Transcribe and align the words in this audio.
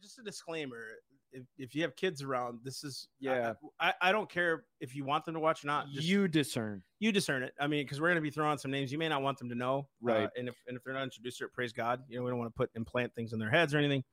just 0.00 0.18
a 0.18 0.22
disclaimer. 0.22 0.84
If, 1.30 1.44
if 1.58 1.74
you 1.74 1.82
have 1.82 1.94
kids 1.94 2.22
around, 2.22 2.60
this 2.64 2.82
is 2.84 3.06
Yeah. 3.20 3.52
I, 3.78 3.88
I, 3.88 4.08
I 4.08 4.12
don't 4.12 4.30
care 4.30 4.64
if 4.80 4.94
you 4.96 5.04
want 5.04 5.24
them 5.26 5.34
to 5.34 5.40
watch 5.40 5.62
or 5.62 5.66
not. 5.66 5.88
Just 5.90 6.06
you 6.06 6.26
discern. 6.26 6.82
you 7.00 7.12
discern 7.12 7.42
it. 7.42 7.52
I 7.60 7.66
mean, 7.66 7.84
because 7.84 8.00
we're 8.00 8.08
going 8.08 8.16
to 8.16 8.22
be 8.22 8.30
throwing 8.30 8.56
some 8.58 8.70
names 8.70 8.90
you 8.90 8.96
may 8.98 9.08
not 9.08 9.20
want 9.22 9.38
them 9.38 9.48
to 9.50 9.54
know, 9.54 9.80
uh, 9.80 9.82
Right. 10.00 10.30
and 10.38 10.48
if 10.48 10.54
and 10.66 10.76
if 10.76 10.84
they're 10.84 10.94
not 10.94 11.02
introduced 11.02 11.38
to 11.38 11.44
it, 11.44 11.52
praise 11.52 11.72
God. 11.72 12.02
You 12.08 12.18
know, 12.18 12.24
we 12.24 12.30
don't 12.30 12.38
want 12.38 12.52
to 12.52 12.56
put 12.56 12.70
implant 12.76 13.14
things 13.14 13.32
in 13.34 13.38
their 13.38 13.50
heads 13.50 13.74
or 13.74 13.78
anything, 13.78 14.04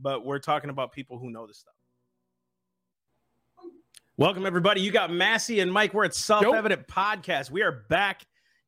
but 0.00 0.24
we're 0.24 0.38
talking 0.38 0.70
about 0.70 0.92
people 0.92 1.18
who 1.18 1.30
know 1.30 1.46
this 1.46 1.58
stuff. 1.58 1.74
Welcome 4.16 4.44
everybody. 4.44 4.80
You 4.82 4.90
got 4.92 5.10
Massey 5.10 5.60
and 5.60 5.72
Mike. 5.72 5.94
We're 5.94 6.04
at 6.04 6.14
Self 6.14 6.44
Evident 6.54 6.86
Podcast. 6.86 7.50
We 7.50 7.62
are 7.62 7.84
back 7.88 8.22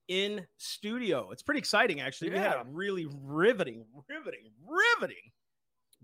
in 0.08 0.46
studio. 0.56 1.30
It's 1.30 1.42
pretty 1.42 1.58
exciting, 1.58 2.00
actually. 2.00 2.30
We 2.30 2.38
had 2.38 2.54
a 2.54 2.64
really 2.68 3.06
riveting, 3.22 3.84
riveting, 4.08 4.50
riveting, 4.66 5.30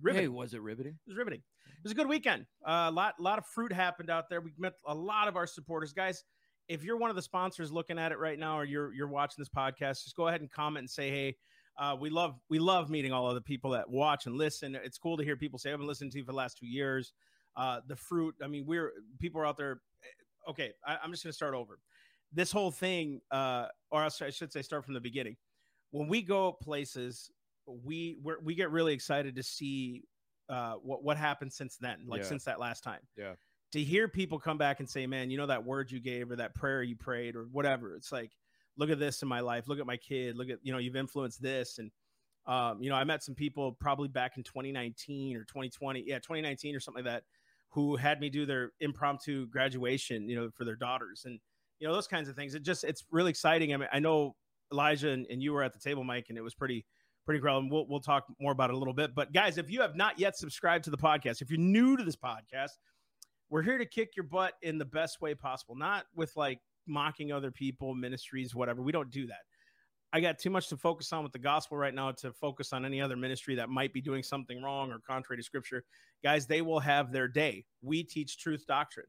riveting. 0.02 0.24
Hey, 0.24 0.28
was 0.28 0.54
it 0.54 0.62
riveting? 0.62 0.98
It 1.06 1.10
was 1.10 1.16
riveting. 1.16 1.40
It 1.66 1.84
was 1.84 1.92
a 1.92 1.94
good 1.94 2.08
weekend. 2.08 2.46
A 2.64 2.90
lot, 2.90 3.14
lot 3.20 3.38
of 3.38 3.46
fruit 3.46 3.72
happened 3.72 4.10
out 4.10 4.28
there. 4.28 4.40
We 4.40 4.52
met 4.58 4.74
a 4.86 4.94
lot 4.94 5.28
of 5.28 5.36
our 5.36 5.46
supporters, 5.46 5.92
guys. 5.92 6.24
If 6.68 6.84
you're 6.84 6.96
one 6.96 7.10
of 7.10 7.16
the 7.16 7.22
sponsors 7.22 7.72
looking 7.72 7.98
at 7.98 8.12
it 8.12 8.18
right 8.18 8.38
now, 8.38 8.58
or 8.58 8.64
you're 8.64 8.92
you're 8.92 9.08
watching 9.08 9.36
this 9.38 9.48
podcast, 9.48 10.04
just 10.04 10.16
go 10.16 10.28
ahead 10.28 10.40
and 10.40 10.50
comment 10.50 10.82
and 10.82 10.90
say, 10.90 11.08
"Hey, 11.10 11.36
uh, 11.78 11.96
we 11.98 12.10
love 12.10 12.34
we 12.50 12.58
love 12.58 12.90
meeting 12.90 13.12
all 13.12 13.28
of 13.28 13.34
the 13.34 13.40
people 13.40 13.70
that 13.70 13.88
watch 13.88 14.26
and 14.26 14.36
listen. 14.36 14.74
It's 14.74 14.98
cool 14.98 15.16
to 15.16 15.24
hear 15.24 15.36
people 15.36 15.58
say, 15.58 15.72
"I've 15.72 15.78
been 15.78 15.86
listening 15.86 16.10
to 16.10 16.18
you 16.18 16.24
for 16.24 16.32
the 16.32 16.36
last 16.36 16.58
two 16.58 16.66
years." 16.66 17.12
Uh, 17.56 17.80
the 17.86 17.96
fruit. 17.96 18.34
I 18.42 18.48
mean, 18.48 18.66
we're 18.66 18.92
people 19.18 19.40
are 19.40 19.46
out 19.46 19.56
there. 19.56 19.80
Okay, 20.48 20.72
I, 20.86 20.98
I'm 21.02 21.10
just 21.10 21.22
going 21.22 21.32
to 21.32 21.36
start 21.36 21.54
over. 21.54 21.78
This 22.32 22.52
whole 22.52 22.70
thing, 22.70 23.20
uh, 23.30 23.66
or 23.90 24.02
I 24.02 24.08
should 24.08 24.52
say, 24.52 24.62
start 24.62 24.84
from 24.84 24.94
the 24.94 25.00
beginning. 25.00 25.36
When 25.90 26.08
we 26.08 26.20
go 26.20 26.52
places, 26.52 27.30
we 27.84 28.18
we're, 28.22 28.40
we 28.40 28.54
get 28.54 28.70
really 28.70 28.92
excited 28.94 29.36
to 29.36 29.42
see 29.42 30.04
uh, 30.48 30.74
what 30.74 31.02
what 31.02 31.16
happened 31.16 31.52
since 31.52 31.76
then, 31.76 32.04
like 32.06 32.22
Yeah. 32.22 32.28
since 32.28 32.44
that 32.44 32.58
last 32.58 32.82
time. 32.82 33.00
Yeah. 33.16 33.34
To 33.72 33.82
hear 33.82 34.08
people 34.08 34.38
come 34.38 34.56
back 34.56 34.80
and 34.80 34.88
say, 34.88 35.06
"Man, 35.06 35.30
you 35.30 35.36
know 35.36 35.46
that 35.46 35.64
word 35.64 35.90
you 35.90 36.00
gave, 36.00 36.30
or 36.30 36.36
that 36.36 36.54
prayer 36.54 36.82
you 36.82 36.96
prayed, 36.96 37.36
or 37.36 37.44
whatever," 37.52 37.94
it's 37.94 38.10
like, 38.10 38.32
look 38.78 38.88
at 38.90 38.98
this 38.98 39.20
in 39.22 39.28
my 39.28 39.40
life. 39.40 39.68
Look 39.68 39.78
at 39.78 39.86
my 39.86 39.98
kid. 39.98 40.36
Look 40.36 40.48
at 40.48 40.58
you 40.62 40.72
know 40.72 40.78
you've 40.78 40.96
influenced 40.96 41.42
this, 41.42 41.78
and 41.78 41.90
um, 42.46 42.82
you 42.82 42.88
know 42.88 42.96
I 42.96 43.04
met 43.04 43.22
some 43.22 43.34
people 43.34 43.72
probably 43.72 44.08
back 44.08 44.38
in 44.38 44.42
2019 44.42 45.36
or 45.36 45.44
2020, 45.44 46.04
yeah, 46.06 46.16
2019 46.16 46.74
or 46.74 46.80
something 46.80 47.04
like 47.04 47.12
that, 47.12 47.24
who 47.70 47.96
had 47.96 48.20
me 48.20 48.30
do 48.30 48.46
their 48.46 48.72
impromptu 48.80 49.46
graduation, 49.48 50.28
you 50.30 50.36
know, 50.36 50.48
for 50.54 50.64
their 50.64 50.76
daughters, 50.76 51.24
and 51.26 51.38
you 51.78 51.86
know 51.86 51.92
those 51.92 52.06
kinds 52.08 52.30
of 52.30 52.36
things. 52.36 52.54
It 52.54 52.62
just 52.62 52.84
it's 52.84 53.04
really 53.10 53.30
exciting. 53.30 53.74
I 53.74 53.76
mean, 53.76 53.88
I 53.92 53.98
know 53.98 54.34
Elijah 54.72 55.10
and, 55.10 55.26
and 55.30 55.42
you 55.42 55.52
were 55.52 55.62
at 55.62 55.74
the 55.74 55.78
table, 55.78 56.04
Mike, 56.04 56.26
and 56.30 56.38
it 56.38 56.42
was 56.42 56.54
pretty 56.54 56.86
pretty 57.28 57.42
cool. 57.42 57.58
And 57.58 57.70
we'll 57.70 57.86
we'll 57.86 58.00
talk 58.00 58.24
more 58.40 58.52
about 58.52 58.70
it 58.70 58.74
a 58.74 58.78
little 58.78 58.94
bit. 58.94 59.14
But 59.14 59.34
guys, 59.34 59.58
if 59.58 59.70
you 59.70 59.82
have 59.82 59.94
not 59.94 60.18
yet 60.18 60.34
subscribed 60.34 60.84
to 60.84 60.90
the 60.90 60.96
podcast, 60.96 61.42
if 61.42 61.50
you're 61.50 61.60
new 61.60 61.94
to 61.94 62.02
this 62.02 62.16
podcast, 62.16 62.70
we're 63.50 63.60
here 63.60 63.76
to 63.76 63.84
kick 63.84 64.16
your 64.16 64.24
butt 64.24 64.54
in 64.62 64.78
the 64.78 64.86
best 64.86 65.20
way 65.20 65.34
possible, 65.34 65.76
not 65.76 66.06
with 66.14 66.34
like 66.36 66.58
mocking 66.86 67.30
other 67.30 67.50
people, 67.50 67.94
ministries, 67.94 68.54
whatever. 68.54 68.80
We 68.80 68.92
don't 68.92 69.10
do 69.10 69.26
that. 69.26 69.40
I 70.10 70.20
got 70.20 70.38
too 70.38 70.48
much 70.48 70.68
to 70.68 70.78
focus 70.78 71.12
on 71.12 71.22
with 71.22 71.32
the 71.32 71.38
gospel 71.38 71.76
right 71.76 71.92
now 71.92 72.12
to 72.12 72.32
focus 72.32 72.72
on 72.72 72.86
any 72.86 72.98
other 72.98 73.14
ministry 73.14 73.54
that 73.56 73.68
might 73.68 73.92
be 73.92 74.00
doing 74.00 74.22
something 74.22 74.62
wrong 74.62 74.90
or 74.90 74.98
contrary 75.06 75.36
to 75.36 75.44
scripture. 75.44 75.84
Guys, 76.24 76.46
they 76.46 76.62
will 76.62 76.80
have 76.80 77.12
their 77.12 77.28
day. 77.28 77.66
We 77.82 78.04
teach 78.04 78.38
truth 78.38 78.64
doctrine. 78.66 79.04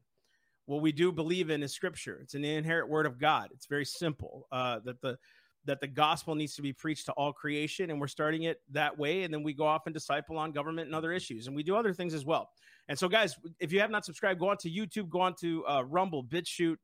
What 0.66 0.82
we 0.82 0.92
do 0.92 1.10
believe 1.10 1.48
in 1.48 1.62
is 1.62 1.72
scripture. 1.72 2.20
It's 2.22 2.34
an 2.34 2.44
inherent 2.44 2.90
word 2.90 3.06
of 3.06 3.18
God. 3.18 3.48
It's 3.54 3.64
very 3.64 3.86
simple. 3.86 4.46
Uh, 4.52 4.80
that 4.84 5.00
the 5.00 5.16
that 5.64 5.80
the 5.80 5.86
gospel 5.86 6.34
needs 6.34 6.54
to 6.54 6.62
be 6.62 6.72
preached 6.72 7.06
to 7.06 7.12
all 7.12 7.32
creation, 7.32 7.90
and 7.90 8.00
we're 8.00 8.06
starting 8.06 8.44
it 8.44 8.60
that 8.70 8.96
way. 8.96 9.24
And 9.24 9.32
then 9.32 9.42
we 9.42 9.52
go 9.52 9.66
off 9.66 9.82
and 9.86 9.94
disciple 9.94 10.38
on 10.38 10.52
government 10.52 10.86
and 10.86 10.94
other 10.94 11.12
issues, 11.12 11.46
and 11.46 11.56
we 11.56 11.62
do 11.62 11.76
other 11.76 11.92
things 11.92 12.14
as 12.14 12.24
well. 12.24 12.50
And 12.88 12.98
so, 12.98 13.08
guys, 13.08 13.36
if 13.60 13.72
you 13.72 13.80
have 13.80 13.90
not 13.90 14.04
subscribed, 14.04 14.40
go 14.40 14.48
on 14.48 14.56
to 14.58 14.70
YouTube, 14.70 15.08
go 15.08 15.20
on 15.20 15.34
to 15.40 15.64
uh, 15.66 15.82
Rumble, 15.82 16.24
BitChute. 16.24 16.76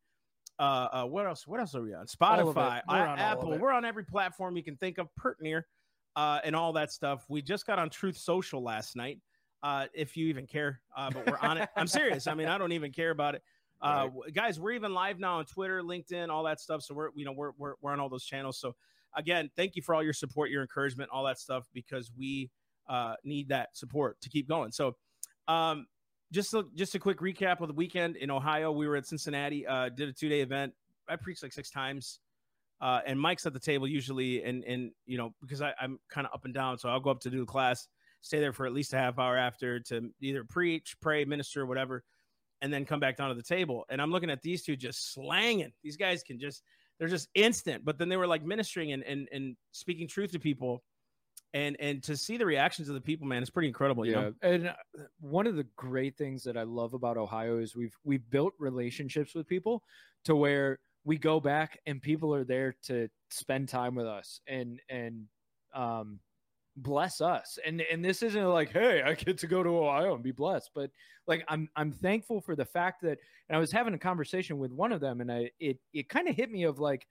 Uh, 0.59 0.62
uh, 0.92 1.04
what 1.04 1.26
else? 1.26 1.47
What 1.47 1.60
else 1.60 1.75
are 1.75 1.82
we 1.82 1.92
on? 1.94 2.06
All 2.20 2.41
of 2.48 2.56
it. 2.56 2.60
Spotify, 2.60 2.81
We're 2.88 3.06
on 3.06 3.19
Apple. 3.19 3.59
We're 3.59 3.72
on 3.72 3.84
every 3.84 4.04
platform 4.04 4.56
you 4.56 4.62
can 4.62 4.76
think 4.76 4.98
of, 4.98 5.09
pert 5.16 5.38
near, 5.41 5.66
uh, 6.15 6.41
and 6.44 6.54
all 6.54 6.72
that 6.75 6.92
stuff. 6.92 7.25
We 7.28 7.42
just 7.42 7.66
got 7.66 7.78
on 7.78 7.91
Truth 7.91 8.19
Social 8.19 8.62
last 8.62 8.97
night. 8.97 9.20
Uh, 9.62 9.86
if 9.94 10.16
you 10.16 10.28
even 10.28 10.47
care, 10.47 10.81
uh, 10.97 11.10
but 11.10 11.26
we're 11.26 11.38
on 11.38 11.59
it. 11.59 11.69
I'm 11.76 11.88
serious. 11.88 12.26
I 12.26 12.34
mean, 12.34 12.47
I 12.47 12.56
don't 12.56 12.72
even 12.72 12.92
care 12.92 13.10
about 13.10 13.34
it. 13.34 13.42
Uh, 13.82 13.87
Right. 13.87 14.04
w- 14.06 14.32
guys, 14.32 14.59
we're 14.59 14.72
even 14.72 14.94
live 14.94 15.19
now 15.19 15.38
on 15.38 15.44
Twitter, 15.44 15.82
LinkedIn, 15.82 16.28
all 16.31 16.44
that 16.44 16.60
stuff. 16.60 16.82
So 16.82 16.94
we're, 16.94 17.10
you 17.14 17.25
know, 17.25 17.32
we're, 17.32 17.53
we're, 17.59 17.75
we're 17.81 17.92
on 17.92 18.00
all 18.00 18.09
those 18.09 18.25
channels. 18.25 18.59
So 18.59 18.75
again, 19.14 19.50
thank 19.56 19.76
you 19.76 19.82
for 19.82 19.94
all 19.94 20.03
your 20.03 20.12
support, 20.12 20.50
your 20.50 20.62
encouragement, 20.62 21.10
all 21.12 21.25
that 21.25 21.38
stuff, 21.38 21.66
because 21.75 22.10
we 22.16 22.50
uh, 22.88 23.15
need 23.25 23.48
that 23.48 23.76
support 23.76 24.20
to 24.22 24.28
keep 24.28 24.48
going. 24.48 24.72
So, 24.72 24.97
um, 25.48 25.86
just 26.32 26.54
a, 26.54 26.65
just 26.75 26.94
a 26.94 26.98
quick 26.98 27.19
recap 27.20 27.60
of 27.60 27.69
the 27.69 27.75
weekend 27.75 28.16
in 28.16 28.31
Ohio. 28.31 28.72
We 28.72 28.88
were 28.88 28.97
at 28.97 29.06
Cincinnati, 29.06 29.66
uh, 29.66 29.91
did 29.91 30.09
a 30.09 30.12
two 30.12 30.28
day 30.28 30.41
event. 30.41 30.72
I 31.09 31.15
preached 31.16 31.42
like 31.42 31.53
six 31.53 31.70
times, 31.70 32.19
uh, 32.81 33.00
and 33.06 33.20
Mike's 33.20 33.47
at 33.47 33.53
the 33.53 33.60
table 33.60 33.86
usually, 33.86 34.42
and 34.42 34.65
and 34.65 34.91
you 35.06 35.19
know 35.19 35.34
because 35.41 35.62
I, 35.62 35.72
I'm 35.81 36.00
kind 36.10 36.26
of 36.26 36.32
up 36.34 36.44
and 36.44 36.53
down, 36.53 36.78
so 36.78 36.88
I'll 36.88 36.98
go 36.98 37.10
up 37.10 37.20
to 37.20 37.31
do 37.31 37.38
the 37.41 37.47
class, 37.47 37.86
stay 38.22 38.41
there 38.41 38.53
for 38.53 38.66
at 38.66 38.72
least 38.72 38.92
a 38.92 38.97
half 38.98 39.20
hour 39.20 39.36
after 39.36 39.78
to 39.81 40.10
either 40.20 40.42
preach, 40.42 40.97
pray, 41.00 41.25
minister, 41.25 41.65
whatever, 41.65 42.03
and 42.66 42.75
then 42.75 42.84
come 42.84 42.99
back 42.99 43.16
down 43.16 43.28
to 43.28 43.34
the 43.37 43.44
table. 43.44 43.84
And 43.88 44.03
I'm 44.03 44.10
looking 44.10 44.28
at 44.28 44.43
these 44.43 44.65
two 44.65 44.75
just 44.75 45.15
slanging. 45.15 45.71
These 45.84 45.97
guys 45.97 46.25
can 46.25 46.41
just 46.41 46.65
they're 46.99 47.06
just 47.06 47.28
instant. 47.37 47.84
But 47.84 47.97
then 47.97 48.09
they 48.09 48.16
were 48.16 48.27
like 48.27 48.44
ministering 48.44 48.91
and 48.93 49.04
and 49.04 49.28
and 49.31 49.56
speaking 49.71 50.09
truth 50.09 50.32
to 50.32 50.41
people. 50.41 50.82
And, 51.54 51.77
and 51.81 52.03
to 52.03 52.16
see 52.19 52.37
the 52.37 52.44
reactions 52.44 52.88
of 52.91 52.97
the 52.97 53.00
people, 53.00 53.27
man, 53.27 53.41
it's 53.41 53.53
pretty 53.53 53.69
incredible. 53.69 54.04
You 54.04 54.12
yeah, 54.12 54.21
know? 54.21 54.34
and 54.43 54.69
uh, 54.69 54.72
one 55.21 55.47
of 55.47 55.54
the 55.54 55.65
great 55.77 56.19
things 56.19 56.43
that 56.43 56.56
I 56.56 56.65
love 56.65 56.93
about 56.93 57.16
Ohio 57.16 57.59
is 57.59 57.77
we've 57.77 57.94
we've 58.04 58.28
built 58.28 58.53
relationships 58.59 59.33
with 59.33 59.47
people 59.47 59.83
to 60.25 60.34
where 60.34 60.81
we 61.04 61.16
go 61.16 61.38
back 61.38 61.78
and 61.87 62.03
people 62.03 62.34
are 62.34 62.44
there 62.44 62.75
to 62.87 63.09
spend 63.31 63.69
time 63.69 63.94
with 63.94 64.06
us 64.06 64.41
and 64.48 64.81
and 64.91 65.27
um 65.72 66.19
bless 66.78 67.20
us 67.22 67.59
and 67.64 67.81
and 67.91 68.04
this 68.04 68.22
isn't 68.22 68.44
like 68.44 68.70
hey 68.70 69.03
i 69.03 69.14
get 69.14 69.38
to 69.38 69.47
go 69.47 69.62
to 69.62 69.70
ohio 69.78 70.14
and 70.14 70.22
be 70.22 70.31
blessed 70.31 70.70
but 70.75 70.91
like 71.26 71.42
i'm 71.48 71.69
i'm 71.75 71.91
thankful 71.91 72.38
for 72.41 72.54
the 72.54 72.64
fact 72.66 73.00
that 73.00 73.16
and 73.48 73.56
i 73.56 73.59
was 73.59 73.72
having 73.72 73.94
a 73.94 73.98
conversation 73.98 74.59
with 74.59 74.70
one 74.72 74.92
of 74.92 75.00
them 75.00 75.22
and 75.22 75.32
i 75.32 75.50
it 75.59 75.78
it 75.94 76.09
kind 76.10 76.28
of 76.28 76.36
hit 76.36 76.50
me 76.50 76.65
of 76.65 76.78
like 76.78 77.06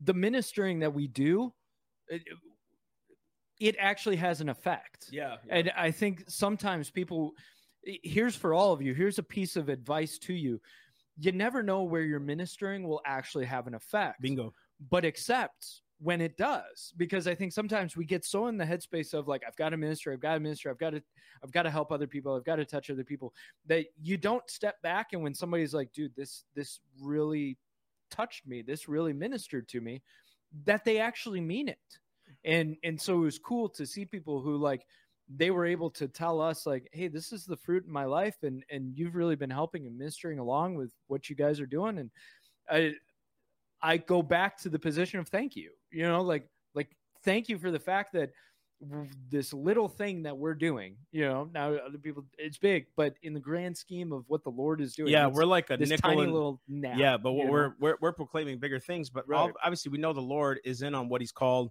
the 0.00 0.14
ministering 0.14 0.78
that 0.80 0.92
we 0.94 1.06
do 1.08 1.52
it, 2.08 2.22
it 3.60 3.76
actually 3.78 4.16
has 4.16 4.40
an 4.40 4.48
effect 4.48 5.08
Yeah. 5.10 5.36
and 5.48 5.70
I 5.76 5.90
think 5.90 6.24
sometimes 6.28 6.90
people, 6.90 7.32
here's 7.84 8.34
for 8.34 8.54
all 8.54 8.72
of 8.72 8.82
you, 8.82 8.92
here's 8.94 9.18
a 9.18 9.22
piece 9.22 9.54
of 9.56 9.68
advice 9.68 10.18
to 10.18 10.32
you. 10.34 10.60
You 11.18 11.30
never 11.32 11.62
know 11.62 11.82
where 11.84 12.02
your 12.02 12.18
ministering 12.18 12.82
will 12.88 13.00
actually 13.06 13.44
have 13.44 13.66
an 13.68 13.74
effect, 13.74 14.20
Bingo. 14.20 14.52
but 14.90 15.04
accept 15.04 15.81
when 16.02 16.20
it 16.20 16.36
does. 16.36 16.92
Because 16.96 17.26
I 17.26 17.34
think 17.34 17.52
sometimes 17.52 17.96
we 17.96 18.04
get 18.04 18.24
so 18.24 18.46
in 18.46 18.56
the 18.56 18.64
headspace 18.64 19.14
of 19.14 19.28
like, 19.28 19.42
I've 19.46 19.56
got 19.56 19.70
to 19.70 19.76
minister, 19.76 20.12
I've 20.12 20.20
got 20.20 20.34
to 20.34 20.40
minister, 20.40 20.70
I've 20.70 20.78
got 20.78 20.90
to, 20.90 21.02
I've 21.42 21.52
got 21.52 21.62
to 21.62 21.70
help 21.70 21.92
other 21.92 22.06
people, 22.06 22.34
I've 22.34 22.44
got 22.44 22.56
to 22.56 22.64
touch 22.64 22.90
other 22.90 23.04
people 23.04 23.32
that 23.66 23.86
you 24.02 24.16
don't 24.16 24.48
step 24.50 24.80
back. 24.82 25.08
And 25.12 25.22
when 25.22 25.34
somebody's 25.34 25.74
like, 25.74 25.92
dude, 25.92 26.14
this, 26.16 26.44
this 26.54 26.80
really 27.00 27.58
touched 28.10 28.46
me, 28.46 28.62
this 28.62 28.88
really 28.88 29.12
ministered 29.12 29.68
to 29.68 29.80
me, 29.80 30.02
that 30.64 30.84
they 30.84 30.98
actually 30.98 31.40
mean 31.40 31.68
it 31.68 31.78
and 32.44 32.76
and 32.82 33.00
so 33.00 33.18
it 33.18 33.24
was 33.24 33.38
cool 33.38 33.68
to 33.68 33.86
see 33.86 34.04
people 34.04 34.40
who 34.40 34.56
like 34.56 34.86
they 35.28 35.50
were 35.50 35.64
able 35.64 35.90
to 35.90 36.08
tell 36.08 36.40
us 36.40 36.66
like 36.66 36.88
hey 36.92 37.08
this 37.08 37.32
is 37.32 37.44
the 37.44 37.56
fruit 37.56 37.84
in 37.84 37.92
my 37.92 38.04
life 38.04 38.36
and 38.42 38.64
and 38.70 38.96
you've 38.96 39.14
really 39.14 39.36
been 39.36 39.50
helping 39.50 39.86
and 39.86 39.96
ministering 39.96 40.38
along 40.38 40.74
with 40.74 40.92
what 41.06 41.30
you 41.30 41.36
guys 41.36 41.60
are 41.60 41.66
doing 41.66 41.98
and 41.98 42.10
i 42.70 42.92
i 43.82 43.96
go 43.96 44.22
back 44.22 44.58
to 44.58 44.68
the 44.68 44.78
position 44.78 45.20
of 45.20 45.28
thank 45.28 45.54
you 45.56 45.70
you 45.92 46.02
know 46.02 46.22
like 46.22 46.46
like 46.74 46.88
thank 47.24 47.48
you 47.48 47.58
for 47.58 47.70
the 47.70 47.78
fact 47.78 48.12
that 48.14 48.30
this 49.30 49.52
little 49.52 49.86
thing 49.88 50.24
that 50.24 50.36
we're 50.36 50.54
doing 50.54 50.96
you 51.12 51.24
know 51.24 51.48
now 51.54 51.72
other 51.74 51.98
people 51.98 52.24
it's 52.36 52.58
big 52.58 52.86
but 52.96 53.14
in 53.22 53.32
the 53.32 53.38
grand 53.38 53.76
scheme 53.76 54.12
of 54.12 54.24
what 54.26 54.42
the 54.42 54.50
lord 54.50 54.80
is 54.80 54.94
doing 54.94 55.12
Yeah, 55.12 55.28
we're 55.28 55.44
like 55.44 55.70
a 55.70 55.76
this 55.76 55.88
nickel 55.90 56.10
tiny 56.10 56.22
and- 56.24 56.32
little 56.32 56.60
nap, 56.66 56.98
yeah, 56.98 57.16
but 57.16 57.32
we're, 57.34 57.74
we're 57.78 57.96
we're 58.00 58.12
proclaiming 58.12 58.58
bigger 58.58 58.80
things. 58.80 59.08
But 59.08 59.28
Right. 59.28 59.38
all, 59.38 59.52
obviously, 59.62 59.90
we 59.92 59.98
know 59.98 60.12
the 60.12 60.20
Lord 60.20 60.58
is 60.64 60.82
in 60.82 60.94
on 60.96 61.08
what 61.08 61.20
He's 61.20 61.30
called 61.30 61.70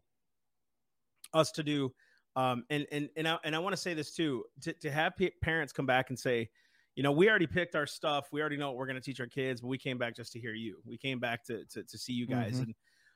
us 1.33 1.51
to 1.53 1.63
do. 1.63 1.91
Um, 2.37 2.63
and 2.69 2.85
and 2.93 3.09
and 3.17 3.27
I, 3.27 3.37
and 3.43 3.55
I 3.55 3.59
want 3.59 3.73
to 3.73 3.81
say 3.81 3.93
this 3.93 4.13
too: 4.15 4.45
to 4.61 4.71
to 4.73 4.89
have 4.91 5.13
pa- 5.19 5.35
parents 5.41 5.73
come 5.73 5.85
back 5.85 6.09
and 6.11 6.17
say, 6.17 6.49
you 6.95 7.03
know, 7.03 7.11
we 7.11 7.29
already 7.29 7.47
picked 7.47 7.75
our 7.75 7.85
stuff, 7.85 8.27
we 8.31 8.39
already 8.39 8.55
know 8.57 8.67
what 8.69 8.77
we're 8.77 8.85
going 8.85 8.95
to 8.95 9.01
teach 9.01 9.19
our 9.19 9.27
kids, 9.27 9.59
but 9.59 9.67
we 9.67 9.77
came 9.77 9.97
back 9.97 10.15
just 10.15 10.31
to 10.33 10.39
hear 10.39 10.53
you. 10.53 10.77
We 10.85 10.97
came 10.97 11.19
back 11.19 11.43
to 11.47 11.65
to, 11.73 11.83
to 11.83 11.97
see 11.97 12.13
you 12.13 12.25
guys, 12.25 12.53
Mhm. 12.59 12.63
and 12.63 12.75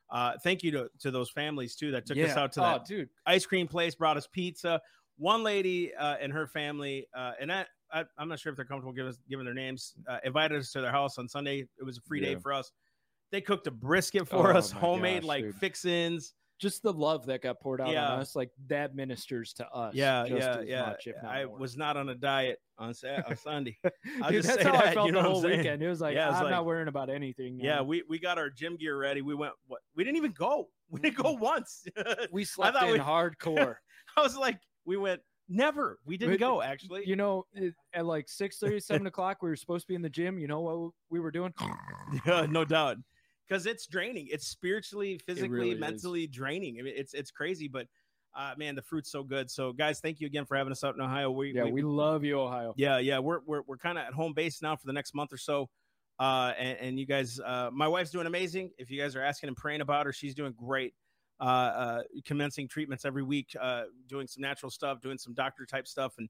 uh, 0.10 0.34
thank 0.44 0.64
you 0.64 0.72
to 0.72 0.90
to 1.00 1.12
those 1.12 1.30
families 1.30 1.76
too 1.76 1.92
that 1.92 2.06
took 2.06 2.18
us 2.18 2.38
out 2.38 2.52
to 2.54 2.62
oh 2.62 2.64
that 2.64 2.86
dude 2.86 3.10
ice 3.26 3.46
cream 3.46 3.68
place, 3.68 3.96
brought 3.96 4.18
us 4.18 4.28
pizza. 4.28 4.82
One 5.18 5.44
lady 5.44 5.94
uh, 5.96 6.18
and 6.22 6.32
her 6.34 6.46
family, 6.46 7.08
uh, 7.16 7.32
and 7.40 7.50
I, 7.52 7.66
I, 7.94 8.04
I'm 8.18 8.28
not 8.28 8.38
sure 8.38 8.52
if 8.52 8.58
they're 8.58 8.66
comfortable 8.66 8.92
giving 8.92 9.10
us 9.10 9.18
giving 9.30 9.46
their 9.46 9.54
names, 9.54 9.96
uh, 10.10 10.18
invited 10.26 10.60
us 10.60 10.72
to 10.74 10.82
their 10.82 10.92
house 10.92 11.18
on 11.18 11.30
Sunday. 11.30 11.68
It 11.80 11.84
was 11.86 11.98
a 11.98 12.02
free 12.02 12.20
day 12.20 12.36
for 12.36 12.52
us. 12.52 12.72
They 13.32 13.40
cooked 13.40 13.66
a 13.68 13.72
brisket 13.72 14.28
for 14.28 14.54
Oh 14.54 14.58
us, 14.58 14.72
homemade 14.72 15.22
gosh, 15.22 15.28
like 15.28 15.44
dude. 15.46 15.56
fixins, 15.56 16.34
just 16.58 16.82
the 16.84 16.94
love 16.94 17.26
that 17.26 17.42
got 17.42 17.60
poured 17.60 17.82
out 17.82 17.90
Yeah. 17.90 18.14
on 18.14 18.20
us, 18.20 18.36
like 18.36 18.50
that 18.68 18.96
ministers 18.96 19.54
to 19.54 19.68
us. 19.70 19.94
Yeah, 19.94 20.26
just 20.28 20.42
yeah, 20.42 20.62
yeah. 20.62 20.86
much, 20.88 21.08
I 21.28 21.46
more. 21.46 21.58
was 21.58 21.76
not 21.76 21.98
on 21.98 22.10
a 22.10 22.16
diet 22.16 22.60
on 22.78 22.94
on 23.06 23.36
Sunday. 23.44 23.78
Dude, 23.84 23.94
just 24.32 24.48
that's 24.48 24.64
how 24.64 24.76
I 24.76 24.94
felt 24.94 25.08
you 25.08 25.12
know 25.12 25.22
the 25.24 25.30
whole 25.30 25.44
weekend. 25.44 25.82
It 25.84 25.90
was 25.90 26.02
like 26.02 26.16
Yeah, 26.16 26.30
it's 26.30 26.38
I'm 26.38 26.44
like- 26.46 26.52
not 26.52 26.66
worrying 26.66 26.88
about 26.88 27.10
anything. 27.10 27.60
Yeah, 27.60 27.82
we 27.82 28.04
we 28.08 28.20
got 28.20 28.38
our 28.38 28.50
gym 28.50 28.78
gear 28.78 28.98
ready. 28.98 29.22
We 29.22 29.36
went. 29.36 29.54
What? 29.68 29.82
We 29.96 30.04
didn't 30.04 30.18
even 30.18 30.32
go. 30.32 30.70
We 30.90 31.00
didn't 31.02 31.18
go 31.18 31.32
once. 31.40 31.84
we 32.32 32.46
slept 32.46 32.82
in 32.84 32.92
we- 32.92 33.00
hardcore. 33.00 33.76
I 34.16 34.22
was 34.22 34.38
like, 34.38 34.60
we 34.86 34.98
went. 34.98 35.20
Never. 35.50 36.00
We 36.06 36.16
didn't 36.16 36.34
We- 36.34 36.38
go. 36.38 36.62
Actually. 36.62 37.04
you 37.08 37.16
know, 37.16 37.46
at 37.94 38.06
like 38.06 38.30
6 38.30 38.64
7 38.80 39.08
o'clock, 39.08 39.42
we 39.42 39.50
were 39.50 39.56
supposed 39.56 39.84
to 39.86 39.88
be 39.88 39.96
in 39.96 40.02
the 40.04 40.10
gym. 40.10 40.38
You 40.40 40.48
know 40.48 40.62
what 40.62 40.92
we 41.10 41.20
were 41.20 41.32
doing? 41.32 41.54
Yeah, 42.26 42.46
no 42.50 42.66
doubt. 42.66 42.98
Because 43.48 43.66
it's 43.66 43.86
draining. 43.86 44.28
It's 44.32 44.48
spiritually, 44.48 45.20
physically, 45.26 45.50
really 45.50 45.72
is. 45.72 45.80
mentally 45.80 46.28
draining. 46.28 46.78
I 46.80 46.84
mean, 46.84 46.94
it's 46.96 47.14
it's 47.14 47.32
crazy, 47.32 47.68
but 47.68 47.88
uh, 48.36 48.54
man, 48.58 48.76
the 48.76 48.82
fruit's 48.82 49.12
so 49.12 49.24
good. 49.24 49.50
So, 49.50 49.72
guys, 49.72 50.00
thank 50.00 50.20
you 50.20 50.28
again 50.28 50.46
for 50.46 50.58
having 50.58 50.72
us 50.72 50.84
out 50.84 50.96
in 50.96 51.02
Ohio. 51.02 51.32
We, 51.32 51.54
Yeah, 51.54 51.66
we 51.66 51.82
love 51.82 52.24
you, 52.24 52.40
Ohio. 52.40 52.74
yeah, 52.76 52.98
yeah, 52.98 53.20
we're 53.20 53.40
we're 53.46 53.62
we're 53.68 53.78
kind 53.78 53.98
of 53.98 54.06
at 54.06 54.14
home 54.14 54.34
base 54.34 54.62
now 54.62 54.76
for 54.76 54.88
the 54.88 54.94
next 54.94 55.14
month 55.14 55.32
or 55.32 55.38
so. 55.38 55.70
Uh, 56.20 56.54
and, 56.58 56.78
and 56.80 57.00
you 57.00 57.06
guys, 57.06 57.40
uh, 57.40 57.70
my 57.74 57.88
wife's 57.88 58.12
doing 58.12 58.26
amazing. 58.26 58.72
If 58.78 58.90
you 58.90 59.02
guys 59.02 59.16
are 59.16 59.22
asking 59.22 59.50
and 59.50 59.58
praying 59.58 59.82
about 59.82 60.06
her, 60.06 60.14
she's 60.14 60.34
doing 60.34 60.54
great. 60.54 60.94
Uh, 61.42 61.44
uh, 61.44 62.02
commencing 62.24 62.66
treatments 62.66 63.04
every 63.04 63.24
week, 63.24 63.54
uh, 63.60 63.84
doing 64.08 64.26
some 64.26 64.42
natural 64.42 64.70
stuff, 64.70 65.02
doing 65.02 65.18
some 65.18 65.34
doctor 65.34 65.66
type 65.66 65.86
stuff, 65.86 66.14
and 66.18 66.30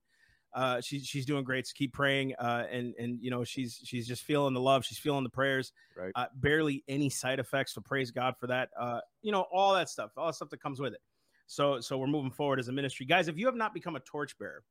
uh, 0.56 0.80
she's 0.80 1.06
she's 1.06 1.25
doing 1.25 1.44
great. 1.44 1.68
So 1.68 1.74
keep 1.75 1.94
praying, 1.94 2.34
uh, 2.40 2.63
and 2.72 2.96
and 2.98 3.19
you 3.22 3.30
know 3.30 3.44
she's 3.44 3.80
she's 3.84 4.07
just 4.07 4.24
feeling 4.24 4.54
the 4.54 4.62
love, 4.62 4.86
she's 4.86 4.98
feeling 4.98 5.24
the 5.24 5.30
prayers. 5.30 5.74
Right. 5.98 6.13
Uh, 6.16 6.28
barely 6.36 6.84
any 6.88 7.10
side 7.10 7.40
effects, 7.40 7.75
so 7.75 7.81
praise 7.81 8.10
God 8.10 8.36
for 8.40 8.48
that. 8.48 8.69
Uh, 8.80 9.02
you 9.22 9.34
know 9.34 9.46
all 9.52 9.74
that 9.75 9.90
stuff, 9.90 10.12
all 10.16 10.28
that 10.28 10.36
stuff 10.36 10.50
that 10.50 10.62
comes 10.62 10.80
with 10.80 10.94
it. 10.94 11.02
So 11.46 11.81
so 11.81 11.98
we're 11.98 12.07
moving 12.07 12.31
forward 12.31 12.60
as 12.60 12.69
a 12.69 12.72
ministry, 12.72 13.06
guys. 13.06 13.28
If 13.28 13.38
you 13.38 13.46
have 13.48 13.56
not 13.56 13.74
become 13.74 13.98
a 13.98 14.00
torchbearer, 14.00 14.63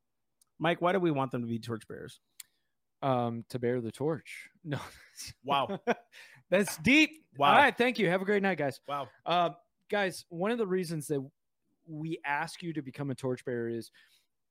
Mike, 0.58 0.80
why 0.80 0.92
do 0.92 1.00
we 1.00 1.10
want 1.10 1.30
them 1.30 1.42
to 1.42 1.48
be 1.48 1.58
torchbearers? 1.58 2.18
Um, 3.02 3.44
to 3.50 3.58
bear 3.58 3.80
the 3.80 3.92
torch. 3.92 4.48
No. 4.66 4.78
Wow. 5.44 5.78
That's 6.50 6.78
deep. 6.78 7.22
Wow. 7.36 7.50
All 7.50 7.56
right. 7.56 7.76
Thank 7.76 7.98
you. 7.98 8.08
Have 8.08 8.22
a 8.22 8.24
great 8.24 8.42
night, 8.42 8.56
guys. 8.56 8.80
Wow. 8.88 9.08
Uh, 9.26 9.50
guys, 9.90 10.24
one 10.30 10.50
of 10.50 10.56
the 10.56 10.66
reasons 10.66 11.06
that 11.08 11.20
we 11.86 12.18
ask 12.24 12.62
you 12.62 12.72
to 12.72 12.80
become 12.80 13.10
a 13.10 13.14
torchbearer 13.14 13.68
is 13.68 13.90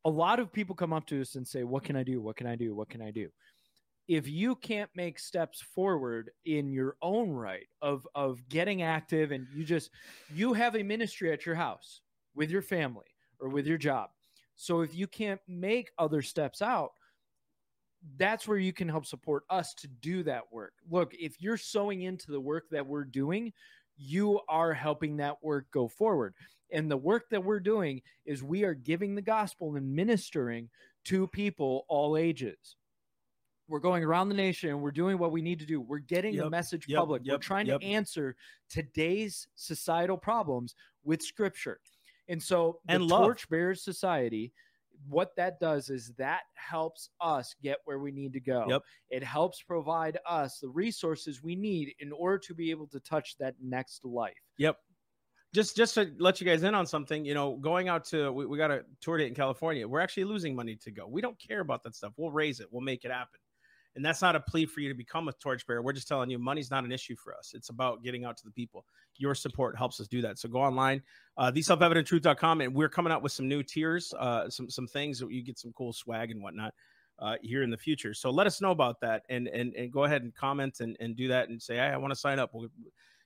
a 0.05 0.09
lot 0.09 0.39
of 0.39 0.51
people 0.51 0.75
come 0.75 0.93
up 0.93 1.05
to 1.07 1.21
us 1.21 1.35
and 1.35 1.47
say, 1.47 1.63
What 1.63 1.83
can 1.83 1.95
I 1.95 2.03
do? 2.03 2.21
What 2.21 2.35
can 2.35 2.47
I 2.47 2.55
do? 2.55 2.75
What 2.75 2.89
can 2.89 3.01
I 3.01 3.11
do? 3.11 3.29
If 4.07 4.27
you 4.27 4.55
can't 4.55 4.89
make 4.95 5.17
steps 5.17 5.61
forward 5.61 6.31
in 6.45 6.71
your 6.71 6.97
own 7.01 7.31
right 7.31 7.67
of 7.81 8.07
of 8.15 8.47
getting 8.49 8.81
active 8.81 9.31
and 9.31 9.47
you 9.55 9.63
just 9.63 9.91
you 10.33 10.53
have 10.53 10.75
a 10.75 10.83
ministry 10.83 11.31
at 11.31 11.45
your 11.45 11.55
house 11.55 12.01
with 12.35 12.49
your 12.49 12.61
family 12.61 13.05
or 13.39 13.49
with 13.49 13.65
your 13.65 13.77
job. 13.77 14.09
So 14.55 14.81
if 14.81 14.93
you 14.93 15.07
can't 15.07 15.41
make 15.47 15.91
other 15.97 16.21
steps 16.21 16.61
out, 16.61 16.91
that's 18.17 18.47
where 18.47 18.57
you 18.57 18.73
can 18.73 18.89
help 18.89 19.05
support 19.05 19.43
us 19.49 19.73
to 19.75 19.87
do 19.87 20.23
that 20.23 20.43
work. 20.51 20.73
Look, 20.89 21.13
if 21.13 21.35
you're 21.39 21.57
sewing 21.57 22.03
into 22.03 22.31
the 22.31 22.41
work 22.41 22.65
that 22.71 22.85
we're 22.85 23.05
doing, 23.05 23.53
you 23.97 24.39
are 24.49 24.73
helping 24.73 25.17
that 25.17 25.37
work 25.41 25.67
go 25.71 25.87
forward. 25.87 26.33
And 26.73 26.89
the 26.89 26.97
work 26.97 27.29
that 27.29 27.43
we're 27.43 27.59
doing 27.59 28.01
is 28.25 28.43
we 28.43 28.63
are 28.63 28.73
giving 28.73 29.15
the 29.15 29.21
gospel 29.21 29.75
and 29.75 29.95
ministering 29.95 30.69
to 31.05 31.27
people 31.27 31.85
all 31.87 32.17
ages. 32.17 32.75
We're 33.69 33.79
going 33.79 34.03
around 34.03 34.29
the 34.29 34.35
nation 34.35 34.71
and 34.71 34.81
we're 34.81 34.91
doing 34.91 35.17
what 35.17 35.31
we 35.31 35.41
need 35.41 35.59
to 35.59 35.65
do. 35.65 35.79
We're 35.79 35.99
getting 35.99 36.35
the 36.35 36.49
message 36.49 36.85
yep, 36.87 36.99
public. 36.99 37.21
we're 37.25 37.37
trying 37.37 37.67
yep. 37.67 37.79
to 37.79 37.85
answer 37.85 38.35
today's 38.69 39.47
societal 39.55 40.17
problems 40.17 40.75
with 41.03 41.21
scripture. 41.21 41.79
And 42.27 42.41
so 42.41 42.79
the 42.85 42.95
And. 42.95 43.09
Torchbearers 43.09 43.83
Society, 43.83 44.51
what 45.07 45.35
that 45.37 45.59
does 45.59 45.89
is 45.89 46.11
that 46.17 46.41
helps 46.55 47.09
us 47.21 47.55
get 47.61 47.77
where 47.85 47.99
we 47.99 48.11
need 48.11 48.33
to 48.33 48.39
go. 48.39 48.65
Yep. 48.67 48.81
It 49.09 49.23
helps 49.23 49.61
provide 49.61 50.17
us 50.27 50.59
the 50.59 50.69
resources 50.69 51.43
we 51.43 51.55
need 51.55 51.93
in 51.99 52.11
order 52.11 52.37
to 52.39 52.53
be 52.53 52.71
able 52.71 52.87
to 52.87 52.99
touch 52.99 53.37
that 53.39 53.55
next 53.61 54.05
life. 54.05 54.33
Yep. 54.57 54.77
Just 55.53 55.75
just 55.75 55.93
to 55.95 56.11
let 56.17 56.41
you 56.41 56.47
guys 56.47 56.63
in 56.63 56.73
on 56.73 56.85
something, 56.87 57.23
you 57.23 57.33
know, 57.33 57.57
going 57.57 57.87
out 57.87 58.05
to 58.05 58.31
we, 58.31 58.45
we 58.45 58.57
got 58.57 58.71
a 58.71 58.83
tour 59.01 59.17
date 59.17 59.27
in 59.27 59.35
California. 59.35 59.87
We're 59.87 59.99
actually 59.99 60.23
losing 60.23 60.55
money 60.55 60.75
to 60.77 60.91
go. 60.91 61.07
We 61.07 61.21
don't 61.21 61.37
care 61.39 61.59
about 61.59 61.83
that 61.83 61.95
stuff. 61.95 62.13
We'll 62.17 62.31
raise 62.31 62.59
it. 62.59 62.67
We'll 62.71 62.81
make 62.81 63.05
it 63.05 63.11
happen. 63.11 63.39
And 63.95 64.03
that's 64.03 64.21
not 64.21 64.35
a 64.35 64.39
plea 64.39 64.65
for 64.65 64.79
you 64.79 64.89
to 64.89 64.95
become 64.95 65.27
a 65.27 65.33
torchbearer. 65.33 65.83
We're 65.83 65.93
just 65.93 66.07
telling 66.07 66.29
you 66.29 66.39
money's 66.39 66.71
not 66.71 66.83
an 66.83 66.91
issue 66.91 67.15
for 67.15 67.35
us. 67.35 67.51
It's 67.53 67.69
about 67.69 68.03
getting 68.03 68.25
out 68.25 68.37
to 68.37 68.45
the 68.45 68.51
people. 68.51 68.85
Your 69.17 69.35
support 69.35 69.77
helps 69.77 69.99
us 69.99 70.07
do 70.07 70.21
that. 70.23 70.39
So 70.39 70.49
go 70.49 70.59
online, 70.59 71.03
uh, 71.37 71.51
theselfevidenttruth.com, 71.51 72.61
and 72.61 72.73
we're 72.73 72.89
coming 72.89 73.13
out 73.13 73.21
with 73.21 73.31
some 73.31 73.47
new 73.47 73.61
tiers, 73.61 74.13
uh, 74.17 74.49
some 74.49 74.69
some 74.69 74.87
things 74.87 75.19
that 75.19 75.31
you 75.31 75.43
get 75.43 75.59
some 75.59 75.71
cool 75.73 75.93
swag 75.93 76.31
and 76.31 76.41
whatnot 76.41 76.73
uh, 77.19 77.35
here 77.41 77.61
in 77.61 77.69
the 77.69 77.77
future. 77.77 78.13
So 78.13 78.31
let 78.31 78.47
us 78.47 78.61
know 78.61 78.71
about 78.71 78.99
that, 79.01 79.23
and 79.29 79.47
and 79.47 79.73
and 79.75 79.91
go 79.91 80.05
ahead 80.05 80.23
and 80.23 80.33
comment 80.33 80.79
and, 80.79 80.97
and 80.99 81.15
do 81.15 81.27
that, 81.27 81.49
and 81.49 81.61
say, 81.61 81.75
hey, 81.75 81.81
I 81.81 81.97
want 81.97 82.11
to 82.11 82.19
sign 82.19 82.39
up. 82.39 82.51
We'll, 82.53 82.69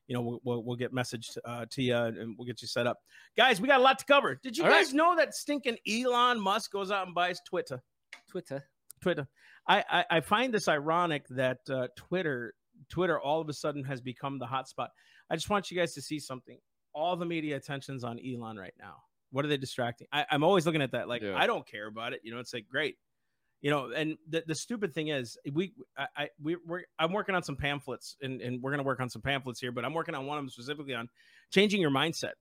you 0.07 0.13
know, 0.15 0.21
we'll, 0.21 0.39
we'll, 0.43 0.63
we'll 0.63 0.75
get 0.77 0.93
messaged 0.93 1.37
uh, 1.45 1.65
to 1.69 1.81
you 1.83 1.95
and 1.95 2.35
we'll 2.37 2.45
get 2.47 2.61
you 2.61 2.67
set 2.67 2.87
up. 2.87 2.97
Guys, 3.35 3.59
we 3.61 3.67
got 3.67 3.79
a 3.79 3.83
lot 3.83 3.99
to 3.99 4.05
cover. 4.05 4.39
Did 4.41 4.57
you 4.57 4.63
All 4.63 4.69
guys 4.69 4.87
right. 4.87 4.95
know 4.95 5.15
that 5.17 5.35
stinking 5.35 5.77
Elon 5.87 6.39
Musk 6.39 6.71
goes 6.71 6.91
out 6.91 7.05
and 7.05 7.13
buys 7.15 7.39
Twitter? 7.45 7.81
Twitter. 8.29 8.63
Twitter. 9.01 9.27
I, 9.67 9.83
I, 9.89 10.05
I 10.09 10.19
find 10.21 10.53
this 10.53 10.67
ironic 10.67 11.27
that 11.29 11.59
uh, 11.69 11.87
Twitter 11.95 12.53
Twitter 12.89 13.19
all 13.19 13.41
of 13.41 13.49
a 13.49 13.53
sudden 13.53 13.83
has 13.83 14.01
become 14.01 14.37
the 14.39 14.45
hotspot. 14.45 14.89
I 15.29 15.35
just 15.35 15.49
want 15.49 15.71
you 15.71 15.77
guys 15.77 15.93
to 15.95 16.01
see 16.01 16.19
something. 16.19 16.57
All 16.93 17.15
the 17.15 17.25
media 17.25 17.55
attention's 17.57 18.03
on 18.03 18.19
Elon 18.19 18.57
right 18.57 18.73
now. 18.79 18.97
What 19.31 19.43
are 19.43 19.47
they 19.47 19.57
distracting? 19.57 20.07
I, 20.13 20.25
I'm 20.31 20.43
always 20.43 20.65
looking 20.65 20.81
at 20.81 20.91
that. 20.91 21.07
Like, 21.09 21.21
Yeah. 21.21 21.35
I 21.35 21.47
don't 21.47 21.67
care 21.67 21.87
about 21.87 22.13
it. 22.13 22.21
You 22.23 22.31
know, 22.33 22.39
it's 22.39 22.53
like 22.53 22.67
great. 22.69 22.95
You 23.61 23.71
know, 23.71 23.91
and 23.91 24.17
the, 24.29 24.43
the 24.45 24.53
stupid 24.55 24.93
thing 24.93 25.07
is, 25.07 25.37
we, 25.51 25.73
I, 25.97 26.07
I 26.15 26.29
we, 26.41 26.57
we're, 26.65 26.83
I'm 26.99 27.11
working 27.11 27.33
on 27.33 27.41
some 27.41 27.55
pamphlets, 27.55 28.15
and, 28.21 28.39
and 28.39 28.61
we're 28.61 28.71
going 28.71 28.83
to 28.83 28.85
work 28.85 28.99
on 28.99 29.09
some 29.09 29.21
pamphlets 29.21 29.59
here. 29.59 29.71
But 29.71 29.83
I'm 29.83 29.93
working 29.93 30.13
on 30.13 30.27
one 30.27 30.37
of 30.37 30.43
them 30.43 30.49
specifically 30.49 30.93
on 30.93 31.09
changing 31.51 31.81
your 31.81 31.89
mindset, 31.89 32.33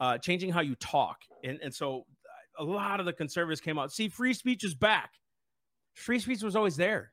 uh, 0.00 0.16
changing 0.18 0.52
how 0.52 0.62
you 0.62 0.74
talk, 0.76 1.18
and 1.44 1.58
and 1.62 1.74
so 1.74 2.06
a 2.58 2.64
lot 2.64 3.00
of 3.00 3.06
the 3.06 3.12
conservatives 3.12 3.60
came 3.60 3.78
out. 3.78 3.92
See, 3.92 4.08
free 4.08 4.32
speech 4.32 4.64
is 4.64 4.74
back 4.74 5.10
free 5.96 6.20
speech 6.20 6.42
was 6.42 6.54
always 6.54 6.76
there. 6.76 7.12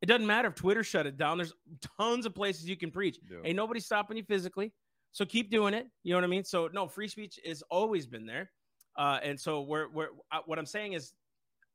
It 0.00 0.06
doesn't 0.06 0.26
matter 0.26 0.48
if 0.48 0.54
Twitter 0.54 0.82
shut 0.82 1.06
it 1.06 1.18
down. 1.18 1.36
There's 1.36 1.52
tons 1.98 2.24
of 2.24 2.34
places 2.34 2.66
you 2.66 2.76
can 2.76 2.90
preach. 2.90 3.18
Ain't 3.44 3.56
nobody 3.56 3.80
stopping 3.80 4.16
you 4.16 4.22
physically. 4.22 4.72
So 5.12 5.26
keep 5.26 5.50
doing 5.50 5.74
it. 5.74 5.86
You 6.04 6.12
know 6.12 6.18
what 6.18 6.24
I 6.24 6.28
mean? 6.28 6.44
So 6.44 6.70
no, 6.72 6.88
free 6.88 7.08
speech 7.08 7.38
has 7.44 7.62
always 7.70 8.06
been 8.06 8.24
there. 8.24 8.50
Uh, 8.96 9.18
and 9.22 9.38
so 9.38 9.62
we're, 9.62 9.88
we're 9.90 10.08
uh, 10.32 10.38
what 10.46 10.58
I'm 10.58 10.66
saying 10.66 10.94
is, 10.94 11.12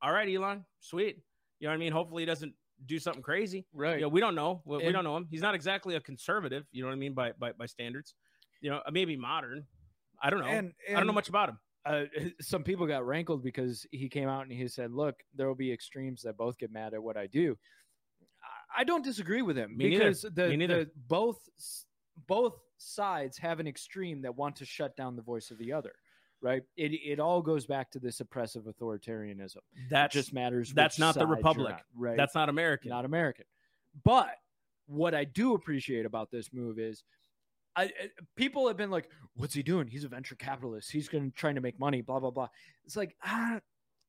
all 0.02 0.12
right, 0.12 0.28
Elon, 0.34 0.66
sweet. 0.80 1.22
You 1.60 1.68
know 1.68 1.72
what 1.72 1.76
I 1.76 1.80
mean? 1.80 1.92
Hopefully 1.92 2.24
he 2.24 2.26
doesn't 2.26 2.54
do 2.86 3.00
something 3.00 3.24
crazy. 3.24 3.66
Right. 3.74 3.96
You 3.96 4.02
know, 4.02 4.10
we 4.10 4.20
don't 4.20 4.36
know. 4.36 4.62
We, 4.66 4.78
we 4.78 4.92
don't 4.92 5.04
know 5.04 5.16
him. 5.18 5.28
He's 5.30 5.42
not 5.42 5.56
exactly 5.56 5.96
a 5.96 6.00
conservative. 6.00 6.66
You 6.72 6.84
know 6.84 6.90
what 6.90 6.96
I 6.96 6.98
mean 6.98 7.14
by 7.14 7.32
by, 7.40 7.54
by 7.54 7.66
standards. 7.66 8.14
You 8.62 8.72
know, 8.72 8.82
maybe 8.92 9.16
modern. 9.16 9.66
I 10.22 10.30
don't 10.30 10.40
know. 10.40 10.48
And, 10.48 10.74
I 10.90 10.94
don't 10.94 11.08
know 11.08 11.14
much 11.14 11.30
about 11.30 11.50
him. 11.50 11.60
Uh, 11.86 12.04
some 12.42 12.64
people 12.64 12.88
got 12.88 13.06
rankled 13.06 13.44
because 13.44 13.86
he 13.92 14.10
came 14.10 14.28
out 14.28 14.44
and 14.44 14.52
he 14.52 14.68
said, 14.68 14.92
"Look, 14.92 15.16
there 15.36 15.48
will 15.48 15.56
be 15.56 15.72
extremes 15.72 16.24
that 16.24 16.38
both 16.38 16.58
get 16.58 16.72
mad 16.72 16.94
at 16.94 17.02
what 17.02 17.18
I 17.18 17.28
do." 17.28 17.58
I- 18.78 18.84
don't 18.84 19.04
disagree 19.04 19.42
with 19.42 19.58
him 19.58 19.78
Me 19.78 19.90
neither. 19.90 20.06
because 20.06 20.26
the, 20.34 20.50
Me 20.50 20.58
neither. 20.58 20.86
the 20.86 20.92
both 21.08 21.38
both 22.28 22.60
sides 22.78 23.38
have 23.38 23.60
an 23.60 23.68
extreme 23.68 24.22
that 24.24 24.36
want 24.36 24.58
to 24.58 24.66
shut 24.66 24.98
down 24.98 25.16
the 25.16 25.22
voice 25.22 25.50
of 25.52 25.58
the 25.58 25.72
other. 25.72 25.94
Right? 26.42 26.64
It 26.78 26.92
it 26.94 27.20
all 27.20 27.42
goes 27.42 27.66
back 27.66 27.92
to 27.92 28.00
this 28.00 28.20
oppressive 28.20 28.64
authoritarianism. 28.64 29.58
That 29.90 30.12
just 30.12 30.34
matters. 30.34 30.74
that's 30.74 31.00
not 31.00 31.16
the 31.16 31.26
republic. 31.26 31.74
on, 31.74 31.80
right? 31.96 32.18
that's 32.18 32.36
not 32.36 32.50
American. 32.50 32.90
not 32.90 33.06
American. 33.06 33.46
But 34.04 34.36
what 34.88 35.16
I 35.16 35.24
do 35.24 35.56
appreciate 35.56 36.06
about 36.06 36.30
this 36.32 36.50
move 36.54 36.78
is 36.78 37.04
I, 37.76 37.92
people 38.36 38.68
have 38.68 38.78
been 38.78 38.92
like, 38.92 39.10
"What's 39.36 39.54
he 39.54 39.64
doing? 39.64 39.88
He's 39.88 40.04
a 40.04 40.08
venture 40.08 40.36
capitalist. 40.36 40.92
He's 40.92 41.10
going 41.10 41.32
trying 41.36 41.56
to 41.56 41.62
make 41.62 41.80
money." 41.80 42.02
Blah 42.02 42.20
blah 42.20 42.32
blah. 42.32 42.48
It's 42.86 42.96
like 42.96 43.16
ah, 43.24 43.60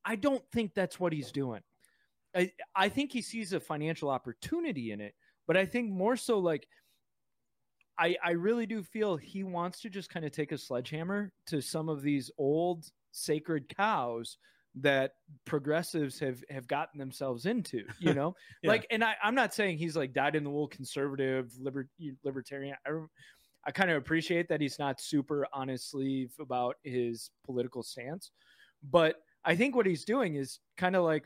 I 0.04 0.16
don't 0.16 0.44
think 0.52 0.74
that's 0.74 1.00
what 1.00 1.12
he's 1.12 1.32
doing. 1.32 1.62
I 2.34 2.52
I 2.74 2.88
think 2.88 3.12
he 3.12 3.22
sees 3.22 3.52
a 3.52 3.60
financial 3.60 4.08
opportunity 4.10 4.92
in 4.92 5.00
it, 5.00 5.14
but 5.46 5.56
I 5.56 5.66
think 5.66 5.90
more 5.90 6.16
so 6.16 6.38
like. 6.38 6.66
I, 7.98 8.16
I 8.22 8.30
really 8.32 8.66
do 8.66 8.82
feel 8.82 9.16
he 9.16 9.44
wants 9.44 9.80
to 9.80 9.90
just 9.90 10.10
kind 10.10 10.26
of 10.26 10.32
take 10.32 10.52
a 10.52 10.58
sledgehammer 10.58 11.32
to 11.46 11.60
some 11.60 11.88
of 11.88 12.02
these 12.02 12.30
old 12.38 12.86
sacred 13.12 13.74
cows 13.74 14.38
that 14.78 15.12
progressives 15.46 16.18
have 16.18 16.44
have 16.50 16.68
gotten 16.68 16.98
themselves 16.98 17.46
into 17.46 17.84
you 17.98 18.12
know? 18.12 18.34
Yeah. 18.62 18.68
like 18.68 18.86
and 18.90 19.02
I, 19.02 19.14
i'm 19.22 19.34
not 19.34 19.54
saying 19.54 19.78
he's 19.78 19.96
like 19.96 20.12
died 20.12 20.36
in 20.36 20.44
the 20.44 20.50
wool 20.50 20.68
conservative 20.68 21.50
liber, 21.58 21.88
libertarian 22.24 22.76
i, 22.86 22.90
I 23.64 23.70
kind 23.70 23.90
of 23.90 23.96
appreciate 23.96 24.48
that 24.50 24.60
he's 24.60 24.78
not 24.78 25.00
super 25.00 25.46
on 25.52 25.68
his 25.68 25.84
sleeve 25.84 26.32
about 26.38 26.76
his 26.82 27.30
political 27.46 27.82
stance 27.82 28.30
but 28.82 29.16
i 29.46 29.56
think 29.56 29.74
what 29.74 29.86
he's 29.86 30.04
doing 30.04 30.34
is 30.34 30.60
kind 30.76 30.94
of 30.94 31.04
like 31.04 31.24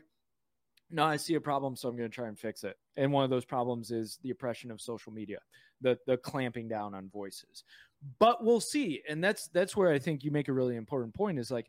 no 0.89 1.03
i 1.03 1.17
see 1.17 1.35
a 1.35 1.41
problem 1.41 1.75
so 1.75 1.89
i'm 1.89 1.97
going 1.97 2.09
to 2.09 2.15
try 2.15 2.29
and 2.29 2.39
fix 2.39 2.63
it. 2.63 2.77
And 2.97 3.11
one 3.11 3.23
of 3.23 3.29
those 3.29 3.45
problems 3.45 3.91
is 3.91 4.17
the 4.23 4.31
oppression 4.31 4.71
of 4.71 4.79
social 4.79 5.11
media 5.11 5.39
the 5.81 5.97
the 6.07 6.17
clamping 6.17 6.67
down 6.67 6.93
on 6.93 7.09
voices 7.09 7.63
but 8.19 8.43
we'll 8.43 8.59
see. 8.61 9.01
And 9.07 9.23
that's 9.23 9.47
that's 9.49 9.75
where 9.75 9.91
I 9.91 9.99
think 9.99 10.23
you 10.23 10.31
make 10.31 10.47
a 10.47 10.53
really 10.53 10.75
important 10.75 11.13
point 11.13 11.39
is 11.39 11.51
like, 11.51 11.67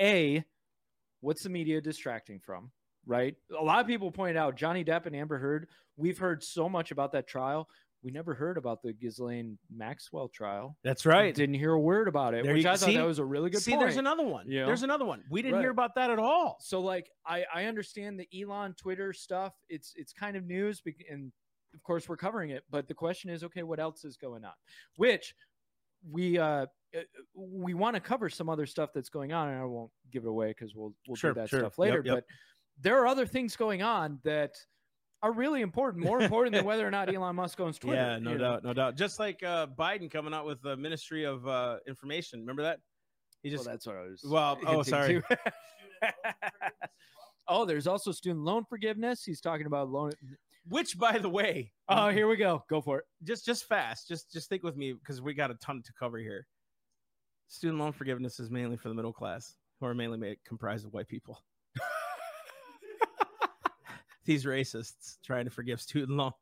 a, 0.00 0.44
what's 1.20 1.42
the 1.42 1.48
media 1.48 1.80
distracting 1.80 2.40
from? 2.40 2.70
Right. 3.06 3.36
A 3.58 3.62
lot 3.62 3.80
of 3.80 3.86
people 3.86 4.10
point 4.10 4.36
out 4.36 4.56
Johnny 4.56 4.84
Depp 4.84 5.06
and 5.06 5.16
Amber 5.16 5.38
Heard. 5.38 5.68
We've 5.96 6.18
heard 6.18 6.42
so 6.42 6.68
much 6.68 6.90
about 6.90 7.12
that 7.12 7.26
trial. 7.26 7.68
We 8.02 8.12
never 8.12 8.32
heard 8.34 8.58
about 8.58 8.80
the 8.82 8.92
Ghislaine 8.92 9.58
Maxwell 9.74 10.28
trial. 10.28 10.76
That's 10.84 11.04
right. 11.04 11.34
Didn't 11.34 11.56
hear 11.56 11.72
a 11.72 11.80
word 11.80 12.06
about 12.06 12.32
it, 12.34 12.44
There 12.44 12.54
which 12.54 12.62
you- 12.62 12.70
I 12.70 12.76
thought 12.76 12.86
see- 12.86 12.96
that 12.96 13.06
was 13.06 13.18
a 13.18 13.24
really 13.24 13.50
good 13.50 13.56
point 13.56 13.64
See, 13.64 13.70
point. 13.72 13.80
there's 13.80 13.96
another 13.96 14.24
one. 14.24 14.48
You 14.48 14.60
know? 14.60 14.66
There's 14.66 14.84
another 14.84 15.04
one. 15.04 15.24
We 15.30 15.42
didn't 15.42 15.60
hear 15.60 15.70
about 15.70 15.96
that 15.96 16.10
at 16.10 16.18
all. 16.18 16.58
so 16.60 16.80
like 16.80 17.10
I 17.26 17.44
I 17.52 17.64
understand 17.64 18.20
the 18.20 18.28
Elon 18.40 18.74
Twitter 18.74 19.12
stuff. 19.12 19.54
It's 19.68 19.94
it's 19.96 20.12
kind 20.12 20.36
of 20.36 20.44
news 20.44 20.80
and 21.10 21.32
of 21.74 21.82
course 21.82 22.08
we're 22.08 22.16
covering 22.16 22.50
it, 22.50 22.64
but 22.70 22.88
the 22.88 22.94
question 22.94 23.30
is 23.30 23.44
okay, 23.44 23.62
what 23.62 23.78
else 23.80 24.04
is 24.04 24.16
going 24.16 24.44
on? 24.44 24.52
Which 24.96 25.34
we 26.10 26.38
uh 26.38 26.66
uh, 26.96 27.00
we 27.34 27.74
want 27.74 27.94
to 27.94 28.00
cover 28.00 28.28
some 28.30 28.48
other 28.48 28.64
stuff 28.66 28.90
that's 28.94 29.10
going 29.10 29.32
on 29.32 29.48
and 29.48 29.60
I 29.60 29.64
won't 29.64 29.90
give 30.10 30.24
it 30.24 30.28
away 30.28 30.54
cuz 30.54 30.74
we'll 30.74 30.94
we'll 31.06 31.16
Sure, 31.16 31.32
do 31.34 31.40
that 31.40 31.48
sure. 31.50 31.60
stuff 31.60 31.78
later, 31.78 31.98
Yep, 31.98 32.06
yep. 32.06 32.14
but 32.16 32.24
there 32.80 32.98
are 33.00 33.06
other 33.06 33.26
things 33.26 33.56
going 33.56 33.82
on 33.82 34.20
that 34.24 34.54
are 35.20 35.32
really 35.32 35.62
important, 35.62 36.04
more 36.04 36.22
important 36.22 36.54
than 36.54 36.64
whether 36.64 36.86
or 36.86 36.92
not 36.92 37.12
Elon 37.12 37.34
Musk 37.34 37.58
owns 37.60 37.76
Twitter. 37.80 37.96
yeah, 37.96 38.18
no 38.20 38.30
you 38.32 38.38
know? 38.38 38.44
doubt, 38.52 38.64
no 38.64 38.72
doubt. 38.72 38.94
Just 38.96 39.18
like 39.18 39.42
uh, 39.42 39.66
Biden 39.66 40.08
coming 40.08 40.32
out 40.32 40.46
with 40.46 40.62
the 40.62 40.76
Ministry 40.76 41.24
of 41.24 41.46
uh, 41.48 41.78
Information. 41.88 42.38
Remember 42.40 42.62
that? 42.62 42.78
He 43.42 43.48
Well, 43.50 43.56
just 43.58 43.68
that's 43.68 43.86
what 43.86 43.96
I 43.96 44.02
was. 44.02 44.24
Well, 44.24 44.58
oh, 44.64 44.82
sorry. 44.84 45.20
oh, 47.48 47.64
there's 47.64 47.86
also 47.86 48.12
student 48.12 48.44
loan 48.44 48.64
forgiveness. 48.64 49.24
He's 49.24 49.40
talking 49.40 49.66
about 49.66 49.90
loan. 49.90 50.12
Which, 50.68 50.98
by 50.98 51.18
the 51.18 51.28
way, 51.28 51.72
Oh, 51.88 52.10
here 52.10 52.28
we 52.28 52.36
go. 52.36 52.64
Go 52.68 52.80
for 52.82 52.98
it. 52.98 53.04
just 53.24 53.46
just 53.46 53.64
fast, 53.64 54.08
just 54.08 54.30
just 54.32 54.48
think 54.48 54.62
with 54.62 54.76
me 54.76 54.92
because 54.92 55.20
we 55.22 55.32
got 55.34 55.50
a 55.50 55.54
ton 55.54 55.82
to 55.84 55.92
cover 55.98 56.18
here. 56.18 56.46
Student 57.48 57.78
loan 57.80 57.92
forgiveness 57.92 58.38
is 58.40 58.50
mainly 58.50 58.76
for 58.76 58.88
the 58.88 58.94
middle 58.94 59.12
class, 59.12 59.54
who 59.80 59.86
are 59.86 59.94
mainly 59.94 60.18
made 60.18 60.36
comprised 60.44 60.84
of 60.84 60.92
white 60.92 61.08
people. 61.08 61.42
These 64.26 64.44
racists 64.44 65.16
trying 65.24 65.46
to 65.46 65.50
forgive 65.50 65.80
student 65.80 66.18
loans. 66.18 66.34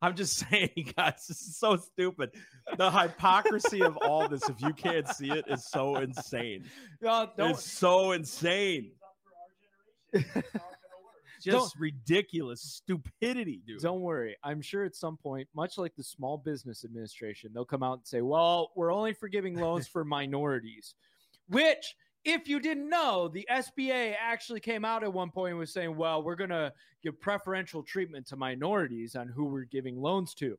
I'm 0.00 0.16
just 0.16 0.38
saying, 0.50 0.92
guys, 0.96 1.26
this 1.28 1.42
is 1.42 1.58
so 1.58 1.76
stupid. 1.76 2.30
The 2.78 2.90
hypocrisy 2.90 3.82
of 3.82 3.98
all 3.98 4.26
this, 4.28 4.48
if 4.48 4.62
you 4.62 4.72
can't 4.72 5.06
see 5.08 5.30
it, 5.30 5.44
is 5.48 5.66
so 5.68 5.96
insane. 5.96 6.64
Uh, 7.06 7.26
don't, 7.36 7.50
It's 7.50 7.70
so 7.70 8.12
insane. 8.12 8.92
Just 11.52 11.78
ridiculous 11.78 12.60
stupidity, 12.62 13.62
dude. 13.66 13.80
don't 13.80 14.00
worry. 14.00 14.36
I'm 14.42 14.60
sure 14.62 14.84
at 14.84 14.94
some 14.94 15.16
point, 15.16 15.48
much 15.54 15.78
like 15.78 15.94
the 15.96 16.02
Small 16.02 16.38
Business 16.38 16.84
Administration, 16.84 17.50
they'll 17.52 17.64
come 17.64 17.82
out 17.82 17.98
and 17.98 18.06
say, 18.06 18.22
"Well, 18.22 18.72
we're 18.74 18.92
only 18.92 19.12
forgiving 19.12 19.56
loans 19.58 19.86
for 19.88 20.04
minorities," 20.04 20.94
which. 21.48 21.96
If 22.26 22.48
you 22.48 22.58
didn't 22.58 22.88
know, 22.88 23.28
the 23.28 23.46
SBA 23.50 24.16
actually 24.18 24.60
came 24.60 24.82
out 24.82 25.04
at 25.04 25.12
one 25.12 25.30
point 25.30 25.50
and 25.50 25.58
was 25.58 25.70
saying, 25.74 25.94
well, 25.94 26.22
we're 26.22 26.36
going 26.36 26.48
to 26.48 26.72
give 27.02 27.20
preferential 27.20 27.82
treatment 27.82 28.26
to 28.28 28.36
minorities 28.36 29.14
on 29.14 29.28
who 29.28 29.44
we're 29.44 29.66
giving 29.66 30.00
loans 30.00 30.32
to. 30.36 30.58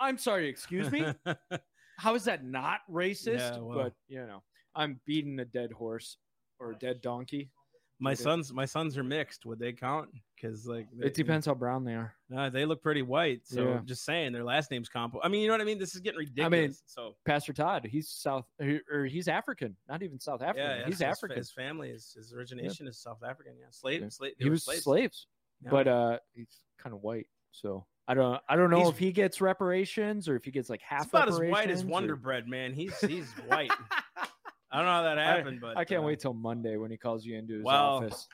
I'm 0.00 0.16
sorry, 0.16 0.48
excuse 0.48 0.90
me? 0.90 1.12
How 1.98 2.14
is 2.14 2.24
that 2.24 2.42
not 2.42 2.80
racist? 2.90 3.38
Yeah, 3.38 3.58
well. 3.58 3.78
But 3.82 3.92
you 4.08 4.26
know, 4.26 4.42
I'm 4.74 4.98
beating 5.04 5.38
a 5.40 5.44
dead 5.44 5.72
horse 5.72 6.16
or 6.58 6.70
a 6.72 6.76
dead 6.76 7.02
donkey. 7.02 7.50
My 8.00 8.12
Okay. 8.12 8.22
sons, 8.22 8.52
my 8.52 8.64
sons 8.64 8.96
are 8.96 9.02
mixed. 9.02 9.44
Would 9.46 9.58
they 9.58 9.72
count? 9.72 10.08
Because 10.36 10.66
like 10.66 10.86
they- 10.96 11.06
It 11.06 11.14
depends 11.14 11.46
how 11.46 11.54
brown 11.54 11.84
they 11.84 11.94
are. 11.94 12.14
No, 12.28 12.48
they 12.48 12.64
look 12.64 12.80
pretty 12.82 13.02
white. 13.02 13.44
So 13.46 13.64
Yeah. 13.64 13.80
just 13.84 14.04
saying, 14.04 14.32
their 14.32 14.44
last 14.44 14.70
name's 14.70 14.88
Compo. 14.88 15.20
I 15.22 15.28
mean, 15.28 15.40
you 15.42 15.48
know 15.48 15.54
what 15.54 15.60
I 15.60 15.64
mean? 15.64 15.78
This 15.78 15.94
is 15.96 16.00
getting 16.00 16.18
ridiculous. 16.20 16.46
I 16.46 16.48
mean, 16.50 16.74
so 16.86 17.16
Pastor 17.24 17.52
Todd, 17.52 17.84
he's 17.84 18.08
South 18.08 18.46
or 18.90 19.04
he's 19.06 19.26
African, 19.26 19.76
not 19.88 20.02
even 20.02 20.20
South 20.20 20.42
African. 20.42 20.70
yeah, 20.80 20.84
he's 20.86 20.94
his- 20.94 21.02
African. 21.02 21.38
His 21.38 21.50
family, 21.50 21.90
is 21.90 22.12
his 22.12 22.32
origination 22.32 22.86
is 22.86 22.98
South 22.98 23.22
African. 23.24 23.54
Yeah, 23.58 23.66
slave, 23.70 24.02
Yeah. 24.02 24.08
slave. 24.10 24.34
he 24.38 24.48
was 24.48 24.62
slaves. 24.64 24.82
slaves, 24.84 25.26
Yeah. 25.64 25.70
but 25.70 25.88
uh, 25.88 26.18
he's 26.34 26.60
kind 26.78 26.94
of 26.94 27.02
white. 27.02 27.26
So 27.50 27.84
I 28.06 28.14
don't, 28.14 28.40
I 28.48 28.54
don't 28.56 28.70
know 28.70 28.78
He's- 28.78 28.90
if 28.90 28.98
he 28.98 29.10
gets 29.12 29.40
reparations 29.40 30.28
or 30.28 30.36
if 30.36 30.44
he 30.44 30.50
gets 30.52 30.70
like 30.70 30.80
half. 30.82 31.00
He's 31.04 31.08
about 31.08 31.28
as 31.28 31.40
white 31.40 31.68
as 31.70 31.82
or- 31.82 31.88
Wonder 31.88 32.14
Bread, 32.16 32.46
man. 32.46 32.72
He's 32.74 32.98
he's 33.00 33.30
white. 33.48 33.72
I 34.70 34.76
don't 34.76 34.86
know 34.86 34.92
how 34.92 35.02
that 35.02 35.18
happened, 35.18 35.60
but 35.60 35.76
I 35.76 35.84
can't 35.84 36.02
uh, 36.02 36.06
wait 36.06 36.20
till 36.20 36.34
Monday 36.34 36.76
when 36.76 36.90
he 36.90 36.96
calls 36.96 37.24
you 37.24 37.36
into 37.36 37.54
his 37.54 37.64
well, 37.64 37.96
office. 37.96 38.28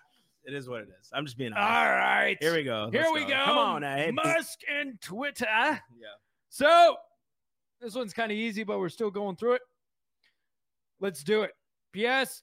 It 0.44 0.52
is 0.52 0.68
what 0.68 0.80
it 0.82 0.88
is. 1.00 1.10
I'm 1.12 1.24
just 1.24 1.38
being 1.38 1.52
All 1.52 1.62
honest. 1.62 1.90
right, 1.90 2.36
Here 2.40 2.54
we 2.54 2.64
go. 2.64 2.90
Here 2.90 3.02
Let's 3.02 3.14
we 3.14 3.24
go. 3.24 3.42
Come 3.44 3.56
on, 3.58 3.80
now. 3.82 3.96
Hey, 3.96 4.10
Musk 4.10 4.60
and 4.68 5.00
Twitter. 5.00 5.46
Yeah. 5.46 6.08
So 6.50 6.96
this 7.80 7.94
one's 7.94 8.12
kind 8.12 8.30
of 8.30 8.36
easy, 8.36 8.64
but 8.64 8.78
we're 8.78 8.88
still 8.88 9.10
going 9.10 9.36
through 9.36 9.54
it. 9.54 9.62
Let's 11.00 11.22
do 11.22 11.42
it. 11.42 11.52
PS 11.94 12.42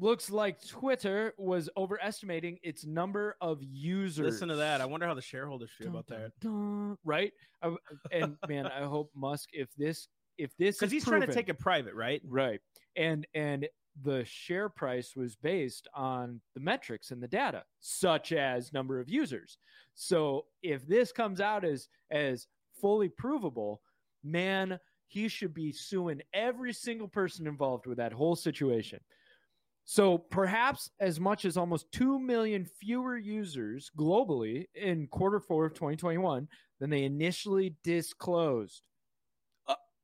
looks 0.00 0.30
like 0.30 0.66
Twitter 0.66 1.34
was 1.36 1.68
overestimating 1.76 2.58
its 2.62 2.86
number 2.86 3.36
of 3.40 3.58
users. 3.62 4.34
Listen 4.34 4.48
to 4.48 4.56
that. 4.56 4.80
I 4.80 4.86
wonder 4.86 5.06
how 5.06 5.14
the 5.14 5.22
shareholders 5.22 5.70
feel 5.76 5.88
about 5.88 6.06
Dun, 6.06 6.20
that. 6.20 6.40
dun, 6.40 6.52
dun. 6.52 6.98
Right? 7.04 7.32
I- 7.62 7.76
and 8.10 8.36
man, 8.48 8.66
I 8.66 8.84
hope 8.84 9.10
Musk, 9.14 9.50
if 9.52 9.68
this, 9.76 10.08
if 10.42 10.56
this, 10.56 10.78
Because 10.78 10.92
he's 10.92 11.04
trying 11.04 11.22
to 11.22 11.32
take 11.32 11.48
it 11.48 11.58
private, 11.58 11.94
right? 11.94 12.20
right, 12.26 12.60
and 12.96 13.26
and 13.34 13.68
the 14.02 14.24
share 14.24 14.68
price 14.68 15.14
was 15.14 15.36
based 15.36 15.86
on 15.94 16.40
the 16.54 16.60
metrics 16.60 17.10
and 17.10 17.22
the 17.22 17.28
data, 17.28 17.62
such 17.80 18.32
as 18.32 18.72
number 18.72 18.98
of 18.98 19.08
users. 19.08 19.58
So 19.94 20.46
if 20.62 20.86
this 20.86 21.12
comes 21.12 21.40
out 21.40 21.64
as 21.64 21.88
as 22.10 22.46
fully 22.80 23.08
provable, 23.08 23.80
man, 24.24 24.78
he 25.08 25.28
should 25.28 25.54
be 25.54 25.72
suing 25.72 26.22
every 26.32 26.72
single 26.72 27.08
person 27.08 27.46
involved 27.46 27.86
with 27.86 27.98
that 27.98 28.12
whole 28.12 28.36
situation. 28.36 28.98
So 29.84 30.16
perhaps 30.16 30.90
as 31.00 31.18
much 31.18 31.44
as 31.44 31.56
almost 31.56 31.90
2 31.92 32.18
million 32.18 32.64
fewer 32.64 33.18
users 33.18 33.90
globally 33.98 34.66
in 34.74 35.08
quarter 35.08 35.40
four 35.40 35.66
of 35.66 35.74
2021 35.74 36.48
than 36.80 36.90
they 36.90 37.04
initially 37.04 37.74
disclosed. 37.82 38.82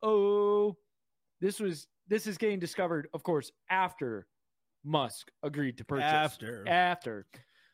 Oh, 0.02 0.76
this 1.40 1.60
was 1.60 1.86
this 2.08 2.26
is 2.26 2.38
getting 2.38 2.58
discovered, 2.58 3.08
of 3.12 3.22
course, 3.22 3.52
after 3.70 4.26
Musk 4.84 5.30
agreed 5.42 5.78
to 5.78 5.84
purchase. 5.84 6.04
After. 6.04 6.66
After. 6.68 7.26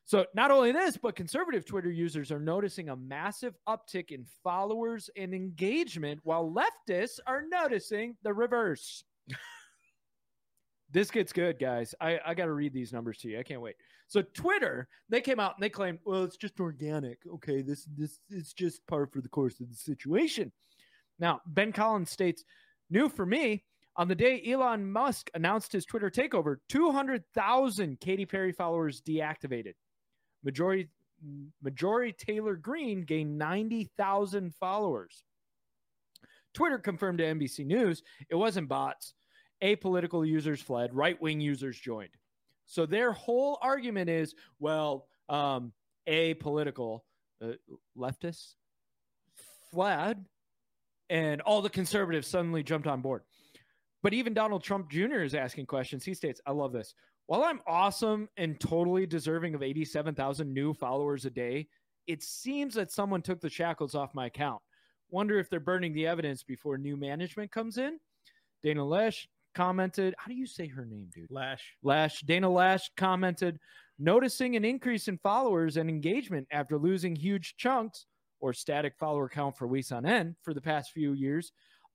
So 0.06 0.26
not 0.34 0.50
only 0.50 0.72
this, 0.72 0.98
but 0.98 1.16
conservative 1.16 1.64
Twitter 1.64 1.90
users 1.90 2.30
are 2.30 2.40
noticing 2.40 2.90
a 2.90 2.96
massive 2.96 3.54
uptick 3.66 4.10
in 4.10 4.26
followers 4.42 5.08
and 5.16 5.32
engagement, 5.32 6.20
while 6.24 6.50
leftists 6.50 7.20
are 7.26 7.44
noticing 7.50 8.16
the 8.22 8.34
reverse. 8.34 9.02
this 10.90 11.10
gets 11.10 11.32
good, 11.32 11.58
guys. 11.58 11.94
I, 12.02 12.20
I 12.24 12.34
got 12.34 12.46
to 12.46 12.52
read 12.52 12.74
these 12.74 12.92
numbers 12.92 13.18
to 13.18 13.28
you. 13.28 13.38
I 13.38 13.42
can't 13.42 13.62
wait. 13.62 13.76
So 14.06 14.20
Twitter, 14.34 14.88
they 15.08 15.22
came 15.22 15.40
out 15.40 15.54
and 15.56 15.62
they 15.62 15.70
claimed, 15.70 16.00
well, 16.04 16.24
it's 16.24 16.36
just 16.36 16.60
organic. 16.60 17.20
Okay, 17.34 17.62
this 17.62 17.88
this 17.96 18.20
it's 18.28 18.52
just 18.52 18.86
par 18.86 19.06
for 19.06 19.22
the 19.22 19.28
course 19.30 19.58
of 19.60 19.70
the 19.70 19.74
situation. 19.74 20.52
Now, 21.18 21.40
Ben 21.46 21.72
Collins 21.72 22.10
states, 22.10 22.44
new 22.90 23.08
for 23.08 23.24
me, 23.24 23.64
on 23.96 24.08
the 24.08 24.14
day 24.14 24.42
Elon 24.46 24.90
Musk 24.90 25.30
announced 25.34 25.72
his 25.72 25.84
Twitter 25.84 26.10
takeover, 26.10 26.56
200,000 26.68 28.00
Katy 28.00 28.26
Perry 28.26 28.52
followers 28.52 29.00
deactivated. 29.00 29.74
Majority 30.42 30.88
Majority 31.62 32.12
Taylor 32.12 32.54
Greene 32.54 33.02
gained 33.02 33.38
90,000 33.38 34.54
followers. 34.56 35.24
Twitter 36.52 36.78
confirmed 36.78 37.18
to 37.18 37.24
NBC 37.24 37.64
News 37.64 38.02
it 38.28 38.34
wasn't 38.34 38.68
bots. 38.68 39.14
Apolitical 39.62 40.26
users 40.26 40.60
fled, 40.60 40.92
right 40.92 41.20
wing 41.22 41.40
users 41.40 41.78
joined. 41.78 42.10
So 42.66 42.84
their 42.84 43.12
whole 43.12 43.58
argument 43.62 44.10
is 44.10 44.34
well, 44.58 45.06
um, 45.28 45.72
apolitical 46.08 47.00
uh, 47.42 47.52
leftists 47.96 48.54
fled, 49.70 50.24
and 51.10 51.40
all 51.42 51.62
the 51.62 51.70
conservatives 51.70 52.28
suddenly 52.28 52.62
jumped 52.62 52.86
on 52.86 53.00
board. 53.00 53.22
But 54.02 54.12
even 54.12 54.34
Donald 54.34 54.62
Trump 54.62 54.90
Jr. 54.90 55.22
is 55.22 55.34
asking 55.34 55.66
questions. 55.66 56.04
He 56.04 56.14
states, 56.14 56.40
I 56.46 56.52
love 56.52 56.72
this. 56.72 56.94
While 57.26 57.42
I'm 57.42 57.60
awesome 57.66 58.28
and 58.36 58.60
totally 58.60 59.06
deserving 59.06 59.54
of 59.54 59.62
87,000 59.62 60.52
new 60.52 60.74
followers 60.74 61.24
a 61.24 61.30
day, 61.30 61.68
it 62.06 62.22
seems 62.22 62.74
that 62.74 62.92
someone 62.92 63.22
took 63.22 63.40
the 63.40 63.48
shackles 63.48 63.94
off 63.94 64.14
my 64.14 64.26
account. 64.26 64.60
Wonder 65.10 65.38
if 65.38 65.48
they're 65.48 65.60
burning 65.60 65.94
the 65.94 66.06
evidence 66.06 66.42
before 66.42 66.76
new 66.76 66.96
management 66.96 67.50
comes 67.50 67.78
in. 67.78 67.98
Dana 68.62 68.82
Loesch 68.82 69.26
commented, 69.54 70.14
How 70.18 70.28
do 70.28 70.34
you 70.34 70.46
say 70.46 70.66
her 70.66 70.84
name, 70.84 71.08
dude? 71.14 71.30
Lash. 71.30 71.76
Lash, 71.82 72.20
Dana 72.22 72.48
Loesch 72.48 72.90
commented, 72.96 73.58
noticing 73.98 74.56
an 74.56 74.64
increase 74.64 75.08
in 75.08 75.16
followers 75.18 75.76
and 75.76 75.88
engagement 75.88 76.46
after 76.50 76.76
losing 76.76 77.16
huge 77.16 77.56
chunks 77.56 78.06
or 78.44 78.52
static 78.52 78.94
follower 78.98 79.26
count 79.26 79.56
for 79.56 79.66
weeks 79.66 79.90
on 79.90 80.04
end 80.04 80.34
for 80.42 80.52
the 80.52 80.60
past 80.60 80.92
few 80.92 81.14
years. 81.14 81.50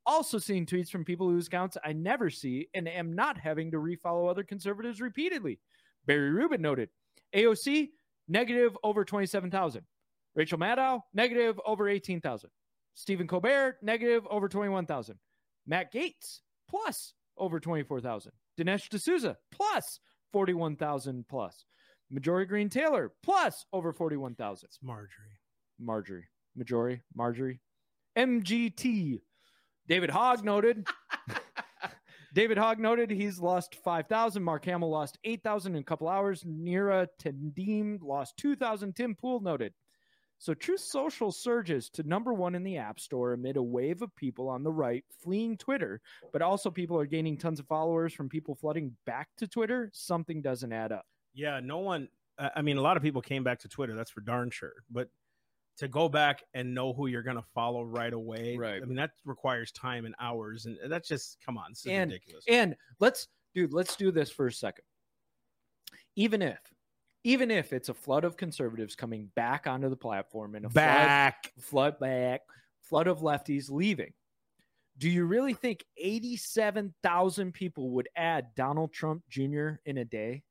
Also 0.08 0.40
seeing 0.40 0.66
tweets 0.66 0.90
from 0.90 1.06
people 1.06 1.30
whose 1.30 1.46
accounts 1.46 1.78
I 1.86 1.94
never 1.94 2.32
see 2.32 2.70
and 2.74 2.88
am 2.88 3.14
not 3.14 3.38
having 3.38 3.70
to 3.70 3.78
refollow 3.78 4.28
other 4.28 4.44
conservatives 4.44 5.00
repeatedly. 5.00 5.60
Barry 6.08 6.32
Rubin 6.32 6.60
noted, 6.60 6.90
AOC 7.36 7.90
negative 8.28 8.76
over 8.84 9.06
27,000. 9.06 9.84
Rachel 10.34 10.58
Maddow 10.58 11.02
negative 11.14 11.62
over 11.68 11.88
18,000. 11.88 12.50
Stephen 12.96 13.28
Colbert, 13.28 13.78
negative 13.84 14.26
over 14.32 14.50
21,000. 14.50 15.20
Matt 15.68 15.94
Gaetz 15.94 16.40
plus 16.68 17.14
over 17.38 17.60
24,000. 17.60 18.32
Dinesh 18.60 18.90
D'Souza, 18.90 19.38
plus 19.52 20.00
41,000 20.34 21.28
plus. 21.30 21.66
Majority 22.10 22.48
Greene 22.48 22.70
Taylor, 22.70 23.12
plus 23.22 23.66
over 23.72 23.94
41,000. 23.94 24.66
It's 24.66 24.80
Marjorie. 24.82 25.38
Marjorie. 25.80 26.26
Majority. 26.56 27.02
Marjorie. 27.16 27.60
MGT. 28.18 29.22
David 29.88 30.10
Hogg 30.10 30.44
noted. 30.44 30.88
David 32.34 32.58
Hogg 32.58 32.80
noted 32.80 33.10
he's 33.10 33.40
lost 33.40 33.76
5,000. 33.84 34.44
Mark 34.44 34.66
Hamill 34.66 34.90
lost 34.90 35.18
8,000 35.24 35.76
in 35.76 35.82
a 35.82 35.84
couple 35.84 36.08
hours. 36.08 36.44
Neera 36.44 37.08
Tanden 37.22 38.00
lost 38.02 38.38
2,000. 38.38 38.96
Tim 38.96 39.16
Pool 39.16 39.40
noted. 39.40 39.74
So 40.38 40.54
Truth 40.54 40.82
Social 40.82 41.34
surges 41.34 41.90
to 41.92 42.04
number 42.04 42.34
one 42.34 42.56
in 42.56 42.64
the 42.64 42.78
App 42.78 43.00
Store 43.00 43.34
amid 43.34 43.58
a 43.58 43.64
wave 43.64 44.02
of 44.02 44.16
people 44.16 44.48
on 44.48 44.64
the 44.64 44.72
right 44.72 45.04
fleeing 45.22 45.58
Twitter, 45.58 46.00
but 46.32 46.42
also 46.42 46.72
people 46.72 46.98
are 46.98 47.06
gaining 47.06 47.38
tons 47.38 47.60
of 47.60 47.68
followers 47.68 48.14
from 48.14 48.30
people 48.30 48.56
flooding 48.56 48.96
back 49.06 49.28
to 49.38 49.48
Twitter. 49.48 49.90
Something 49.94 50.42
doesn't 50.42 50.72
add 50.72 50.94
up. 50.94 51.06
Yeah, 51.34 51.60
no 51.62 51.80
one. 51.80 52.08
I 52.38 52.62
mean, 52.62 52.78
a 52.78 52.82
lot 52.82 52.96
of 52.96 53.04
people 53.04 53.22
came 53.22 53.44
back 53.44 53.60
to 53.60 53.68
Twitter. 53.68 53.96
That's 53.96 54.12
for 54.12 54.22
darn 54.22 54.50
sure. 54.50 54.72
But 54.90 55.10
to 55.80 55.88
go 55.88 56.08
back 56.08 56.44
and 56.54 56.74
know 56.74 56.94
who 56.94 57.08
you're 57.08 57.24
going 57.24 57.36
to 57.38 57.46
follow 57.54 57.84
right 57.84 58.14
away, 58.14 58.56
Right. 58.58 58.82
I 58.82 58.86
mean, 58.86 58.96
that 58.98 59.12
requires 59.26 59.72
time 59.72 60.06
and 60.06 60.14
hours, 60.20 60.66
and 60.66 60.78
that's 60.88 61.08
just 61.08 61.38
come 61.46 61.58
on, 61.58 61.72
this 61.72 61.80
is 61.86 61.88
And- 61.88 62.12
ridiculous. 62.12 62.46
And 62.48 62.76
let's, 63.00 63.28
dude, 63.56 63.74
let's 63.74 63.96
do 63.96 64.12
this 64.12 64.30
for 64.32 64.48
a 64.48 64.52
second. 64.52 64.86
Even 66.16 66.42
if, 66.42 66.60
even 67.24 67.50
if 67.52 67.74
it's 67.74 67.90
a 67.90 67.94
flood 67.94 68.24
of 68.24 68.38
conservatives 68.38 68.96
coming 68.96 69.32
back 69.36 69.68
onto 69.68 69.90
the 69.90 69.96
platform 69.96 70.56
and 70.56 70.66
a 70.66 70.70
flood, 70.70 70.74
back. 70.76 71.54
flood 71.60 72.00
back, 72.00 72.42
flood 72.82 73.08
of 73.08 73.20
lefties 73.20 73.70
leaving, 73.72 74.14
do 74.98 75.10
you 75.10 75.24
really 75.26 75.54
think 75.54 75.86
87,000 75.98 77.54
people 77.54 77.90
would 77.92 78.10
add 78.18 78.48
Donald 78.56 78.92
Trump 78.92 79.24
Jr. 79.30 79.76
in 79.86 79.98
a 79.98 80.06
day? 80.06 80.44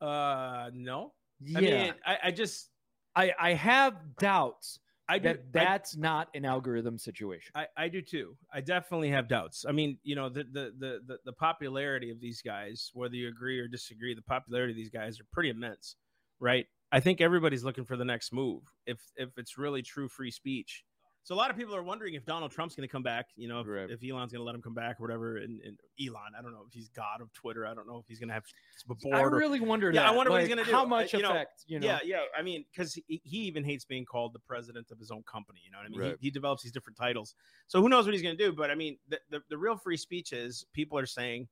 Uh, 0.00 0.70
no. 0.72 1.12
Yeah. 1.40 1.58
I 1.58 1.60
mean, 1.62 1.94
I, 2.06 2.18
I 2.24 2.30
just, 2.30 2.68
I, 3.16 3.32
I 3.38 3.52
have 3.54 3.94
doubts 4.18 4.78
I 5.08 5.18
do. 5.18 5.24
that 5.24 5.36
I- 5.38 5.64
that's 5.64 5.96
not 5.96 6.28
an 6.34 6.44
algorithm 6.44 6.96
situation. 6.98 7.50
I, 7.54 7.66
I 7.76 7.88
do 7.88 8.00
too. 8.00 8.36
I 8.52 8.60
definitely 8.60 9.10
have 9.10 9.26
doubts. 9.28 9.64
I 9.68 9.72
mean, 9.72 9.98
you 10.02 10.14
know, 10.14 10.28
the, 10.28 10.44
the 10.44 10.72
the 10.78 11.00
the 11.06 11.18
the 11.24 11.32
popularity 11.32 12.10
of 12.10 12.20
these 12.20 12.40
guys, 12.42 12.90
whether 12.94 13.14
you 13.16 13.28
agree 13.28 13.58
or 13.58 13.66
disagree, 13.66 14.14
the 14.14 14.22
popularity 14.22 14.72
of 14.72 14.76
these 14.76 14.90
guys 14.90 15.18
are 15.18 15.26
pretty 15.32 15.50
immense, 15.50 15.96
right? 16.38 16.66
I 16.92 17.00
think 17.00 17.20
everybody's 17.20 17.64
looking 17.64 17.84
for 17.84 17.96
the 17.96 18.04
next 18.04 18.32
move. 18.32 18.62
If 18.86 19.00
if 19.16 19.30
it's 19.36 19.58
really 19.58 19.82
true 19.82 20.08
free 20.08 20.30
speech. 20.30 20.84
So 21.22 21.34
a 21.34 21.36
lot 21.36 21.50
of 21.50 21.56
people 21.56 21.76
are 21.76 21.82
wondering 21.82 22.14
if 22.14 22.24
Donald 22.24 22.50
Trump's 22.50 22.74
going 22.74 22.88
to 22.88 22.90
come 22.90 23.02
back. 23.02 23.26
You 23.36 23.46
know, 23.46 23.60
if, 23.60 23.66
Right. 23.66 23.90
if 23.90 24.00
Elon's 24.02 24.32
going 24.32 24.40
to 24.40 24.44
let 24.44 24.54
him 24.54 24.62
come 24.62 24.72
back 24.74 24.98
or 24.98 25.04
whatever. 25.04 25.36
And, 25.36 25.60
and 25.60 25.78
Elon, 26.00 26.32
I 26.36 26.40
don't 26.42 26.52
know 26.52 26.64
if 26.66 26.72
he's 26.72 26.88
god 26.88 27.20
of 27.20 27.30
Twitter. 27.34 27.66
I 27.66 27.74
don't 27.74 27.86
know 27.86 27.98
if 27.98 28.06
he's 28.08 28.18
going 28.18 28.28
to 28.28 28.34
have 28.34 28.44
a 28.88 28.94
board. 28.94 29.14
I 29.16 29.20
or- 29.20 29.30
really 29.30 29.60
wonder 29.60 29.90
Yeah, 29.92 30.02
I 30.02 30.04
that. 30.06 30.16
wonder 30.16 30.32
what 30.32 30.40
he's 30.40 30.48
gonna 30.48 30.64
do. 30.64 30.70
How 30.72 30.84
much 30.86 31.12
you 31.12 31.20
know, 31.20 31.30
effect, 31.30 31.64
you 31.66 31.78
know? 31.78 31.86
Yeah, 31.86 31.98
yeah. 32.04 32.20
I 32.36 32.42
mean, 32.42 32.64
because 32.72 32.94
he, 32.94 33.20
he 33.22 33.38
even 33.40 33.64
hates 33.64 33.84
being 33.84 34.06
called 34.06 34.32
the 34.32 34.38
president 34.38 34.90
of 34.90 34.98
his 34.98 35.10
own 35.10 35.22
company. 35.24 35.60
You 35.64 35.70
know 35.70 35.78
what 35.78 35.86
I 35.86 35.90
mean? 35.90 36.00
Right. 36.00 36.16
He, 36.20 36.28
he 36.28 36.30
develops 36.30 36.62
these 36.62 36.72
different 36.72 36.96
titles. 36.96 37.34
So 37.68 37.80
who 37.82 37.88
knows 37.90 38.06
what 38.06 38.14
he's 38.14 38.22
going 38.22 38.36
to 38.36 38.42
do? 38.42 38.52
But 38.52 38.70
I 38.70 38.74
mean, 38.74 38.96
the, 39.08 39.20
the, 39.30 39.40
the 39.50 39.58
real 39.58 39.76
free 39.76 39.98
speech 39.98 40.32
is 40.32 40.64
people 40.72 40.98
are 40.98 41.06
saying, 41.06 41.48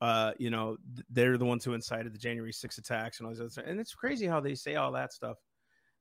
uh, 0.00 0.32
you 0.38 0.50
know, 0.50 0.76
they're 1.10 1.36
the 1.36 1.44
ones 1.44 1.64
who 1.64 1.74
incited 1.74 2.14
the 2.14 2.18
January 2.18 2.52
6 2.52 2.78
attacks 2.78 3.18
and 3.18 3.26
all 3.26 3.32
these 3.32 3.40
other 3.40 3.50
stuff. 3.50 3.64
And 3.66 3.80
it's 3.80 3.92
crazy 3.94 4.26
how 4.26 4.38
they 4.38 4.54
say 4.54 4.76
all 4.76 4.92
that 4.92 5.12
stuff, 5.12 5.38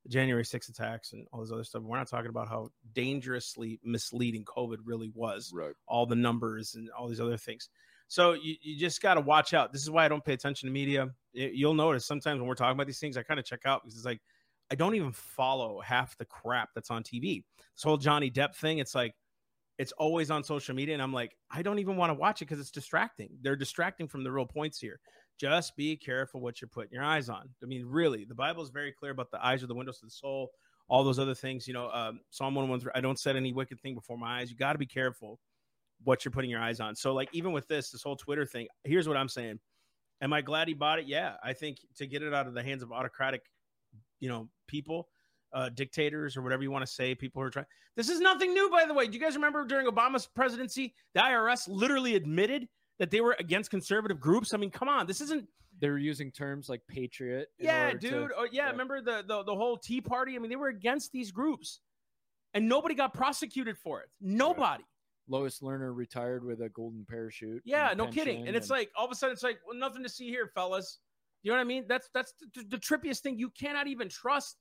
January 0.08 0.46
6 0.46 0.70
attacks 0.70 1.14
and 1.14 1.28
all 1.34 1.42
this 1.42 1.52
other 1.52 1.64
stuff. 1.64 1.84
We're 1.84 1.98
not 1.98 2.08
talking 2.08 2.30
about 2.30 2.48
how 2.48 2.70
dangerously 2.94 3.80
misleading 3.84 4.46
COVID 4.46 4.78
really 4.86 5.12
was 5.14 5.52
Right. 5.54 5.74
all 5.88 6.06
the 6.06 6.16
numbers 6.16 6.76
and 6.76 6.90
all 6.92 7.08
these 7.08 7.20
other 7.22 7.38
things. 7.38 7.70
So 8.08 8.34
you, 8.34 8.56
you 8.62 8.78
just 8.80 9.02
got 9.02 9.16
to 9.16 9.22
watch 9.22 9.54
out. 9.54 9.74
This 9.74 9.82
is 9.82 9.90
why 9.90 10.06
I 10.06 10.08
don't 10.08 10.24
pay 10.24 10.34
attention 10.34 10.68
to 10.68 10.72
media. 10.74 11.06
Y- 11.36 11.52
You'll 11.54 11.74
notice 11.74 12.06
sometimes 12.06 12.40
when 12.40 12.48
we're 12.48 12.56
talking 12.56 12.76
about 12.78 12.88
these 12.88 13.00
things, 13.00 13.18
I 13.18 13.24
kind 13.24 13.40
of 13.40 13.46
check 13.46 13.62
out 13.66 13.84
because 13.84 13.96
it's 13.98 14.06
like 14.06 14.22
I 14.72 14.76
don't 14.76 14.96
even 14.96 15.12
follow 15.14 15.80
half 15.82 16.18
the 16.18 16.26
crap 16.26 16.70
that's 16.76 16.92
on 16.92 17.04
TV. 17.04 17.44
This 17.76 17.84
whole 17.84 17.98
Johnny 17.98 18.30
Depp 18.32 18.56
thing, 18.56 18.80
it's 18.80 18.96
like 18.96 19.14
it's 19.78 19.92
always 19.94 20.32
on 20.32 20.44
social 20.44 20.74
media, 20.76 20.94
and 20.96 21.02
I'm 21.04 21.14
like, 21.14 21.36
I 21.52 21.62
don't 21.62 21.80
even 21.80 21.98
want 21.98 22.10
to 22.10 22.16
watch 22.16 22.42
it 22.42 22.46
because 22.46 22.60
it's 22.60 22.72
distracting. 22.72 23.30
They're 23.42 23.56
distracting 23.56 24.08
from 24.08 24.24
the 24.24 24.32
real 24.32 24.46
points 24.46 24.80
here. 24.80 25.00
Just 25.40 25.76
be 25.76 25.96
careful 25.96 26.42
what 26.42 26.62
you're 26.62 26.70
putting 26.70 26.92
your 26.92 27.04
eyes 27.04 27.30
on. 27.30 27.50
I 27.62 27.66
mean, 27.66 27.86
really, 27.86 28.26
the 28.26 28.36
Bible 28.36 28.64
is 28.64 28.70
very 28.70 28.92
clear 28.92 29.12
about 29.12 29.32
the 29.32 29.46
eyes 29.46 29.64
are 29.64 29.68
the 29.68 29.76
windows 29.76 30.00
to 30.00 30.06
the 30.06 30.12
soul. 30.12 30.50
All 30.90 31.04
those 31.04 31.20
other 31.20 31.36
things, 31.36 31.68
you 31.68 31.74
know, 31.74 31.90
um, 31.92 32.22
Psalm 32.30 32.56
113, 32.56 32.92
I 32.96 33.02
don't 33.02 33.20
set 33.20 33.36
any 33.36 33.52
wicked 33.52 33.80
thing 33.82 33.94
before 33.94 34.18
my 34.18 34.40
eyes. 34.40 34.50
You 34.50 34.56
got 34.56 34.74
to 34.74 34.80
be 34.80 34.86
careful 34.86 35.40
what 36.04 36.24
you're 36.24 36.32
putting 36.32 36.50
your 36.50 36.62
eyes 36.62 36.80
on. 36.80 36.96
So, 36.96 37.14
like, 37.14 37.30
even 37.34 37.52
with 37.52 37.68
this, 37.68 37.92
this 37.92 38.04
whole 38.04 38.16
Twitter 38.16 38.46
thing, 38.46 38.68
here's 38.84 39.08
what 39.08 39.18
I'm 39.18 39.28
saying. 39.28 39.60
Am 40.22 40.34
I 40.34 40.42
glad 40.42 40.68
he 40.68 40.74
bought 40.74 41.00
it? 41.00 41.06
Yeah. 41.08 41.34
I 41.44 41.54
think 41.54 41.80
to 41.98 42.08
get 42.08 42.24
it 42.24 42.34
out 42.34 42.48
of 42.48 42.54
the 42.54 42.64
hands 42.64 42.82
of 42.82 42.92
autocratic, 42.92 43.42
you 44.20 44.30
know, 44.30 44.50
people, 44.68 45.10
uh, 45.54 45.70
dictators 45.70 46.36
or 46.36 46.42
whatever 46.42 46.64
you 46.64 46.72
want 46.72 46.86
to 46.86 46.92
say, 46.92 47.14
people 47.14 47.42
who 47.42 47.48
are 47.48 47.52
trying. 47.52 47.66
This 47.96 48.10
is 48.10 48.20
nothing 48.20 48.54
new, 48.54 48.70
by 48.70 48.86
the 48.86 48.94
way. 48.94 49.08
Do 49.08 49.14
you 49.14 49.24
guys 49.24 49.36
remember 49.36 49.66
during 49.66 49.88
Obama's 49.88 50.28
presidency, 50.28 50.94
the 51.14 51.22
IRS 51.22 51.68
literally 51.68 52.16
admitted 52.16 52.68
that 53.00 53.12
they 53.12 53.22
were 53.22 53.36
against 53.40 53.70
conservative 53.70 54.20
groups? 54.20 54.54
I 54.54 54.58
mean, 54.58 54.72
come 54.72 54.90
on, 54.90 55.08
this 55.08 55.22
isn't. 55.22 55.48
They 55.80 55.90
were 55.90 56.00
using 56.00 56.32
terms 56.32 56.70
like 56.70 56.82
patriot. 56.88 57.50
Yeah, 57.60 57.88
order 57.88 57.98
to- 58.00 58.10
dude. 58.10 58.32
Oh, 58.36 58.44
yeah, 58.52 58.66
yeah. 58.66 58.72
remember 58.72 59.02
the, 59.02 59.24
the 59.28 59.44
the 59.44 59.56
whole 59.56 59.78
Tea 59.78 60.02
Party? 60.02 60.36
I 60.36 60.40
mean, 60.40 60.50
they 60.50 60.56
were 60.56 60.70
against 60.70 61.12
these 61.12 61.32
groups, 61.32 61.82
and 62.54 62.68
nobody 62.68 62.96
got 62.96 63.14
prosecuted 63.14 63.78
for 63.78 64.02
it. 64.02 64.10
Nobody. 64.20 64.84
Lois 65.30 65.60
Lerner 65.60 65.94
retired 65.96 66.44
with 66.44 66.62
a 66.62 66.70
golden 66.70 67.06
parachute. 67.06 67.62
Yeah, 67.66 67.94
no 67.96 68.08
kidding. 68.08 68.38
pension 68.38 68.48
And 68.48 68.56
it's 68.56 68.70
like 68.70 68.90
all 68.96 69.06
of 69.06 69.12
a 69.12 69.16
sudden, 69.16 69.34
it's 69.34 69.44
like 69.44 69.60
well, 69.68 69.78
nothing 69.78 70.04
to 70.04 70.10
see 70.10 70.30
here, 70.30 70.50
fellas. 70.54 71.00
You 71.44 71.52
know 71.52 71.58
what 71.58 71.62
I 71.62 71.66
mean? 71.66 71.86
That's 71.88 72.10
that's 72.14 72.34
the, 72.56 72.64
the 72.64 72.78
trippiest 72.78 73.20
thing. 73.20 73.38
You 73.38 73.50
cannot 73.50 73.88
even 73.88 74.10
trust. 74.10 74.58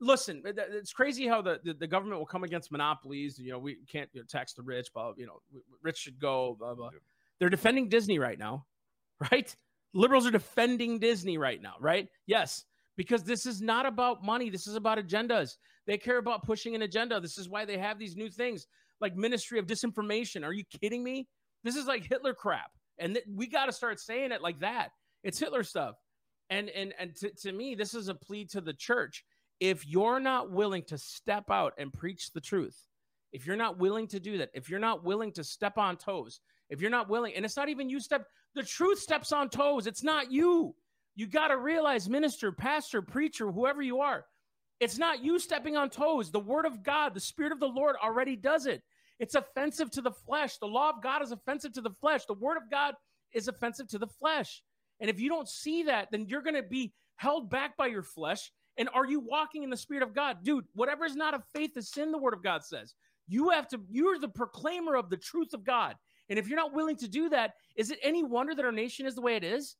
Listen, 0.00 0.42
it's 0.44 0.92
crazy 0.92 1.26
how 1.26 1.40
the, 1.40 1.58
the, 1.64 1.72
the 1.72 1.86
government 1.86 2.18
will 2.18 2.26
come 2.26 2.44
against 2.44 2.70
monopolies. 2.70 3.38
You 3.38 3.52
know, 3.52 3.58
we 3.58 3.78
can't 3.90 4.10
you 4.12 4.20
know, 4.20 4.26
tax 4.28 4.52
the 4.52 4.62
rich, 4.62 4.88
but 4.94 5.14
you 5.16 5.26
know, 5.26 5.40
rich 5.82 5.98
should 5.98 6.18
go. 6.18 6.56
Blah 6.58 6.74
blah. 6.74 6.90
Yeah. 6.92 6.98
They're 7.38 7.50
defending 7.50 7.88
Disney 7.88 8.18
right 8.18 8.38
now, 8.38 8.66
right? 9.32 9.54
Liberals 9.94 10.26
are 10.26 10.30
defending 10.30 10.98
Disney 10.98 11.38
right 11.38 11.60
now, 11.60 11.74
right? 11.80 12.08
Yes, 12.26 12.64
because 12.96 13.22
this 13.24 13.46
is 13.46 13.62
not 13.62 13.86
about 13.86 14.24
money. 14.24 14.50
This 14.50 14.66
is 14.66 14.74
about 14.74 14.98
agendas. 14.98 15.56
They 15.86 15.98
care 15.98 16.18
about 16.18 16.44
pushing 16.44 16.74
an 16.74 16.82
agenda. 16.82 17.20
This 17.20 17.38
is 17.38 17.48
why 17.48 17.64
they 17.64 17.78
have 17.78 17.98
these 17.98 18.16
new 18.16 18.28
things 18.28 18.66
like 19.00 19.16
Ministry 19.16 19.58
of 19.58 19.66
Disinformation. 19.66 20.44
Are 20.44 20.52
you 20.52 20.64
kidding 20.80 21.04
me? 21.04 21.28
This 21.62 21.76
is 21.76 21.86
like 21.86 22.04
Hitler 22.04 22.34
crap. 22.34 22.70
And 22.98 23.14
th- 23.14 23.26
we 23.32 23.46
got 23.46 23.66
to 23.66 23.72
start 23.72 24.00
saying 24.00 24.32
it 24.32 24.42
like 24.42 24.60
that. 24.60 24.90
It's 25.22 25.38
Hitler 25.38 25.62
stuff. 25.62 25.96
And 26.50 26.68
and 26.70 26.94
and 26.98 27.14
to, 27.16 27.30
to 27.42 27.52
me, 27.52 27.74
this 27.74 27.94
is 27.94 28.08
a 28.08 28.14
plea 28.14 28.44
to 28.46 28.60
the 28.60 28.72
church. 28.72 29.24
If 29.58 29.86
you're 29.86 30.20
not 30.20 30.50
willing 30.50 30.84
to 30.84 30.98
step 30.98 31.50
out 31.50 31.72
and 31.78 31.92
preach 31.92 32.32
the 32.32 32.40
truth, 32.40 32.76
if 33.32 33.46
you're 33.46 33.56
not 33.56 33.78
willing 33.78 34.06
to 34.08 34.20
do 34.20 34.38
that, 34.38 34.50
if 34.54 34.70
you're 34.70 34.78
not 34.78 35.04
willing 35.04 35.32
to 35.32 35.44
step 35.44 35.76
on 35.78 35.96
toes, 35.96 36.40
if 36.70 36.80
you're 36.80 36.90
not 36.90 37.08
willing, 37.08 37.34
and 37.34 37.44
it's 37.44 37.56
not 37.56 37.68
even 37.68 37.88
you 37.88 38.00
step, 38.00 38.26
the 38.54 38.62
truth 38.62 38.98
steps 38.98 39.32
on 39.32 39.48
toes. 39.48 39.86
It's 39.86 40.02
not 40.02 40.30
you. 40.30 40.74
You 41.14 41.26
got 41.26 41.48
to 41.48 41.56
realize, 41.56 42.08
minister, 42.08 42.52
pastor, 42.52 43.02
preacher, 43.02 43.50
whoever 43.50 43.82
you 43.82 44.00
are, 44.00 44.24
it's 44.80 44.98
not 44.98 45.24
you 45.24 45.38
stepping 45.38 45.76
on 45.76 45.88
toes. 45.88 46.30
The 46.30 46.40
word 46.40 46.66
of 46.66 46.82
God, 46.82 47.14
the 47.14 47.20
spirit 47.20 47.52
of 47.52 47.60
the 47.60 47.68
Lord 47.68 47.96
already 48.02 48.36
does 48.36 48.66
it. 48.66 48.82
It's 49.18 49.34
offensive 49.34 49.90
to 49.92 50.02
the 50.02 50.10
flesh. 50.10 50.58
The 50.58 50.66
law 50.66 50.90
of 50.90 51.02
God 51.02 51.22
is 51.22 51.32
offensive 51.32 51.72
to 51.74 51.80
the 51.80 51.90
flesh. 51.90 52.26
The 52.26 52.34
word 52.34 52.58
of 52.58 52.70
God 52.70 52.94
is 53.32 53.48
offensive 53.48 53.88
to 53.88 53.98
the 53.98 54.06
flesh. 54.06 54.62
And 55.00 55.08
if 55.08 55.18
you 55.18 55.28
don't 55.28 55.48
see 55.48 55.84
that, 55.84 56.08
then 56.10 56.26
you're 56.28 56.42
going 56.42 56.54
to 56.54 56.62
be 56.62 56.92
held 57.16 57.48
back 57.50 57.76
by 57.76 57.86
your 57.86 58.02
flesh. 58.02 58.52
And 58.76 58.90
are 58.92 59.06
you 59.06 59.20
walking 59.20 59.62
in 59.62 59.70
the 59.70 59.76
spirit 59.76 60.02
of 60.02 60.14
God? 60.14 60.38
Dude, 60.42 60.66
whatever 60.74 61.06
is 61.06 61.16
not 61.16 61.32
of 61.32 61.42
faith 61.54 61.76
is 61.76 61.90
sin, 61.90 62.12
the 62.12 62.18
word 62.18 62.34
of 62.34 62.42
God 62.42 62.62
says. 62.62 62.94
You 63.26 63.50
have 63.50 63.66
to, 63.68 63.80
you're 63.90 64.18
the 64.18 64.28
proclaimer 64.28 64.96
of 64.96 65.08
the 65.08 65.16
truth 65.16 65.54
of 65.54 65.64
God. 65.64 65.94
And 66.28 66.38
if 66.38 66.48
you're 66.48 66.56
not 66.56 66.74
willing 66.74 66.96
to 66.96 67.08
do 67.08 67.28
that, 67.30 67.54
is 67.76 67.90
it 67.90 67.98
any 68.02 68.24
wonder 68.24 68.54
that 68.54 68.64
our 68.64 68.72
nation 68.72 69.06
is 69.06 69.14
the 69.14 69.20
way 69.20 69.36
it 69.36 69.44
is? 69.44 69.76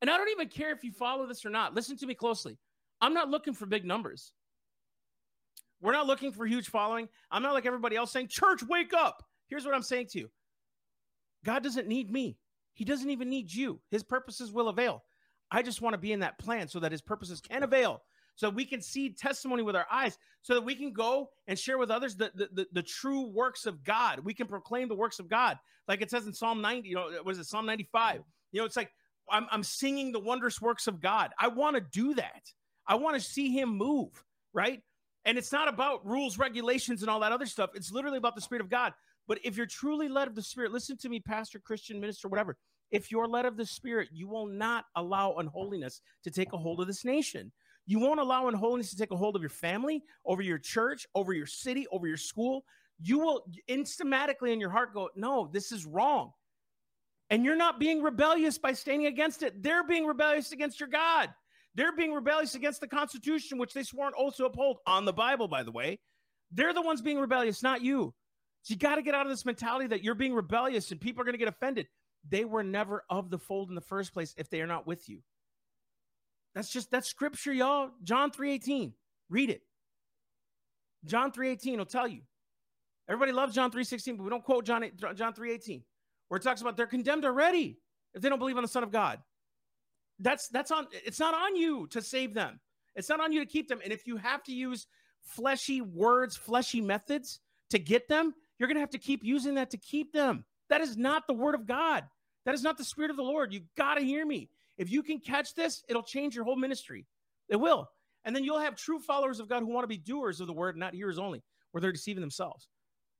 And 0.00 0.08
I 0.08 0.16
don't 0.16 0.30
even 0.30 0.48
care 0.48 0.72
if 0.72 0.84
you 0.84 0.92
follow 0.92 1.26
this 1.26 1.44
or 1.44 1.50
not. 1.50 1.74
Listen 1.74 1.96
to 1.98 2.06
me 2.06 2.14
closely. 2.14 2.56
I'm 3.00 3.14
not 3.14 3.28
looking 3.28 3.54
for 3.54 3.66
big 3.66 3.84
numbers. 3.84 4.32
We're 5.80 5.92
not 5.92 6.06
looking 6.06 6.32
for 6.32 6.46
huge 6.46 6.68
following. 6.68 7.08
I'm 7.30 7.42
not 7.42 7.54
like 7.54 7.66
everybody 7.66 7.96
else 7.96 8.12
saying, 8.12 8.28
Church, 8.28 8.62
wake 8.62 8.92
up. 8.92 9.24
Here's 9.48 9.64
what 9.64 9.74
I'm 9.74 9.82
saying 9.82 10.08
to 10.12 10.18
you 10.20 10.30
God 11.44 11.62
doesn't 11.62 11.88
need 11.88 12.10
me, 12.10 12.36
He 12.74 12.84
doesn't 12.84 13.10
even 13.10 13.28
need 13.28 13.52
you. 13.52 13.80
His 13.90 14.02
purposes 14.02 14.52
will 14.52 14.68
avail. 14.68 15.04
I 15.50 15.62
just 15.62 15.82
want 15.82 15.94
to 15.94 15.98
be 15.98 16.12
in 16.12 16.20
that 16.20 16.38
plan 16.38 16.68
so 16.68 16.80
that 16.80 16.92
His 16.92 17.02
purposes 17.02 17.40
can 17.40 17.62
avail, 17.62 18.02
so 18.40 18.48
we 18.48 18.64
can 18.64 18.80
see 18.80 19.10
testimony 19.10 19.62
with 19.62 19.76
our 19.76 19.84
eyes, 19.92 20.16
so 20.40 20.54
that 20.54 20.62
we 20.62 20.74
can 20.74 20.94
go 20.94 21.28
and 21.46 21.58
share 21.58 21.76
with 21.76 21.90
others 21.90 22.16
the, 22.16 22.32
the, 22.34 22.48
the, 22.54 22.66
the 22.72 22.82
true 22.82 23.26
works 23.26 23.66
of 23.66 23.84
God. 23.84 24.20
We 24.20 24.32
can 24.32 24.46
proclaim 24.46 24.88
the 24.88 24.94
works 24.94 25.18
of 25.18 25.28
God. 25.28 25.58
Like 25.86 26.00
it 26.00 26.08
says 26.08 26.26
in 26.26 26.32
Psalm 26.32 26.62
90, 26.62 26.88
you 26.88 26.94
know, 26.94 27.10
what 27.22 27.32
is 27.32 27.38
it, 27.38 27.44
Psalm 27.44 27.66
95? 27.66 28.22
You 28.52 28.60
know, 28.60 28.64
it's 28.64 28.78
like, 28.78 28.90
I'm, 29.30 29.46
I'm 29.50 29.62
singing 29.62 30.10
the 30.10 30.20
wondrous 30.20 30.58
works 30.58 30.86
of 30.86 31.02
God. 31.02 31.32
I 31.38 31.48
want 31.48 31.76
to 31.76 31.82
do 31.82 32.14
that. 32.14 32.50
I 32.86 32.94
want 32.94 33.14
to 33.14 33.20
see 33.20 33.50
him 33.50 33.76
move, 33.76 34.08
right? 34.54 34.80
And 35.26 35.36
it's 35.36 35.52
not 35.52 35.68
about 35.68 36.06
rules, 36.06 36.38
regulations, 36.38 37.02
and 37.02 37.10
all 37.10 37.20
that 37.20 37.32
other 37.32 37.44
stuff. 37.44 37.72
It's 37.74 37.92
literally 37.92 38.16
about 38.16 38.36
the 38.36 38.40
Spirit 38.40 38.62
of 38.62 38.70
God. 38.70 38.94
But 39.28 39.40
if 39.44 39.54
you're 39.54 39.66
truly 39.66 40.08
led 40.08 40.28
of 40.28 40.34
the 40.34 40.42
Spirit, 40.42 40.72
listen 40.72 40.96
to 40.96 41.10
me, 41.10 41.20
pastor, 41.20 41.58
Christian, 41.58 42.00
minister, 42.00 42.26
whatever. 42.26 42.56
If 42.90 43.10
you're 43.10 43.28
led 43.28 43.44
of 43.44 43.58
the 43.58 43.66
Spirit, 43.66 44.08
you 44.10 44.28
will 44.28 44.46
not 44.46 44.86
allow 44.96 45.34
unholiness 45.34 46.00
to 46.24 46.30
take 46.30 46.54
a 46.54 46.56
hold 46.56 46.80
of 46.80 46.86
this 46.86 47.04
nation. 47.04 47.52
You 47.86 47.98
won't 47.98 48.20
allow 48.20 48.48
unholiness 48.48 48.90
to 48.90 48.96
take 48.96 49.10
a 49.10 49.16
hold 49.16 49.36
of 49.36 49.42
your 49.42 49.48
family, 49.48 50.02
over 50.24 50.42
your 50.42 50.58
church, 50.58 51.06
over 51.14 51.32
your 51.32 51.46
city, 51.46 51.86
over 51.90 52.06
your 52.06 52.16
school. 52.16 52.64
You 53.02 53.18
will 53.18 53.44
instantly 53.66 54.52
in 54.52 54.60
your 54.60 54.70
heart 54.70 54.94
go, 54.94 55.10
No, 55.16 55.48
this 55.52 55.72
is 55.72 55.86
wrong. 55.86 56.32
And 57.30 57.44
you're 57.44 57.56
not 57.56 57.78
being 57.78 58.02
rebellious 58.02 58.58
by 58.58 58.72
standing 58.72 59.06
against 59.06 59.42
it. 59.42 59.62
They're 59.62 59.84
being 59.84 60.04
rebellious 60.04 60.52
against 60.52 60.80
your 60.80 60.88
God. 60.88 61.30
They're 61.76 61.94
being 61.94 62.12
rebellious 62.12 62.56
against 62.56 62.80
the 62.80 62.88
Constitution, 62.88 63.58
which 63.58 63.72
they 63.72 63.84
swore 63.84 64.08
an 64.08 64.14
oath 64.18 64.36
to 64.36 64.46
uphold 64.46 64.78
on 64.86 65.04
the 65.04 65.12
Bible, 65.12 65.46
by 65.46 65.62
the 65.62 65.70
way. 65.70 66.00
They're 66.50 66.74
the 66.74 66.82
ones 66.82 67.00
being 67.00 67.20
rebellious, 67.20 67.62
not 67.62 67.82
you. 67.82 68.12
So 68.62 68.72
you 68.72 68.78
got 68.78 68.96
to 68.96 69.02
get 69.02 69.14
out 69.14 69.24
of 69.24 69.30
this 69.30 69.46
mentality 69.46 69.86
that 69.86 70.02
you're 70.02 70.16
being 70.16 70.34
rebellious 70.34 70.90
and 70.90 71.00
people 71.00 71.22
are 71.22 71.24
going 71.24 71.34
to 71.34 71.38
get 71.38 71.48
offended. 71.48 71.86
They 72.28 72.44
were 72.44 72.64
never 72.64 73.04
of 73.08 73.30
the 73.30 73.38
fold 73.38 73.68
in 73.68 73.74
the 73.74 73.80
first 73.80 74.12
place 74.12 74.34
if 74.36 74.50
they 74.50 74.60
are 74.60 74.66
not 74.66 74.86
with 74.86 75.08
you. 75.08 75.22
That's 76.54 76.70
just 76.70 76.90
that's 76.90 77.08
scripture, 77.08 77.52
y'all. 77.52 77.90
John 78.02 78.30
3:18. 78.30 78.92
Read 79.28 79.50
it. 79.50 79.62
John 81.04 81.32
3:18 81.32 81.78
will 81.78 81.86
tell 81.86 82.08
you. 82.08 82.22
Everybody 83.08 83.32
loves 83.32 83.54
John 83.54 83.70
3:16, 83.70 84.16
but 84.16 84.24
we 84.24 84.30
don't 84.30 84.44
quote 84.44 84.64
John 84.64 84.88
John 85.14 85.32
3:18, 85.34 85.82
where 86.28 86.38
it 86.38 86.42
talks 86.42 86.60
about 86.60 86.76
they're 86.76 86.86
condemned 86.86 87.24
already 87.24 87.78
if 88.14 88.22
they 88.22 88.28
don't 88.28 88.38
believe 88.38 88.56
on 88.56 88.62
the 88.62 88.68
Son 88.68 88.82
of 88.82 88.90
God 88.90 89.20
that's 90.20 90.48
that's 90.48 90.70
on 90.70 90.86
it's 90.92 91.18
not 91.18 91.34
on 91.34 91.56
you 91.56 91.86
to 91.88 92.00
save 92.00 92.34
them 92.34 92.60
it's 92.94 93.08
not 93.08 93.20
on 93.20 93.32
you 93.32 93.40
to 93.40 93.46
keep 93.46 93.68
them 93.68 93.80
and 93.82 93.92
if 93.92 94.06
you 94.06 94.16
have 94.16 94.42
to 94.42 94.52
use 94.52 94.86
fleshy 95.22 95.80
words 95.80 96.36
fleshy 96.36 96.80
methods 96.80 97.40
to 97.70 97.78
get 97.78 98.06
them 98.08 98.34
you're 98.58 98.68
going 98.68 98.76
to 98.76 98.80
have 98.80 98.90
to 98.90 98.98
keep 98.98 99.24
using 99.24 99.54
that 99.54 99.70
to 99.70 99.78
keep 99.78 100.12
them 100.12 100.44
that 100.68 100.80
is 100.80 100.96
not 100.96 101.26
the 101.26 101.32
word 101.32 101.54
of 101.54 101.66
god 101.66 102.04
that 102.44 102.54
is 102.54 102.62
not 102.62 102.76
the 102.76 102.84
spirit 102.84 103.10
of 103.10 103.16
the 103.16 103.22
lord 103.22 103.52
you 103.52 103.62
got 103.76 103.94
to 103.94 104.02
hear 104.02 104.24
me 104.26 104.48
if 104.80 104.90
you 104.90 105.02
can 105.02 105.20
catch 105.20 105.54
this 105.54 105.84
it'll 105.88 106.02
change 106.02 106.34
your 106.34 106.44
whole 106.44 106.56
ministry 106.56 107.06
it 107.48 107.56
will 107.56 107.88
and 108.24 108.34
then 108.34 108.42
you'll 108.42 108.58
have 108.58 108.74
true 108.74 108.98
followers 108.98 109.38
of 109.38 109.48
god 109.48 109.60
who 109.60 109.72
want 109.72 109.84
to 109.84 109.88
be 109.88 109.98
doers 109.98 110.40
of 110.40 110.46
the 110.46 110.52
word 110.52 110.76
not 110.76 110.94
hearers 110.94 111.18
only 111.18 111.42
where 111.70 111.80
they're 111.80 111.92
deceiving 111.92 112.20
themselves 112.20 112.68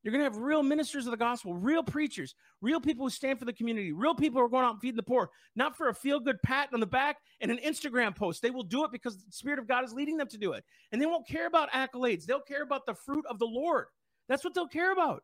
you're 0.03 0.13
going 0.13 0.21
to 0.21 0.33
have 0.33 0.39
real 0.39 0.63
ministers 0.63 1.07
of 1.07 1.11
the 1.11 1.19
gospel, 1.19 1.55
real 1.55 1.83
preachers, 1.83 2.35
real 2.63 2.81
people 2.81 3.05
who 3.05 3.11
stand 3.11 3.39
for 3.39 3.45
the 3.45 3.53
community, 3.53 3.93
real 3.93 4.15
people 4.15 4.41
who 4.41 4.47
are 4.47 4.49
going 4.49 4.65
out 4.65 4.73
and 4.73 4.81
feeding 4.81 4.97
the 4.97 5.03
poor, 5.03 5.29
not 5.55 5.77
for 5.77 5.89
a 5.89 5.95
feel 5.95 6.21
good 6.21 6.41
pat 6.43 6.71
on 6.73 6.81
the 6.81 6.87
back 6.87 7.19
and 7.41 7.51
an 7.51 7.59
Instagram 7.59 8.17
post. 8.17 8.41
They 8.41 8.51
will 8.51 8.63
do 8.63 8.85
it 8.85 8.93
because 8.93 9.17
the 9.17 9.33
Spirit 9.33 9.59
of 9.59 9.69
God 9.69 9.85
is 9.85 9.93
leading 9.93 10.17
them 10.17 10.29
to 10.29 10.39
do 10.39 10.53
it. 10.53 10.65
And 10.91 11.01
they 11.01 11.07
won't 11.07 11.29
care 11.29 11.47
about 11.47 11.71
accolades, 11.73 12.25
they'll 12.25 12.41
care 12.41 12.63
about 12.63 12.87
the 12.87 12.95
fruit 12.95 13.27
of 13.29 13.39
the 13.39 13.47
Lord. 13.47 13.87
That's 14.29 14.45
what 14.45 14.55
they'll 14.55 14.69
care 14.69 14.93
about. 14.93 15.23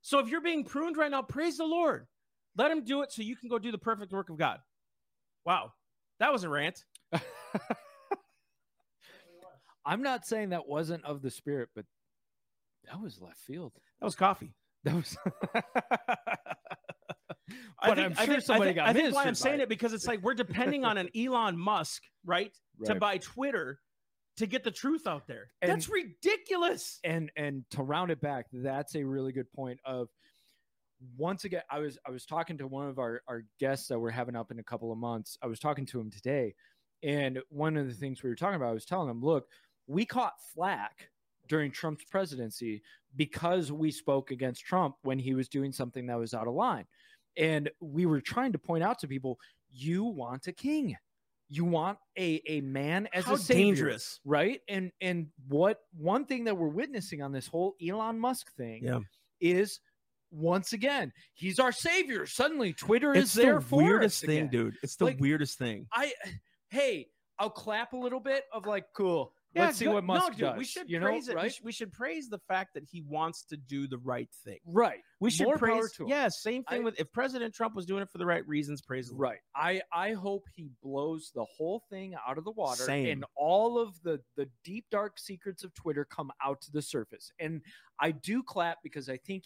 So 0.00 0.18
if 0.20 0.28
you're 0.28 0.40
being 0.40 0.64
pruned 0.64 0.96
right 0.96 1.10
now, 1.10 1.22
praise 1.22 1.58
the 1.58 1.64
Lord. 1.64 2.06
Let 2.56 2.70
Him 2.70 2.84
do 2.84 3.02
it 3.02 3.12
so 3.12 3.22
you 3.22 3.36
can 3.36 3.48
go 3.48 3.58
do 3.58 3.72
the 3.72 3.78
perfect 3.78 4.12
work 4.12 4.30
of 4.30 4.38
God. 4.38 4.58
Wow. 5.44 5.72
That 6.20 6.32
was 6.32 6.44
a 6.44 6.48
rant. 6.48 6.84
I'm 9.84 10.02
not 10.02 10.24
saying 10.26 10.50
that 10.50 10.68
wasn't 10.68 11.04
of 11.04 11.22
the 11.22 11.30
Spirit, 11.30 11.70
but 11.74 11.84
that 12.84 13.00
was 13.00 13.20
left 13.20 13.38
field. 13.38 13.72
That 14.00 14.04
was 14.04 14.14
coffee. 14.14 14.54
That 14.84 14.94
was. 14.94 15.16
I 17.80 17.94
think, 17.94 17.98
I'm 17.98 18.14
sure 18.14 18.26
think, 18.26 18.42
somebody 18.42 18.70
I 18.70 18.74
think, 18.74 18.76
got 18.76 18.88
I 18.88 18.92
think 18.92 19.14
why 19.14 19.24
I'm 19.24 19.34
saying 19.34 19.58
by 19.58 19.64
it 19.64 19.68
because 19.68 19.92
it's 19.92 20.06
like 20.06 20.22
we're 20.22 20.34
depending 20.34 20.84
on 20.84 20.98
an 20.98 21.08
Elon 21.16 21.58
Musk, 21.58 22.02
right, 22.24 22.52
to 22.84 22.94
buy 22.94 23.18
Twitter 23.18 23.80
to 24.36 24.46
get 24.46 24.62
the 24.64 24.70
truth 24.70 25.06
out 25.06 25.26
there. 25.26 25.50
And- 25.60 25.70
That's 25.70 25.88
ridiculous. 25.88 27.00
and 27.04 27.30
and 27.36 27.64
to 27.72 27.82
round 27.82 28.10
it 28.10 28.20
back 28.20 28.46
that's 28.52 28.94
a 28.94 29.02
really 29.04 29.32
good 29.32 29.50
point 29.52 29.80
of 29.84 30.08
once 31.16 31.44
again 31.44 31.62
i 31.70 31.78
was 31.78 31.98
i 32.06 32.10
was 32.10 32.24
talking 32.26 32.56
to 32.58 32.66
one 32.66 32.88
of 32.88 32.98
our 32.98 33.22
our 33.28 33.44
guests 33.58 33.88
that 33.88 33.98
we're 33.98 34.10
having 34.10 34.36
up 34.36 34.50
in 34.50 34.58
a 34.58 34.62
couple 34.62 34.92
of 34.92 34.98
months. 34.98 35.36
I 35.42 35.46
was 35.46 35.58
talking 35.58 35.86
to 35.86 36.00
him 36.00 36.10
today 36.10 36.54
and 37.02 37.40
one 37.48 37.76
of 37.76 37.88
the 37.88 37.94
things 37.94 38.22
we 38.22 38.28
were 38.30 38.36
talking 38.36 38.56
about 38.56 38.68
i 38.68 38.74
was 38.74 38.84
telling 38.84 39.08
him 39.10 39.20
look 39.22 39.48
we 39.88 40.04
caught 40.04 40.34
flack 40.54 41.08
during 41.48 41.72
trump's 41.72 42.04
presidency 42.04 42.82
because 43.16 43.72
we 43.72 43.90
spoke 43.90 44.30
against 44.30 44.64
trump 44.64 44.94
when 45.02 45.18
he 45.18 45.34
was 45.34 45.48
doing 45.48 45.72
something 45.72 46.06
that 46.06 46.18
was 46.18 46.32
out 46.34 46.46
of 46.46 46.54
line. 46.54 46.86
And 47.36 47.70
we 47.80 48.06
were 48.06 48.20
trying 48.20 48.52
to 48.52 48.58
point 48.58 48.84
out 48.84 48.98
to 49.00 49.08
people 49.08 49.38
you 49.70 50.04
want 50.04 50.46
a 50.46 50.52
king. 50.52 50.96
You 51.48 51.64
want 51.64 51.98
a 52.18 52.40
a 52.46 52.60
man 52.60 53.08
as 53.12 53.24
How 53.24 53.34
a 53.34 53.38
savior. 53.38 53.64
dangerous. 53.64 54.20
right? 54.24 54.60
And 54.68 54.92
and 55.00 55.28
what 55.48 55.80
one 55.96 56.24
thing 56.26 56.44
that 56.44 56.56
we're 56.56 56.68
witnessing 56.68 57.22
on 57.22 57.32
this 57.32 57.46
whole 57.46 57.74
elon 57.86 58.18
musk 58.18 58.54
thing 58.54 58.84
Yeah. 58.84 59.00
is 59.40 59.80
once 60.32 60.72
again 60.72 61.12
he's 61.34 61.58
our 61.58 61.72
savior 61.72 62.24
suddenly 62.26 62.72
twitter 62.72 63.14
It's 63.14 63.36
is 63.36 63.42
there 63.42 63.56
the 63.56 63.60
for 63.66 63.82
weirdest 63.82 64.22
us 64.24 64.26
thing, 64.26 64.38
again. 64.38 64.50
dude. 64.50 64.76
It's 64.82 64.96
the 64.96 65.04
Like- 65.06 65.20
weirdest 65.20 65.58
thing. 65.58 65.86
i 65.92 66.12
hey 66.70 67.06
i'll 67.38 67.50
clap 67.50 67.92
a 67.92 67.96
little 67.98 68.20
bit 68.20 68.44
of 68.52 68.66
like 68.66 68.84
cool 68.96 69.34
Yeah, 69.54 69.66
let's 69.66 69.78
see 69.78 69.84
good. 69.84 69.92
what 69.94 70.04
musk 70.04 70.22
no, 70.22 70.30
dude, 70.30 70.38
does 70.38 70.56
We 70.58 70.64
should 70.64 70.88
you 70.88 70.98
know 71.00 71.06
praise 71.06 71.28
it. 71.28 71.36
We 71.40 71.48
should, 71.50 71.64
we 71.66 71.72
should 71.72 71.92
praise 71.92 72.28
the 72.30 72.38
fact 72.48 72.72
that 72.74 72.84
he 72.90 73.02
wants 73.02 73.44
to 73.50 73.56
do 73.58 73.86
the 73.86 73.98
right 73.98 74.28
thing. 74.44 74.58
right 74.66 75.00
We 75.20 75.30
should 75.30 75.44
More 75.44 75.58
power 75.58 75.80
praise. 75.80 75.92
to 75.96 76.04
him. 76.04 76.08
Yeah, 76.08 76.28
same 76.30 76.64
thing 76.64 76.80
I- 76.80 76.84
with 76.84 76.98
if 76.98 77.12
President 77.12 77.54
Trump 77.54 77.74
was 77.74 77.84
doing 77.84 78.02
it 78.02 78.08
for 78.10 78.16
the 78.18 78.24
right 78.26 78.46
reasons. 78.48 78.80
Praise 78.80 79.10
Lord. 79.10 79.20
right 79.20 79.38
i 79.54 79.82
i 79.92 80.12
hope 80.12 80.44
he 80.54 80.70
blows 80.82 81.30
the 81.34 81.44
whole 81.44 81.82
thing 81.90 82.14
out 82.26 82.38
of 82.38 82.44
the 82.44 82.52
water 82.52 82.84
Same. 82.84 83.08
and 83.08 83.24
all 83.36 83.78
of 83.78 84.02
the 84.02 84.18
the 84.36 84.48
deep 84.64 84.86
dark 84.90 85.18
secrets 85.18 85.62
of 85.64 85.74
twitter 85.74 86.06
come 86.06 86.30
out 86.42 86.62
to 86.62 86.70
the 86.72 86.80
surface 86.80 87.30
and 87.38 87.60
i 88.00 88.10
do 88.10 88.42
clap 88.42 88.78
because 88.82 89.08
i 89.10 89.16
think 89.18 89.44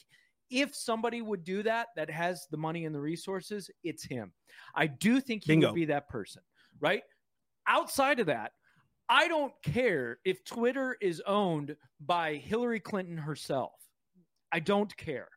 if 0.50 0.74
somebody 0.74 1.22
would 1.22 1.44
do 1.44 1.62
that 1.62 1.88
that 1.96 2.10
has 2.10 2.46
the 2.50 2.56
money 2.56 2.84
and 2.84 2.94
the 2.94 3.00
resources 3.00 3.70
it's 3.84 4.04
him 4.04 4.32
i 4.74 4.86
do 4.86 5.20
think 5.20 5.44
he 5.44 5.52
Bingo. 5.52 5.68
would 5.68 5.74
be 5.74 5.84
that 5.86 6.08
person 6.08 6.42
right 6.80 7.02
outside 7.66 8.20
of 8.20 8.26
that 8.26 8.52
i 9.08 9.26
don't 9.28 9.52
care 9.62 10.18
if 10.24 10.44
twitter 10.44 10.96
is 11.00 11.20
owned 11.26 11.76
by 12.00 12.34
hillary 12.36 12.80
clinton 12.80 13.16
herself 13.16 13.72
i 14.52 14.60
don't 14.60 14.96
care 14.96 15.28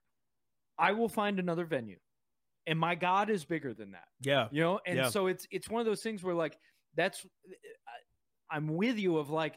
i 0.77 0.91
will 0.91 1.09
find 1.09 1.39
another 1.39 1.65
venue 1.65 1.97
and 2.67 2.77
my 2.77 2.93
god 2.93 3.29
is 3.29 3.43
bigger 3.45 3.73
than 3.73 3.91
that 3.91 4.07
Yeah. 4.21 4.47
you 4.51 4.61
know 4.61 4.79
and 4.85 4.97
Yeah. 4.97 5.09
so 5.09 5.27
it's 5.27 5.47
it's 5.51 5.69
one 5.69 5.79
of 5.79 5.85
those 5.85 6.01
things 6.03 6.23
where 6.23 6.35
like 6.35 6.57
that's 6.95 7.25
i'm 8.51 8.67
with 8.75 8.97
you 8.97 9.17
of 9.17 9.29
like 9.29 9.55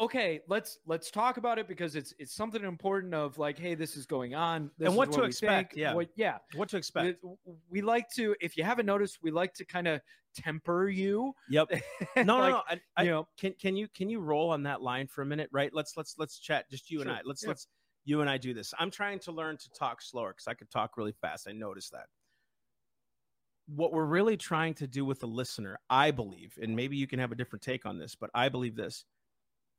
okay 0.00 0.40
let's 0.48 0.78
let's 0.86 1.10
talk 1.10 1.36
about 1.36 1.58
it 1.58 1.68
because 1.68 1.96
it's 1.96 2.14
it's 2.18 2.34
something 2.34 2.64
important 2.64 3.14
of 3.14 3.38
like 3.38 3.58
hey 3.58 3.74
this 3.74 3.96
is 3.96 4.06
going 4.06 4.34
on 4.34 4.70
this 4.78 4.86
And 4.86 4.94
is 4.94 4.98
what 4.98 5.12
to 5.12 5.22
expect, 5.22 5.72
think, 5.72 5.80
yeah. 5.80 5.94
what, 5.94 6.08
yeah 6.16 6.38
What 6.56 6.68
to 6.70 6.76
expect? 6.76 7.18
we, 7.22 7.54
we 7.70 7.82
like 7.82 8.08
to 8.16 8.34
if 8.40 8.56
you 8.56 8.64
haven't 8.64 8.86
noticed 8.86 9.18
we 9.22 9.30
like 9.30 9.54
to 9.54 9.64
kind 9.64 9.86
of 9.86 10.00
temper 10.34 10.88
you 10.88 11.34
Yep. 11.50 11.70
No, 12.16 12.22
no, 12.22 12.38
like, 12.38 12.50
no. 12.50 12.62
I, 12.68 12.80
I, 12.96 13.02
you 13.04 13.10
know 13.10 13.28
can 13.38 13.54
can 13.60 13.76
you 13.76 13.86
can 13.94 14.08
you 14.08 14.20
roll 14.20 14.50
on 14.50 14.62
that 14.64 14.82
line 14.82 15.06
for 15.06 15.22
a 15.22 15.26
minute 15.26 15.48
right 15.52 15.70
let's 15.72 15.96
let's 15.96 16.14
let's 16.18 16.38
chat 16.38 16.70
just 16.70 16.90
you 16.90 17.00
and 17.00 17.10
i 17.10 17.20
let's 17.24 17.42
yeah. 17.42 17.48
let's 17.48 17.68
you 18.04 18.20
and 18.22 18.30
i 18.30 18.38
do 18.38 18.54
this 18.54 18.72
i'm 18.78 18.90
trying 18.90 19.18
to 19.20 19.32
learn 19.32 19.56
to 19.58 19.70
talk 19.70 20.00
slower 20.00 20.32
because 20.32 20.48
i 20.48 20.54
could 20.54 20.70
talk 20.70 20.96
really 20.96 21.14
fast 21.20 21.46
i 21.48 21.52
noticed 21.52 21.92
that 21.92 22.06
what 23.66 23.92
we're 23.92 24.04
really 24.04 24.36
trying 24.36 24.74
to 24.74 24.86
do 24.86 25.04
with 25.04 25.20
the 25.20 25.26
listener 25.26 25.78
i 25.90 26.10
believe 26.10 26.58
and 26.60 26.74
maybe 26.74 26.96
you 26.96 27.06
can 27.06 27.18
have 27.18 27.30
a 27.30 27.34
different 27.34 27.62
take 27.62 27.86
on 27.86 27.98
this 27.98 28.14
but 28.14 28.30
i 28.34 28.48
believe 28.48 28.74
this 28.74 29.04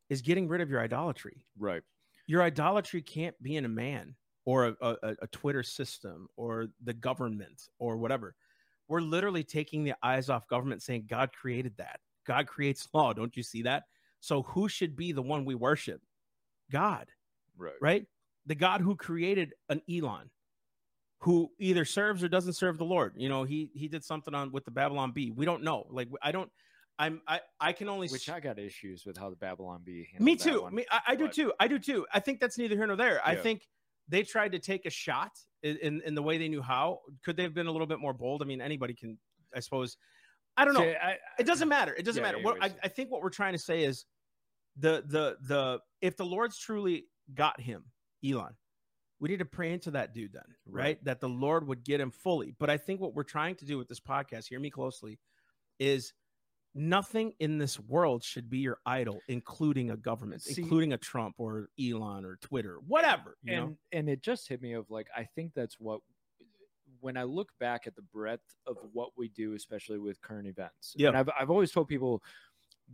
is 0.09 0.21
getting 0.21 0.47
rid 0.47 0.61
of 0.61 0.69
your 0.69 0.81
idolatry. 0.81 1.45
Right. 1.57 1.81
Your 2.27 2.41
idolatry 2.41 3.01
can't 3.01 3.41
be 3.41 3.55
in 3.55 3.65
a 3.65 3.69
man 3.69 4.15
or 4.45 4.67
a, 4.67 4.75
a, 4.81 5.15
a 5.21 5.27
twitter 5.27 5.63
system 5.63 6.27
or 6.35 6.67
the 6.83 6.93
government 6.93 7.69
or 7.79 7.97
whatever. 7.97 8.35
We're 8.87 9.01
literally 9.01 9.43
taking 9.43 9.83
the 9.83 9.95
eyes 10.03 10.29
off 10.29 10.47
government 10.47 10.81
saying 10.81 11.05
god 11.09 11.31
created 11.33 11.73
that. 11.77 11.99
God 12.25 12.47
creates 12.47 12.87
law. 12.93 13.13
Don't 13.13 13.35
you 13.35 13.43
see 13.43 13.63
that? 13.63 13.83
So 14.19 14.43
who 14.43 14.69
should 14.69 14.95
be 14.95 15.11
the 15.11 15.21
one 15.21 15.45
we 15.45 15.55
worship? 15.55 16.01
God 16.71 17.07
right. 17.57 17.73
right? 17.81 18.05
The 18.45 18.55
god 18.55 18.81
who 18.81 18.95
created 18.95 19.53
an 19.69 19.81
elon 19.89 20.29
who 21.19 21.49
either 21.57 21.85
serves 21.85 22.21
or 22.21 22.27
doesn't 22.27 22.53
serve 22.53 22.77
the 22.77 22.85
lord. 22.85 23.13
You 23.17 23.29
know 23.29 23.43
he 23.43 23.69
he 23.73 23.87
did 23.87 24.03
something 24.03 24.35
on 24.35 24.51
with 24.51 24.65
the 24.65 24.71
babylon 24.71 25.11
bee. 25.11 25.31
We 25.31 25.45
don't 25.45 25.63
know. 25.63 25.87
Like 25.89 26.09
i 26.21 26.31
don't 26.31 26.51
i'm 26.99 27.21
i 27.27 27.39
i 27.59 27.73
can 27.73 27.89
only 27.89 28.07
which 28.09 28.29
i 28.29 28.39
got 28.39 28.59
issues 28.59 29.03
with 29.05 29.17
how 29.17 29.29
the 29.29 29.35
babylon 29.35 29.81
bee 29.83 30.07
handled 30.11 30.25
me 30.25 30.35
too. 30.35 30.69
Me, 30.71 30.85
I, 30.91 30.99
I 31.09 31.15
do 31.15 31.25
but- 31.25 31.33
too. 31.33 31.53
I 31.59 31.67
do 31.67 31.79
too. 31.79 32.05
I 32.13 32.19
think 32.19 32.39
that's 32.39 32.57
neither 32.57 32.75
here 32.75 32.85
nor 32.87 32.95
there. 32.95 33.19
I 33.25 33.35
think 33.35 33.67
they 34.09 34.23
tried 34.23 34.51
to 34.51 34.59
take 34.59 34.85
a 34.85 34.89
shot 34.89 35.31
in, 35.63 35.77
in, 35.77 36.01
in 36.05 36.13
the 36.15 36.21
way 36.21 36.37
they 36.37 36.49
knew 36.49 36.61
how. 36.61 36.99
Could 37.23 37.37
they 37.37 37.43
have 37.43 37.53
been 37.53 37.67
a 37.67 37.71
little 37.71 37.87
bit 37.87 37.99
more 37.99 38.13
bold? 38.13 38.41
I 38.41 38.45
mean, 38.45 38.59
anybody 38.61 38.93
can, 38.93 39.17
I 39.55 39.59
suppose. 39.61 39.97
I 40.57 40.65
don't 40.65 40.73
know. 40.73 40.81
See, 40.81 40.93
I- 40.93 41.17
it 41.39 41.45
doesn't 41.45 41.69
matter. 41.69 41.93
It 41.95 42.03
doesn't 42.03 42.21
Yeah, 42.21 42.31
matter. 42.33 42.43
What 42.43 42.57
I. 42.61 42.71
I 42.83 42.87
think 42.89 43.09
what 43.11 43.21
we're 43.21 43.29
trying 43.29 43.53
to 43.53 43.59
say 43.59 43.83
is 43.85 44.05
the 44.77 45.03
the 45.07 45.37
the 45.41 45.79
if 46.01 46.15
the 46.17 46.25
Lord's 46.25 46.57
truly 46.59 47.05
got 47.33 47.59
him, 47.59 47.85
Elon, 48.23 48.53
we 49.19 49.29
need 49.29 49.39
to 49.39 49.45
pray 49.45 49.71
into 49.71 49.91
that 49.91 50.13
dude 50.13 50.33
then, 50.33 50.43
right? 50.67 50.83
Right. 50.83 51.05
That 51.05 51.21
the 51.21 51.29
Lord 51.29 51.65
would 51.67 51.83
get 51.83 51.99
him 52.01 52.11
fully. 52.11 52.53
But 52.59 52.69
I 52.69 52.77
think 52.77 52.99
what 52.99 53.15
we're 53.15 53.23
trying 53.23 53.55
to 53.55 53.65
do 53.65 53.77
with 53.77 53.87
this 53.87 53.99
podcast, 54.01 54.47
hear 54.49 54.59
me 54.59 54.69
closely, 54.69 55.17
is 55.79 56.13
Nothing 56.75 57.33
in 57.39 57.59
this 57.59 57.79
world 57.79 58.23
should 58.23 58.49
be 58.49 58.57
your 58.59 58.79
idol, 58.85 59.21
including 59.27 59.91
a 59.91 59.97
government, 59.97 60.41
See- 60.41 60.61
including 60.61 60.93
a 60.93 60.97
Trump 60.97 61.35
or 61.37 61.69
Elon 61.79 62.25
or 62.25 62.37
Twitter, 62.37 62.77
whatever. 62.87 63.37
You 63.43 63.53
and 63.53 63.65
know? 63.69 63.77
and 63.91 64.09
it 64.09 64.21
just 64.23 64.47
hit 64.49 64.61
me 64.61 64.73
of 64.73 64.89
like 64.89 65.07
I 65.15 65.23
think 65.35 65.53
that's 65.53 65.79
what 65.79 66.01
when 66.99 67.15
I 67.17 67.23
look 67.23 67.51
back 67.59 67.85
at 67.85 67.95
the 67.95 68.01
breadth 68.01 68.55
of 68.65 68.77
what 68.91 69.09
we 69.17 69.27
do, 69.29 69.53
especially 69.53 69.99
with 69.99 70.19
current 70.21 70.47
events. 70.47 70.93
Yeah. 70.97 71.11
I've 71.13 71.29
I've 71.39 71.51
always 71.51 71.71
told 71.71 71.87
people 71.87 72.23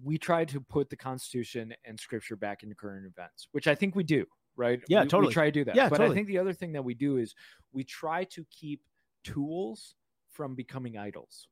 we 0.03 0.17
try 0.17 0.43
to 0.45 0.59
put 0.59 0.89
the 0.89 0.95
Constitution 0.97 1.73
and 1.85 1.97
Scripture 1.99 2.35
back 2.35 2.63
into 2.63 2.75
current 2.75 3.05
events, 3.05 3.47
which 3.53 3.67
I 3.67 3.75
think 3.75 3.95
we 3.95 4.03
do, 4.03 4.25
right? 4.57 4.81
Yeah, 4.89 4.99
We- 4.99 5.03
We 5.05 5.09
totally. 5.09 5.33
try 5.33 5.45
to 5.45 5.51
do 5.51 5.63
that. 5.65 5.75
Yeah, 5.75 5.87
but 5.89 5.97
totally. 5.97 6.15
I 6.15 6.15
think 6.15 6.27
the 6.27 6.37
other 6.37 6.53
thing 6.53 6.73
that 6.73 6.83
we 6.83 6.93
do 6.95 7.15
is 7.17 7.33
we 7.71 7.83
try 7.85 8.25
to 8.25 8.45
keep 8.51 8.81
tools 9.23 9.95
from 10.31 10.53
becoming 10.55 10.97
idols. 10.97 11.47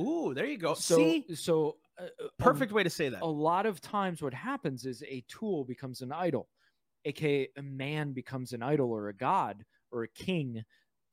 Ooh, 0.00 0.32
there 0.34 0.46
you 0.46 0.58
go. 0.58 0.74
So 0.74 0.96
See, 0.96 1.26
so 1.34 1.76
uh, 1.98 2.04
uh, 2.22 2.28
perfect 2.38 2.72
way 2.72 2.82
to 2.82 2.90
say 2.90 3.08
that. 3.08 3.22
a 3.22 3.26
lot 3.26 3.66
of 3.66 3.80
times 3.80 4.22
what 4.22 4.34
happens 4.34 4.86
is 4.86 5.02
a 5.02 5.22
tool 5.28 5.64
becomes 5.64 6.00
an 6.00 6.12
idol 6.12 6.48
aka 7.04 7.48
a 7.56 7.62
man 7.62 8.12
becomes 8.12 8.52
an 8.52 8.62
idol 8.62 8.90
or 8.90 9.08
a 9.08 9.14
god 9.14 9.64
or 9.90 10.04
a 10.04 10.08
king 10.08 10.62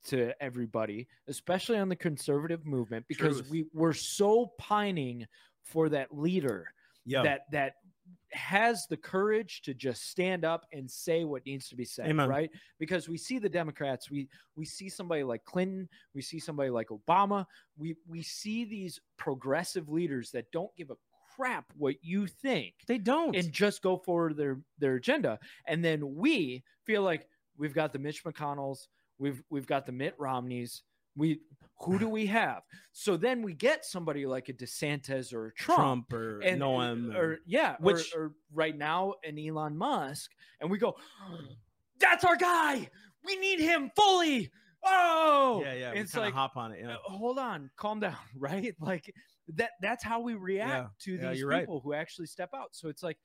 to 0.04 0.32
everybody 0.42 1.06
especially 1.28 1.76
on 1.78 1.88
the 1.88 1.96
conservative 1.96 2.64
movement 2.64 3.04
because 3.08 3.38
Truth. 3.38 3.50
we 3.50 3.66
we're 3.74 3.92
so 3.92 4.52
pining 4.58 5.26
for 5.62 5.88
that 5.90 6.08
leader 6.16 6.72
Yeah, 7.04 7.22
that 7.24 7.40
that 7.52 7.72
has 8.32 8.86
the 8.86 8.96
courage 8.96 9.62
to 9.62 9.74
just 9.74 10.08
stand 10.08 10.44
up 10.44 10.64
and 10.72 10.90
say 10.90 11.24
what 11.24 11.44
needs 11.44 11.68
to 11.68 11.76
be 11.76 11.84
said 11.84 12.08
Amen. 12.08 12.28
right 12.28 12.50
because 12.78 13.08
we 13.08 13.16
see 13.16 13.38
the 13.38 13.48
democrats 13.48 14.10
we 14.10 14.28
we 14.56 14.64
see 14.64 14.88
somebody 14.88 15.22
like 15.24 15.44
clinton 15.44 15.88
we 16.14 16.22
see 16.22 16.38
somebody 16.38 16.70
like 16.70 16.88
obama 16.88 17.44
we 17.76 17.96
we 18.08 18.22
see 18.22 18.64
these 18.64 19.00
progressive 19.18 19.88
leaders 19.88 20.30
that 20.30 20.50
don't 20.52 20.74
give 20.76 20.90
a 20.90 20.96
crap 21.36 21.64
what 21.76 21.94
you 22.02 22.26
think 22.26 22.74
they 22.86 22.98
don't. 22.98 23.34
and 23.34 23.52
just 23.52 23.82
go 23.82 23.96
forward 23.96 24.36
their 24.36 24.60
their 24.78 24.94
agenda 24.96 25.38
and 25.66 25.84
then 25.84 26.14
we 26.14 26.62
feel 26.84 27.02
like 27.02 27.26
we've 27.56 27.74
got 27.74 27.92
the 27.92 27.98
mitch 27.98 28.24
mcconnells 28.24 28.86
we've 29.18 29.42
we've 29.50 29.66
got 29.66 29.86
the 29.86 29.92
mitt 29.92 30.14
romneys 30.18 30.82
we 31.20 31.40
who 31.82 31.98
do 31.98 32.08
we 32.08 32.26
have 32.26 32.62
so 32.92 33.16
then 33.16 33.42
we 33.42 33.54
get 33.54 33.84
somebody 33.84 34.26
like 34.26 34.48
a 34.48 34.52
desantis 34.52 35.32
or 35.32 35.46
a 35.46 35.52
trump, 35.52 36.08
Trump 36.08 36.12
or 36.12 36.40
and 36.40 36.60
Noem 36.60 37.14
or 37.14 37.38
yeah 37.46 37.76
which- 37.80 38.12
or, 38.14 38.24
or 38.24 38.32
right 38.52 38.76
now 38.76 39.14
an 39.24 39.38
elon 39.38 39.76
musk 39.76 40.32
and 40.60 40.70
we 40.70 40.78
go 40.78 40.96
that's 42.00 42.24
our 42.24 42.36
guy 42.36 42.88
we 43.24 43.36
need 43.36 43.60
him 43.60 43.90
fully 43.94 44.50
oh 44.84 45.62
yeah, 45.64 45.74
yeah. 45.74 45.92
It's 45.94 46.16
like 46.16 46.32
hop 46.32 46.56
on 46.56 46.72
it. 46.72 46.80
Yeah. 46.82 46.94
uh, 46.94 46.98
hold 47.04 47.38
on 47.38 47.70
calm 47.76 48.00
down 48.00 48.16
right 48.38 48.74
like 48.80 49.14
that 49.54 49.72
that's 49.82 50.02
how 50.02 50.20
we 50.20 50.34
react 50.34 51.00
to 51.02 51.12
yeah, 51.14 51.30
these 51.30 51.40
you're 51.40 51.48
right. 51.48 51.60
people 51.60 51.80
who 51.80 51.92
actually 51.92 52.26
step 52.26 52.50
out 52.54 52.68
so 52.72 52.88
it's 52.88 53.02
like 53.02 53.18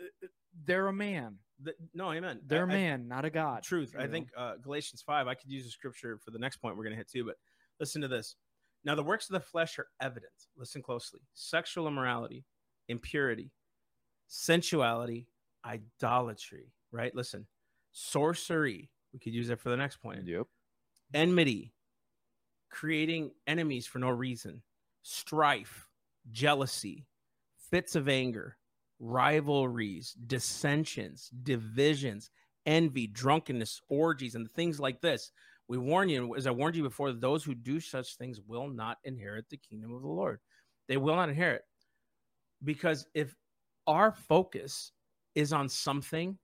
uh, 0.00 0.04
uh, 0.24 0.28
they're 0.64 0.88
a 0.88 0.92
man 0.92 1.36
The- 1.62 1.74
no, 1.94 2.10
amen. 2.12 2.40
they're 2.46 2.64
a 2.64 2.68
I- 2.68 2.72
I- 2.72 2.76
man 2.76 3.08
not 3.08 3.24
a 3.24 3.30
god 3.30 3.62
truth. 3.62 3.92
you 3.94 4.00
I 4.00 4.06
know? 4.06 4.10
think 4.12 4.28
uh, 4.36 4.56
Galatians 4.56 5.02
5, 5.02 5.26
I 5.28 5.34
could 5.34 5.50
use 5.50 5.64
the 5.64 5.70
scripture 5.70 6.18
for 6.18 6.30
the 6.32 6.38
next 6.38 6.56
point 6.58 6.76
we're 6.76 6.84
going 6.84 6.92
to 6.94 6.98
hit 6.98 7.08
too, 7.10 7.24
but 7.24 7.36
listen 7.80 8.02
to 8.02 8.08
this. 8.08 8.36
Now, 8.84 8.94
the 8.94 9.02
works 9.02 9.28
of 9.30 9.34
the 9.34 9.40
flesh 9.40 9.78
are 9.78 9.86
evident. 10.00 10.32
Listen 10.56 10.82
closely 10.82 11.20
sexual 11.32 11.86
immorality, 11.88 12.44
impurity, 12.88 13.50
sensuality, 14.26 15.28
idolatry, 15.64 16.72
right? 16.90 17.14
Listen, 17.14 17.46
sorcery. 17.92 18.90
We 19.12 19.18
could 19.20 19.32
use 19.32 19.48
that 19.48 19.60
for 19.60 19.70
the 19.70 19.76
next 19.76 19.98
point. 19.98 20.26
yep 20.26 20.46
Enmity, 21.14 21.72
creating 22.70 23.30
enemies 23.46 23.86
for 23.86 24.00
no 24.00 24.10
reason, 24.10 24.62
strife, 25.02 25.88
jealousy, 26.32 27.06
fits 27.70 27.94
of 27.94 28.08
anger, 28.08 28.56
rivalries, 29.04 30.16
dissensions, 30.26 31.30
divisions, 31.42 32.30
envy, 32.66 33.06
drunkenness, 33.06 33.80
orgies, 33.88 34.34
and 34.34 34.50
things 34.52 34.80
like 34.80 35.00
this. 35.00 35.30
We 35.68 35.78
warn 35.78 36.08
you, 36.08 36.36
as 36.36 36.46
I 36.46 36.50
warned 36.50 36.76
you 36.76 36.82
before, 36.82 37.12
those 37.12 37.44
who 37.44 37.54
do 37.54 37.80
such 37.80 38.16
things 38.16 38.40
will 38.40 38.68
not 38.68 38.98
inherit 39.04 39.48
the 39.48 39.56
kingdom 39.56 39.94
of 39.94 40.02
the 40.02 40.08
Lord. 40.08 40.40
They 40.88 40.96
will 40.96 41.16
not 41.16 41.28
inherit. 41.28 41.62
Because 42.62 43.06
if 43.14 43.34
our 43.86 44.12
focus 44.12 44.92
is 45.34 45.52
on 45.52 45.68
something 45.68 46.38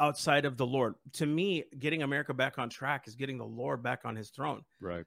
outside 0.00 0.44
of 0.44 0.56
the 0.56 0.66
Lord, 0.66 0.94
to 1.14 1.26
me, 1.26 1.64
getting 1.78 2.02
America 2.02 2.34
back 2.34 2.58
on 2.58 2.68
track 2.68 3.06
is 3.06 3.14
getting 3.14 3.38
the 3.38 3.44
Lord 3.44 3.82
back 3.82 4.00
on 4.04 4.16
his 4.16 4.30
throne 4.30 4.62
right 4.80 5.04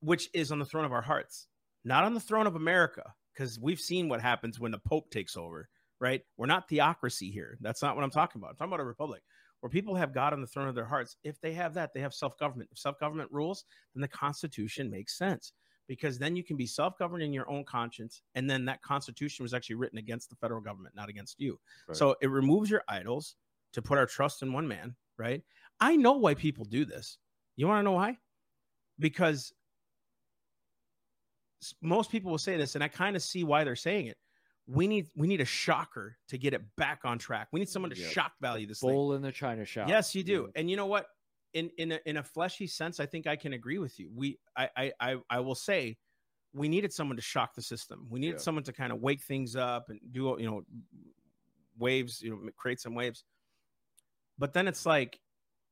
which 0.00 0.28
is 0.32 0.52
on 0.52 0.58
the 0.58 0.64
throne 0.64 0.84
of 0.84 0.92
our 0.92 1.02
hearts, 1.02 1.48
not 1.84 2.04
on 2.04 2.14
the 2.14 2.20
throne 2.20 2.46
of 2.46 2.56
America, 2.56 3.14
because 3.36 3.58
we've 3.60 3.80
seen 3.80 4.08
what 4.08 4.20
happens 4.20 4.58
when 4.58 4.72
the 4.72 4.78
Pope 4.78 5.10
takes 5.10 5.36
over, 5.36 5.68
right? 6.00 6.22
We're 6.36 6.46
not 6.46 6.68
theocracy 6.68 7.30
here. 7.30 7.58
That's 7.60 7.82
not 7.82 7.96
what 7.96 8.04
I'm 8.04 8.10
talking 8.10 8.40
about. 8.40 8.50
I'm 8.50 8.56
talking 8.56 8.72
about 8.72 8.80
a 8.80 8.86
republic 8.86 9.22
where 9.60 9.70
people 9.70 9.94
have 9.94 10.14
God 10.14 10.32
on 10.32 10.40
the 10.40 10.46
throne 10.46 10.68
of 10.68 10.74
their 10.74 10.84
hearts. 10.84 11.16
If 11.24 11.40
they 11.40 11.52
have 11.52 11.74
that, 11.74 11.92
they 11.92 12.00
have 12.00 12.14
self 12.14 12.38
government. 12.38 12.70
If 12.72 12.78
self 12.78 12.98
government 12.98 13.30
rules, 13.32 13.64
then 13.94 14.00
the 14.00 14.08
Constitution 14.08 14.90
makes 14.90 15.18
sense 15.18 15.52
because 15.88 16.18
then 16.18 16.36
you 16.36 16.42
can 16.42 16.56
be 16.56 16.66
self 16.66 16.98
governed 16.98 17.22
in 17.22 17.32
your 17.32 17.48
own 17.50 17.64
conscience. 17.64 18.22
And 18.34 18.48
then 18.48 18.64
that 18.66 18.82
Constitution 18.82 19.42
was 19.42 19.54
actually 19.54 19.76
written 19.76 19.98
against 19.98 20.30
the 20.30 20.36
federal 20.36 20.60
government, 20.60 20.94
not 20.94 21.08
against 21.08 21.38
you. 21.38 21.58
Right. 21.88 21.96
So 21.96 22.16
it 22.20 22.30
removes 22.30 22.70
your 22.70 22.82
idols 22.88 23.36
to 23.72 23.82
put 23.82 23.98
our 23.98 24.06
trust 24.06 24.42
in 24.42 24.52
one 24.52 24.66
man, 24.66 24.94
right? 25.18 25.42
I 25.80 25.96
know 25.96 26.12
why 26.12 26.34
people 26.34 26.64
do 26.64 26.84
this. 26.84 27.18
You 27.56 27.66
want 27.68 27.80
to 27.80 27.84
know 27.84 27.92
why? 27.92 28.18
Because 28.98 29.52
most 31.82 32.10
people 32.10 32.30
will 32.30 32.38
say 32.38 32.56
this, 32.56 32.74
and 32.74 32.84
I 32.84 32.88
kind 32.88 33.16
of 33.16 33.22
see 33.22 33.44
why 33.44 33.64
they're 33.64 33.76
saying 33.76 34.06
it. 34.06 34.16
We 34.66 34.86
need 34.88 35.08
we 35.14 35.26
need 35.28 35.40
a 35.40 35.44
shocker 35.46 36.16
to 36.28 36.38
get 36.38 36.52
it 36.54 36.62
back 36.76 37.00
on 37.04 37.18
track. 37.18 37.48
We 37.52 37.60
need 37.60 37.68
someone 37.68 37.90
to 37.90 37.96
Yep. 37.98 38.10
shock 38.10 38.32
value 38.40 38.66
this 38.66 38.80
thing. 38.80 39.12
in 39.14 39.22
the 39.22 39.30
china 39.32 39.64
shop 39.64 39.88
Yes, 39.88 40.14
you 40.14 40.24
do. 40.24 40.42
Yeah. 40.54 40.60
And 40.60 40.68
you 40.70 40.76
know 40.76 40.86
what? 40.86 41.06
In 41.52 41.70
in 41.78 41.92
a, 41.92 42.00
in 42.04 42.16
a 42.16 42.22
fleshy 42.22 42.66
sense, 42.66 42.98
I 42.98 43.06
think 43.06 43.26
I 43.26 43.36
can 43.36 43.52
agree 43.52 43.78
with 43.78 43.98
you. 44.00 44.10
We 44.12 44.38
I 44.56 44.68
I 44.76 44.92
I, 45.00 45.16
I 45.30 45.40
will 45.40 45.54
say 45.54 45.96
we 46.52 46.68
needed 46.68 46.92
someone 46.92 47.16
to 47.16 47.22
shock 47.22 47.54
the 47.54 47.62
system. 47.62 48.06
We 48.10 48.18
needed 48.18 48.34
Yeah. 48.36 48.40
someone 48.42 48.64
to 48.64 48.72
kind 48.72 48.92
of 48.92 49.00
wake 49.00 49.22
things 49.22 49.54
up 49.56 49.88
and 49.88 50.00
do 50.10 50.36
you 50.38 50.50
know 50.50 50.62
waves, 51.78 52.20
you 52.22 52.30
know, 52.30 52.50
create 52.56 52.80
some 52.80 52.94
waves. 52.94 53.24
But 54.38 54.52
then 54.52 54.66
it's 54.68 54.84
like 54.84 55.20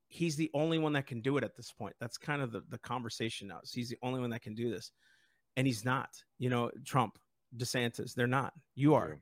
he's 0.07 0.37
the 0.37 0.51
only 0.55 0.79
one 0.79 0.93
that 0.93 1.07
can 1.07 1.21
do 1.21 1.37
it 1.37 1.45
at 1.45 1.57
this 1.57 1.73
point. 1.73 1.95
That's 2.01 2.17
kind 2.17 2.43
of 2.43 2.53
the 2.53 2.63
the 2.69 2.79
conversation 2.79 3.49
now. 3.49 3.61
is 3.63 3.73
He's 3.73 3.89
the 3.89 3.99
only 4.03 4.21
one 4.21 4.31
that 4.31 4.43
can 4.43 4.55
do 4.55 4.71
this, 4.71 4.93
and 5.57 5.67
he's 5.67 5.85
not. 5.85 6.11
You 6.39 6.51
know, 6.51 6.71
Trump, 6.85 7.19
DeSantis, 7.57 8.15
they're 8.15 8.27
not. 8.27 8.53
You 8.75 8.95
are. 8.95 9.19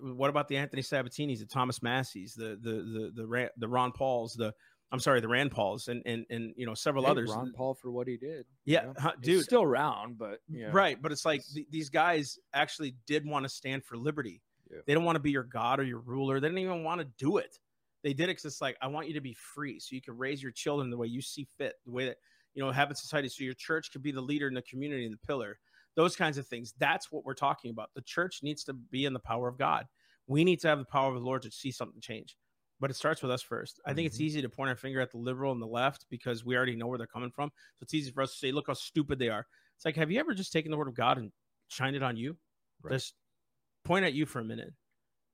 What 0.00 0.30
about 0.30 0.48
the 0.48 0.56
Anthony 0.56 0.82
Sabatinis, 0.82 1.38
the 1.38 1.46
Thomas 1.46 1.80
Masseys, 1.82 2.34
the 2.34 2.58
the 2.60 2.72
the 2.72 3.12
the 3.14 3.26
Ran, 3.26 3.48
the 3.56 3.68
Ron 3.68 3.92
Pauls, 3.92 4.34
the 4.34 4.52
I'm 4.90 4.98
sorry, 5.00 5.20
the 5.20 5.28
Rand 5.28 5.52
Pauls, 5.52 5.86
and 5.88 6.02
and 6.06 6.26
and 6.28 6.54
you 6.56 6.66
know 6.66 6.74
several 6.74 7.04
Hey, 7.04 7.10
others. 7.10 7.30
ron 7.30 7.52
paul 7.52 7.74
for 7.74 7.90
what 7.90 8.08
he 8.08 8.16
did 8.16 8.46
yeah, 8.64 8.80
you 8.82 8.86
know? 8.88 8.94
huh, 8.98 9.12
He's 9.20 9.24
dude, 9.26 9.44
still 9.44 9.62
around 9.62 10.18
but 10.18 10.40
yeah. 10.48 10.70
right. 10.72 11.00
But 11.00 11.12
it's 11.12 11.24
like 11.24 11.40
It's- 11.40 11.54
th- 11.54 11.66
these 11.70 11.88
guys 11.88 12.38
actually 12.52 12.96
did 13.06 13.24
want 13.24 13.44
to 13.44 13.48
stand 13.48 13.84
for 13.84 13.96
liberty. 13.96 14.42
Yeah. 14.70 14.78
They 14.86 14.94
don't 14.94 15.04
want 15.04 15.16
to 15.16 15.20
be 15.22 15.30
your 15.30 15.44
god 15.44 15.78
or 15.78 15.84
your 15.84 16.00
ruler. 16.00 16.40
They 16.40 16.48
didn't 16.48 16.58
even 16.58 16.82
want 16.82 17.00
to 17.00 17.06
do 17.18 17.36
it. 17.36 17.58
They 18.02 18.12
did 18.12 18.24
it 18.24 18.28
because 18.38 18.44
it's 18.46 18.60
like 18.60 18.76
I 18.82 18.88
want 18.88 19.06
you 19.06 19.14
to 19.14 19.20
be 19.20 19.34
free, 19.34 19.78
so 19.78 19.94
you 19.94 20.02
can 20.02 20.16
raise 20.18 20.42
your 20.42 20.52
children 20.52 20.90
the 20.90 20.96
way 20.96 21.06
you 21.06 21.20
see 21.22 21.46
fit, 21.58 21.74
the 21.84 21.92
way 21.92 22.06
that 22.06 22.16
you 22.54 22.62
know 22.64 22.72
have 22.72 22.88
in 22.90 22.96
society. 22.96 23.28
So 23.28 23.44
your 23.44 23.54
church 23.54 23.92
could 23.92 24.02
be 24.02 24.10
the 24.12 24.20
leader 24.20 24.48
in 24.48 24.54
the 24.54 24.62
community 24.62 25.04
and 25.04 25.14
the 25.14 25.26
pillar. 25.26 25.58
Those 25.96 26.14
kinds 26.14 26.38
of 26.38 26.46
things. 26.46 26.74
That's 26.78 27.10
what 27.10 27.24
we're 27.24 27.34
talking 27.34 27.70
about. 27.70 27.90
The 27.94 28.02
church 28.02 28.40
needs 28.42 28.62
to 28.64 28.74
be 28.74 29.06
in 29.06 29.12
the 29.12 29.18
power 29.18 29.48
of 29.48 29.58
God. 29.58 29.86
We 30.26 30.44
need 30.44 30.60
to 30.60 30.68
have 30.68 30.78
the 30.78 30.84
power 30.84 31.08
of 31.08 31.14
the 31.14 31.26
Lord 31.26 31.42
to 31.42 31.50
see 31.50 31.70
something 31.70 32.00
change. 32.00 32.36
But 32.78 32.90
it 32.90 32.94
starts 32.94 33.22
with 33.22 33.30
us 33.30 33.42
first. 33.42 33.80
I 33.86 33.94
think 33.94 34.06
it's 34.06 34.18
Mhm. 34.18 34.22
easy 34.22 34.42
to 34.42 34.50
point 34.50 34.68
our 34.68 34.76
finger 34.76 35.00
at 35.00 35.10
the 35.10 35.16
liberal 35.16 35.52
and 35.52 35.62
the 35.62 35.66
left 35.66 36.04
because 36.10 36.44
we 36.44 36.54
already 36.56 36.76
know 36.76 36.86
where 36.86 36.98
they're 36.98 37.06
coming 37.06 37.30
from. 37.30 37.50
So 37.76 37.82
it's 37.84 37.94
easy 37.94 38.10
for 38.10 38.22
us 38.22 38.32
to 38.32 38.38
say, 38.38 38.52
look 38.52 38.66
how 38.66 38.74
stupid 38.74 39.18
they 39.18 39.30
are. 39.30 39.46
It's 39.74 39.84
like, 39.86 39.96
have 39.96 40.10
you 40.10 40.20
ever 40.20 40.34
just 40.34 40.52
taken 40.52 40.70
the 40.70 40.76
word 40.76 40.88
of 40.88 40.94
God 40.94 41.16
and 41.16 41.32
shined 41.68 41.96
it 41.96 42.02
on 42.02 42.16
you? 42.18 42.38
Right. 42.82 42.92
Just 42.92 43.14
point 43.84 44.04
at 44.04 44.12
you 44.12 44.26
for 44.26 44.40
a 44.40 44.44
minute, 44.44 44.74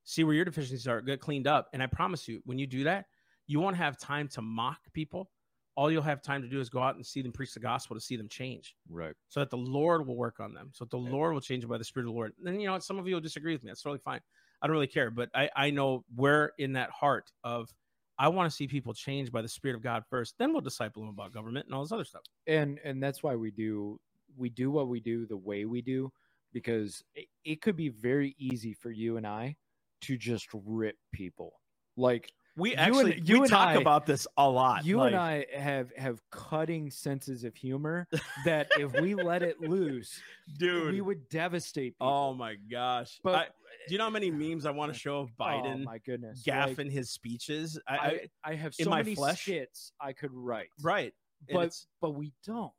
see 0.05 0.23
where 0.23 0.35
your 0.35 0.45
deficiencies 0.45 0.87
are, 0.87 1.01
get 1.01 1.21
cleaned 1.21 1.49
up. 1.49 1.69
And 1.73 1.83
I 1.83 1.87
promise 1.87 2.29
you, 2.29 2.41
when 2.45 2.59
you 2.61 2.69
do 2.69 2.85
that, 2.85 3.07
you 3.49 3.59
won't 3.59 3.77
have 3.77 3.99
time 3.99 4.29
to 4.29 4.43
mock 4.43 4.79
people. 4.93 5.33
All 5.77 5.91
you'll 5.91 6.03
have 6.03 6.23
time 6.23 6.43
to 6.43 6.49
do 6.49 6.61
is 6.61 6.69
go 6.69 6.81
out 6.83 6.97
and 6.97 7.07
see 7.07 7.23
them 7.23 7.33
preach 7.33 7.55
the 7.55 7.61
gospel 7.61 7.97
to 7.97 8.01
see 8.01 8.17
them 8.17 8.29
change 8.29 8.77
right 8.91 9.15
so 9.29 9.41
that 9.41 9.51
the 9.51 9.57
Lord 9.57 10.07
will 10.07 10.17
work 10.17 10.41
on 10.41 10.55
them. 10.55 10.71
So 10.73 10.85
that 10.85 10.91
the. 10.91 10.99
Lord 10.99 11.35
will 11.35 11.41
change 11.41 11.63
them 11.63 11.71
by 11.71 11.79
the 11.79 11.85
Spirit 11.85 12.05
of 12.07 12.13
the 12.13 12.17
Lord. 12.17 12.33
And 12.39 12.47
then, 12.47 12.61
you 12.61 12.69
know, 12.69 12.79
some 12.79 12.99
of 12.99 13.09
you 13.09 13.15
will 13.15 13.21
disagree 13.23 13.53
with 13.55 13.65
me. 13.65 13.71
That's 13.71 13.83
totally 13.83 14.01
fine. 14.05 14.21
I 14.63 14.67
don't 14.67 14.75
really 14.75 14.87
care. 14.87 15.11
But 15.11 15.31
I, 15.35 15.51
I 15.57 15.71
know 15.71 16.05
we're 16.15 16.51
in 16.59 16.75
that 16.75 16.91
heart 16.91 17.33
of, 17.45 17.71
I 18.19 18.29
want 18.29 18.51
to 18.51 18.55
see 18.57 18.69
people 18.69 18.95
change 18.95 19.33
by 19.33 19.43
the 19.43 19.49
Spirit 19.49 19.77
of 19.77 19.83
God 19.83 20.05
first. 20.11 20.35
Then 20.39 20.53
we'll 20.53 20.61
disciple 20.61 21.03
them 21.03 21.11
about 21.11 21.33
government 21.33 21.67
and 21.67 21.75
all 21.75 21.83
this 21.83 21.93
other 21.93 22.05
stuff. 22.05 22.23
and 22.47 22.79
and 22.85 23.03
that's 23.03 23.23
why 23.23 23.35
we 23.37 23.51
do 23.51 23.99
we 24.37 24.49
do 24.51 24.71
what 24.71 24.89
we 24.89 25.01
do 25.01 25.27
the 25.27 25.37
way 25.37 25.65
we 25.65 25.83
do 25.83 26.13
because 26.53 27.03
it, 27.15 27.27
it 27.45 27.63
could 27.63 27.77
be 27.77 27.89
very 27.89 28.35
easy 28.39 28.75
for 28.75 28.91
you 28.91 29.17
and 29.17 29.27
I 29.27 29.57
to 30.03 30.17
just 30.17 30.49
rip 30.53 30.97
people 31.13 31.55
like 31.97 32.33
We 32.57 32.71
You 32.71 32.77
actually 32.77 33.13
and- 33.15 33.29
you 33.29 33.41
we 33.41 33.49
talk 33.49 33.69
I- 33.69 33.75
about 33.75 34.05
this 34.05 34.27
a 34.37 34.49
lot. 34.49 34.85
You 34.85 34.99
like- 34.99 35.13
and 35.13 35.21
I 35.21 35.47
have 35.57 35.91
have 35.97 36.21
cutting 36.31 36.91
senses 36.91 37.45
of 37.45 37.57
humor 37.57 38.07
that 38.45 38.69
if 38.79 38.93
we 39.01 39.15
let 39.15 39.43
it 39.43 39.61
loose, 39.61 40.21
dude. 40.59 40.93
we 40.93 41.01
would 41.01 41.29
devastate 41.31 41.95
oh 42.01 42.05
people. 42.05 42.13
oh 42.15 42.35
my 42.35 42.57
gosh! 42.71 43.19
but 43.23 43.35
I- 43.35 43.49
do 43.89 43.95
you 43.95 43.99
know 43.99 44.05
how 44.05 44.11
many 44.11 44.31
memes 44.31 44.67
I 44.67 44.71
want 44.71 44.93
to 44.93 44.99
show 45.07 45.21
of 45.21 45.31
Biden 45.37 45.81
oh 45.81 45.85
my 45.85 45.99
goodness, 45.99 46.45
like, 46.47 46.77
gaffing 46.77 46.91
his 46.91 47.11
speeches? 47.11 47.81
I, 47.89 47.97
I, 47.97 48.29
I, 48.45 48.55
have 48.55 48.75
so 48.75 48.91
many 48.91 49.15
flesh- 49.15 49.43
skits 49.43 49.93
I 50.01 50.13
could 50.13 50.31
write, 50.33 50.69
right, 50.83 51.15
but 51.51 51.75
but 52.01 52.11
we 52.11 52.33
don't. 52.47 52.73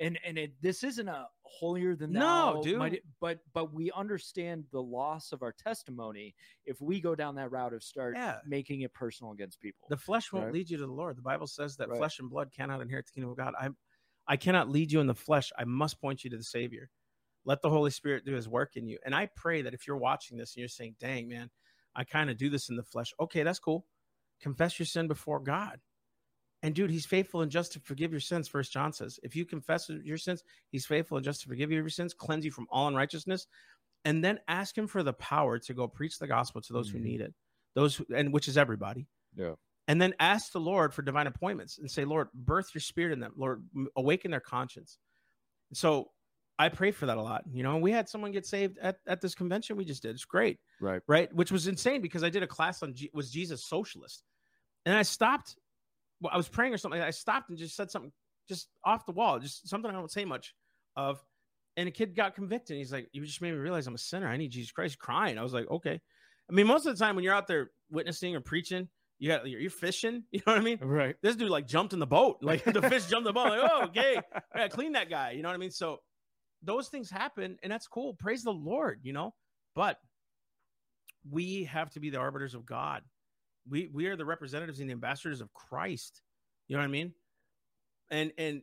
And 0.00 0.18
and 0.24 0.36
it, 0.36 0.52
this 0.60 0.84
isn't 0.84 1.08
a 1.08 1.28
holier 1.44 1.94
than 1.94 2.12
that, 2.12 2.18
No, 2.20 2.60
dude. 2.62 2.78
mighty- 2.78 3.02
but 3.20 3.40
but 3.52 3.72
we 3.72 3.90
understand 3.92 4.66
the 4.70 4.82
loss 4.82 5.32
of 5.32 5.42
our 5.42 5.52
testimony 5.52 6.34
if 6.64 6.80
we 6.80 7.00
go 7.00 7.14
down 7.14 7.34
that 7.36 7.50
route 7.50 7.72
of 7.74 7.82
start 7.82 8.16
Yeah. 8.16 8.40
making 8.46 8.80
it 8.82 8.92
personal 8.94 9.32
against 9.32 9.60
people. 9.60 9.86
the 9.88 9.96
flesh 9.96 10.32
won't 10.32 10.46
Right. 10.46 10.54
lead 10.54 10.70
you 10.70 10.76
to 10.78 10.86
the 10.86 10.92
Lord. 10.92 11.16
The 11.16 11.22
Bible 11.22 11.46
says 11.46 11.76
that 11.76 11.88
Right. 11.88 11.98
flesh 11.98 12.18
and 12.18 12.30
blood 12.30 12.50
cannot 12.52 12.80
inherit 12.80 13.06
the 13.06 13.12
kingdom 13.12 13.30
of 13.30 13.36
God. 13.36 13.54
I 13.58 13.70
I 14.26 14.38
cannot 14.38 14.70
lead 14.70 14.90
you 14.90 15.00
in 15.00 15.06
the 15.06 15.14
flesh. 15.14 15.52
I 15.58 15.64
must 15.64 16.00
point 16.00 16.24
you 16.24 16.30
to 16.30 16.36
the 16.38 16.42
Savior. 16.44 16.90
Let 17.44 17.60
the 17.60 17.68
Holy 17.68 17.90
Spirit 17.90 18.24
do 18.24 18.32
His 18.32 18.48
work 18.48 18.74
in 18.74 18.86
you. 18.86 18.98
And 19.04 19.14
I 19.14 19.26
pray 19.26 19.60
that 19.60 19.74
if 19.74 19.86
you're 19.86 19.98
watching 19.98 20.38
this 20.38 20.54
and 20.54 20.60
you're 20.60 20.68
saying, 20.68 20.96
"Dang 20.98 21.28
man, 21.28 21.50
I 21.94 22.04
kind 22.04 22.30
of 22.30 22.38
do 22.38 22.48
this 22.48 22.70
in 22.70 22.76
the 22.76 22.82
flesh," 22.82 23.12
okay, 23.20 23.42
that's 23.42 23.58
cool. 23.58 23.86
Confess 24.40 24.78
your 24.78 24.86
sin 24.86 25.08
before 25.08 25.40
God. 25.40 25.82
And 26.64 26.74
dude, 26.74 26.90
he's 26.90 27.04
faithful 27.04 27.42
and 27.42 27.50
just 27.52 27.72
to 27.72 27.80
forgive 27.80 28.10
your 28.10 28.20
sins. 28.20 28.48
First 28.48 28.72
John 28.72 28.90
says, 28.90 29.20
if 29.22 29.36
you 29.36 29.44
confess 29.44 29.90
your 29.90 30.16
sins, 30.16 30.42
he's 30.70 30.86
faithful 30.86 31.18
and 31.18 31.24
just 31.24 31.42
to 31.42 31.48
forgive 31.48 31.70
you 31.70 31.76
your 31.78 31.90
sins, 31.90 32.14
cleanse 32.14 32.42
you 32.42 32.50
from 32.50 32.66
all 32.70 32.88
unrighteousness, 32.88 33.46
and 34.06 34.24
then 34.24 34.40
ask 34.48 34.76
him 34.76 34.86
for 34.86 35.02
the 35.02 35.12
power 35.12 35.58
to 35.58 35.74
go 35.74 35.86
preach 35.86 36.18
the 36.18 36.26
gospel 36.26 36.62
to 36.62 36.72
those 36.72 36.88
Mhm. 36.88 36.92
who 36.92 36.98
need 37.00 37.20
it, 37.20 37.34
those 37.74 37.96
who, 37.96 38.06
and 38.16 38.32
which 38.32 38.48
is 38.48 38.56
everybody. 38.56 39.06
Yeah. 39.36 39.56
And 39.88 40.00
then 40.00 40.14
ask 40.18 40.52
the 40.52 40.60
Lord 40.60 40.94
for 40.94 41.02
divine 41.02 41.26
appointments 41.26 41.76
and 41.76 41.90
say, 41.90 42.06
Lord, 42.06 42.28
birth 42.32 42.74
your 42.74 42.80
spirit 42.80 43.12
in 43.12 43.20
them. 43.20 43.34
Lord, 43.36 43.68
awaken 43.94 44.30
their 44.30 44.40
conscience. 44.40 44.96
So 45.74 46.12
I 46.58 46.70
pray 46.70 46.92
for 46.92 47.04
that 47.04 47.18
a 47.18 47.22
lot. 47.22 47.44
You 47.52 47.62
know, 47.62 47.76
we 47.76 47.90
had 47.92 48.08
someone 48.08 48.32
get 48.32 48.46
saved 48.46 48.78
at, 48.78 49.00
at 49.06 49.20
this 49.20 49.34
convention 49.34 49.76
we 49.76 49.84
just 49.84 50.00
did. 50.02 50.12
It's 50.14 50.24
great 50.24 50.58
Right. 50.80 51.02
right? 51.06 51.30
Which 51.34 51.52
was 51.52 51.66
insane 51.66 52.00
because 52.00 52.24
I 52.24 52.30
did 52.30 52.42
a 52.42 52.46
class 52.46 52.82
on 52.82 52.94
G- 52.94 53.10
was 53.12 53.30
Jesus 53.30 53.66
socialist, 53.66 54.22
and 54.86 54.96
I 54.96 55.02
stopped. 55.02 55.56
Well, 56.24 56.32
I 56.32 56.38
was 56.38 56.48
praying 56.48 56.72
or 56.72 56.78
something. 56.78 57.02
I 57.02 57.10
stopped 57.10 57.50
and 57.50 57.58
just 57.58 57.76
said 57.76 57.90
something 57.90 58.10
just 58.48 58.68
off 58.82 59.04
the 59.04 59.12
wall, 59.12 59.38
just 59.38 59.68
something 59.68 59.90
I 59.90 59.94
don't 59.94 60.10
say 60.10 60.24
much 60.24 60.54
of. 60.96 61.22
And 61.76 61.86
a 61.86 61.92
kid 61.92 62.16
got 62.16 62.34
convicted. 62.34 62.78
He's 62.78 62.92
like, 62.92 63.08
"You 63.12 63.26
just 63.26 63.42
made 63.42 63.52
me 63.52 63.58
realize 63.58 63.86
I'm 63.86 63.94
a 63.94 63.98
sinner. 63.98 64.26
I 64.26 64.38
need 64.38 64.48
Jesus 64.48 64.72
Christ." 64.72 64.98
Crying. 64.98 65.36
I 65.36 65.42
was 65.42 65.52
like, 65.52 65.70
"Okay." 65.70 66.00
I 66.48 66.52
mean, 66.52 66.66
most 66.66 66.86
of 66.86 66.96
the 66.96 67.04
time 67.04 67.14
when 67.14 67.24
you're 67.24 67.34
out 67.34 67.46
there 67.46 67.72
witnessing 67.90 68.34
or 68.34 68.40
preaching, 68.40 68.88
you 69.18 69.28
got 69.28 69.46
you're, 69.46 69.70
fishing. 69.70 70.24
You 70.32 70.40
know 70.46 70.54
what 70.54 70.60
I 70.60 70.64
mean? 70.64 70.78
Right. 70.80 71.16
This 71.22 71.36
dude 71.36 71.50
like 71.50 71.66
jumped 71.66 71.92
in 71.92 71.98
the 71.98 72.06
boat. 72.06 72.38
Like 72.40 72.64
the 72.64 72.82
fish 72.88 73.06
jumped 73.06 73.28
in 73.28 73.32
the 73.34 73.34
boat. 73.34 73.50
Like, 73.50 73.70
oh, 73.70 73.84
okay, 73.84 74.20
yeah, 74.56 74.68
clean 74.68 74.92
that 74.92 75.10
guy. 75.10 75.32
You 75.32 75.42
know 75.42 75.48
what 75.48 75.54
I 75.54 75.58
mean? 75.58 75.70
So 75.70 75.98
those 76.62 76.88
things 76.88 77.10
happen, 77.10 77.58
and 77.62 77.72
that's 77.72 77.86
cool. 77.86 78.14
Praise 78.14 78.42
the 78.42 78.52
Lord. 78.52 79.00
You 79.02 79.12
know, 79.12 79.34
but 79.74 79.98
we 81.28 81.64
have 81.64 81.90
to 81.90 82.00
be 82.00 82.10
the 82.10 82.18
arbiters 82.18 82.54
of 82.54 82.66
God. 82.66 83.02
We 83.68 83.88
we 83.92 84.06
are 84.06 84.16
the 84.16 84.24
representatives 84.24 84.80
and 84.80 84.88
the 84.88 84.92
ambassadors 84.92 85.40
of 85.40 85.52
Christ. 85.52 86.22
You 86.68 86.76
know 86.76 86.80
what 86.82 86.88
I 86.88 86.90
mean? 86.92 87.12
And 88.10 88.32
and 88.38 88.62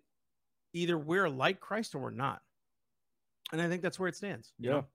either 0.74 0.98
we're 0.98 1.30
like 1.30 1.60
Christ 1.60 1.96
or 1.96 2.00
we're 2.00 2.12
not. 2.12 2.42
And 3.52 3.62
I 3.62 3.68
think 3.68 3.82
that's 3.82 4.00
where 4.00 4.08
it 4.10 4.16
stands. 4.16 4.54
you 4.60 4.70
Yeah. 4.70 4.76
know? 4.78 4.86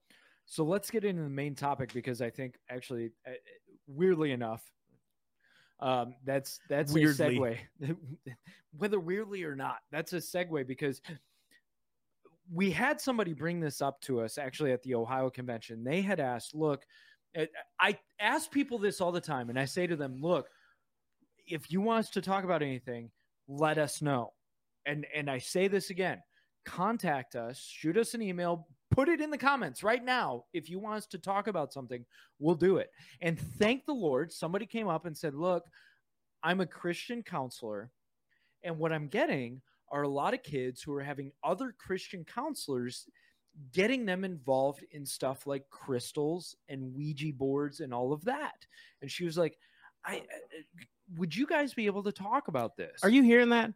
So 0.47 0.65
let's 0.65 0.91
get 0.91 1.05
into 1.05 1.23
the 1.23 1.29
main 1.29 1.55
topic 1.57 1.93
because 1.93 2.23
I 2.23 2.31
think 2.31 2.57
actually, 2.71 3.11
uh, 3.27 3.33
weirdly 3.89 4.31
enough, 4.31 4.63
um, 5.81 6.15
that's 6.25 6.61
that's 6.69 6.93
Weirdly. 6.93 7.67
a 7.83 7.87
segue. 7.89 7.97
Whether 8.79 9.01
weirdly 9.01 9.43
or 9.43 9.57
not, 9.57 9.79
that's 9.91 10.13
a 10.13 10.19
segue 10.19 10.67
because 10.67 11.03
we 12.53 12.71
had 12.71 13.01
somebody 13.01 13.33
bring 13.33 13.59
this 13.61 13.83
up 13.83 14.01
to 14.03 14.21
us 14.21 14.39
actually 14.39 14.71
at 14.73 14.83
the 14.85 14.95
Ohio 14.95 15.29
convention. 15.31 15.83
They 15.83 16.01
had 16.01 16.21
asked, 16.21 16.55
"Look, 16.55 16.87
I 17.79 17.99
ask 18.19 18.51
people 18.51 18.79
this 18.79 19.01
all 19.01 19.13
the 19.13 19.21
time, 19.21 19.51
and 19.51 19.59
I 19.59 19.65
say 19.65 19.87
to 19.87 19.97
them, 19.97 20.21
look, 20.21 20.49
if 21.47 21.71
you 21.71 21.81
want 21.81 22.07
us 22.07 22.11
to 22.11 22.23
talk 22.23 22.45
about 22.45 22.63
anything, 22.63 23.11
let 23.49 23.79
us 23.79 24.01
know." 24.03 24.33
And 24.87 25.07
and 25.15 25.31
I 25.31 25.39
say 25.39 25.69
this 25.69 25.91
again 25.91 26.23
contact 26.67 27.37
us, 27.37 27.59
shoot 27.59 27.97
us 27.97 28.13
an 28.13 28.21
email, 28.21 28.67
put 28.91 29.09
it 29.09 29.21
in 29.21 29.31
the 29.31 29.39
comments 29.39 29.83
right 29.83 30.05
now. 30.05 30.45
If 30.53 30.69
you 30.69 30.79
want 30.79 30.97
us 30.97 31.07
to 31.07 31.19
talk 31.19 31.47
about 31.47 31.73
something, 31.73 32.05
we'll 32.39 32.57
do 32.57 32.77
it. 32.77 32.91
And 33.23 33.41
thank 33.59 33.87
the 33.87 33.95
Lord, 33.95 34.33
somebody 34.33 34.67
came 34.67 34.89
up 34.89 35.07
and 35.07 35.17
said, 35.17 35.35
Look, 35.35 35.65
I'm 36.43 36.61
a 36.61 36.67
Christian 36.67 37.23
counselor. 37.23 37.91
And 38.63 38.79
what 38.79 38.93
I'm 38.93 39.09
getting 39.09 39.63
are 39.91 40.03
a 40.03 40.09
lot 40.09 40.35
of 40.35 40.43
kids 40.43 40.83
who 40.83 40.93
are 40.93 41.03
having 41.03 41.31
other 41.45 41.73
Christian 41.79 42.25
counselors 42.25 43.07
getting 43.73 44.05
them 44.05 44.25
involved 44.25 44.85
in 44.91 45.07
stuff 45.07 45.47
like 45.47 45.69
crystals 45.71 46.57
and 46.69 46.95
Ouija 46.95 47.33
boards 47.33 47.81
and 47.81 47.93
all 47.95 48.13
of 48.13 48.25
that. 48.25 48.67
And 49.03 49.11
she 49.11 49.25
was 49.25 49.39
like, 49.39 49.59
I 50.05 50.23
would 51.17 51.35
you 51.35 51.47
guys 51.47 51.75
be 51.75 51.87
able 51.87 52.03
to 52.03 52.13
talk 52.13 52.49
about 52.49 52.77
this? 52.77 53.01
Are 53.03 53.09
you 53.09 53.23
hearing 53.23 53.51
that? 53.51 53.73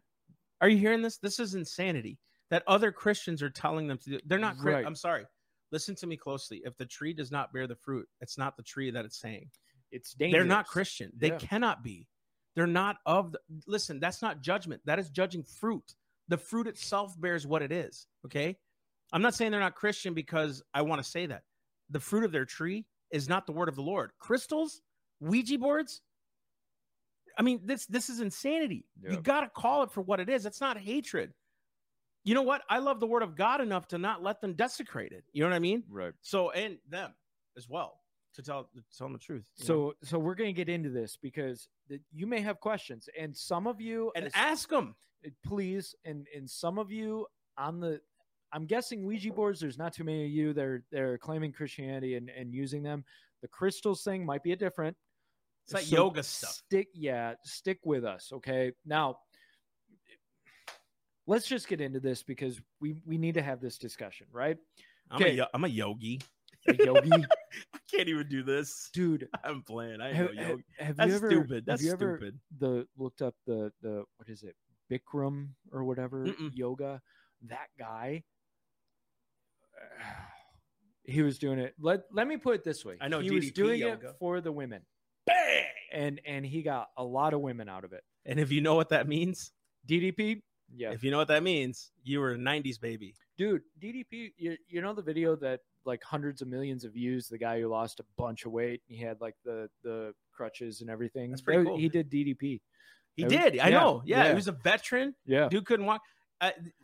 Are 0.59 0.69
you 0.69 0.77
hearing 0.77 1.01
this? 1.01 1.17
This 1.17 1.39
is 1.39 1.55
insanity 1.55 2.19
that 2.49 2.63
other 2.67 2.91
Christians 2.91 3.41
are 3.41 3.49
telling 3.49 3.87
them 3.87 3.97
to 3.99 4.09
do. 4.11 4.19
They're 4.25 4.39
not. 4.39 4.55
Right. 4.61 4.85
I'm 4.85 4.95
sorry. 4.95 5.25
Listen 5.71 5.95
to 5.95 6.07
me 6.07 6.17
closely. 6.17 6.61
If 6.65 6.77
the 6.77 6.85
tree 6.85 7.13
does 7.13 7.31
not 7.31 7.53
bear 7.53 7.65
the 7.65 7.75
fruit, 7.75 8.07
it's 8.19 8.37
not 8.37 8.57
the 8.57 8.63
tree 8.63 8.91
that 8.91 9.05
it's 9.05 9.19
saying. 9.19 9.49
it's 9.91 10.13
dangerous. 10.13 10.39
They're 10.39 10.47
not 10.47 10.67
Christian. 10.67 11.11
They 11.17 11.29
Yeah. 11.29 11.37
cannot 11.37 11.83
be. 11.83 12.07
They're 12.55 12.67
not 12.67 12.99
of 13.05 13.33
the. 13.33 13.39
Listen, 13.67 13.99
that's 13.99 14.21
not 14.21 14.41
judgment. 14.41 14.81
That 14.85 14.99
is 14.99 15.09
judging 15.09 15.43
fruit. 15.43 15.95
The 16.27 16.37
fruit 16.37 16.67
itself 16.67 17.19
bears 17.19 17.45
what 17.45 17.61
it 17.61 17.71
is. 17.71 18.07
Okay. 18.25 18.57
I'm 19.13 19.21
not 19.21 19.35
saying 19.35 19.51
they're 19.51 19.59
not 19.59 19.75
Christian 19.75 20.13
because 20.13 20.61
I 20.73 20.81
want 20.83 21.03
to 21.03 21.09
say 21.09 21.25
that. 21.25 21.43
The 21.89 21.99
fruit 21.99 22.23
of 22.23 22.31
their 22.31 22.45
tree 22.45 22.85
is 23.11 23.27
not 23.27 23.45
the 23.45 23.51
word 23.51 23.67
of 23.69 23.75
the 23.75 23.81
Lord. 23.81 24.11
Crystals, 24.19 24.81
Ouija 25.19 25.57
boards. 25.57 26.01
I 27.37 27.41
mean, 27.43 27.61
this 27.63 27.85
this 27.85 28.09
is 28.09 28.19
insanity. 28.19 28.85
You 29.01 29.19
got 29.21 29.41
to 29.41 29.49
call 29.49 29.83
it 29.83 29.91
for 29.91 30.01
what 30.01 30.19
it 30.19 30.29
is. 30.29 30.45
It's 30.45 30.61
not 30.61 30.77
hatred. 30.77 31.33
You 32.23 32.35
know 32.35 32.43
what? 32.43 32.61
I 32.69 32.77
love 32.79 32.99
the 32.99 33.07
word 33.07 33.23
of 33.23 33.35
God 33.35 33.61
enough 33.61 33.87
to 33.89 33.97
not 33.97 34.21
let 34.21 34.41
them 34.41 34.53
desecrate 34.53 35.11
it. 35.11 35.23
You 35.33 35.43
know 35.43 35.49
what 35.49 35.55
I 35.55 35.59
mean? 35.59 35.83
Right. 35.89 36.13
So, 36.21 36.51
and 36.51 36.77
them 36.89 37.13
as 37.57 37.67
well 37.67 38.01
to 38.35 38.43
tell 38.43 38.69
to 38.75 38.83
tell 38.97 39.07
them 39.07 39.13
the 39.13 39.19
truth. 39.19 39.43
you 39.57 39.63
know? 39.63 39.67
So 39.67 39.93
so 40.03 40.19
we're 40.19 40.35
going 40.35 40.53
to 40.53 40.57
get 40.57 40.69
into 40.69 40.89
this 40.89 41.17
because 41.21 41.67
th- 41.89 42.01
you 42.13 42.27
may 42.27 42.41
have 42.41 42.59
questions 42.59 43.09
and 43.19 43.35
some 43.35 43.67
of 43.67 43.81
you 43.81 44.11
and 44.15 44.25
as- 44.25 44.31
ask 44.35 44.69
them. 44.69 44.95
please 45.45 45.95
and 46.05 46.27
and 46.35 46.49
some 46.49 46.77
of 46.77 46.91
you 46.91 47.27
on 47.57 47.79
the 47.79 47.99
I'm 48.53 48.65
guessing 48.65 49.05
Ouija 49.05 49.31
boards 49.31 49.59
there's 49.59 49.77
not 49.77 49.93
too 49.93 50.03
many 50.03 50.25
of 50.25 50.31
you 50.31 50.53
that 50.53 50.63
are 50.65 50.83
they're 50.91 51.17
claiming 51.17 51.51
Christianity 51.51 52.15
and 52.15 52.29
and 52.29 52.53
using 52.53 52.83
them. 52.83 53.03
The 53.41 53.47
crystals 53.47 54.03
thing 54.03 54.25
might 54.25 54.43
be 54.43 54.51
a 54.51 54.55
different 54.55 54.95
It's 55.65 55.73
like 55.73 55.83
So 55.85 55.95
yoga 55.95 56.23
stuff. 56.23 56.51
Stick 56.51 56.87
yeah, 56.93 57.33
stick 57.43 57.79
with 57.83 58.03
us, 58.05 58.31
okay? 58.33 58.71
Now 58.85 59.17
let's 61.27 61.47
just 61.47 61.67
get 61.67 61.81
into 61.81 61.99
this 61.99 62.23
because 62.23 62.59
we 62.79 62.95
we 63.05 63.17
need 63.17 63.33
to 63.35 63.41
have 63.41 63.61
this 63.61 63.77
discussion, 63.77 64.27
right? 64.31 64.57
I'm, 65.09 65.21
Okay. 65.21 65.37
a, 65.39 65.47
I'm 65.53 65.63
a 65.63 65.67
yogi. 65.67 66.21
A 66.67 66.75
yogi 66.75 67.11
I 67.73 67.79
can't 67.89 68.07
even 68.07 68.27
do 68.29 68.43
this. 68.43 68.89
dude 68.93 69.27
I'm 69.43 69.61
playing. 69.63 69.99
I 70.01 70.13
have, 70.13 70.35
have, 70.35 70.49
yogi. 70.49 70.63
have 70.79 70.95
That's 70.97 71.09
you 71.09 71.15
ever 71.15 71.29
stupid. 71.29 71.55
have 71.55 71.65
That's 71.65 71.83
you 71.83 71.91
ever 71.91 72.17
stupid. 72.17 72.39
the 72.59 72.87
looked 72.97 73.21
up 73.21 73.35
the 73.47 73.71
the 73.81 74.03
what 74.17 74.29
is 74.29 74.43
it 74.43 74.55
Bikram 74.91 75.49
or 75.71 75.83
whatever 75.83 76.25
Mm-mm. 76.25 76.51
yoga 76.53 77.01
that 77.47 77.67
guy 77.79 78.23
he 81.03 81.21
was 81.21 81.39
doing 81.39 81.59
it 81.59 81.73
let 81.79 82.01
let 82.11 82.27
me 82.27 82.37
put 82.37 82.55
it 82.55 82.63
this 82.63 82.85
way 82.85 82.95
I 83.01 83.07
know 83.07 83.19
he 83.19 83.31
was 83.31 83.51
doing 83.51 83.79
yoga. 83.79 84.09
it 84.09 84.15
for 84.19 84.39
the 84.41 84.51
women 84.51 84.81
Bang! 85.25 85.63
and 85.91 86.21
and 86.25 86.45
he 86.45 86.61
got 86.61 86.89
a 86.97 87.03
lot 87.03 87.33
of 87.33 87.41
women 87.41 87.67
out 87.69 87.83
of 87.83 87.93
it 87.93 88.03
And 88.25 88.39
if 88.39 88.51
you 88.51 88.61
know 88.61 88.75
what 88.75 88.89
that 88.89 89.07
means, 89.07 89.51
DDP 89.87 90.41
yeah 90.73 90.91
if 90.91 91.03
you 91.03 91.11
know 91.11 91.17
what 91.17 91.27
that 91.29 91.43
means, 91.43 91.91
you 92.03 92.19
were 92.19 92.31
a 92.31 92.37
90s 92.37 92.79
baby. 92.79 93.15
dude 93.37 93.61
DDP 93.81 94.33
you, 94.37 94.57
you 94.67 94.81
know 94.81 94.93
the 94.93 95.01
video 95.01 95.35
that 95.37 95.61
like 95.85 96.03
hundreds 96.03 96.41
of 96.41 96.47
millions 96.47 96.83
of 96.85 96.93
views 96.93 97.27
the 97.27 97.37
guy 97.39 97.59
who 97.59 97.67
lost 97.67 97.99
a 97.99 98.03
bunch 98.17 98.45
of 98.45 98.51
weight 98.51 98.81
he 98.87 98.97
had 98.97 99.19
like 99.19 99.35
the 99.43 99.69
the 99.83 100.13
crutches 100.31 100.81
and 100.81 100.89
everything 100.89 101.31
That's 101.31 101.41
pretty 101.41 101.63
That- 101.63 101.69
cool. 101.69 101.77
he 101.77 101.89
did 101.89 102.09
DDP 102.09 102.61
He 103.15 103.23
That 103.23 103.31
was- 103.31 103.33
did. 103.51 103.59
I 103.59 103.69
yeah, 103.69 103.79
know. 103.79 104.01
Yeah, 104.05 104.23
yeah. 104.23 104.29
he 104.29 104.35
was 104.35 104.47
a 104.47 104.51
veteran. 104.53 105.15
yeah 105.25 105.49
Dude 105.49 105.65
couldn't 105.65 105.85
walk. 105.87 106.01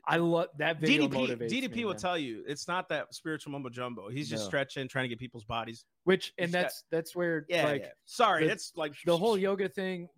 I 0.05 0.18
love 0.18 0.49
that 0.60 0.80
video 0.80 1.08
DDP, 1.08 1.49
DDP 1.49 1.76
me, 1.78 1.86
will 1.86 1.93
man. 1.93 1.99
tell 1.99 2.18
you 2.18 2.43
it's 2.47 2.68
not 2.68 2.88
that 2.89 3.14
spiritual 3.16 3.51
mumbo 3.51 3.70
jumbo. 3.70 4.08
He's 4.10 4.30
just 4.30 4.43
No. 4.43 4.47
stretching, 4.47 4.88
trying 4.88 5.05
to 5.05 5.10
get 5.10 5.18
people's 5.20 5.45
bodies. 5.45 5.84
Which 6.03 6.34
and 6.38 6.47
He's 6.47 6.53
got- 6.53 6.62
that's 6.62 6.84
that's 6.91 7.16
where 7.16 7.45
Yeah, 7.49 7.66
like 7.66 7.82
yeah. 7.82 7.89
Sorry, 8.05 8.45
the- 8.45 8.51
it's 8.51 8.74
like 8.76 8.93
the 9.05 9.18
whole 9.18 9.38
yoga 9.38 9.68
thing. 9.68 10.10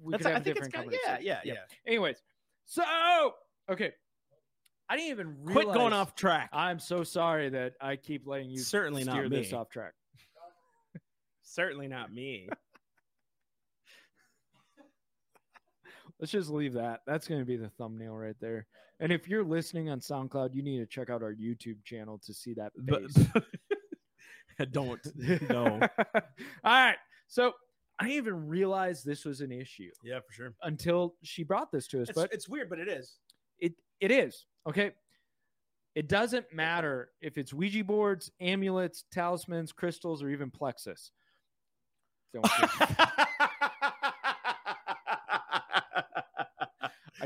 We 0.00 0.10
That's, 0.12 0.22
could 0.24 0.30
I 0.30 0.34
have 0.34 0.44
think 0.44 0.56
it's 0.58 0.66
different 0.68 0.74
kind 0.74 0.92
yeah, 1.02 1.08
conversation. 1.08 1.42
yeah, 1.46 1.54
yeah, 1.54 1.60
Anyways, 1.86 2.22
so 2.66 3.34
okay, 3.70 3.92
I 4.90 4.96
didn't 4.96 5.10
even 5.12 5.36
realize. 5.44 5.64
Quit 5.64 5.74
going 5.74 5.92
off 5.94 6.14
track. 6.14 6.50
I'm 6.52 6.78
so 6.78 7.02
sorry 7.04 7.48
that 7.48 7.72
I 7.80 7.96
keep 7.96 8.26
letting 8.26 8.50
you 8.50 8.58
Certainly 8.58 9.04
not 9.04 9.12
steer 9.14 9.28
this 9.30 9.54
off 9.54 9.70
track. 9.70 9.94
Certainly 11.42 11.88
not 11.88 12.12
me. 12.12 12.48
Let's 16.20 16.32
just 16.32 16.50
leave 16.50 16.74
that. 16.74 17.00
That's 17.06 17.26
going 17.26 17.40
to 17.40 17.44
be 17.46 17.56
the 17.56 17.68
thumbnail 17.70 18.14
right 18.14 18.36
there. 18.40 18.66
And 19.00 19.12
if 19.12 19.28
you're 19.28 19.44
listening 19.44 19.90
on 19.90 20.00
SoundCloud, 20.00 20.54
you 20.54 20.62
need 20.62 20.78
to 20.78 20.86
check 20.86 21.10
out 21.10 21.22
our 21.22 21.34
YouTube 21.34 21.82
channel 21.84 22.20
to 22.24 22.32
see 22.32 22.54
that 22.54 22.72
But- 22.78 23.02
don't 24.70 25.00
no. 25.50 25.80
All 25.82 26.72
right. 26.72 26.96
So 27.26 27.52
I 27.98 28.04
didn't 28.04 28.16
even 28.18 28.46
realize 28.48 29.02
this 29.02 29.24
was 29.24 29.40
an 29.40 29.50
issue 29.50 29.90
Yeah, 30.04 30.20
for 30.26 30.32
sure. 30.32 30.54
until 30.62 31.14
she 31.22 31.42
brought 31.42 31.72
this 31.72 31.88
to 31.88 32.02
us. 32.02 32.08
It's, 32.10 32.16
but 32.18 32.32
it's 32.32 32.48
weird, 32.48 32.68
but 32.70 32.78
it 32.78 32.88
is. 32.88 33.16
it 33.58 33.72
it 34.00 34.10
is 34.12 34.46
okay. 34.68 34.92
It 35.96 36.08
doesn't 36.08 36.46
matter 36.52 37.10
if 37.20 37.38
it's 37.38 37.52
Ouija 37.54 37.84
boards, 37.84 38.30
amulets, 38.40 39.04
talismans, 39.12 39.70
crystals, 39.72 40.22
or 40.24 40.30
even 40.30 40.50
plexus. 40.50 41.12
Don't 42.32 42.44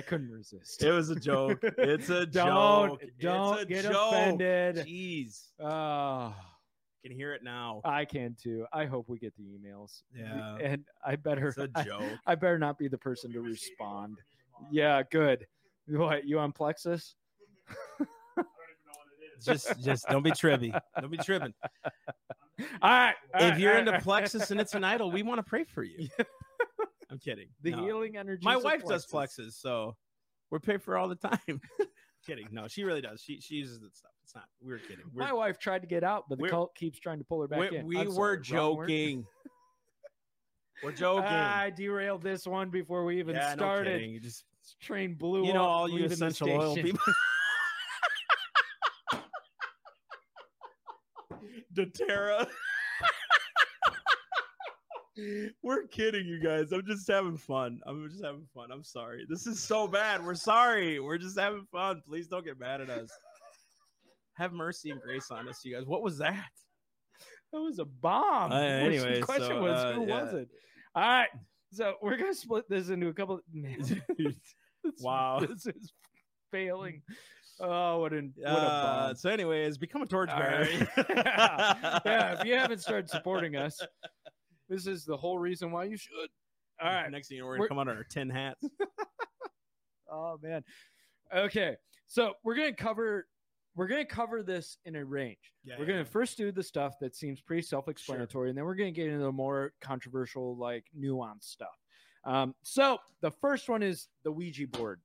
couldn't 0.09 0.31
resist. 0.31 0.83
it 0.83 0.91
was 0.91 1.11
a 1.11 1.17
joke. 1.17 1.61
It's 1.63 2.09
a 2.09 2.27
Don't 2.27 2.99
joke. 3.01 3.03
don't 3.21 3.53
it's 3.61 3.63
a 3.63 3.67
get 3.67 3.83
joke. 3.85 4.13
offended. 4.13 4.77
Jeez, 4.87 5.49
Oh, 5.61 6.35
can 7.05 7.13
hear 7.13 7.33
it 7.35 7.45
now. 7.45 7.81
I 7.85 8.05
can 8.05 8.35
too. 8.43 8.67
I 8.73 8.87
hope 8.87 9.09
we 9.09 9.19
get 9.19 9.35
the 9.37 9.45
emails. 9.45 10.03
Yeah. 10.15 10.57
and 10.61 10.85
I 11.07 11.17
better. 11.17 11.49
It's 11.49 11.59
a 11.59 11.69
I- 11.75 11.83
joke. 11.85 12.03
I 12.27 12.35
better 12.35 12.59
not 12.59 12.79
be 12.79 12.89
the 12.89 12.99
person 12.99 13.33
to 13.33 13.41
respond. 13.41 14.19
Yeah, 14.71 15.03
good. 15.11 15.47
What 15.89 16.27
you 16.27 16.39
on 16.39 16.53
Plexus? 16.53 17.15
I 17.69 17.75
don't 17.99 18.01
even 18.01 18.07
know 18.87 18.93
what 18.97 19.07
it 19.21 19.39
is. 19.39 19.45
Just, 19.45 19.81
just 19.83 20.07
don't 20.09 20.23
be 20.23 20.33
trippy. 20.33 20.79
Don't 21.01 21.11
be 21.11 21.17
tripping. 21.19 21.55
All 22.83 22.91
right. 22.91 23.15
all 23.35 23.41
If 23.43 23.51
right, 23.53 23.61
you're 23.61 23.73
all 23.75 23.79
into 23.79 23.93
right. 23.93 24.03
plexus 24.03 24.51
and 24.51 24.61
it's 24.61 24.75
an 24.75 24.83
idol, 24.83 25.13
we 25.13 25.23
want 25.23 25.39
to 25.39 25.45
pray 25.45 25.63
for 25.63 25.85
you. 25.85 26.09
I'm 27.19 27.33
kidding. 27.33 27.49
the 27.63 27.73
No. 27.73 27.85
healing 27.85 28.17
energy. 28.17 28.43
My 28.45 28.57
wife 28.57 28.85
does 28.85 29.05
plexus, 29.07 29.57
so 29.57 29.97
we're 30.51 30.61
paid 30.61 30.83
for 30.83 30.97
all 30.97 31.09
the 31.09 31.17
time. 31.17 31.61
kidding. 32.27 32.47
No, 32.53 32.69
she 32.69 32.85
really 32.85 33.01
does. 33.01 33.21
She 33.21 33.41
she 33.41 33.57
uses 33.57 33.81
that 33.81 33.97
stuff. 33.97 34.13
It's 34.23 34.35
not. 34.35 34.45
We 34.61 34.73
are 34.73 34.79
kidding. 34.79 35.05
We're, 35.13 35.25
My 35.25 35.33
wife 35.33 35.59
tried 35.59 35.81
to 35.81 35.89
get 35.89 36.05
out, 36.05 36.27
but 36.29 36.39
the 36.39 36.49
cult 36.49 36.75
keeps 36.77 37.01
trying 37.01 37.19
to 37.19 37.25
pull 37.25 37.41
her 37.41 37.49
back 37.49 37.59
we 37.73 37.79
in. 37.79 37.87
we 37.87 37.99
I'm 37.99 38.15
were 38.15 38.37
sorry, 38.37 38.41
joking. 38.43 39.27
we're 40.85 40.93
joking. 40.93 41.25
I 41.25 41.71
derailed 41.71 42.23
this 42.23 42.47
one 42.47 42.71
before 42.71 43.05
we 43.05 43.19
even 43.19 43.35
yeah, 43.35 43.53
started. 43.55 44.01
You 44.03 44.21
just 44.21 44.45
This 44.63 44.77
train 44.81 45.15
blew 45.15 45.45
you 45.45 45.55
know 45.55 45.65
up, 45.65 45.69
all 45.69 45.89
you 45.91 46.07
the 46.07 46.15
essential 46.15 46.51
oil 46.51 46.77
people. 46.77 47.01
Doterra. 51.75 52.49
We're 55.63 55.87
kidding, 55.87 56.27
you 56.27 56.41
guys. 56.41 56.73
I'm 56.73 56.87
just 56.87 57.09
having 57.09 57.37
fun. 57.37 57.81
I'm 57.87 58.09
just 58.09 58.25
having 58.25 58.47
fun. 58.55 58.71
I'm 58.73 58.85
sorry. 58.85 59.27
This 59.29 59.47
is 59.47 59.61
so 59.61 59.87
bad. 59.87 60.25
We're 60.25 60.35
sorry. 60.35 61.01
We're 61.01 61.19
just 61.19 61.39
having 61.39 61.67
fun. 61.73 62.03
Please 62.07 62.29
don't 62.29 62.45
get 62.45 62.59
mad 62.59 62.81
at 62.81 62.91
us. 62.91 63.11
Have 64.35 64.53
mercy 64.53 64.91
and 64.91 65.01
grace 65.01 65.31
on 65.31 65.49
us, 65.49 65.65
you 65.65 65.75
guys. 65.75 65.85
What 65.87 66.03
was 66.03 66.19
that? 66.19 66.45
That 67.53 67.61
was 67.61 67.79
a 67.79 67.85
bomb. 67.85 68.53
Uh, 68.53 68.61
anyway, 68.61 69.17
the 69.21 69.27
question 69.27 69.49
so, 69.49 69.63
was, 69.63 69.73
uh, 69.73 69.93
who 69.95 70.03
was 70.03 70.35
it? 70.35 70.49
All 70.95 71.03
right. 71.03 71.29
So 71.73 71.95
we're 72.03 72.17
gonna 72.17 72.35
split 72.35 72.69
this 72.69 72.89
into 72.89 73.09
a 73.09 73.15
couple. 73.15 73.41
Wow. 75.01 75.41
this 75.41 75.67
is 75.67 75.93
failing. 76.51 77.03
Oh, 77.61 77.99
what 77.99 78.13
an 78.13 78.33
what 78.37 78.47
a 78.47 78.57
Uh, 78.57 79.07
bomb. 79.09 79.17
so, 79.17 79.29
anyways, 79.29 79.77
become 79.77 80.03
a 80.03 80.07
torchbearer. 80.07 80.61
right. 80.61 80.89
yeah. 81.11 81.99
yeah, 82.07 82.39
if 82.39 82.45
you 82.47 82.55
haven't 82.55 82.79
started 82.81 83.11
supporting 83.11 83.57
us, 83.57 83.79
this 84.69 84.87
is 84.87 85.05
the 85.05 85.17
whole 85.17 85.39
reason 85.39 85.71
why 85.71 85.85
you 85.85 85.97
should. 85.97 86.29
All 86.81 86.89
right. 86.93 87.11
Next 87.11 87.29
thing 87.29 87.37
you 87.37 87.43
know, 87.43 87.47
we're 87.47 87.59
We're- 87.59 87.69
gonna 87.69 87.69
come 87.69 87.79
out 87.79 87.89
on 87.89 87.97
our 87.97 88.05
tin 88.05 88.31
hats. 88.31 88.65
Oh 90.11 90.39
man. 90.43 90.65
Okay. 91.35 91.77
So 92.07 92.33
we're 92.43 92.55
gonna 92.55 92.73
cover 92.73 93.27
we're 93.75 93.87
gonna 93.87 94.05
cover 94.05 94.43
this 94.43 94.79
in 94.87 94.97
a 94.97 95.05
range. 95.05 95.37
Yeah, 95.65 95.75
we're 95.79 95.85
yeah, 95.85 95.89
gonna 95.89 95.99
yeah. 96.01 96.05
first 96.05 96.37
do 96.37 96.51
the 96.51 96.63
stuff 96.63 96.99
that 97.01 97.15
seems 97.15 97.41
pretty 97.41 97.63
self-explanatory, 97.63 98.49
and 98.49 98.59
then 98.59 98.65
we're 98.65 98.75
gonna 98.75 98.91
get 98.91 99.07
into 99.09 99.25
the 99.25 99.31
more 99.31 99.73
controversial, 99.81 100.57
like 100.57 100.85
nuanced 100.99 101.45
stuff. 101.45 101.77
Um, 102.25 102.55
so 102.63 102.99
the 103.21 103.31
first 103.31 103.69
one 103.69 103.83
is 103.83 104.09
the 104.25 104.33
Ouija 104.33 104.67
board. 104.67 105.01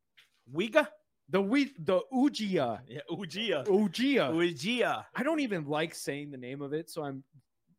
Ouija? 0.51 0.89
The 1.29 1.41
we 1.41 1.73
the 1.79 2.01
Ouija. 2.11 2.81
Yeah, 2.87 2.99
Ouija. 3.11 3.63
Ouija. 3.67 4.31
Ouija. 4.33 5.05
I 5.15 5.23
don't 5.23 5.39
even 5.39 5.65
like 5.65 5.93
saying 5.93 6.31
the 6.31 6.37
name 6.37 6.61
of 6.61 6.73
it, 6.73 6.89
so 6.89 7.03
I'm 7.03 7.23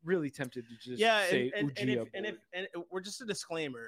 really 0.05 0.31
tempted 0.31 0.65
to 0.69 0.75
just 0.91 1.01
yeah, 1.01 1.27
say 1.29 1.51
and, 1.57 1.71
and, 1.77 1.79
and, 1.79 1.91
if, 1.91 2.09
and 2.15 2.27
if 2.27 2.37
and 2.53 2.67
we're 2.91 3.01
just 3.01 3.21
a 3.21 3.25
disclaimer. 3.25 3.81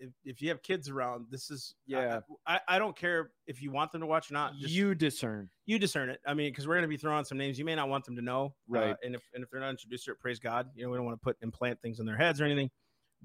If, 0.00 0.10
if 0.24 0.40
you 0.40 0.48
have 0.50 0.62
kids 0.62 0.88
around, 0.88 1.26
this 1.28 1.50
is 1.50 1.74
Yeah. 1.84 2.20
I, 2.46 2.54
I, 2.54 2.60
I 2.76 2.78
don't 2.78 2.96
care 2.96 3.32
if 3.48 3.60
you 3.60 3.72
want 3.72 3.90
them 3.90 4.00
to 4.00 4.06
watch 4.06 4.30
or 4.30 4.34
not. 4.34 4.54
Just, 4.56 4.72
you 4.72 4.94
discern. 4.94 5.50
you 5.66 5.76
discern 5.76 6.08
it. 6.08 6.20
I 6.24 6.34
mean, 6.34 6.52
because 6.52 6.68
we're 6.68 6.74
going 6.74 6.82
to 6.82 6.88
be 6.88 6.96
throwing 6.96 7.24
some 7.24 7.36
names 7.36 7.58
you 7.58 7.64
may 7.64 7.74
not 7.74 7.88
want 7.88 8.04
them 8.04 8.14
to 8.14 8.22
know, 8.22 8.54
Right. 8.68 8.90
Uh, 8.90 8.94
and 9.02 9.16
if 9.16 9.22
and 9.34 9.42
if 9.42 9.50
they're 9.50 9.60
not 9.60 9.70
introduced 9.70 10.04
to 10.04 10.12
it, 10.12 10.20
praise 10.20 10.38
God. 10.38 10.68
You 10.76 10.84
know, 10.84 10.90
we 10.90 10.96
don't 10.96 11.04
want 11.04 11.20
to 11.20 11.24
put 11.24 11.36
implant 11.42 11.82
things 11.82 11.98
in 11.98 12.06
their 12.06 12.16
heads 12.16 12.40
or 12.40 12.44
anything. 12.44 12.70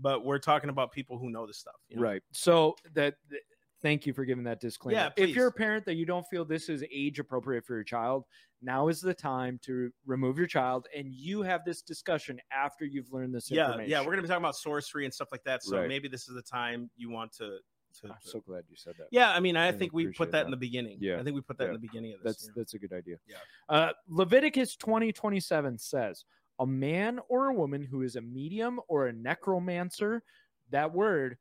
But 0.01 0.25
we're 0.25 0.39
talking 0.39 0.71
about 0.71 0.91
people 0.91 1.19
who 1.19 1.29
know 1.29 1.45
this 1.45 1.59
stuff. 1.59 1.75
You 1.89 1.97
know? 1.97 2.01
Right. 2.01 2.23
So 2.31 2.75
that 2.95 3.13
th- 3.29 3.43
thank 3.83 4.07
you 4.07 4.13
for 4.13 4.25
giving 4.25 4.43
that 4.45 4.59
disclaimer. 4.59 4.97
Yeah, 4.97 5.09
if 5.17 5.35
you're 5.35 5.47
a 5.47 5.51
parent 5.51 5.85
that 5.85 5.95
you 5.95 6.05
don't 6.05 6.25
feel 6.31 6.43
this 6.45 6.69
is 6.69 6.83
age 6.91 7.19
appropriate 7.19 7.65
for 7.65 7.75
your 7.75 7.83
child, 7.83 8.23
now 8.61 8.87
is 8.87 9.01
the 9.01 9.13
time 9.13 9.59
to 9.63 9.91
remove 10.05 10.37
your 10.37 10.47
child 10.47 10.87
and 10.95 11.13
you 11.13 11.43
have 11.43 11.63
this 11.65 11.81
discussion 11.83 12.39
after 12.51 12.85
you've 12.85 13.11
learned 13.11 13.35
this 13.35 13.51
Yeah, 13.51 13.65
information. 13.67 13.91
yeah, 13.91 13.99
we're 13.99 14.05
going 14.07 14.17
to 14.17 14.21
be 14.23 14.27
talking 14.29 14.43
about 14.43 14.55
sorcery 14.55 15.05
and 15.05 15.13
stuff 15.13 15.27
like 15.31 15.43
that. 15.43 15.61
So 15.63 15.77
Right. 15.77 15.87
maybe 15.87 16.07
this 16.07 16.27
is 16.27 16.33
the 16.33 16.41
time 16.41 16.89
you 16.95 17.09
want 17.11 17.33
to. 17.33 17.59
to 18.01 18.07
I'm 18.07 18.15
so 18.21 18.39
glad 18.39 18.63
you 18.69 18.75
said 18.75 18.95
that. 18.97 19.07
yeah, 19.11 19.31
I 19.31 19.39
mean, 19.39 19.55
I 19.55 19.67
Really 19.67 19.77
think 19.77 19.93
we 19.93 20.07
put 20.13 20.31
that, 20.31 20.45
in 20.45 20.51
the 20.51 20.57
beginning. 20.57 20.97
Yeah. 20.99 21.19
I 21.19 21.23
think 21.23 21.35
we 21.35 21.41
put 21.41 21.57
that 21.59 21.65
Yeah. 21.65 21.69
in 21.69 21.73
the 21.75 21.79
beginning 21.87 22.13
of 22.13 22.23
this. 22.23 22.37
That's 22.37 22.47
know? 22.47 22.53
that's 22.55 22.73
a 22.73 22.79
good 22.79 22.91
idea. 22.93 23.17
Yeah. 23.27 23.35
Uh, 23.69 23.91
Leviticus 24.07 24.75
20, 24.77 25.11
27 25.13 25.77
says, 25.77 26.25
a 26.59 26.65
man 26.65 27.19
or 27.29 27.47
a 27.49 27.53
woman 27.53 27.83
who 27.83 28.01
is 28.01 28.15
a 28.15 28.21
medium 28.21 28.79
or 28.87 29.07
a 29.07 29.13
necromancer, 29.13 30.23
that 30.69 30.91
word, 30.93 31.37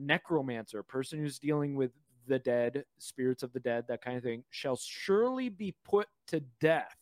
necromancer, 0.00 0.82
person 0.82 1.18
who's 1.18 1.38
dealing 1.38 1.74
with 1.74 1.92
the 2.26 2.38
dead, 2.38 2.84
spirits 2.98 3.42
of 3.42 3.52
the 3.52 3.60
dead, 3.60 3.84
that 3.88 4.02
kind 4.02 4.16
of 4.16 4.22
thing, 4.22 4.44
shall 4.50 4.76
surely 4.76 5.48
be 5.48 5.74
put 5.84 6.06
to 6.28 6.40
death. 6.60 6.96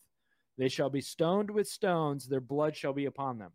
They 0.56 0.68
shall 0.68 0.90
be 0.90 1.00
stoned 1.00 1.50
with 1.50 1.68
stones, 1.68 2.26
their 2.26 2.40
blood 2.40 2.76
shall 2.76 2.92
be 2.92 3.06
upon 3.06 3.38
them. 3.38 3.52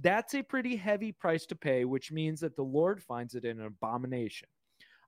That's 0.00 0.34
a 0.34 0.42
pretty 0.42 0.76
heavy 0.76 1.12
price 1.12 1.46
to 1.46 1.56
pay, 1.56 1.84
which 1.84 2.12
means 2.12 2.40
that 2.40 2.56
the 2.56 2.62
Lord 2.62 3.02
finds 3.02 3.34
it 3.34 3.44
an 3.44 3.60
abomination. 3.60 4.48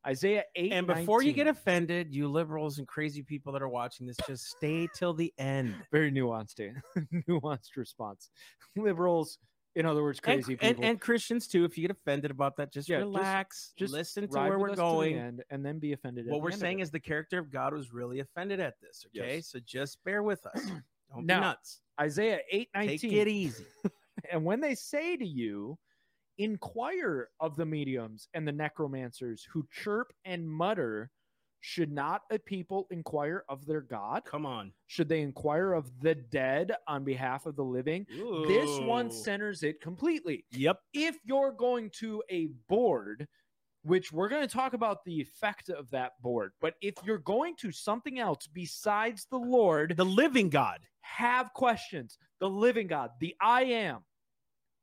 Isaiah 0.07 0.45
8. 0.55 0.73
and 0.73 0.87
before 0.87 1.23
you 1.23 1.33
get 1.33 1.49
offended, 1.49 2.15
you 2.15 2.29
liberals 2.29 2.79
and 2.79 2.87
crazy 2.87 3.23
people 3.23 3.53
that 3.53 3.63
are 3.63 3.69
watching 3.69 4.07
this, 4.07 4.17
just 4.27 4.45
stay 4.45 4.87
till 4.95 5.13
the 5.13 5.35
end. 5.37 5.75
very 5.91 6.13
nuanced 6.13 6.61
eh? 6.61 7.01
nuanced 7.29 7.77
response 7.77 8.31
liberals 8.77 9.39
in 9.77 9.87
other 9.87 10.03
words 10.03 10.19
crazy 10.19 10.53
and, 10.55 10.61
people 10.61 10.85
and 10.85 11.01
Christians 11.01 11.47
too. 11.47 11.65
If 11.65 11.79
you 11.79 11.83
get 11.87 11.91
offended 11.97 12.31
about 12.33 12.57
that, 12.57 12.73
just 12.73 12.89
Yeah, 12.89 12.97
relax. 12.99 13.73
just 13.77 13.93
listen 13.93 14.27
to 14.29 14.39
where 14.41 14.59
we're 14.59 14.75
going. 14.75 15.17
end 15.17 15.45
and 15.51 15.65
then 15.65 15.79
be 15.79 15.93
offended 15.93 16.27
What 16.27 16.43
we're 16.43 16.51
saying 16.51 16.81
is 16.81 16.91
the 16.91 16.99
character 16.99 17.39
of 17.39 17.51
God 17.51 17.73
was 17.73 17.93
really 17.93 18.21
offended 18.21 18.59
at 18.59 18.81
this. 18.81 19.07
Okay, 19.15 19.37
Yes. 19.37 19.47
so 19.49 19.61
just 19.61 20.03
bear 20.03 20.23
with 20.25 20.45
us. 20.47 20.55
Don't 21.13 21.25
Now, 21.27 21.37
be 21.37 21.41
nuts. 21.43 21.81
isaiah 22.01 22.41
8 22.51 22.69
Take 22.75 23.03
19 23.03 23.13
it 23.19 23.29
easy. 23.29 23.65
and 24.33 24.45
when 24.45 24.61
they 24.61 24.75
say 24.75 25.17
to 25.17 25.27
you 25.27 25.79
inquire 26.39 27.29
of 27.41 27.57
the 27.57 27.65
mediums 27.65 28.29
and 28.35 28.47
the 28.47 28.53
necromancers 28.53 29.47
who 29.51 29.67
chirp 29.71 30.13
and 30.25 30.49
mutter 30.49 31.11
should 31.69 31.91
not 31.91 32.23
a 32.31 32.39
people 32.39 32.87
inquire 32.93 33.43
of 33.49 33.67
their 33.67 33.81
god 33.81 34.23
Come 34.25 34.47
on. 34.47 34.73
should 34.87 35.09
they 35.09 35.21
inquire 35.21 35.73
of 35.73 35.91
the 36.01 36.15
dead 36.15 36.73
on 36.87 37.03
behalf 37.03 37.45
of 37.45 37.57
the 37.57 37.65
living 37.65 38.07
this 38.47 38.79
one 38.81 39.11
centers 39.11 39.65
it 39.65 39.81
completely 39.81 40.45
Yep. 40.53 40.79
if 40.95 41.17
you're 41.25 41.51
going 41.51 41.91
to 41.99 42.23
a 42.31 42.47
board, 42.69 43.27
which 43.83 44.13
we're 44.13 44.29
going 44.29 44.47
to 44.47 44.53
talk 44.55 44.75
about 44.75 45.05
the 45.05 45.21
effect 45.21 45.69
of 45.69 45.91
that 45.91 46.13
board, 46.23 46.53
but 46.61 46.75
if 46.81 46.95
you're 47.05 47.19
going 47.19 47.57
to 47.57 47.73
something 47.73 48.21
else 48.21 48.47
besides 48.47 49.27
the 49.31 49.39
Lord, 49.39 49.95
The 49.97 50.05
living 50.05 50.49
God. 50.49 50.81
have 51.01 51.53
questions. 51.53 52.17
The 52.39 52.49
living 52.49 52.87
God, 52.87 53.11
the 53.21 53.35
I 53.41 53.65
am, 53.65 54.05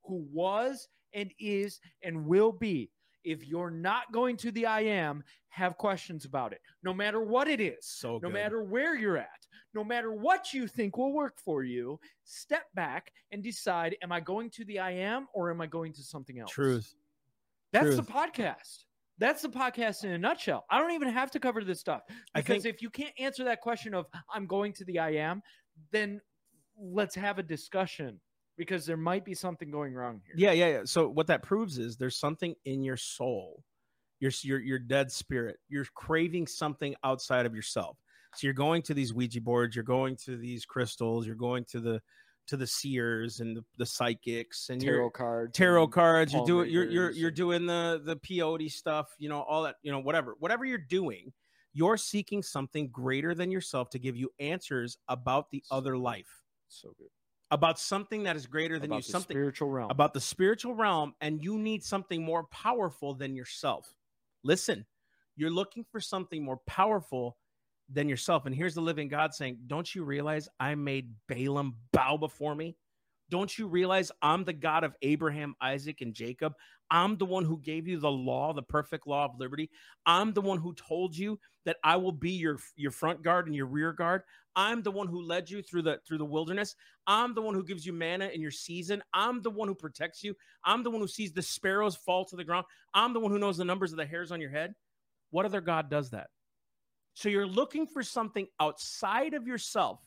who 0.04 0.26
was 0.34 0.88
and 1.14 1.32
is 1.40 1.80
and 2.04 2.26
will 2.26 2.52
be. 2.52 2.90
If 3.24 3.46
you're 3.48 3.72
not 3.72 4.12
going 4.12 4.38
to 4.38 4.52
the 4.52 4.66
I 4.66 4.82
am, 4.82 5.24
have 5.50 5.78
questions 5.78 6.26
about 6.26 6.52
it. 6.52 6.62
No 6.84 6.94
matter 6.94 7.22
what 7.22 7.48
it 7.48 7.62
is, 7.62 7.78
So 7.86 8.14
no 8.14 8.20
good. 8.20 8.34
matter 8.34 8.64
where 8.64 8.96
you're 8.96 9.18
at, 9.18 9.48
no 9.74 9.84
matter 9.84 10.12
what 10.12 10.54
you 10.54 10.68
think 10.68 10.98
will 10.98 11.14
work 11.14 11.40
for 11.40 11.64
you, 11.64 12.00
step 12.24 12.64
back 12.76 13.12
and 13.32 13.42
decide 13.44 13.96
am 14.02 14.12
I 14.12 14.20
going 14.20 14.50
to 14.52 14.66
the 14.66 14.80
I 14.80 14.92
am 14.92 15.28
or 15.34 15.50
am 15.52 15.62
I 15.62 15.68
going 15.68 15.94
to 15.94 16.04
something 16.04 16.40
else? 16.40 16.52
Truth. 16.52 16.96
That's 17.72 17.96
the 17.96 18.04
podcast. 18.04 18.86
That's 19.20 19.42
the 19.42 19.50
podcast 19.50 20.04
in 20.04 20.12
a 20.12 20.18
nutshell. 20.18 20.66
I 20.70 20.80
don't 20.80 20.92
even 20.92 21.08
have 21.08 21.32
to 21.32 21.40
cover 21.40 21.64
this 21.64 21.80
stuff 21.80 22.02
because 22.34 22.64
think- 22.64 22.76
if 22.76 22.82
you 22.82 22.90
can't 22.90 23.14
answer 23.20 23.44
that 23.46 23.62
question 23.62 23.94
of 23.94 24.08
I'm 24.34 24.48
going 24.48 24.74
to 24.74 24.86
the 24.86 25.00
I 25.00 25.12
am, 25.12 25.42
then 25.92 26.20
let's 26.78 27.16
have 27.16 27.40
a 27.40 27.44
discussion 27.44 28.20
because 28.58 28.86
there 28.86 28.98
might 28.98 29.26
be 29.26 29.34
something 29.34 29.72
going 29.72 29.94
wrong 29.94 30.22
here. 30.26 30.36
Yeah, 30.38 30.52
yeah, 30.52 30.78
yeah. 30.78 30.82
So 30.86 31.08
what 31.08 31.28
that 31.28 31.44
proves 31.44 31.78
is 31.78 31.98
there's 31.98 32.18
something 32.18 32.56
in 32.66 32.84
your 32.84 32.98
soul. 32.98 33.64
your 34.20 34.32
your 34.44 34.60
your 34.60 34.80
dead 34.80 35.12
spirit. 35.12 35.58
You're 35.70 35.86
craving 35.96 36.48
something 36.48 36.96
outside 37.04 37.46
of 37.46 37.56
yourself. 37.56 37.98
So 38.36 38.48
you're 38.48 38.54
going 38.54 38.82
to 38.84 38.94
these 38.94 39.14
Ouija 39.14 39.42
boards, 39.42 39.76
you're 39.76 39.84
going 39.84 40.16
to 40.26 40.38
these 40.38 40.66
crystals, 40.66 41.28
you're 41.28 41.36
going 41.36 41.66
to 41.66 41.80
the 41.80 42.02
to 42.46 42.58
the 42.58 42.68
seers 42.68 43.40
and 43.40 43.56
the, 43.56 43.64
the 43.78 43.86
psychics 43.86 44.70
and 44.70 44.82
tarot 44.82 44.96
your 44.96 45.12
cards, 45.12 45.58
tarot 45.58 45.88
cards. 45.88 46.34
You're 46.34 46.46
doing 46.46 46.70
you're 46.70 46.90
you're 46.90 47.12
you're 47.12 47.32
doing 47.32 47.66
the 47.66 48.02
the 48.04 48.18
peyote 48.18 48.72
stuff. 48.72 49.14
You 49.18 49.30
know 49.30 49.42
all 49.42 49.64
that. 49.64 49.76
You 49.82 49.92
know 49.92 50.00
whatever 50.00 50.36
whatever 50.40 50.66
you're 50.66 50.78
doing, 50.78 51.32
you're 51.74 51.98
seeking 51.98 52.44
something 52.44 52.90
greater 52.90 53.34
than 53.34 53.52
yourself 53.52 53.90
to 53.92 54.00
give 54.00 54.16
you 54.16 54.30
answers 54.40 54.98
about 55.08 55.50
the 55.52 55.64
other 55.72 55.98
life, 55.98 56.44
So 56.68 56.94
good. 56.98 57.10
About 57.54 57.78
something 57.80 58.24
that 58.24 58.36
is 58.36 58.48
greater 58.48 58.80
than 58.80 58.90
About 58.90 58.98
you, 58.98 59.12
something 59.12 59.36
spiritual 59.36 59.70
realm. 59.70 59.92
about 59.92 60.14
the 60.14 60.20
spiritual 60.20 60.74
realm, 60.74 61.14
and 61.22 61.42
you 61.42 61.60
need 61.60 61.84
something 61.84 62.24
more 62.24 62.46
powerful 62.46 63.14
than 63.14 63.36
yourself. 63.36 63.94
Listen, 64.44 64.86
you're 65.36 65.52
looking 65.52 65.86
for 65.92 66.00
something 66.00 66.44
more 66.44 66.58
powerful 66.66 67.38
than 67.90 68.10
yourself. 68.10 68.48
And 68.48 68.56
here's 68.56 68.74
the 68.74 68.82
living 68.82 69.08
God 69.08 69.36
saying, 69.36 69.60
Don't 69.68 69.94
you 69.94 70.04
realize 70.04 70.50
I 70.60 70.74
made 70.74 71.14
Balaam 71.28 71.76
bow 71.92 72.18
before 72.18 72.56
me? 72.56 72.76
Don't 73.30 73.56
you 73.58 73.68
realize 73.68 74.12
I'm 74.22 74.44
the 74.44 74.54
God 74.54 74.84
of 74.84 74.96
Abraham, 75.04 75.56
Isaac, 75.62 76.02
and 76.02 76.14
Jacob? 76.14 76.54
I'm 76.94 77.18
the 77.18 77.26
one 77.26 77.44
who 77.44 77.60
gave 77.60 77.88
you 77.88 78.00
the 78.00 78.12
law, 78.12 78.54
the 78.54 78.62
perfect 78.62 79.08
law 79.08 79.26
of 79.26 79.40
liberty. 79.40 79.72
I'm 80.06 80.32
the 80.32 80.42
one 80.42 80.60
who 80.60 80.76
told 80.76 81.18
you 81.18 81.40
that 81.66 81.78
I 81.84 81.96
will 81.96 82.12
be 82.12 82.32
your 82.34 82.60
your 82.76 82.92
front 82.92 83.24
guard 83.24 83.48
and 83.48 83.56
your 83.56 83.66
rear 83.66 83.92
guard. 83.92 84.22
I'm 84.56 84.84
the 84.84 84.92
one 84.92 85.08
who 85.08 85.24
led 85.24 85.50
you 85.50 85.64
through 85.64 85.82
the 85.82 86.00
through 86.08 86.20
the 86.20 86.26
wilderness. 86.26 86.76
I'm 87.08 87.34
the 87.34 87.42
one 87.42 87.56
who 87.56 87.64
gives 87.64 87.84
you 87.84 87.94
manna 87.94 88.28
in 88.28 88.42
your 88.42 88.52
season. 88.52 89.02
I'm 89.12 89.42
the 89.42 89.50
one 89.50 89.68
who 89.68 89.74
protects 89.74 90.24
you. 90.24 90.36
I'm 90.64 90.84
the 90.84 90.92
one 90.92 91.02
who 91.02 91.08
sees 91.08 91.34
the 91.34 91.42
sparrows 91.42 91.96
fall 91.96 92.26
to 92.26 92.36
the 92.36 92.44
ground. 92.44 92.68
I'm 92.94 93.14
the 93.14 93.20
one 93.20 93.32
who 93.32 93.40
knows 93.40 93.58
the 93.58 93.66
numbers 93.66 93.92
of 93.92 93.98
the 93.98 94.06
hairs 94.06 94.32
on 94.32 94.40
your 94.40 94.52
head. 94.52 94.76
What 95.32 95.46
other 95.46 95.62
God 95.62 95.90
does 95.90 96.12
that? 96.12 96.28
So 97.16 97.28
you're 97.28 97.48
looking 97.48 97.88
for 97.88 98.04
something 98.04 98.48
outside 98.60 99.34
of 99.34 99.48
yourself. 99.48 100.00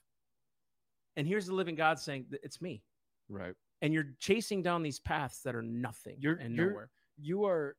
And 1.16 1.26
here's 1.26 1.46
the 1.46 1.54
living 1.54 1.74
God 1.74 1.98
saying, 1.98 2.26
It's 2.44 2.62
me. 2.62 2.84
right. 3.28 3.54
And 3.82 3.92
you're 3.92 4.14
chasing 4.18 4.62
down 4.62 4.82
these 4.82 4.98
paths 4.98 5.40
that 5.42 5.54
are 5.54 5.62
nothing 5.62 6.16
You're- 6.18 6.42
and 6.42 6.54
you're- 6.56 6.70
nowhere. 6.70 6.90
You 7.18 7.44
are 7.44 7.76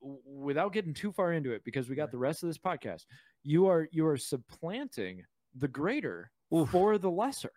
without 0.00 0.72
getting 0.72 0.92
too 0.92 1.12
far 1.12 1.32
into 1.32 1.52
it 1.52 1.64
because 1.64 1.88
we 1.88 1.96
got 1.96 2.04
Right. 2.04 2.12
the 2.12 2.18
rest 2.18 2.42
of 2.42 2.48
this 2.48 2.58
podcast. 2.58 3.06
You 3.42 3.66
are 3.66 3.88
you 3.90 4.06
are 4.06 4.16
supplanting 4.18 5.24
the 5.54 5.68
greater 5.68 6.30
Oof. 6.54 6.70
for 6.70 6.98
the 6.98 7.10
lesser. 7.10 7.52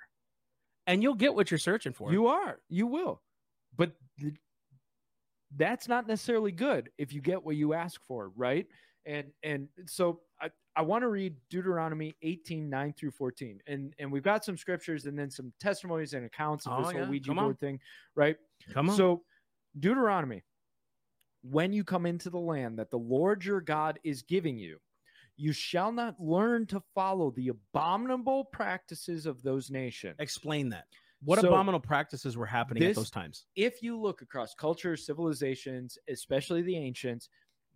And 0.85 1.03
you'll 1.03 1.15
get 1.15 1.33
what 1.35 1.51
you're 1.51 1.57
searching 1.57 1.91
for. 1.91 2.11
You 2.13 2.27
are. 2.27 2.61
You 2.69 2.87
will. 2.87 3.21
But 3.75 3.97
th- 4.19 4.35
that's 5.55 5.87
not 5.89 6.07
necessarily 6.07 6.51
good 6.53 6.89
if 6.97 7.11
you 7.11 7.21
get 7.21 7.43
what 7.43 7.55
you 7.57 7.73
ask 7.73 8.01
for, 8.05 8.29
right? 8.29 8.67
And 9.05 9.33
and 9.43 9.69
so 9.87 10.21
I, 10.77 10.81
want 10.81 11.01
to 11.01 11.07
read 11.07 11.35
Deuteronomy 11.49 12.15
18, 12.21 12.69
9 12.69 12.93
through 12.93 13.11
14. 13.11 13.59
And 13.67 13.93
and 13.99 14.11
we've 14.11 14.23
got 14.23 14.45
some 14.45 14.57
scriptures 14.57 15.05
and 15.05 15.17
then 15.17 15.29
some 15.31 15.51
testimonies 15.59 16.13
and 16.13 16.25
accounts 16.25 16.65
of 16.65 16.73
Oh, 16.73 16.83
this 16.83 16.93
yeah. 16.93 16.99
whole 17.01 17.09
Ouija 17.09 17.29
Come 17.29 17.39
on. 17.39 17.45
board 17.45 17.59
thing, 17.59 17.79
right? 18.15 18.37
Come 18.73 18.89
on. 18.89 18.95
So 18.97 19.23
Deuteronomy, 19.79 20.43
when 21.41 21.73
you 21.73 21.83
come 21.83 22.05
into 22.05 22.29
the 22.29 22.39
land 22.39 22.79
that 22.79 22.89
the 22.91 22.97
Lord 22.99 23.43
your 23.45 23.61
God 23.61 23.99
is 24.03 24.21
giving 24.21 24.57
you, 24.57 24.77
you 25.35 25.51
shall 25.53 25.91
not 25.91 26.19
learn 26.19 26.65
to 26.67 26.81
follow 26.95 27.31
the 27.31 27.49
abominable 27.49 28.45
practices 28.45 29.25
of 29.25 29.41
those 29.43 29.69
nations. 29.69 30.15
Explain 30.19 30.69
that. 30.69 30.85
What 31.23 31.39
So, 31.39 31.47
abominable 31.47 31.79
practices 31.87 32.37
were 32.37 32.45
happening 32.45 32.83
at 32.83 32.95
those 32.95 33.09
times? 33.09 33.45
if 33.55 33.81
you 33.81 33.99
look 33.99 34.21
across 34.21 34.53
cultures, 34.53 35.05
civilizations, 35.05 35.97
especially 36.09 36.61
the 36.61 36.75
ancients, 36.75 37.29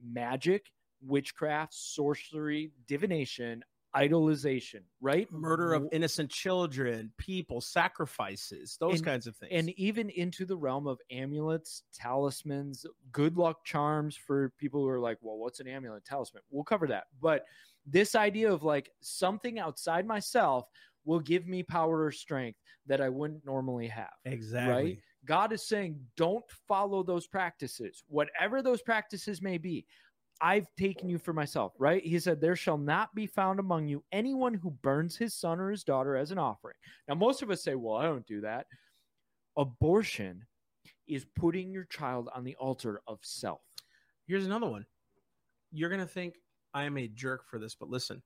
magic, 0.04 0.72
witchcraft, 1.06 1.74
sorcery, 1.74 2.72
divination, 2.88 3.64
idolization, 3.96 4.82
right? 5.02 5.30
Murder 5.32 5.74
of 5.74 5.88
innocent 5.92 6.32
children, 6.32 7.12
people, 7.18 7.60
sacrifices, 7.60 8.78
those 8.80 8.96
And- 9.00 9.06
kinds 9.06 9.28
of 9.28 9.36
things. 9.36 9.52
and 9.54 9.70
even 9.72 10.10
into 10.12 10.46
the 10.46 10.56
realm 10.56 10.88
of 10.88 11.00
amulets, 11.10 11.84
talismans, 11.94 12.86
good 13.12 13.38
luck 13.38 13.66
charms 13.66 14.16
for 14.16 14.50
people 14.58 14.82
who 14.82 14.88
are 14.88 15.00
like, 15.00 15.18
well, 15.22 15.38
what's 15.38 15.60
an 15.60 15.68
amulet 15.68 16.06
talisman? 16.06 16.44
We'll 16.50 16.64
cover 16.64 16.88
that. 16.88 17.08
But 17.22 17.46
this 17.86 18.16
idea 18.16 18.52
of 18.52 18.64
like 18.64 18.92
something 19.02 19.60
outside 19.60 20.06
myself 20.08 20.70
will 21.04 21.20
give 21.20 21.48
me 21.48 21.64
power 21.64 22.06
or 22.06 22.12
strength 22.12 22.60
that 22.86 23.02
I 23.02 23.10
wouldn't 23.10 23.46
normally 23.46 23.88
have. 23.88 24.14
exactly. 24.26 24.74
Right? 24.94 25.00
God 25.26 25.52
is 25.54 25.68
saying, 25.68 26.00
don't 26.16 26.44
follow 26.68 27.04
those 27.04 27.28
practices, 27.28 28.04
whatever 28.08 28.62
those 28.64 28.82
practices 28.82 29.42
may 29.42 29.58
be. 29.60 29.86
I've 30.42 30.68
taken 30.78 31.08
you 31.08 31.20
for 31.20 31.34
myself, 31.34 31.74
right? 31.78 32.04
He 32.04 32.20
said, 32.20 32.42
There 32.42 32.56
shall 32.56 32.78
not 32.78 33.14
be 33.14 33.28
found 33.28 33.60
among 33.60 33.88
you 33.88 34.04
anyone 34.12 34.54
who 34.54 34.72
burns 34.72 35.16
his 35.16 35.36
son 35.36 35.60
or 35.60 35.70
his 35.70 35.84
daughter 35.84 36.16
as 36.16 36.32
an 36.32 36.40
offering. 36.40 36.76
Now, 37.08 37.16
most 37.16 37.44
of 37.44 37.52
us 37.52 37.64
say, 37.64 37.76
Well, 37.76 37.96
I 37.96 38.04
don't 38.04 38.26
do 38.26 38.42
that. 38.42 38.66
Abortion 39.58 40.46
is 41.08 41.26
putting 41.36 41.72
your 41.72 41.84
child 41.86 42.30
on 42.34 42.44
the 42.44 42.56
altar 42.56 43.02
of 43.08 43.20
self. 43.22 43.62
Here's 44.26 44.46
another 44.46 44.68
one. 44.68 44.86
You're 45.72 45.90
going 45.90 46.02
to 46.02 46.08
think 46.08 46.36
I 46.74 46.86
am 46.86 46.98
a 46.98 47.08
jerk 47.08 47.46
for 47.46 47.60
this, 47.60 47.76
but 47.76 47.90
listen, 47.90 48.22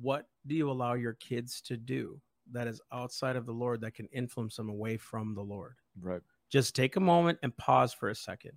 what 0.00 0.26
do 0.46 0.54
you 0.54 0.70
allow 0.70 0.94
your 0.94 1.14
kids 1.14 1.60
to 1.62 1.76
do 1.76 2.20
that 2.52 2.66
is 2.66 2.80
outside 2.92 3.36
of 3.36 3.46
the 3.46 3.52
Lord 3.52 3.80
that 3.80 3.94
can 3.94 4.06
influence 4.06 4.56
them 4.56 4.68
away 4.68 4.96
from 4.96 5.34
the 5.34 5.42
Lord? 5.42 5.76
Right. 6.00 6.20
Just 6.50 6.74
take 6.74 6.96
a 6.96 7.00
moment 7.00 7.38
and 7.42 7.56
pause 7.56 7.92
for 7.92 8.10
a 8.10 8.14
second. 8.14 8.52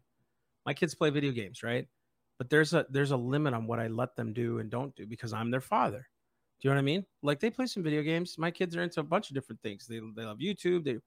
My 0.65 0.73
kids 0.73 0.95
play 0.95 1.09
video 1.09 1.31
games, 1.31 1.63
right? 1.63 1.87
But 2.41 2.49
there's 2.49 2.73
a 2.73 2.87
there's 2.89 3.11
a 3.11 3.17
limit 3.17 3.53
on 3.53 3.67
what 3.67 3.79
I 3.79 3.85
let 3.85 4.15
them 4.15 4.33
do 4.33 4.57
and 4.57 4.67
don't 4.67 4.95
do 4.95 5.05
because 5.05 5.31
I'm 5.31 5.51
their 5.51 5.61
father. 5.61 6.09
Do 6.59 6.67
you 6.67 6.71
know 6.71 6.77
what 6.77 6.81
I 6.81 6.85
mean? 6.85 7.05
Like 7.21 7.39
they 7.39 7.51
play 7.51 7.67
some 7.67 7.83
video 7.83 8.01
games. 8.01 8.35
My 8.39 8.49
kids 8.49 8.75
are 8.75 8.81
into 8.81 8.99
a 8.99 9.03
bunch 9.03 9.29
of 9.29 9.35
different 9.35 9.61
things. 9.61 9.85
They 9.85 9.99
they 10.15 10.25
love 10.25 10.39
YouTube. 10.39 10.83
They 10.83 10.97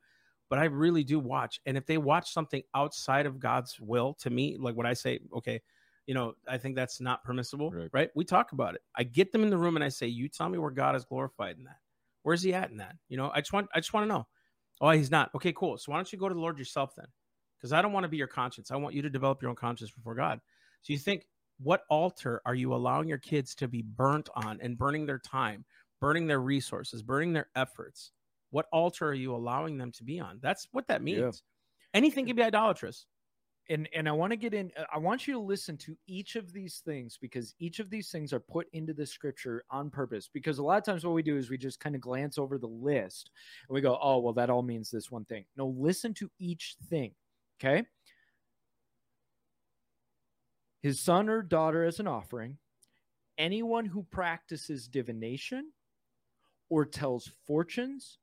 but 0.49 0.61
I 0.61 0.67
really 0.67 1.03
do 1.03 1.19
watch. 1.19 1.59
And 1.67 1.77
if 1.77 1.87
they 1.87 1.99
watch 1.99 2.33
something 2.33 2.63
outside 2.77 3.27
of 3.27 3.41
God's 3.41 3.81
will 3.81 4.15
to 4.21 4.31
me, 4.31 4.57
like 4.61 4.77
what 4.77 4.87
I 4.87 4.93
say, 4.93 5.19
okay, 5.35 5.61
you 6.07 6.15
know, 6.15 6.35
I 6.47 6.57
think 6.57 6.77
that's 6.77 7.01
not 7.01 7.25
permissible, 7.25 7.73
Right. 7.73 7.91
right? 7.93 8.11
We 8.15 8.25
talk 8.25 8.53
about 8.53 8.77
it. 8.77 8.83
I 8.95 9.03
get 9.03 9.33
them 9.33 9.43
in 9.43 9.51
the 9.51 9.59
room 9.59 9.75
and 9.75 9.85
I 9.85 9.89
say, 9.89 10.07
you 10.07 10.29
tell 10.29 10.49
me 10.49 10.59
where 10.59 10.71
God 10.71 10.95
is 10.95 11.05
glorified 11.05 11.59
in 11.59 11.65
that. 11.65 11.79
Where's 12.23 12.43
he 12.43 12.55
at 12.55 12.71
in 12.71 12.77
that? 12.77 12.95
You 13.09 13.17
know, 13.17 13.33
I 13.35 13.41
just 13.41 13.53
want 13.53 13.67
I 13.75 13.81
just 13.81 13.93
want 13.93 14.05
to 14.05 14.15
know. 14.15 14.29
Oh, 14.81 14.91
he's 14.91 15.11
not. 15.11 15.35
Okay, 15.35 15.53
cool. 15.53 15.79
So 15.79 15.91
why 15.91 15.99
don't 15.99 16.13
you 16.13 16.17
go 16.17 16.29
to 16.29 16.35
the 16.35 16.41
Lord 16.41 16.61
yourself 16.61 16.95
then? 16.97 17.09
Because 17.59 17.73
I 17.73 17.83
don't 17.83 17.93
want 17.93 18.05
to 18.05 18.09
be 18.09 18.19
your 18.19 18.29
conscience. 18.29 18.71
I 18.71 18.77
want 18.77 18.95
you 18.95 19.03
to 19.03 19.11
develop 19.11 19.43
your 19.43 19.49
own 19.49 19.57
conscience 19.57 19.91
before 19.91 20.15
God. 20.15 20.39
So 20.85 20.93
you 20.93 20.99
think, 21.01 21.27
what 21.59 21.83
altar 21.91 22.43
are 22.47 22.55
you 22.55 22.75
allowing 22.75 23.09
your 23.09 23.19
kids 23.19 23.55
to 23.57 23.69
be 23.69 23.83
burnt 23.83 24.29
on 24.37 24.61
and 24.63 24.79
burning 24.79 25.07
their 25.07 25.19
time, 25.19 25.65
burning 26.01 26.27
their 26.29 26.41
resources, 26.41 27.03
burning 27.03 27.33
their 27.33 27.49
efforts? 27.57 28.13
What 28.51 28.67
altar 28.73 29.09
are 29.09 29.15
you 29.15 29.35
allowing 29.35 29.79
them 29.79 29.91
to 29.93 30.05
be 30.05 30.21
on? 30.21 30.39
That's 30.43 30.69
what 30.73 30.87
that 30.89 31.03
means. 31.03 31.19
Yeah. 31.19 31.31
Anything 31.99 32.27
can 32.27 32.37
be 32.37 32.43
idolatrous. 32.43 33.07
and 33.71 33.89
and 33.95 34.09
I 34.09 34.13
want 34.13 34.33
to 34.33 34.37
get 34.37 34.53
in 34.53 34.71
I 34.93 34.99
want 34.99 35.27
you 35.27 35.35
to 35.35 35.41
listen 35.41 35.77
to 35.79 35.97
each 36.07 36.37
of 36.37 36.53
these 36.53 36.83
things 36.85 37.19
because 37.21 37.55
each 37.59 37.79
of 37.81 37.89
these 37.89 38.11
things 38.11 38.33
are 38.35 38.41
put 38.41 38.67
into 38.73 38.93
the 38.93 39.07
scripture 39.07 39.65
on 39.71 39.91
purpose 39.91 40.29
because 40.33 40.59
a 40.59 40.63
lot 40.63 40.77
of 40.79 40.85
times 40.85 41.05
what 41.07 41.15
we 41.15 41.23
do 41.23 41.39
is 41.39 41.49
we 41.51 41.57
just 41.57 41.81
kind 41.81 41.95
of 41.95 42.03
glance 42.03 42.37
over 42.37 42.59
the 42.59 42.67
list 42.67 43.31
and 43.69 43.75
we 43.75 43.81
go 43.81 43.99
oh 44.03 44.19
well 44.19 44.35
that 44.35 44.51
all 44.51 44.63
means 44.63 44.91
this 44.91 45.11
one 45.11 45.25
thing 45.25 45.45
no 45.57 45.69
listen 45.79 46.13
to 46.13 46.31
each 46.39 46.77
thing 46.91 47.13
okay 47.59 47.85
his 50.85 51.01
son 51.01 51.31
or 51.31 51.41
daughter 51.41 51.83
as 51.83 51.99
an 51.99 52.07
offering 52.07 52.59
anyone 53.39 53.87
who 53.87 54.03
practices 54.03 54.87
divination 54.87 55.73
or 56.69 56.85
tells 56.85 57.31
fortunes 57.47 58.19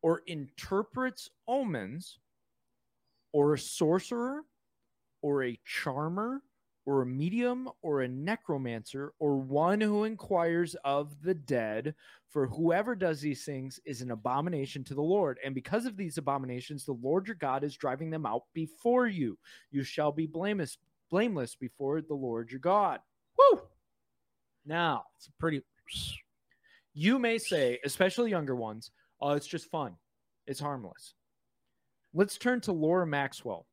or 0.00 0.22
interprets 0.26 1.28
omens 1.46 2.18
or 3.34 3.52
a 3.52 3.58
sorcerer 3.58 4.40
or 5.20 5.44
a 5.44 5.60
charmer 5.66 6.40
or 6.86 7.02
a 7.02 7.06
medium 7.06 7.68
or 7.82 8.00
a 8.00 8.08
necromancer 8.08 9.12
or 9.18 9.36
one 9.36 9.78
who 9.78 10.04
inquires 10.04 10.74
of 10.82 11.20
the 11.22 11.34
dead 11.34 11.94
for 12.30 12.46
whoever 12.46 12.94
does 12.94 13.20
these 13.20 13.44
things 13.44 13.78
is 13.84 14.00
an 14.00 14.10
abomination 14.10 14.82
to 14.84 14.94
the 14.94 15.02
lord. 15.02 15.38
And 15.44 15.54
because 15.54 15.84
of 15.84 15.98
these 15.98 16.16
abominations 16.16 16.86
the 16.86 16.92
lord 16.92 17.26
your 17.26 17.36
god 17.36 17.62
is 17.62 17.76
driving 17.76 18.08
them 18.08 18.24
out 18.24 18.44
before 18.54 19.06
you. 19.06 19.36
You 19.70 19.84
shall 19.84 20.12
be 20.12 20.26
blameless 20.26 20.78
blameless 21.10 21.54
before 21.56 22.00
the 22.00 22.14
lord 22.14 22.50
your 22.50 22.60
god 22.60 23.00
woo 23.38 23.60
now 24.66 25.04
It's 25.16 25.30
pretty. 25.38 25.62
you 26.94 27.18
may 27.18 27.38
say 27.38 27.78
especially 27.84 28.30
younger 28.30 28.54
ones 28.56 28.90
oh 29.20 29.32
it's 29.32 29.46
just 29.46 29.70
fun 29.70 29.94
it's 30.46 30.60
harmless 30.60 31.14
let's 32.14 32.38
turn 32.38 32.60
to 32.62 32.72
laura 32.72 33.06
maxwell 33.06 33.66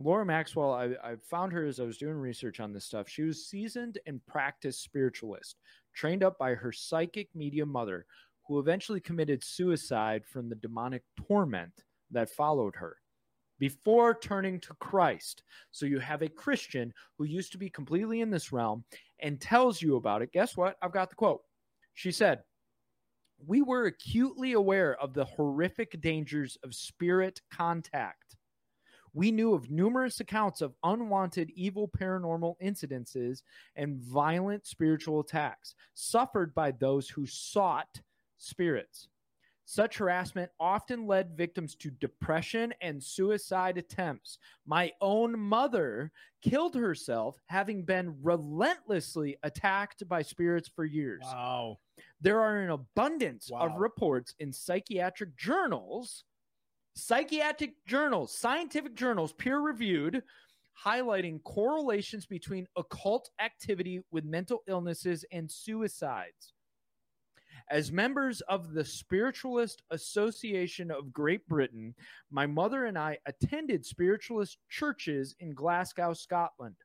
Laura 0.00 0.24
Maxwell, 0.24 0.72
I, 0.74 0.94
I 1.02 1.16
found 1.28 1.52
her 1.52 1.66
as 1.66 1.80
I 1.80 1.82
was 1.82 1.98
doing 1.98 2.14
research 2.14 2.60
on 2.60 2.72
this 2.72 2.84
stuff. 2.84 3.08
She 3.08 3.22
was 3.22 3.48
seasoned 3.48 3.98
and 4.06 4.24
practiced 4.26 4.84
spiritualist, 4.84 5.56
trained 5.92 6.22
up 6.22 6.38
by 6.38 6.54
her 6.54 6.70
psychic 6.70 7.28
medium 7.34 7.68
mother, 7.68 8.06
who 8.46 8.60
eventually 8.60 9.00
committed 9.00 9.42
suicide 9.42 10.22
from 10.24 10.48
the 10.48 10.54
demonic 10.54 11.02
torment 11.26 11.72
that 12.12 12.30
followed 12.30 12.76
her. 12.76 12.96
Before 13.58 14.14
turning 14.14 14.60
to 14.60 14.74
Christ. 14.74 15.42
So 15.70 15.86
you 15.86 15.98
have 15.98 16.22
a 16.22 16.28
Christian 16.28 16.92
who 17.16 17.24
used 17.24 17.52
to 17.52 17.58
be 17.58 17.70
completely 17.70 18.20
in 18.20 18.30
this 18.30 18.52
realm 18.52 18.84
and 19.20 19.40
tells 19.40 19.82
you 19.82 19.96
about 19.96 20.22
it. 20.22 20.32
Guess 20.32 20.56
what? 20.56 20.76
I've 20.82 20.92
got 20.92 21.10
the 21.10 21.16
quote. 21.16 21.42
She 21.94 22.12
said, 22.12 22.42
We 23.44 23.62
were 23.62 23.86
acutely 23.86 24.52
aware 24.52 24.96
of 25.00 25.14
the 25.14 25.24
horrific 25.24 26.00
dangers 26.00 26.56
of 26.62 26.74
spirit 26.74 27.40
contact. 27.50 28.36
We 29.14 29.32
knew 29.32 29.54
of 29.54 29.70
numerous 29.70 30.20
accounts 30.20 30.60
of 30.60 30.74
unwanted 30.84 31.50
evil 31.56 31.88
paranormal 31.88 32.54
incidences 32.62 33.42
and 33.74 33.98
violent 33.98 34.66
spiritual 34.66 35.20
attacks 35.20 35.74
suffered 35.94 36.54
by 36.54 36.70
those 36.72 37.08
who 37.08 37.26
sought 37.26 38.00
spirits. 38.36 39.08
Such 39.70 39.98
harassment 39.98 40.50
often 40.58 41.06
led 41.06 41.36
victims 41.36 41.74
to 41.74 41.90
depression 41.90 42.72
and 42.80 43.04
suicide 43.04 43.76
attempts. 43.76 44.38
My 44.64 44.92
own 45.02 45.38
mother 45.38 46.10
killed 46.40 46.74
herself, 46.74 47.38
having 47.48 47.82
been 47.82 48.16
relentlessly 48.22 49.36
attacked 49.42 50.08
by 50.08 50.22
spirits 50.22 50.70
for 50.74 50.86
years. 50.86 51.20
Wow. 51.22 51.80
There 52.18 52.40
are 52.40 52.60
an 52.60 52.70
abundance 52.70 53.50
of 53.54 53.76
reports 53.76 54.34
in 54.38 54.54
psychiatric 54.54 55.36
journals, 55.36 56.24
psychiatric 56.94 57.74
journals, 57.86 58.34
scientific 58.34 58.94
journals, 58.94 59.34
peer 59.34 59.60
reviewed, 59.60 60.22
highlighting 60.82 61.42
correlations 61.42 62.24
between 62.24 62.66
occult 62.76 63.28
activity 63.38 64.00
with 64.10 64.24
mental 64.24 64.62
illnesses 64.66 65.26
and 65.30 65.50
suicides. 65.50 66.54
As 67.70 67.92
members 67.92 68.40
of 68.42 68.72
the 68.72 68.84
Spiritualist 68.84 69.82
Association 69.90 70.90
of 70.90 71.12
Great 71.12 71.46
Britain, 71.48 71.94
my 72.30 72.46
mother 72.46 72.86
and 72.86 72.98
I 72.98 73.18
attended 73.26 73.84
spiritualist 73.84 74.56
churches 74.70 75.34
in 75.40 75.52
Glasgow, 75.54 76.14
Scotland. 76.14 76.76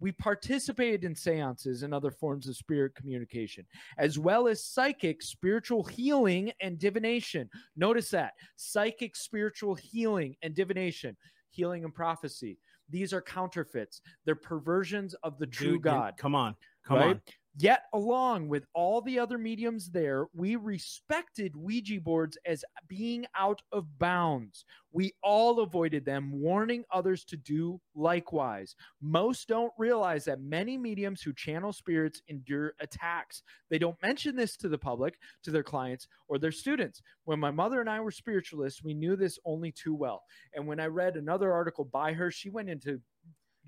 We 0.00 0.10
participated 0.10 1.04
in 1.04 1.14
seances 1.14 1.84
and 1.84 1.94
other 1.94 2.10
forms 2.10 2.48
of 2.48 2.56
spirit 2.56 2.96
communication, 2.96 3.64
as 3.96 4.18
well 4.18 4.48
as 4.48 4.64
psychic, 4.64 5.22
spiritual 5.22 5.84
healing, 5.84 6.52
and 6.60 6.80
divination. 6.80 7.48
Notice 7.76 8.10
that 8.10 8.34
psychic, 8.56 9.14
spiritual 9.14 9.76
healing, 9.76 10.34
and 10.42 10.52
divination, 10.52 11.16
healing 11.50 11.84
and 11.84 11.94
prophecy. 11.94 12.58
These 12.90 13.12
are 13.12 13.22
counterfeits, 13.22 14.00
they're 14.24 14.34
perversions 14.34 15.14
of 15.22 15.38
the 15.38 15.46
true 15.46 15.74
Dude, 15.74 15.82
God. 15.82 16.14
Come 16.18 16.34
on. 16.34 16.56
Come 16.84 16.96
right? 16.98 17.06
on. 17.10 17.22
Yet, 17.56 17.84
along 17.92 18.48
with 18.48 18.66
all 18.74 19.00
the 19.00 19.18
other 19.18 19.38
mediums 19.38 19.88
there, 19.88 20.26
we 20.34 20.56
respected 20.56 21.54
Ouija 21.54 22.00
boards 22.00 22.36
as 22.44 22.64
being 22.88 23.26
out 23.36 23.62
of 23.70 23.86
bounds. 23.98 24.64
We 24.90 25.12
all 25.22 25.60
avoided 25.60 26.04
them, 26.04 26.32
warning 26.32 26.84
others 26.90 27.24
to 27.26 27.36
do 27.36 27.80
likewise. 27.94 28.74
Most 29.00 29.46
don't 29.46 29.72
realize 29.78 30.24
that 30.24 30.40
many 30.40 30.76
mediums 30.76 31.22
who 31.22 31.32
channel 31.32 31.72
spirits 31.72 32.22
endure 32.26 32.74
attacks. 32.80 33.44
They 33.70 33.78
don't 33.78 34.02
mention 34.02 34.34
this 34.34 34.56
to 34.56 34.68
the 34.68 34.78
public, 34.78 35.16
to 35.44 35.52
their 35.52 35.62
clients, 35.62 36.08
or 36.26 36.38
their 36.38 36.52
students. 36.52 37.02
When 37.24 37.38
my 37.38 37.52
mother 37.52 37.80
and 37.80 37.88
I 37.88 38.00
were 38.00 38.10
spiritualists, 38.10 38.82
we 38.82 38.94
knew 38.94 39.14
this 39.14 39.38
only 39.44 39.70
too 39.70 39.94
well. 39.94 40.24
And 40.54 40.66
when 40.66 40.80
I 40.80 40.86
read 40.86 41.16
another 41.16 41.52
article 41.52 41.84
by 41.84 42.14
her, 42.14 42.32
she 42.32 42.50
went 42.50 42.68
into 42.68 43.00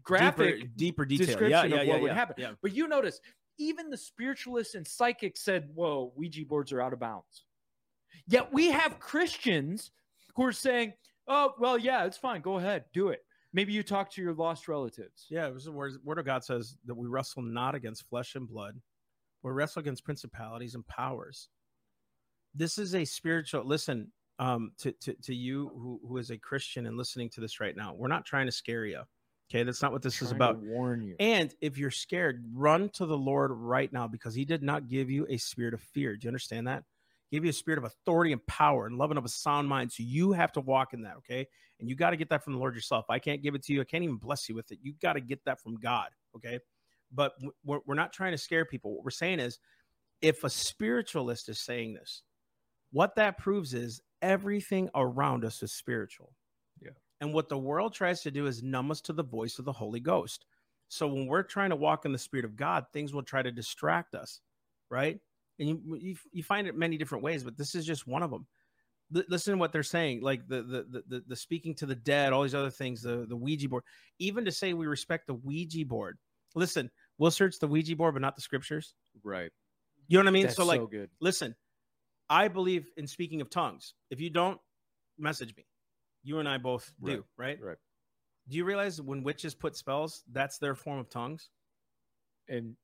graphic 0.03 0.61
deeper, 0.61 0.71
deeper 0.77 1.05
detail. 1.05 1.27
description 1.27 1.51
yeah, 1.51 1.65
of 1.65 1.71
what 1.71 1.87
yeah, 1.87 2.01
would 2.01 2.09
yeah, 2.09 2.15
happen. 2.15 2.35
Yeah. 2.39 2.51
But 2.63 2.73
you 2.75 2.89
notice, 2.89 3.21
even 3.59 3.91
the 3.91 3.97
spiritualists 3.97 4.75
and 4.75 4.87
psychics 4.87 5.43
said, 5.43 5.69
whoa, 5.75 6.13
Ouija 6.17 6.45
boards 6.47 6.73
are 6.73 6.81
out 6.81 6.93
of 6.93 7.01
bounds. 7.01 7.45
Yet 8.27 8.53
we 8.53 8.69
have 8.69 8.99
Christians 8.99 9.91
who 10.35 10.45
are 10.45 10.53
saying, 10.53 10.95
oh, 11.29 11.55
well, 11.59 11.79
yeah, 11.79 12.05
it's 12.05 12.19
fine. 12.19 12.41
Go 12.41 12.59
ahead, 12.59 12.85
do 12.93 13.09
it. 13.09 13.25
Maybe 13.53 13.73
you 13.73 13.83
talk 13.83 14.11
to 14.13 14.23
your 14.23 14.35
lost 14.35 14.69
relatives. 14.69 15.27
Yeah, 15.31 15.47
it 15.47 15.55
was 15.55 15.65
the 15.65 15.73
word, 15.73 15.95
word 16.05 16.19
of 16.19 16.27
God 16.27 16.45
says 16.45 16.77
that 16.87 16.95
we 16.95 17.09
wrestle 17.09 17.43
not 17.43 17.75
against 17.75 18.09
flesh 18.09 18.35
and 18.35 18.49
blood, 18.49 18.79
we 19.43 19.51
wrestle 19.53 19.81
against 19.81 20.05
principalities 20.05 20.75
and 20.75 20.87
powers. 20.87 21.49
This 22.55 22.79
is 22.79 22.95
a 22.95 23.05
spiritual. 23.05 23.65
Listen, 23.65 24.13
um, 24.39 24.73
to 24.79 24.93
to, 24.93 25.15
to 25.23 25.35
you 25.35 25.71
who, 25.75 26.01
who 26.07 26.17
is 26.19 26.31
a 26.31 26.39
Christian 26.39 26.87
and 26.87 26.97
listening 26.97 27.31
to 27.31 27.41
this 27.41 27.61
right 27.61 27.77
now, 27.77 27.95
we're 27.95 28.09
not 28.09 28.27
trying 28.27 28.47
to 28.47 28.53
scare 28.53 28.85
you. 28.85 29.03
Okay, 29.49 29.63
that's 29.63 29.81
not 29.81 29.93
what 29.93 30.03
this 30.03 30.21
is 30.23 30.33
about. 30.33 30.59
warn 30.59 31.03
you. 31.03 31.15
And 31.21 31.55
if 31.61 31.79
you're 31.79 31.91
scared, 31.91 32.45
run 32.53 32.89
to 32.91 33.07
the 33.07 33.17
Lord 33.17 33.53
right 33.53 33.93
now 33.93 34.09
because 34.09 34.35
He 34.35 34.45
did 34.45 34.63
not 34.63 34.89
give 34.89 35.09
you 35.09 35.27
a 35.29 35.37
spirit 35.37 35.73
of 35.73 35.81
fear. 35.81 36.17
Do 36.17 36.25
you 36.25 36.29
understand 36.29 36.67
that? 36.67 36.83
He 37.29 37.37
gave 37.37 37.45
you 37.45 37.51
a 37.51 37.55
spirit 37.55 37.79
of 37.79 37.85
authority 37.85 38.33
and 38.33 38.45
power 38.47 38.87
and 38.87 38.99
love 38.99 39.11
and 39.11 39.19
of 39.19 39.25
a 39.25 39.29
sound 39.29 39.69
mind. 39.69 39.93
So 39.93 40.03
you 40.03 40.33
have 40.33 40.53
to 40.53 40.61
walk 40.61 40.95
in 40.95 41.03
that, 41.03 41.17
okay? 41.19 41.47
And 41.79 41.89
you 41.89 41.95
got 41.95 42.11
to 42.11 42.17
get 42.17 42.29
that 42.31 42.43
from 42.43 42.55
the 42.55 42.59
Lord 42.59 42.75
yourself. 42.75 43.07
I 43.09 43.19
can't 43.19 43.43
give 43.43 43.55
it 43.55 43.63
to 43.65 43.73
you. 43.73 43.81
I 43.81 43.85
can't 43.85 44.05
even 44.05 44.17
bless 44.17 44.49
you 44.49 44.55
with 44.55 44.71
it. 44.73 44.79
You 44.83 44.95
got 45.03 45.15
to 45.15 45.21
get 45.21 45.45
that 45.45 45.61
from 45.61 45.77
God, 45.77 46.11
okay? 46.37 46.59
But 47.13 47.35
we're, 47.65 47.81
we're 47.87 47.95
not 47.95 48.13
trying 48.13 48.33
to 48.33 48.39
scare 48.39 48.65
people. 48.65 48.95
What 48.95 49.05
we're 49.05 49.11
saying 49.11 49.41
is 49.41 49.59
if 50.23 50.45
a 50.45 50.51
spiritualist 50.51 51.49
is 51.49 51.61
saying 51.61 51.95
this, 51.95 52.23
what 52.93 53.17
that 53.17 53.39
proves 53.39 53.75
is 53.75 54.01
everything 54.23 54.89
around 54.95 55.45
us 55.45 55.63
is 55.63 55.73
spiritual. 55.73 56.33
And 57.21 57.33
what 57.33 57.49
the 57.49 57.59
world 57.59 57.95
tries 57.95 58.23
to 58.23 58.31
do 58.31 58.47
is 58.47 58.63
numb 58.63 58.91
us 58.91 59.01
to 59.03 59.13
the 59.13 59.25
voice 59.25 59.59
of 59.59 59.65
the 59.65 59.73
Holy 59.73 60.01
Ghost. 60.01 60.45
So 60.89 61.07
when 61.09 61.27
we're 61.27 61.43
trying 61.43 61.71
to 61.71 61.77
walk 61.77 62.05
in 62.05 62.13
the 62.13 62.19
Spirit 62.19 62.45
of 62.45 62.57
God, 62.57 62.87
things 62.93 63.13
will 63.13 63.23
try 63.23 63.43
to 63.43 63.51
distract 63.51 64.15
us, 64.15 64.41
right? 64.91 65.19
And 65.59 65.69
you 65.69 65.97
you, 65.97 66.17
you 66.33 66.43
find 66.43 66.67
it 66.67 66.77
many 66.77 66.97
different 66.97 67.25
ways, 67.25 67.43
but 67.43 67.57
this 67.57 67.75
is 67.75 67.87
just 67.87 68.07
one 68.07 68.23
of 68.23 68.31
them. 68.31 68.47
L- 69.15 69.25
listen 69.29 69.53
to 69.53 69.59
what 69.59 69.73
they're 69.73 69.83
saying, 69.83 70.21
like 70.21 70.47
the, 70.47 70.63
the 70.63 70.87
the 70.91 71.03
the 71.09 71.25
the 71.29 71.37
speaking 71.37 71.75
to 71.77 71.87
the 71.87 71.95
dead, 71.95 72.33
all 72.33 72.43
these 72.43 72.55
other 72.55 72.71
things, 72.71 73.03
the 73.03 73.27
the 73.29 73.37
Ouija 73.37 73.69
board. 73.69 73.85
Even 74.19 74.45
to 74.45 74.53
say 74.53 74.75
we 74.75 74.87
respect 74.87 75.27
the 75.27 75.35
Ouija 75.35 75.85
board. 75.87 76.19
Listen, 76.55 76.91
we'll 77.19 77.31
search 77.31 77.59
the 77.59 77.67
Ouija 77.67 77.97
board, 77.97 78.15
but 78.15 78.23
not 78.23 78.37
the 78.37 78.43
scriptures. 78.43 78.95
right. 79.25 79.51
You 80.09 80.19
know 80.19 80.25
what 80.25 80.29
I 80.29 80.33
mean? 80.33 80.43
That's 80.45 80.57
so 80.57 80.65
like, 80.65 80.81
so 80.81 80.87
good. 80.87 81.11
listen, 81.21 81.55
I 82.29 82.47
believe 82.49 82.91
in 82.97 83.07
speaking 83.09 83.41
of 83.41 83.51
tongues. 83.51 83.95
If 84.11 84.21
you 84.21 84.31
don't, 84.31 84.61
message 85.19 85.55
me. 85.57 85.67
You 86.27 86.41
and 86.41 86.49
I 86.49 86.59
both 86.59 86.93
do, 87.03 87.13
Right, 87.13 87.23
right? 87.37 87.59
right. 87.63 87.77
Do 88.49 88.57
you 88.57 88.65
realize 88.65 89.01
when 89.01 89.23
witches 89.23 89.55
put 89.55 89.77
spells, 89.77 90.25
that's 90.33 90.59
their 90.59 90.75
form 90.75 90.99
of 90.99 91.09
tongues? 91.09 91.51
And 92.49 92.77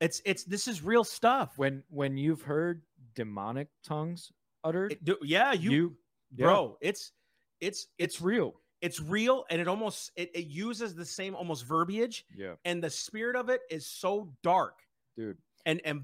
It's 0.00 0.20
it's 0.24 0.42
this 0.44 0.66
is 0.66 0.82
real 0.82 1.04
stuff. 1.04 1.52
when 1.56 1.84
when 1.88 2.16
you've 2.16 2.42
heard 2.42 2.82
demonic 3.14 3.68
tongues 3.84 4.32
uttered, 4.64 4.92
It- 4.92 5.04
do- 5.04 5.18
yeah, 5.22 5.52
you, 5.52 5.70
you, 5.70 5.96
bro, 6.32 6.76
it's 6.80 7.12
it's 7.60 7.86
it's 7.98 8.16
it's 8.16 8.20
real. 8.20 8.60
it's 8.80 9.00
real 9.00 9.44
and 9.50 9.60
it 9.60 9.68
almost 9.68 10.10
it, 10.16 10.30
it 10.34 10.46
uses 10.46 10.94
the 10.96 11.04
same 11.04 11.34
almost 11.36 11.64
verbiage 11.64 12.24
Yeah, 12.34 12.54
and 12.64 12.82
the 12.82 12.90
spirit 12.90 13.36
of 13.36 13.48
it 13.50 13.60
is 13.70 13.86
so 13.86 14.32
dark. 14.42 14.80
dude. 15.16 15.38
And 15.66 15.80
and 15.84 16.02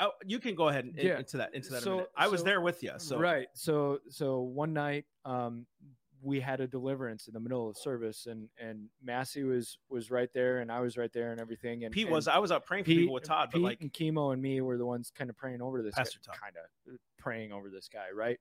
uh, 0.00 0.08
you 0.24 0.38
can 0.38 0.54
go 0.54 0.68
ahead 0.68 0.84
and 0.84 0.96
Yeah. 0.96 1.18
into 1.18 1.36
that 1.38 1.52
into 1.54 1.70
that. 1.72 1.82
So- 1.82 2.08
I 2.16 2.28
was 2.28 2.40
so- 2.40 2.46
there 2.46 2.60
with 2.60 2.82
you. 2.82 2.92
So 2.98 3.18
right 3.18 3.48
so 3.54 4.00
so 4.08 4.40
one 4.40 4.72
night 4.72 5.04
um 5.24 5.66
we 6.24 6.38
had 6.40 6.60
a 6.60 6.66
deliverance 6.68 7.26
in 7.26 7.34
the 7.34 7.40
middle 7.40 7.68
of 7.68 7.76
service 7.76 8.26
and 8.26 8.48
and 8.58 8.88
massey 9.02 9.42
was 9.42 9.78
was 9.90 10.10
right 10.10 10.30
there 10.32 10.60
and 10.60 10.70
i 10.70 10.78
was 10.80 10.96
right 10.96 11.12
there 11.12 11.32
and 11.32 11.40
everything 11.40 11.84
and 11.84 11.92
Pete 11.92 12.06
and 12.06 12.14
was 12.14 12.28
I 12.28 12.38
was 12.38 12.52
out 12.52 12.64
praying 12.64 12.84
for 12.84 12.90
people 12.90 13.12
with 13.14 13.24
Todd, 13.24 13.48
but 13.52 13.58
Pete 13.58 13.64
like 13.64 13.80
and 13.80 13.92
chemo 13.92 14.32
and 14.32 14.40
me 14.40 14.60
were 14.60 14.78
the 14.78 14.86
ones 14.86 15.10
kind 15.14 15.28
of 15.30 15.36
praying 15.36 15.60
over 15.60 15.82
this 15.82 15.94
Pastor 15.94 16.20
guy, 16.24 16.32
Todd. 16.32 16.40
kind 16.40 16.56
of 16.56 16.94
uh, 16.94 16.96
praying 17.18 17.50
over 17.52 17.68
this 17.70 17.88
guy 17.92 18.06
right 18.14 18.38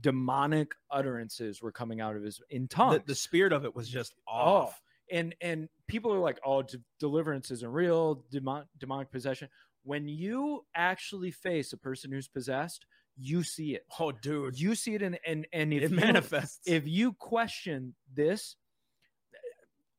demonic 0.00 0.72
utterances 0.90 1.60
were 1.60 1.72
coming 1.72 2.00
out 2.00 2.14
of 2.16 2.22
his 2.22 2.40
in 2.50 2.68
tongues 2.68 2.98
the, 3.00 3.04
the 3.08 3.14
spirit 3.14 3.52
of 3.52 3.64
it 3.64 3.74
was 3.74 3.88
just 3.88 4.14
Oh, 4.28 4.32
off. 4.32 4.80
and 5.10 5.34
and 5.40 5.68
people 5.88 6.12
are 6.14 6.20
like, 6.20 6.38
"Oh, 6.44 6.62
de- 6.62 6.78
deliverance 7.00 7.50
isn't 7.50 7.68
real, 7.72 8.24
demon- 8.30 8.66
demonic 8.78 9.10
possession." 9.10 9.48
When 9.82 10.06
you 10.06 10.64
actually 10.76 11.32
face 11.32 11.72
a 11.72 11.76
person 11.76 12.12
who's 12.12 12.28
possessed, 12.28 12.86
you 13.16 13.42
see 13.42 13.74
it. 13.74 13.84
Oh, 13.98 14.12
dude, 14.12 14.58
You 14.58 14.74
see 14.74 14.94
it, 14.94 15.02
and 15.02 15.18
and 15.26 15.46
and 15.52 15.72
if 15.74 15.82
it 15.84 15.90
you, 15.90 15.96
manifests. 15.96 16.60
if 16.66 16.86
you 16.86 17.12
question 17.14 17.94
this, 18.14 18.56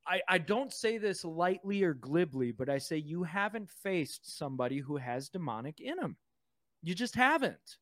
I 0.07 0.21
I 0.27 0.37
don't 0.39 0.73
say 0.73 0.97
this 0.97 1.23
lightly 1.23 1.83
or 1.83 1.93
glibly, 1.93 2.51
but 2.51 2.69
I 2.69 2.77
say 2.79 2.97
you 2.97 3.23
haven't 3.23 3.69
faced 3.69 4.37
somebody 4.37 4.79
who 4.79 4.97
has 4.97 5.29
demonic 5.29 5.79
in 5.79 5.97
them. 5.97 6.17
You 6.81 6.95
just 6.95 7.13
haven't, 7.13 7.77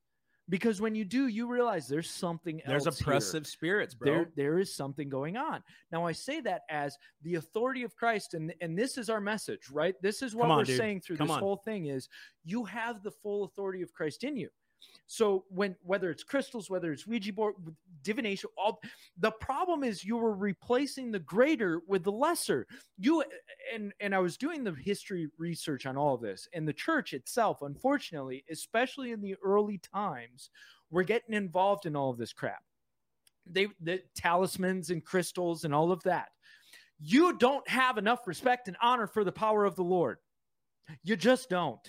because 0.49 0.81
when 0.81 0.93
you 0.93 1.05
do, 1.05 1.27
you 1.27 1.47
realize 1.47 1.87
there's 1.87 2.09
something 2.09 2.61
There's 2.67 2.85
else 2.85 2.99
here 2.99 3.03
oppressive 3.05 3.47
spirits, 3.47 3.95
bro. 3.95 4.11
there 4.11 4.29
there 4.35 4.59
is 4.59 4.75
something 4.75 5.07
going 5.07 5.37
on 5.37 5.63
now 5.93 6.05
i 6.05 6.11
say 6.11 6.41
that 6.41 6.63
as 6.69 6.97
the 7.21 7.35
authority 7.35 7.83
of 7.83 7.95
christ 7.95 8.33
and 8.33 8.53
and 8.59 8.77
this 8.77 8.97
is 8.97 9.09
our 9.09 9.21
message 9.21 9.69
right 9.71 9.95
this 10.01 10.21
is 10.21 10.35
what 10.35 10.49
on, 10.49 10.57
we're 10.57 10.63
dude. 10.65 10.77
saying 10.77 10.99
through 11.01 11.15
Come 11.17 11.27
this 11.27 11.35
on. 11.35 11.39
whole 11.41 11.57
thing 11.63 11.85
is 11.85 12.09
you 12.43 12.65
have 12.65 13.01
the 13.03 13.11
full 13.11 13.45
authority 13.45 13.81
of 13.81 13.93
christ 13.93 14.23
in 14.25 14.35
you 14.35 14.49
so 15.07 15.43
when 15.49 15.75
whether 15.83 16.09
it's 16.09 16.23
crystals 16.23 16.69
whether 16.69 16.91
it's 16.91 17.07
ouija 17.07 17.33
board 17.33 17.55
divination 18.03 18.49
all 18.57 18.79
the 19.17 19.31
problem 19.31 19.83
is 19.83 20.03
you 20.03 20.17
were 20.17 20.33
replacing 20.33 21.11
the 21.11 21.19
greater 21.19 21.81
with 21.87 22.03
the 22.03 22.11
lesser 22.11 22.65
you 22.97 23.23
and 23.73 23.93
and 23.99 24.13
i 24.13 24.19
was 24.19 24.37
doing 24.37 24.63
the 24.63 24.73
history 24.73 25.27
research 25.37 25.85
on 25.85 25.97
all 25.97 26.15
of 26.15 26.21
this 26.21 26.47
and 26.53 26.67
the 26.67 26.73
church 26.73 27.13
itself 27.13 27.61
unfortunately 27.61 28.43
especially 28.51 29.11
in 29.11 29.21
the 29.21 29.35
early 29.43 29.79
times 29.79 30.49
we're 30.91 31.03
getting 31.03 31.35
involved 31.35 31.85
in 31.85 31.95
all 31.95 32.09
of 32.09 32.17
this 32.17 32.33
crap 32.33 32.63
they 33.51 33.67
the 33.81 34.01
talismans 34.15 34.89
and 34.89 35.03
crystals 35.03 35.63
and 35.63 35.73
all 35.73 35.91
of 35.91 36.03
that. 36.03 36.29
You 36.99 37.37
don't 37.37 37.67
have 37.67 37.97
enough 37.97 38.27
respect 38.27 38.67
and 38.67 38.77
honor 38.81 39.07
for 39.07 39.23
the 39.23 39.31
power 39.31 39.65
of 39.65 39.75
the 39.75 39.83
Lord. 39.83 40.17
You 41.03 41.15
just 41.15 41.49
don't. 41.49 41.79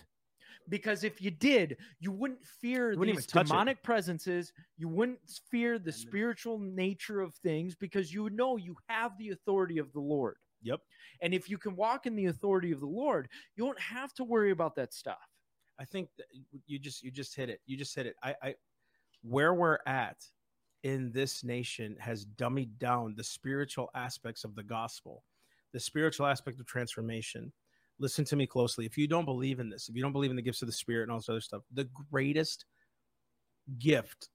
Because 0.71 1.05
if 1.05 1.21
you 1.21 1.31
did, 1.31 1.77
you 1.99 2.13
wouldn't 2.13 2.45
fear 2.45 2.95
wouldn't 2.97 3.19
these 3.19 3.27
touch 3.27 3.47
it. 3.47 3.49
demonic 3.49 3.83
presences. 3.83 4.53
You 4.79 4.89
wouldn't 4.89 5.19
fear 5.51 5.79
the 5.79 5.93
spiritual 5.93 6.59
nature 6.59 7.21
of 7.21 7.35
things 7.35 7.75
because 7.75 8.15
you 8.15 8.23
would 8.23 8.33
know 8.33 8.57
you 8.57 8.77
have 8.89 9.19
the 9.19 9.31
authority 9.31 9.79
of 9.79 9.93
the 9.93 10.01
Lord. 10.01 10.37
Yep. 10.63 10.81
And 11.21 11.35
if 11.35 11.51
you 11.51 11.59
can 11.59 11.77
walk 11.77 12.07
in 12.07 12.15
the 12.15 12.27
authority 12.27 12.71
of 12.73 12.81
the 12.81 12.87
Lord, 12.87 13.29
you 13.57 13.65
don't 13.65 13.81
have 13.81 14.15
to 14.15 14.25
worry 14.25 14.51
about 14.51 14.77
that 14.77 14.95
stuff. 14.95 15.19
I 15.79 15.85
think 15.85 16.09
that 16.19 16.27
you 16.67 16.79
just 16.79 17.03
you 17.03 17.11
just 17.11 17.35
hit 17.35 17.49
it. 17.51 17.61
You 17.67 17.77
just 17.77 17.95
hit 17.95 18.07
it. 18.07 18.15
I, 18.23 18.35
I 18.43 18.55
where 19.23 19.55
we're 19.55 19.79
at 19.87 20.17
in 20.83 21.11
this 21.13 21.45
nation 21.45 21.97
has 21.99 22.25
dummied 22.25 22.79
down 22.79 23.15
the 23.17 23.25
spiritual 23.25 23.91
aspects 23.95 24.45
of 24.45 24.55
the 24.55 24.63
gospel, 24.63 25.25
the 25.73 25.81
spiritual 25.81 26.27
aspect 26.27 26.61
of 26.61 26.67
transformation. 26.67 27.53
Listen 28.01 28.25
to 28.25 28.37
me 28.37 28.47
closely. 28.47 28.87
If 28.87 28.97
you 28.99 29.07
don't 29.07 29.27
believe 29.27 29.61
in 29.61 29.69
this, 29.69 29.89
if 29.89 29.95
you 29.95 30.03
don't 30.03 30.13
believe 30.13 30.31
in 30.31 30.37
the 30.37 30.43
gifts 30.43 30.63
of 30.63 30.67
the 30.67 30.73
spirit 30.73 31.03
and 31.05 31.13
all 31.13 31.19
this 31.19 31.29
other 31.29 31.41
stuff, 31.41 31.63
the 31.73 31.85
greatest 32.11 32.65
gift 33.79 34.31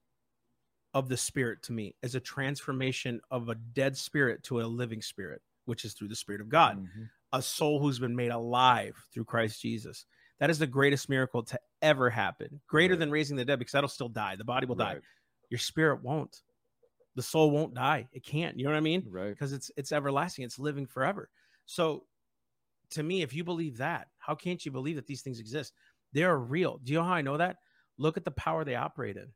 of 0.94 1.10
the 1.10 1.18
spirit 1.18 1.62
to 1.64 1.74
me 1.74 1.96
is 2.02 2.16
a 2.16 2.20
transformation 2.20 3.20
of 3.32 3.50
a 3.50 3.56
dead 3.56 3.98
spirit 3.98 4.44
to 4.44 4.62
a 4.62 4.64
living 4.64 5.02
spirit, 5.02 5.42
which 5.66 5.84
is 5.84 5.94
through 5.94 6.08
the 6.08 6.16
spirit 6.16 6.40
of 6.42 6.48
God 6.48 6.78
Mhm. 6.78 7.10
a 7.34 7.42
soul 7.42 7.82
who's 7.82 8.00
been 8.00 8.16
made 8.16 8.32
alive 8.32 8.96
through 9.12 9.26
Christ 9.26 9.62
Jesus. 9.62 10.06
That 10.40 10.50
is 10.50 10.60
the 10.60 10.68
greatest 10.68 11.10
miracle 11.10 11.44
to 11.44 11.60
ever 11.82 12.10
happen, 12.10 12.62
greater 12.68 12.94
Right. 12.94 13.00
than 13.00 13.12
raising 13.12 13.36
the 13.36 13.44
dead, 13.44 13.60
because 13.60 13.74
that'll 13.74 13.90
still 13.90 14.10
die. 14.10 14.36
The 14.38 14.46
body 14.46 14.68
will 14.68 14.76
die. 14.76 15.02
Your 15.50 15.58
spirit 15.60 16.02
won't. 16.02 16.44
The 17.16 17.24
soul 17.24 17.52
won't 17.52 17.74
die. 17.74 18.08
It 18.12 18.24
can't. 18.24 18.58
You 18.58 18.66
know 18.66 18.72
what 18.72 18.78
I 18.78 18.82
mean? 18.82 19.06
Right. 19.10 19.30
Because 19.32 19.54
it's 19.54 19.72
it's 19.76 19.92
everlasting. 19.92 20.46
It's 20.46 20.60
living 20.60 20.86
forever. 20.86 21.30
So, 21.66 22.08
to 22.92 23.04
me, 23.04 23.22
if 23.22 23.34
you 23.34 23.44
believe 23.44 23.78
that, 23.78 24.08
how 24.18 24.36
can't 24.36 24.66
you 24.66 24.72
believe 24.72 24.96
that 24.96 25.08
these 25.08 25.22
things 25.22 25.40
exist? 25.40 25.74
They 26.14 26.24
are 26.24 26.38
real. 26.38 26.80
Do 26.84 26.94
you 26.94 27.00
know 27.00 27.06
how 27.06 27.14
I 27.14 27.22
know 27.22 27.38
that? 27.38 27.58
Look 27.98 28.18
at 28.18 28.26
the 28.26 28.32
power 28.32 28.64
they 28.64 28.76
operate 28.76 29.18
in. 29.18 29.28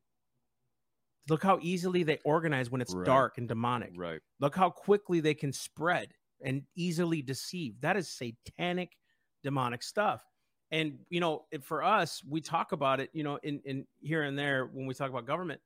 Look 1.27 1.43
how 1.43 1.59
easily 1.61 2.03
they 2.03 2.17
organize 2.25 2.71
when 2.71 2.81
it's 2.81 2.93
Right. 2.93 3.05
dark 3.05 3.37
and 3.37 3.47
demonic. 3.47 3.91
Right. 3.95 4.21
Look 4.39 4.55
how 4.55 4.69
quickly 4.69 5.19
they 5.19 5.33
can 5.33 5.53
spread 5.53 6.13
and 6.43 6.63
easily 6.75 7.21
deceive. 7.21 7.79
That 7.81 7.97
is 7.97 8.09
satanic, 8.09 8.97
demonic 9.43 9.83
stuff. 9.83 10.25
And 10.71 10.99
you 11.09 11.19
know, 11.19 11.45
for 11.61 11.83
us, 11.83 12.23
we 12.23 12.41
talk 12.41 12.71
about 12.71 12.99
it, 12.99 13.09
you 13.13 13.23
know, 13.23 13.37
in 13.43 13.61
in 13.65 13.85
here 14.01 14.23
and 14.23 14.37
there 14.37 14.65
when 14.65 14.85
we 14.85 14.93
talk 14.93 15.09
about 15.09 15.25
government. 15.25 15.61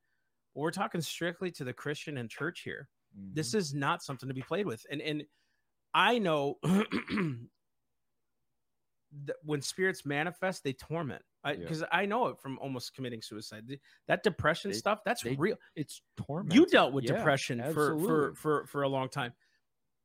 We're 0.55 0.71
talking 0.71 1.01
strictly 1.01 1.51
to 1.51 1.63
the 1.63 1.73
Christian 1.73 2.17
and 2.17 2.29
church 2.29 2.61
here. 2.61 2.87
Mm-hmm. 3.17 3.33
This 3.33 3.53
is 3.53 3.73
not 3.73 4.03
something 4.03 4.29
to 4.29 4.35
be 4.35 4.41
played 4.41 4.65
with. 4.65 4.85
And 4.89 5.01
and 5.01 5.23
I 5.93 6.19
know 6.19 6.59
that 9.25 9.35
when 9.43 9.61
spirits 9.61 10.05
manifest, 10.05 10.63
they 10.63 10.73
torment. 10.73 11.21
Yeah. 11.45 11.53
Because 11.55 11.83
I, 11.91 12.05
know 12.05 12.27
it 12.27 12.39
from 12.39 12.57
almost 12.59 12.93
committing 12.95 13.21
suicide. 13.21 13.65
That 14.07 14.23
depression 14.23 14.71
They- 14.71 14.77
stuff, 14.77 14.99
that's 15.05 15.23
they- 15.23 15.35
real 15.35 15.57
it's 15.75 16.01
torment. 16.17 16.53
you 16.53 16.65
dealt 16.65 16.93
with 16.93 17.03
Yeah, 17.05 17.17
depression 17.17 17.61
for, 17.73 17.99
for 17.99 18.33
for 18.35 18.65
for 18.67 18.83
a 18.83 18.87
long 18.89 19.09
time 19.09 19.33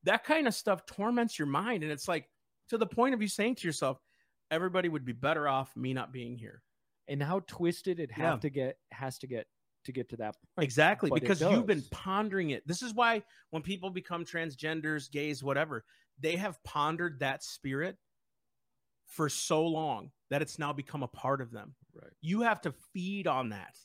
that 0.04 0.22
kind 0.24 0.46
of 0.46 0.54
stuff 0.54 0.86
torments 0.86 1.38
your 1.38 1.46
mind 1.48 1.82
and 1.82 1.90
it's 1.90 2.06
like 2.06 2.28
to 2.70 2.78
the 2.78 2.86
point 2.86 3.14
of 3.14 3.20
you 3.22 3.26
saying 3.28 3.56
to 3.56 3.66
yourself 3.66 4.00
everybody 4.50 4.88
would 4.88 5.04
be 5.04 5.12
better 5.12 5.48
off 5.48 5.74
me 5.76 5.92
not 5.92 6.12
being 6.12 6.36
here 6.36 6.62
and 7.08 7.20
how 7.22 7.40
twisted 7.40 7.98
it 8.00 8.10
have 8.12 8.34
Yeah. 8.36 8.40
to 8.40 8.50
get 8.50 8.78
has 8.92 9.18
to 9.18 9.26
get 9.26 9.46
to 9.84 9.92
get 9.92 10.08
to 10.10 10.16
that 10.18 10.34
point. 10.54 10.64
exactly 10.64 11.10
But 11.10 11.20
because 11.20 11.40
you've 11.40 11.66
been 11.66 11.82
pondering 11.90 12.50
it 12.50 12.66
this 12.66 12.82
is 12.82 12.94
why 12.94 13.22
when 13.50 13.62
people 13.62 13.90
become 13.90 14.24
transgenders 14.24 15.10
gays 15.10 15.42
whatever 15.42 15.84
they 16.20 16.36
have 16.36 16.62
pondered 16.64 17.20
that 17.20 17.42
spirit 17.42 17.96
for 19.08 19.28
so 19.28 19.66
long 19.66 20.10
that 20.30 20.40
it's 20.42 20.58
now 20.58 20.72
become 20.72 21.02
a 21.02 21.08
part 21.08 21.40
of 21.40 21.50
them 21.50 21.74
Right. 21.94 22.12
you 22.20 22.42
have 22.42 22.60
to 22.60 22.72
feed 22.92 23.26
on 23.26 23.48
that 23.48 23.76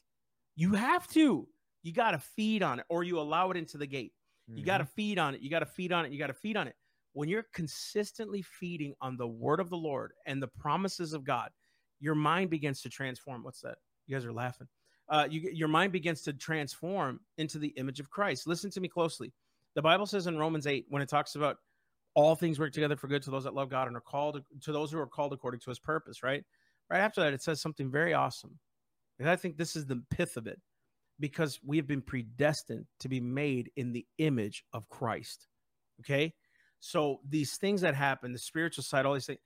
you 0.56 0.74
have 0.76 1.08
to 1.10 1.48
you 1.82 1.92
got 1.94 2.12
to 2.12 2.20
feed 2.20 2.62
on 2.62 2.80
it 2.80 2.86
or 2.90 3.04
you 3.04 3.20
allow 3.20 3.50
it 3.52 3.58
into 3.58 3.78
the 3.78 3.88
gate 3.88 4.14
You 4.48 4.64
got 4.66 4.78
to 4.80 4.86
feed 4.86 5.18
on 5.20 5.34
it. 5.36 5.42
You 5.42 5.50
got 5.50 5.60
to 5.60 5.66
feed 5.66 5.92
on 5.94 6.06
it. 6.06 6.12
You 6.12 6.20
got 6.20 6.28
to 6.28 6.34
feed 6.34 6.58
on 6.58 6.68
it. 6.68 6.76
When 7.14 7.30
you're 7.30 7.46
consistently 7.54 8.42
feeding 8.42 8.94
on 9.00 9.16
the 9.16 9.26
word 9.28 9.60
of 9.62 9.70
the 9.70 9.78
Lord 9.78 10.12
and 10.26 10.42
the 10.44 10.48
promises 10.50 11.14
of 11.14 11.24
God, 11.24 11.50
your 12.02 12.14
mind 12.14 12.50
begins 12.50 12.82
to 12.82 12.90
transform. 12.90 13.42
What's 13.44 13.62
that? 13.62 13.78
You 14.06 14.16
guys 14.16 14.26
are 14.26 14.34
laughing. 14.34 14.68
Uh, 15.08 15.28
you, 15.30 15.50
your 15.54 15.70
mind 15.70 15.92
begins 15.94 16.22
to 16.24 16.34
transform 16.34 17.22
into 17.38 17.58
the 17.58 17.70
image 17.78 18.00
of 18.02 18.10
Christ. 18.10 18.46
Listen 18.48 18.70
to 18.72 18.82
me 18.82 18.90
closely. 18.90 19.32
The 19.76 19.82
Bible 19.82 20.06
says 20.06 20.28
in 20.28 20.38
Romans 20.38 20.68
8, 20.68 20.86
when 20.90 21.02
it 21.02 21.08
talks 21.10 21.36
about 21.36 21.58
all 22.16 22.36
things 22.36 22.60
work 22.60 22.74
together 22.74 22.96
for 22.96 23.08
good 23.08 23.24
to 23.24 23.32
those 23.32 23.44
that 23.44 23.54
love 23.54 23.70
God 23.70 23.88
and 23.88 23.98
are 23.98 24.02
called 24.02 24.44
to 24.62 24.72
those 24.72 24.92
who 24.92 25.00
are 25.00 25.08
called 25.08 25.34
according 25.34 25.60
to 25.62 25.72
his 25.72 25.80
purpose, 25.80 26.24
right? 26.24 26.44
Right 26.90 27.00
after 27.00 27.22
that, 27.22 27.34
it 27.34 27.42
says 27.42 27.62
something 27.62 27.90
very 27.90 28.14
awesome. 28.14 28.60
And 29.20 29.30
I 29.30 29.36
think 29.36 29.58
this 29.58 29.76
is 29.76 29.86
the 29.86 30.04
pith 30.10 30.38
of 30.38 30.48
it 30.48 30.60
because 31.20 31.60
we 31.64 31.78
have 31.78 31.88
been 31.88 32.02
predestined 32.02 32.86
to 33.00 33.10
be 33.10 33.20
made 33.20 33.72
in 33.76 33.94
the 33.94 34.06
image 34.18 34.64
of 34.74 34.90
Christ. 34.90 35.48
Okay. 36.02 36.34
So 36.80 37.22
these 37.28 37.58
things 37.58 37.82
that 37.82 37.96
happen, 37.96 38.34
the 38.34 38.40
spiritual 38.40 38.84
side, 38.84 39.06
all 39.06 39.14
these 39.14 39.26
things, 39.26 39.40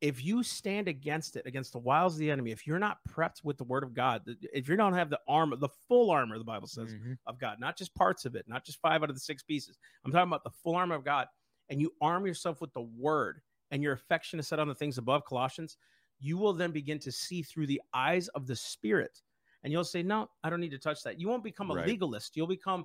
if 0.00 0.24
you 0.24 0.42
stand 0.42 0.88
against 0.88 1.36
it, 1.36 1.46
against 1.46 1.72
the 1.72 1.78
wiles 1.78 2.14
of 2.14 2.20
the 2.20 2.30
enemy, 2.30 2.50
if 2.52 2.66
you're 2.66 2.78
not 2.78 2.98
prepped 3.08 3.44
with 3.44 3.58
the 3.58 3.64
word 3.64 3.82
of 3.82 3.94
God, 3.94 4.22
if 4.52 4.66
you 4.66 4.76
don't 4.76 4.94
have 4.94 5.10
the 5.10 5.20
armor, 5.28 5.56
the 5.56 5.68
full 5.88 6.10
armor, 6.10 6.38
the 6.38 6.44
Bible 6.44 6.66
says, 6.66 6.94
Mhm. 6.94 7.18
of 7.26 7.38
God, 7.38 7.60
not 7.60 7.76
just 7.76 7.94
parts 7.94 8.24
of 8.24 8.34
it, 8.34 8.48
not 8.48 8.64
just 8.64 8.80
five 8.80 9.02
out 9.02 9.10
of 9.10 9.14
the 9.14 9.20
six 9.20 9.42
pieces. 9.42 9.78
I'm 10.04 10.10
talking 10.10 10.28
about 10.28 10.42
the 10.42 10.50
full 10.50 10.74
armor 10.74 10.94
of 10.94 11.04
God, 11.04 11.28
and 11.70 11.80
you 11.80 11.92
arm 12.00 12.26
yourself 12.26 12.60
with 12.60 12.72
the 12.72 12.82
word, 12.82 13.40
and 13.70 13.82
your 13.82 13.92
affection 13.92 14.38
is 14.38 14.48
set 14.48 14.58
on 14.58 14.68
the 14.68 14.74
things 14.74 14.98
above, 14.98 15.24
Colossians, 15.24 15.76
you 16.18 16.36
will 16.36 16.52
then 16.52 16.70
begin 16.72 16.98
to 16.98 17.12
see 17.12 17.42
through 17.42 17.66
the 17.66 17.80
eyes 17.94 18.28
of 18.28 18.46
the 18.46 18.56
Spirit. 18.56 19.22
And 19.62 19.72
you'll 19.72 19.84
say, 19.84 20.02
No, 20.02 20.28
I 20.42 20.50
don't 20.50 20.60
need 20.60 20.70
to 20.70 20.78
touch 20.78 21.02
that. 21.04 21.20
You 21.20 21.28
won't 21.28 21.44
become 21.44 21.70
a 21.70 21.74
Right. 21.74 21.86
legalist. 21.86 22.36
You'll 22.36 22.46
become 22.46 22.84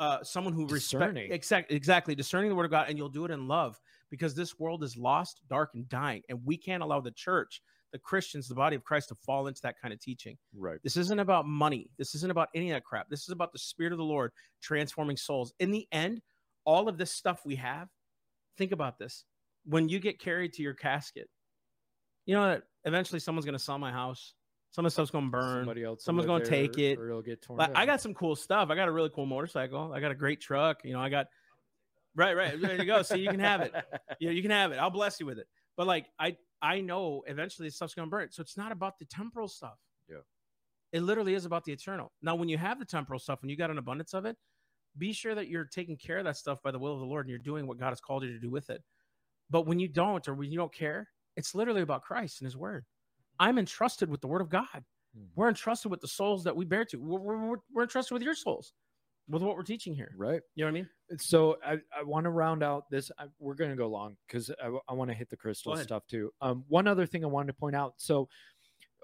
uh, 0.00 0.22
someone 0.24 0.52
who 0.52 0.66
respects 0.66 1.16
exactly, 1.30 1.76
exactly 1.76 2.14
discerning 2.16 2.48
the 2.50 2.56
word 2.56 2.64
of 2.64 2.70
God, 2.70 2.88
and 2.88 2.98
you'll 2.98 3.08
do 3.08 3.24
it 3.24 3.30
in 3.30 3.46
love 3.46 3.78
because 4.10 4.34
this 4.34 4.58
world 4.58 4.82
is 4.82 4.96
lost, 4.96 5.40
dark, 5.48 5.70
and 5.74 5.88
dying, 5.88 6.22
and 6.28 6.40
we 6.44 6.56
can't 6.56 6.82
allow 6.82 7.00
the 7.00 7.12
church, 7.12 7.62
the 7.92 7.98
Christians, 7.98 8.48
the 8.48 8.56
body 8.56 8.74
of 8.74 8.82
Christ, 8.82 9.10
to 9.10 9.14
fall 9.14 9.46
into 9.46 9.62
that 9.62 9.80
kind 9.80 9.94
of 9.94 10.00
teaching. 10.00 10.36
Right. 10.52 10.80
This 10.82 10.96
isn't 10.96 11.20
about 11.20 11.46
money. 11.46 11.90
This 11.96 12.14
isn't 12.16 12.30
about 12.30 12.48
any 12.56 12.70
of 12.70 12.74
that 12.74 12.84
crap. 12.84 13.08
This 13.08 13.22
is 13.22 13.28
about 13.28 13.52
the 13.52 13.58
Spirit 13.58 13.92
of 13.92 13.98
the 13.98 14.04
Lord 14.04 14.32
transforming 14.60 15.16
souls. 15.16 15.52
In 15.60 15.70
the 15.70 15.86
end, 15.92 16.20
all 16.64 16.88
of 16.88 16.98
this 16.98 17.12
stuff 17.12 17.42
we 17.44 17.54
have, 17.56 17.88
think 18.56 18.72
about 18.72 18.98
this. 18.98 19.24
When 19.64 19.88
you 19.88 19.98
get 19.98 20.18
carried 20.18 20.52
to 20.54 20.62
your 20.62 20.74
casket, 20.74 21.28
you 22.26 22.34
know 22.34 22.46
that 22.48 22.62
eventually 22.84 23.20
someone's 23.20 23.44
going 23.44 23.56
to 23.56 23.62
sell 23.62 23.78
my 23.78 23.92
house. 23.92 24.34
Some 24.70 24.84
of 24.84 24.90
the 24.90 24.92
stuff's 24.92 25.10
going 25.10 25.26
to 25.26 25.30
burn. 25.30 25.60
Somebody 25.62 25.84
else. 25.84 26.04
Someone's 26.04 26.26
gonna 26.26 26.44
take 26.44 26.78
it. 26.78 26.98
or 26.98 27.08
it'll 27.08 27.22
get 27.22 27.40
torn. 27.42 27.60
Like, 27.60 27.70
I 27.76 27.86
got 27.86 28.00
some 28.00 28.12
cool 28.12 28.34
stuff. 28.34 28.70
I 28.70 28.74
got 28.74 28.88
a 28.88 28.92
really 28.92 29.10
cool 29.10 29.24
motorcycle. 29.24 29.92
I 29.92 30.00
got 30.00 30.10
a 30.10 30.16
great 30.16 30.40
truck. 30.40 30.84
You 30.84 30.94
know, 30.94 31.00
I 31.00 31.08
got 31.10 31.26
right, 32.16 32.34
right. 32.36 32.60
There 32.60 32.76
you 32.76 32.84
go. 32.84 33.02
See, 33.02 33.18
you 33.20 33.30
can 33.30 33.40
have 33.40 33.60
it. 33.60 33.72
You 34.18 34.28
know, 34.28 34.34
you 34.34 34.42
can 34.42 34.50
have 34.50 34.72
it. 34.72 34.78
I'll 34.78 34.90
bless 34.90 35.20
you 35.20 35.26
with 35.26 35.38
it. 35.38 35.46
But 35.76 35.86
like, 35.86 36.06
I 36.18 36.36
I 36.60 36.80
know 36.80 37.22
eventually 37.26 37.68
this 37.68 37.76
stuff's 37.76 37.94
gonna 37.94 38.08
burn. 38.08 38.28
So 38.32 38.40
it's 38.42 38.56
not 38.56 38.72
about 38.72 38.98
the 38.98 39.04
temporal 39.04 39.46
stuff. 39.48 39.78
Yeah. 40.08 40.18
It 40.92 41.02
literally 41.02 41.34
is 41.34 41.44
about 41.44 41.64
the 41.64 41.72
eternal. 41.72 42.12
Now, 42.22 42.34
when 42.34 42.48
you 42.48 42.58
have 42.58 42.78
the 42.78 42.84
temporal 42.84 43.18
stuff 43.20 43.40
and 43.42 43.50
you 43.50 43.56
got 43.56 43.70
an 43.70 43.78
abundance 43.78 44.12
of 44.12 44.24
it, 44.24 44.36
be 44.96 45.12
sure 45.12 45.34
that 45.34 45.48
you're 45.48 45.64
taking 45.64 45.96
care 45.96 46.18
of 46.18 46.24
that 46.24 46.36
stuff 46.36 46.62
by 46.62 46.70
the 46.70 46.78
will 46.78 46.94
of 46.94 47.00
the 47.00 47.06
Lord 47.06 47.26
and 47.26 47.30
you're 47.30 47.38
doing 47.38 47.66
what 47.66 47.78
God 47.78 47.90
has 47.90 48.00
called 48.00 48.22
you 48.24 48.32
to 48.32 48.38
do 48.38 48.50
with 48.50 48.70
it. 48.70 48.82
But 49.50 49.66
when 49.66 49.78
you 49.78 49.88
don't 49.88 50.26
or 50.28 50.34
when 50.34 50.50
you 50.50 50.56
don't 50.58 50.72
care, 50.72 51.08
it's 51.36 51.54
literally 51.54 51.82
about 51.82 52.02
Christ 52.02 52.40
and 52.40 52.46
His 52.46 52.56
Word. 52.56 52.84
I'm 53.38 53.58
entrusted 53.58 54.08
with 54.08 54.20
the 54.20 54.28
Word 54.28 54.40
of 54.40 54.48
God. 54.48 54.84
Mhm. 55.16 55.28
We're 55.34 55.48
entrusted 55.48 55.90
with 55.90 56.00
the 56.00 56.08
souls 56.08 56.44
that 56.44 56.54
we 56.56 56.64
bear 56.64 56.84
to. 56.86 56.96
We're, 56.98 57.20
we're, 57.20 57.46
we're- 57.48 57.60
we're 57.72 57.82
entrusted 57.82 58.12
with 58.14 58.22
your 58.22 58.34
souls, 58.34 58.72
with 59.28 59.42
what 59.42 59.56
we're 59.56 59.62
teaching 59.64 59.94
here. 59.94 60.12
right. 60.16 60.40
You 60.54 60.64
know 60.64 60.70
what 60.70 60.78
I 60.78 60.80
mean? 60.80 60.88
So 61.18 61.56
I, 61.64 61.72
I 61.96 62.02
want 62.04 62.24
to 62.24 62.30
round 62.30 62.62
out 62.62 62.88
this. 62.90 63.10
I, 63.18 63.26
we're 63.38 63.54
going 63.54 63.70
to 63.70 63.76
go 63.76 63.88
long 63.88 64.16
because 64.26 64.50
I, 64.62 64.70
I 64.88 64.94
want 64.94 65.10
to 65.10 65.14
hit 65.14 65.28
the 65.28 65.36
crystal 65.36 65.72
stuff 65.82 66.06
too. 66.06 66.30
Um, 66.40 66.64
one 66.68 66.86
other 66.86 67.06
thing 67.06 67.24
I 67.24 67.28
wanted 67.28 67.48
to 67.48 67.54
point 67.54 67.76
out. 67.76 67.94
So, 67.98 68.28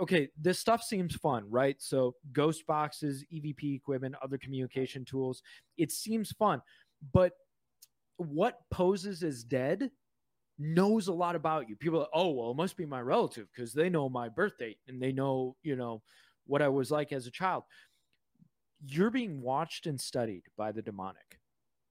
okay, 0.00 0.28
this 0.40 0.58
stuff 0.58 0.82
seems 0.82 1.14
fun, 1.14 1.44
right? 1.50 1.76
So 1.78 2.14
ghost 2.32 2.66
boxes, 2.66 3.24
EVP 3.32 3.76
equipment, 3.76 4.14
other 4.22 4.38
communication 4.38 5.04
tools. 5.04 5.42
It 5.76 5.92
seems 5.92 6.32
fun, 6.32 6.62
but 7.12 7.32
what 8.16 8.60
poses 8.70 9.22
as 9.22 9.44
dead 9.44 9.90
knows 10.58 11.08
a 11.08 11.12
lot 11.12 11.36
about 11.36 11.68
you. 11.68 11.76
People, 11.76 12.02
are, 12.02 12.08
oh 12.12 12.30
well, 12.30 12.50
it 12.50 12.56
must 12.56 12.76
be 12.76 12.86
my 12.86 13.00
relative 13.00 13.48
because 13.54 13.72
they 13.72 13.88
know 13.88 14.08
my 14.08 14.28
birth 14.28 14.58
date 14.58 14.78
and 14.88 15.00
they 15.00 15.12
know, 15.12 15.56
you 15.62 15.76
know, 15.76 16.02
what 16.46 16.62
I 16.62 16.68
was 16.68 16.90
like 16.90 17.12
as 17.12 17.26
a 17.26 17.30
child. 17.30 17.64
You're 18.86 19.10
being 19.10 19.40
watched 19.40 19.86
and 19.86 20.00
studied 20.00 20.42
by 20.56 20.72
the 20.72 20.82
demonic. 20.82 21.38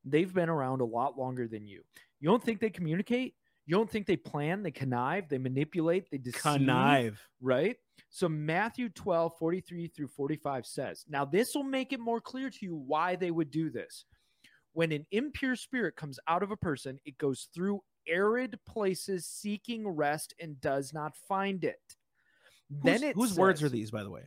They've 0.06 0.34
been 0.34 0.50
around 0.50 0.82
a 0.82 0.86
lot 0.86 1.18
longer 1.18 1.48
than 1.48 1.68
you. 1.68 1.82
You 2.20 2.30
don't 2.30 2.44
think 2.44 2.60
they 2.60 2.70
communicate? 2.70 3.36
You 3.70 3.76
don't 3.76 3.88
think 3.88 4.08
they 4.08 4.18
plan, 4.18 4.64
they 4.64 4.72
connive, 4.72 5.30
they 5.30 5.38
manipulate, 5.38 6.10
they 6.10 6.18
deceive, 6.18 6.42
Connive. 6.42 7.20
right? 7.40 7.76
So 8.10 8.28
Matthew 8.28 8.90
12, 8.90 9.38
43 9.38 9.86
through 9.90 10.08
45 10.08 10.66
says, 10.66 11.06
Now 11.08 11.24
this 11.24 11.54
will 11.54 11.62
make 11.62 11.94
it 11.94 12.00
more 12.00 12.20
clear 12.20 12.50
to 12.50 12.58
you 12.66 12.76
why 12.76 13.16
they 13.16 13.30
would 13.30 13.52
do 13.52 13.70
this. 13.70 14.06
When 14.74 14.92
an 14.92 15.06
impure 15.12 15.56
spirit 15.56 15.96
comes 15.96 16.20
out 16.28 16.42
of 16.42 16.50
a 16.50 16.58
person, 16.58 16.98
it 17.06 17.20
goes 17.20 17.48
through 17.54 17.82
arid 18.08 18.58
places 18.66 19.28
seeking 19.28 19.88
rest 19.88 20.34
and 20.40 20.60
does 20.60 20.92
not 20.92 21.16
find 21.16 21.64
it. 21.64 21.96
Whose, 22.72 22.84
Then 22.84 23.04
it 23.04 23.16
whose 23.16 23.38
words 23.38 23.62
are 23.62 23.70
these, 23.70 23.92
by 23.92 24.02
the 24.02 24.10
way? 24.10 24.24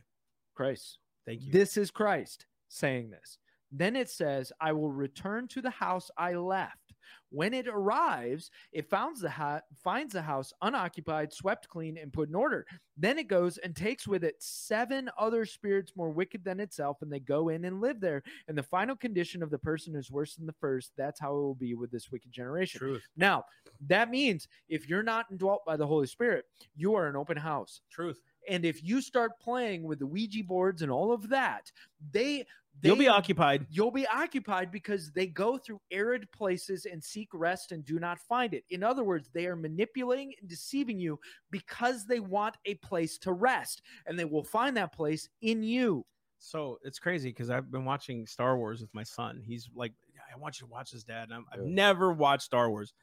Christ. 0.55 0.99
Thank 1.25 1.41
you. 1.41 1.51
This 1.51 1.75
is 1.75 1.91
Christ 1.91 2.45
saying 2.69 3.09
this. 3.09 3.39
Then 3.73 3.97
it 3.97 4.09
says, 4.09 4.53
I 4.61 4.71
will 4.71 4.91
return 4.91 5.49
to 5.49 5.61
the 5.61 5.69
house 5.71 6.09
I 6.17 6.35
left. 6.35 6.82
When 7.29 7.53
it 7.53 7.67
arrives, 7.67 8.51
it 8.71 8.89
finds 8.89 9.21
the, 9.21 9.29
ha- 9.29 9.61
finds 9.83 10.13
the 10.13 10.21
house 10.21 10.53
unoccupied, 10.61 11.33
swept 11.33 11.67
clean, 11.67 11.97
and 11.97 12.13
put 12.13 12.29
in 12.29 12.35
order. 12.35 12.65
Then 12.97 13.17
it 13.17 13.27
goes 13.27 13.57
and 13.57 13.75
takes 13.75 14.07
with 14.07 14.23
it 14.23 14.35
seven 14.39 15.09
other 15.17 15.45
spirits 15.45 15.93
more 15.95 16.11
wicked 16.11 16.43
than 16.43 16.59
itself, 16.59 16.97
and 17.01 17.11
they 17.11 17.19
go 17.19 17.49
in 17.49 17.65
and 17.65 17.81
live 17.81 17.99
there. 17.99 18.23
And 18.47 18.57
the 18.57 18.63
final 18.63 18.95
condition 18.95 19.41
of 19.41 19.49
the 19.49 19.57
person 19.57 19.95
is 19.95 20.11
worse 20.11 20.35
than 20.35 20.45
the 20.45 20.53
first. 20.53 20.91
That's 20.97 21.19
how 21.19 21.31
it 21.31 21.41
will 21.41 21.55
be 21.55 21.73
with 21.73 21.91
this 21.91 22.11
wicked 22.11 22.31
generation. 22.31 22.79
Truth. 22.79 23.03
Now, 23.17 23.45
that 23.87 24.09
means 24.09 24.47
if 24.69 24.87
you're 24.87 25.03
not 25.03 25.25
indwelt 25.31 25.65
by 25.65 25.77
the 25.77 25.87
Holy 25.87 26.07
Spirit, 26.07 26.45
you 26.75 26.95
are 26.95 27.07
an 27.07 27.15
open 27.15 27.37
house. 27.37 27.81
Truth. 27.91 28.19
And 28.49 28.65
if 28.65 28.83
you 28.83 29.01
start 29.01 29.39
playing 29.39 29.83
with 29.83 29.99
the 29.99 30.07
Ouija 30.07 30.43
boards 30.43 30.81
and 30.81 30.91
all 30.91 31.11
of 31.11 31.29
that, 31.29 31.71
they, 32.11 32.45
they 32.81 32.89
You'll 32.89 32.97
be 32.97 33.07
occupied. 33.07 33.67
you'll 33.69 33.91
be 33.91 34.07
occupied 34.07 34.71
because 34.71 35.11
they 35.11 35.27
go 35.27 35.57
through 35.57 35.79
arid 35.91 36.29
places 36.31 36.85
and 36.85 37.03
seek 37.03 37.29
rest 37.33 37.71
and 37.71 37.85
do 37.85 37.99
not 37.99 38.19
find 38.19 38.53
it. 38.53 38.63
In 38.69 38.83
other 38.83 39.03
words, 39.03 39.29
they 39.33 39.45
are 39.45 39.55
manipulating 39.55 40.33
and 40.39 40.49
deceiving 40.49 40.99
you 40.99 41.19
because 41.51 42.05
they 42.05 42.19
want 42.19 42.57
a 42.65 42.75
place 42.75 43.17
to 43.19 43.33
rest, 43.33 43.81
and 44.05 44.17
they 44.17 44.25
will 44.25 44.43
find 44.43 44.75
that 44.77 44.93
place 44.93 45.29
in 45.41 45.63
you. 45.63 46.05
So 46.39 46.79
it's 46.83 46.99
crazy 46.99 47.29
because 47.29 47.49
I've 47.49 47.71
been 47.71 47.85
watching 47.85 48.25
Star 48.25 48.57
Wars 48.57 48.81
with 48.81 48.93
my 48.93 49.03
son. 49.03 49.41
He's 49.45 49.69
like, 49.73 49.93
I 50.33 50.37
want 50.37 50.59
you 50.59 50.67
to 50.67 50.71
watch 50.71 50.91
this, 50.91 51.03
Dad. 51.03 51.25
And 51.29 51.33
I'm, 51.35 51.45
I've 51.51 51.59
Yeah. 51.59 51.65
never 51.65 52.11
watched 52.11 52.43
Star 52.43 52.69
Wars. 52.69 52.93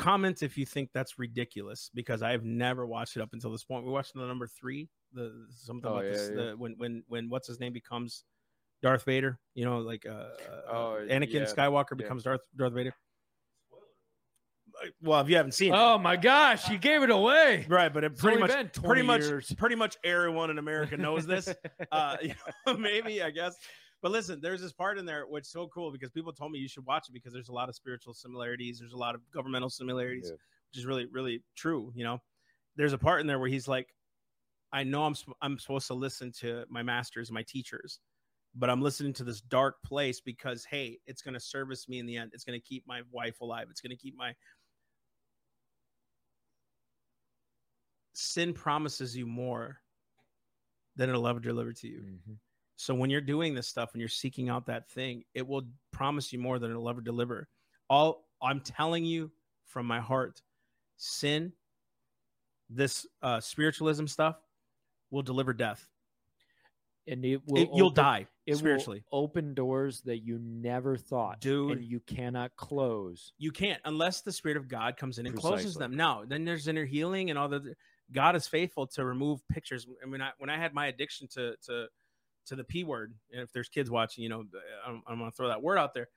Comment 0.00 0.42
if 0.42 0.56
you 0.58 0.66
think 0.66 0.90
that's 0.92 1.18
ridiculous 1.18 1.90
because 1.94 2.22
I've 2.22 2.44
never 2.44 2.86
watched 2.86 3.16
it 3.16 3.22
up 3.22 3.30
until 3.32 3.52
this 3.52 3.64
point. 3.64 3.84
We 3.84 3.92
watched 3.92 4.14
the 4.14 4.20
number 4.26 4.46
three, 4.46 4.88
the 5.12 5.46
something 5.50 5.88
Oh, 5.90 5.94
about 5.98 6.04
this, 6.04 6.30
yeah, 6.32 6.36
yeah. 6.44 6.50
the 6.50 6.56
when 6.56 6.74
when 6.78 7.02
when 7.08 7.28
what's 7.28 7.46
his 7.48 7.60
name 7.60 7.72
becomes 7.72 8.24
Darth 8.82 9.04
Vader. 9.04 9.38
You 9.54 9.64
know, 9.66 9.78
like 9.78 10.06
uh, 10.06 10.28
Oh, 10.68 10.94
uh, 10.94 11.00
Anakin 11.02 11.32
yeah. 11.34 11.44
Skywalker 11.44 11.90
Yeah. 11.92 11.96
becomes 11.98 12.22
Darth 12.24 12.40
Darth 12.56 12.72
Vader. 12.72 12.94
Well, 15.02 15.20
if 15.20 15.28
you 15.28 15.36
haven't 15.36 15.52
seen 15.52 15.74
it, 15.74 15.76
Oh 15.78 15.98
my 15.98 16.16
gosh, 16.16 16.70
you 16.70 16.78
gave 16.78 17.02
it 17.02 17.10
away. 17.10 17.66
right? 17.68 17.92
But 17.92 18.04
it 18.04 18.12
It's 18.12 18.20
pretty 18.20 18.38
much, 18.38 18.50
been 18.50 18.68
20 18.68 18.88
pretty 18.88 19.02
much, 19.02 19.56
pretty 19.58 19.74
much 19.74 19.96
everyone 20.04 20.48
in 20.50 20.58
America 20.58 20.96
knows 20.96 21.26
this. 21.26 21.52
uh 21.92 22.16
you 22.22 22.32
know, 22.66 22.74
maybe 22.78 23.22
i 23.22 23.30
guess 23.30 23.56
but 24.02 24.10
listen 24.10 24.40
there's 24.40 24.60
this 24.60 24.72
part 24.72 24.98
in 24.98 25.04
there 25.04 25.26
which 25.26 25.42
is 25.42 25.50
so 25.50 25.68
cool 25.68 25.90
because 25.92 26.10
people 26.10 26.32
told 26.32 26.52
me 26.52 26.58
you 26.58 26.68
should 26.68 26.86
watch 26.86 27.08
it 27.08 27.12
because 27.12 27.32
there's 27.32 27.48
a 27.48 27.52
lot 27.52 27.68
of 27.68 27.74
spiritual 27.74 28.14
similarities 28.14 28.78
there's 28.78 28.92
a 28.92 28.96
lot 28.98 29.14
of 29.14 29.20
governmental 29.30 29.70
similarities 29.70 30.30
Yeah. 30.30 30.36
which 30.70 30.78
is 30.78 30.86
really 30.86 31.06
really 31.06 31.44
true 31.54 31.92
you 31.94 32.04
know 32.04 32.18
there's 32.76 32.92
a 32.92 32.98
part 32.98 33.20
in 33.20 33.26
there 33.26 33.38
where 33.38 33.48
he's 33.48 33.68
like 33.68 33.94
i 34.72 34.82
know 34.84 35.04
i'm 35.04 35.14
i'm 35.42 35.58
supposed 35.58 35.86
to 35.88 35.94
listen 35.94 36.32
to 36.32 36.64
my 36.68 36.82
masters 36.82 37.30
my 37.30 37.42
teachers 37.42 38.00
but 38.54 38.70
i'm 38.70 38.82
listening 38.82 39.12
to 39.12 39.24
this 39.24 39.40
dark 39.40 39.82
place 39.82 40.20
because 40.20 40.64
hey 40.64 40.98
it's 41.06 41.22
going 41.22 41.34
to 41.34 41.40
service 41.40 41.88
me 41.88 41.98
in 41.98 42.06
the 42.06 42.16
end 42.16 42.30
it's 42.34 42.44
going 42.44 42.58
to 42.58 42.64
keep 42.66 42.86
my 42.86 43.02
wife 43.10 43.40
alive 43.40 43.68
it's 43.70 43.80
going 43.80 43.90
to 43.90 43.96
keep 43.96 44.16
my 44.16 44.34
sin 48.14 48.52
promises 48.54 49.16
you 49.16 49.26
more 49.26 49.82
than 50.96 51.08
it'll 51.08 51.26
ever 51.26 51.40
deliver 51.40 51.72
to 51.72 51.88
you 51.88 52.00
Mhm. 52.02 52.38
So 52.80 52.94
when 52.94 53.10
you're 53.10 53.20
doing 53.20 53.54
this 53.54 53.68
stuff 53.68 53.90
and 53.92 54.00
you're 54.00 54.08
seeking 54.08 54.48
out 54.48 54.64
that 54.64 54.88
thing, 54.88 55.22
it 55.34 55.46
will 55.46 55.64
promise 55.92 56.32
you 56.32 56.38
more 56.38 56.58
than 56.58 56.70
it'll 56.70 56.88
ever 56.88 57.02
deliver. 57.02 57.46
All 57.90 58.24
I'm 58.40 58.60
telling 58.60 59.04
you 59.04 59.30
from 59.66 59.84
my 59.84 60.00
heart, 60.00 60.40
sin, 60.96 61.52
this 62.70 63.06
uh, 63.20 63.38
spiritualism 63.38 64.06
stuff 64.06 64.36
will 65.10 65.20
deliver 65.20 65.52
death. 65.52 65.86
And 67.06 67.22
it 67.22 67.42
will 67.44 67.64
It- 67.64 67.68
you'll 67.74 67.90
die 67.90 68.28
it 68.46 68.56
spiritually. 68.56 69.04
will 69.12 69.24
open 69.24 69.52
doors 69.52 70.00
that 70.02 70.20
you 70.20 70.38
never 70.38 70.96
thought, 70.96 71.40
Dude. 71.40 71.72
and 71.72 71.84
you 71.84 72.00
cannot 72.00 72.56
close. 72.56 73.34
You 73.36 73.52
can't 73.52 73.82
unless 73.84 74.22
the 74.22 74.32
spirit 74.32 74.56
of 74.56 74.68
God 74.68 74.96
comes 74.96 75.18
in 75.18 75.26
and 75.26 75.36
closes 75.36 75.74
them. 75.74 75.94
Now, 75.94 76.24
then 76.24 76.46
there's 76.46 76.66
inner 76.66 76.86
healing 76.86 77.28
and 77.28 77.38
all 77.38 77.48
the 77.50 77.74
God 78.10 78.36
is 78.36 78.48
faithful 78.48 78.86
to 78.86 79.04
remove 79.04 79.46
pictures. 79.48 79.86
And 80.00 80.10
when 80.10 80.22
I 80.22 80.30
when 80.38 80.48
I 80.48 80.56
had 80.56 80.72
my 80.72 80.86
addiction 80.86 81.28
to 81.32 81.56
to 81.66 81.88
to 82.46 82.56
the 82.56 82.64
p 82.64 82.84
word, 82.84 83.14
and 83.32 83.42
if 83.42 83.52
there's 83.52 83.68
kids 83.68 83.90
watching, 83.90 84.22
you 84.24 84.30
know, 84.30 84.44
I'm, 84.86 85.02
I'm 85.06 85.18
going 85.18 85.30
to 85.30 85.36
throw 85.36 85.48
that 85.48 85.62
word 85.62 85.78
out 85.78 85.94
there. 85.94 86.08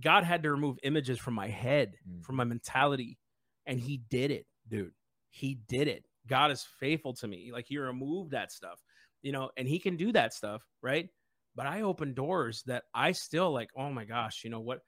God 0.00 0.24
had 0.24 0.42
to 0.42 0.50
remove 0.50 0.78
images 0.82 1.18
from 1.18 1.34
my 1.34 1.48
head, 1.48 1.96
Mm. 2.08 2.24
from 2.24 2.36
my 2.36 2.44
mentality, 2.44 3.18
and 3.66 3.80
He 3.80 3.98
did 4.10 4.30
it, 4.30 4.46
dude. 4.68 4.92
He 5.30 5.58
did 5.68 5.88
it. 5.88 6.04
God 6.26 6.50
is 6.50 6.66
faithful 6.80 7.14
to 7.14 7.28
me. 7.28 7.50
Like 7.52 7.66
He 7.68 7.78
removed 7.78 8.32
that 8.32 8.52
stuff, 8.52 8.82
you 9.22 9.32
know, 9.32 9.50
and 9.56 9.66
He 9.68 9.78
can 9.78 9.96
do 9.96 10.12
that 10.12 10.34
stuff, 10.34 10.62
right? 10.82 11.08
But 11.54 11.66
I 11.66 11.82
opened 11.82 12.14
doors 12.16 12.62
that 12.66 12.84
I 12.94 13.12
still 13.12 13.50
like. 13.52 13.70
Oh 13.76 13.90
my 13.90 14.04
gosh, 14.04 14.42
you 14.44 14.50
know 14.50 14.60
what? 14.60 14.80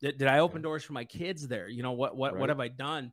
Did, 0.00 0.18
did 0.18 0.28
I 0.28 0.38
open 0.38 0.62
doors 0.62 0.84
for 0.84 0.92
my 0.92 1.04
kids 1.04 1.48
there? 1.48 1.68
You 1.68 1.82
know 1.82 1.92
what? 1.92 2.16
What 2.16 2.32
Right. 2.34 2.40
what 2.40 2.48
have 2.48 2.60
I 2.60 2.68
done? 2.68 3.12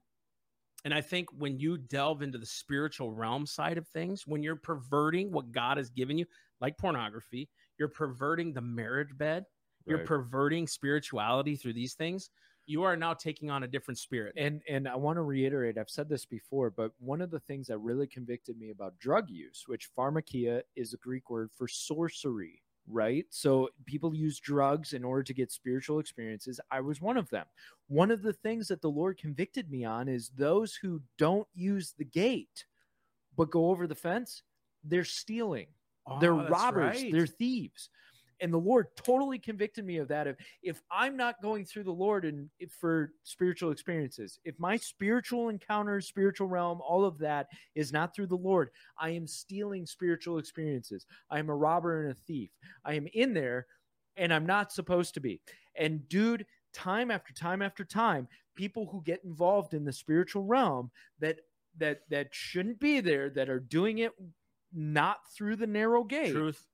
And 0.86 0.94
I 0.94 1.02
think 1.02 1.28
when 1.38 1.60
you 1.60 1.78
delve 1.78 2.22
into 2.22 2.38
the 2.38 2.46
spiritual 2.46 3.12
realm 3.12 3.46
side 3.46 3.78
of 3.78 3.88
things, 3.88 4.26
when 4.26 4.42
you're 4.44 4.56
perverting 4.56 5.32
what 5.32 5.52
God 5.52 5.78
has 5.78 5.90
given 5.90 6.18
you, 6.18 6.26
like 6.62 6.78
pornography, 6.78 7.50
you're 7.78 7.90
perverting 7.90 8.54
the 8.54 8.62
marriage 8.62 9.18
bed, 9.18 9.46
you're 9.86 10.00
perverting 10.00 10.68
spirituality 10.68 11.56
through 11.56 11.74
these 11.74 11.96
things. 11.96 12.30
You 12.66 12.84
are 12.84 12.96
now 12.96 13.16
taking 13.16 13.50
on 13.50 13.64
a 13.64 13.68
different 13.68 13.98
spirit. 13.98 14.36
And 14.38 14.62
and 14.70 14.88
I 14.88 14.96
want 14.96 15.18
to 15.18 15.24
reiterate, 15.24 15.78
I've 15.78 15.90
said 15.90 16.08
this 16.08 16.26
before, 16.26 16.70
but 16.70 16.92
one 17.00 17.22
of 17.22 17.32
the 17.32 17.40
things 17.40 17.68
that 17.68 17.80
really 17.80 18.06
convicted 18.06 18.58
me 18.58 18.70
about 18.70 19.00
drug 19.00 19.30
use, 19.30 19.64
which 19.66 19.90
pharmakia 19.98 20.62
is 20.76 20.94
a 20.94 20.98
Greek 20.98 21.30
word 21.30 21.50
for 21.58 21.68
sorcery, 21.68 22.62
right? 22.90 23.26
So 23.30 23.70
people 23.86 24.16
use 24.16 24.40
drugs 24.40 24.94
in 24.94 25.04
order 25.04 25.24
to 25.24 25.34
get 25.34 25.52
spiritual 25.52 26.00
experiences. 26.00 26.60
I 26.72 26.82
was 26.82 27.00
one 27.02 27.18
of 27.18 27.30
them. 27.30 27.46
One 27.88 28.12
of 28.12 28.22
the 28.22 28.34
things 28.34 28.68
that 28.68 28.82
the 28.82 28.90
Lord 28.90 29.18
convicted 29.18 29.70
me 29.72 29.86
on 29.86 30.08
is 30.08 30.30
those 30.30 30.76
who 30.76 31.02
don't 31.18 31.48
use 31.54 31.94
the 31.98 32.06
gate 32.06 32.66
but 33.38 33.52
go 33.52 33.70
over 33.70 33.88
the 33.88 33.96
fence, 33.96 34.44
they're 34.84 35.06
stealing. 35.06 35.68
they're 36.20 36.34
Oh, 36.34 36.48
robbers, 36.50 37.02
right. 37.02 37.12
they're 37.12 37.28
thieves. 37.28 37.90
And 38.42 38.54
the 38.54 38.58
Lord 38.58 38.88
totally 38.96 39.40
convicted 39.40 39.86
me 39.86 39.98
of 39.98 40.08
that. 40.08 40.28
If, 40.28 40.38
if 40.64 40.82
I'm 40.92 41.18
not 41.18 41.42
going 41.42 41.66
through 41.66 41.84
the 41.84 41.92
Lord 41.92 42.26
and 42.26 42.50
for 42.80 43.12
spiritual 43.24 43.72
experiences, 43.72 44.40
if 44.46 44.60
my 44.60 44.78
spiritual 44.78 45.50
encounters, 45.50 46.08
spiritual 46.08 46.48
realm, 46.48 46.80
all 46.82 47.06
of 47.06 47.18
that 47.20 47.48
is 47.76 47.92
not 47.92 48.16
through 48.16 48.28
the 48.28 48.36
Lord, 48.36 48.70
I 48.98 49.10
am 49.12 49.28
stealing 49.28 49.86
spiritual 49.86 50.38
experiences. 50.38 51.06
I 51.30 51.40
am 51.40 51.50
a 51.50 51.56
robber 51.56 52.04
and 52.04 52.12
a 52.12 52.16
thief. 52.16 52.52
I 52.86 52.94
am 52.94 53.08
in 53.14 53.34
there 53.34 53.68
and 54.18 54.34
I'm 54.34 54.46
not 54.46 54.72
supposed 54.72 55.14
to 55.16 55.20
be. 55.20 55.42
And 55.76 56.08
dude, 56.10 56.46
time 56.74 57.10
after 57.12 57.34
time 57.34 57.62
after 57.62 57.84
time, 57.84 58.28
people 58.56 58.88
who 58.92 59.02
get 59.04 59.24
involved 59.24 59.74
in 59.74 59.86
the 59.86 59.94
spiritual 59.94 60.44
realm 60.44 60.92
that 61.20 61.38
that 61.78 62.02
that 62.10 62.28
shouldn't 62.32 62.80
be 62.80 63.00
there, 63.00 63.30
that 63.30 63.50
are 63.50 63.60
doing 63.60 64.00
it 64.00 64.12
not 64.74 65.18
through 65.36 65.56
the 65.56 65.68
narrow 65.68 66.04
gate 66.04 66.34
Truth. 66.34 66.66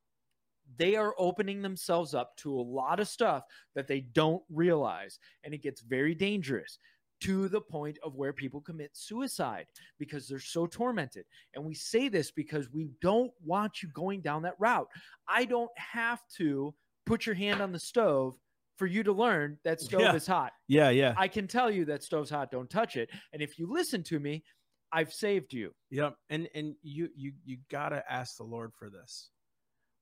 They 0.78 0.96
are 0.96 1.14
opening 1.18 1.62
themselves 1.62 2.14
up 2.14 2.36
to 2.38 2.54
a 2.54 2.62
lot 2.62 3.00
of 3.00 3.08
stuff 3.08 3.44
that 3.76 3.88
they 3.88 4.02
don't 4.02 4.44
realize 4.50 5.20
and 5.44 5.54
it 5.54 5.62
gets 5.64 5.82
very 5.82 6.16
dangerous 6.16 6.80
to 7.22 7.48
the 7.48 7.62
point 7.62 7.98
of 8.04 8.16
where 8.16 8.34
people 8.34 8.60
commit 8.60 8.90
suicide 8.94 9.66
because 10.00 10.28
they're 10.28 10.40
so 10.40 10.66
tormented 10.68 11.24
and 11.54 11.64
we 11.64 11.74
say 11.74 12.10
this 12.10 12.30
because 12.32 12.70
we 12.72 12.90
don't 13.02 13.32
want 13.44 13.82
you 13.82 13.90
going 13.94 14.22
down 14.22 14.42
that 14.42 14.56
route 14.60 14.88
i 15.28 15.46
don't 15.46 15.72
have 15.78 16.22
to 16.36 16.74
put 17.06 17.26
your 17.26 17.36
hand 17.36 17.62
on 17.62 17.72
the 17.72 17.80
stove 17.80 18.36
for 18.78 18.86
you 18.86 19.02
to 19.04 19.14
learn 19.14 19.58
that 19.64 19.80
stove 19.88 20.02
Yeah. 20.02 20.14
is 20.16 20.28
hot 20.28 20.52
Yeah, 20.68 20.90
yeah. 20.90 21.14
i 21.18 21.28
can 21.30 21.48
tell 21.48 21.72
you 21.72 21.86
that 21.86 22.04
stove's 22.04 22.30
hot 22.30 22.52
don't 22.52 22.70
touch 22.70 22.98
it 22.98 23.10
and 23.32 23.42
if 23.42 23.58
you 23.58 23.68
listen 23.72 24.04
to 24.04 24.20
me 24.20 24.44
i've 24.92 25.14
saved 25.14 25.54
you 25.54 25.72
Yep. 25.92 26.16
And 26.30 26.50
and 26.54 26.76
you 26.82 27.08
you 27.16 27.32
you 27.46 27.58
gotta 27.72 28.04
ask 28.12 28.36
the 28.36 28.44
Lord 28.44 28.74
for 28.78 28.90
this. 28.90 29.30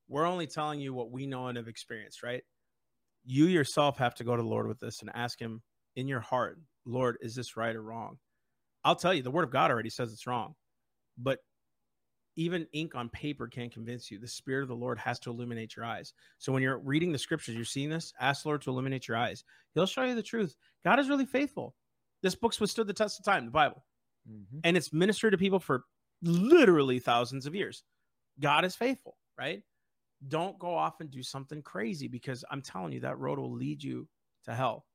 We're 0.07 0.25
only 0.25 0.47
telling 0.47 0.79
you 0.79 0.93
what 0.93 1.11
we 1.11 1.25
know 1.25 1.47
and 1.47 1.57
have 1.57 1.67
experienced, 1.67 2.23
right? 2.23 2.43
You 3.25 3.45
yourself 3.45 3.97
have 3.97 4.15
to 4.15 4.23
go 4.23 4.35
to 4.35 4.41
the 4.41 4.47
Lord 4.47 4.67
with 4.67 4.79
this 4.79 5.01
and 5.01 5.09
ask 5.13 5.39
him 5.39 5.61
in 5.95 6.07
your 6.07 6.19
heart, 6.19 6.59
Lord, 6.85 7.17
is 7.21 7.35
this 7.35 7.55
right 7.55 7.75
or 7.75 7.81
wrong? 7.81 8.17
I'll 8.83 8.95
tell 8.95 9.13
you, 9.13 9.23
the 9.23 9.31
word 9.31 9.45
of 9.45 9.51
God 9.51 9.71
already 9.71 9.89
says 9.89 10.11
it's 10.11 10.27
wrong. 10.27 10.55
But 11.17 11.39
even 12.35 12.67
ink 12.73 12.95
on 12.95 13.09
paper 13.09 13.47
can't 13.47 13.71
convince 13.71 14.09
you. 14.09 14.19
The 14.19 14.27
spirit 14.27 14.63
of 14.63 14.67
the 14.67 14.75
Lord 14.75 14.97
has 14.97 15.19
to 15.19 15.29
illuminate 15.29 15.75
your 15.75 15.85
eyes. 15.85 16.13
So 16.39 16.51
when 16.51 16.63
you're 16.63 16.79
reading 16.79 17.11
the 17.11 17.19
scriptures, 17.19 17.55
you're 17.55 17.63
seeing 17.63 17.89
this, 17.89 18.11
ask 18.19 18.43
the 18.43 18.49
Lord 18.49 18.61
to 18.63 18.71
illuminate 18.71 19.07
your 19.07 19.17
eyes. 19.17 19.43
He'll 19.73 19.85
show 19.85 20.03
you 20.03 20.15
the 20.15 20.23
truth. 20.23 20.55
God 20.83 20.99
is 20.99 21.09
really 21.09 21.25
faithful. 21.25 21.75
This 22.23 22.35
book's 22.35 22.59
withstood 22.59 22.87
the 22.87 22.93
test 22.93 23.19
of 23.19 23.25
time, 23.25 23.45
the 23.45 23.51
Bible, 23.51 23.85
Mhm. 24.27 24.61
and 24.63 24.75
it's 24.75 24.91
ministered 24.91 25.33
to 25.33 25.37
people 25.37 25.59
for 25.59 25.85
literally 26.21 26.99
thousands 26.99 27.45
of 27.45 27.53
years. 27.53 27.83
God 28.39 28.65
is 28.65 28.75
faithful, 28.75 29.17
right? 29.37 29.63
Don't 30.27 30.57
go 30.59 30.73
off 30.73 31.01
and 31.01 31.09
do 31.09 31.23
something 31.23 31.61
crazy 31.61 32.07
because 32.07 32.45
I'm 32.49 32.61
telling 32.61 32.93
you 32.93 33.01
that 33.01 33.19
road 33.19 33.39
will 33.39 33.53
lead 33.53 33.83
you 33.83 34.07
to 34.45 34.53
hell 34.53 34.85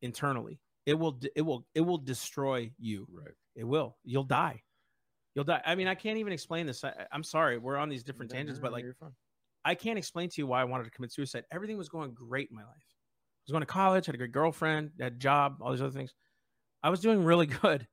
internally. 0.00 0.60
It 0.86 0.94
will 0.94 1.20
it 1.36 1.42
will 1.42 1.66
it 1.74 1.80
will 1.80 1.98
destroy 1.98 2.70
you. 2.78 3.06
Right. 3.10 3.34
It 3.54 3.64
will. 3.64 3.96
You'll 4.04 4.24
die. 4.24 4.62
You'll 5.34 5.44
die. 5.44 5.62
I 5.64 5.74
mean, 5.74 5.88
I 5.88 5.94
can't 5.94 6.18
even 6.18 6.32
explain 6.32 6.66
this. 6.66 6.84
I, 6.84 6.92
I'm 7.10 7.22
sorry. 7.22 7.58
We're 7.58 7.76
on 7.76 7.88
these 7.88 8.02
different 8.02 8.32
No, 8.32 8.36
tangents, 8.36 8.58
no, 8.58 8.62
but 8.62 8.72
like. 8.72 8.84
I 9.64 9.74
can't 9.74 9.98
explain 9.98 10.28
to 10.28 10.40
you 10.40 10.46
why 10.46 10.60
I 10.60 10.64
wanted 10.64 10.84
to 10.84 10.90
commit 10.90 11.12
suicide. 11.12 11.44
Everything 11.52 11.78
was 11.78 11.88
going 11.88 12.12
great 12.14 12.50
in 12.50 12.56
my 12.56 12.64
life. 12.64 12.70
I 12.76 13.44
was 13.46 13.52
going 13.52 13.62
to 13.62 13.66
college, 13.66 14.06
had 14.06 14.14
a 14.14 14.18
great 14.18 14.32
girlfriend, 14.32 14.90
had 15.00 15.12
a 15.12 15.16
job, 15.16 15.58
all 15.60 15.70
these 15.70 15.80
other 15.80 15.92
things. 15.92 16.14
I 16.82 16.90
was 16.90 17.00
doing 17.00 17.24
really 17.24 17.46
good, 17.62 17.86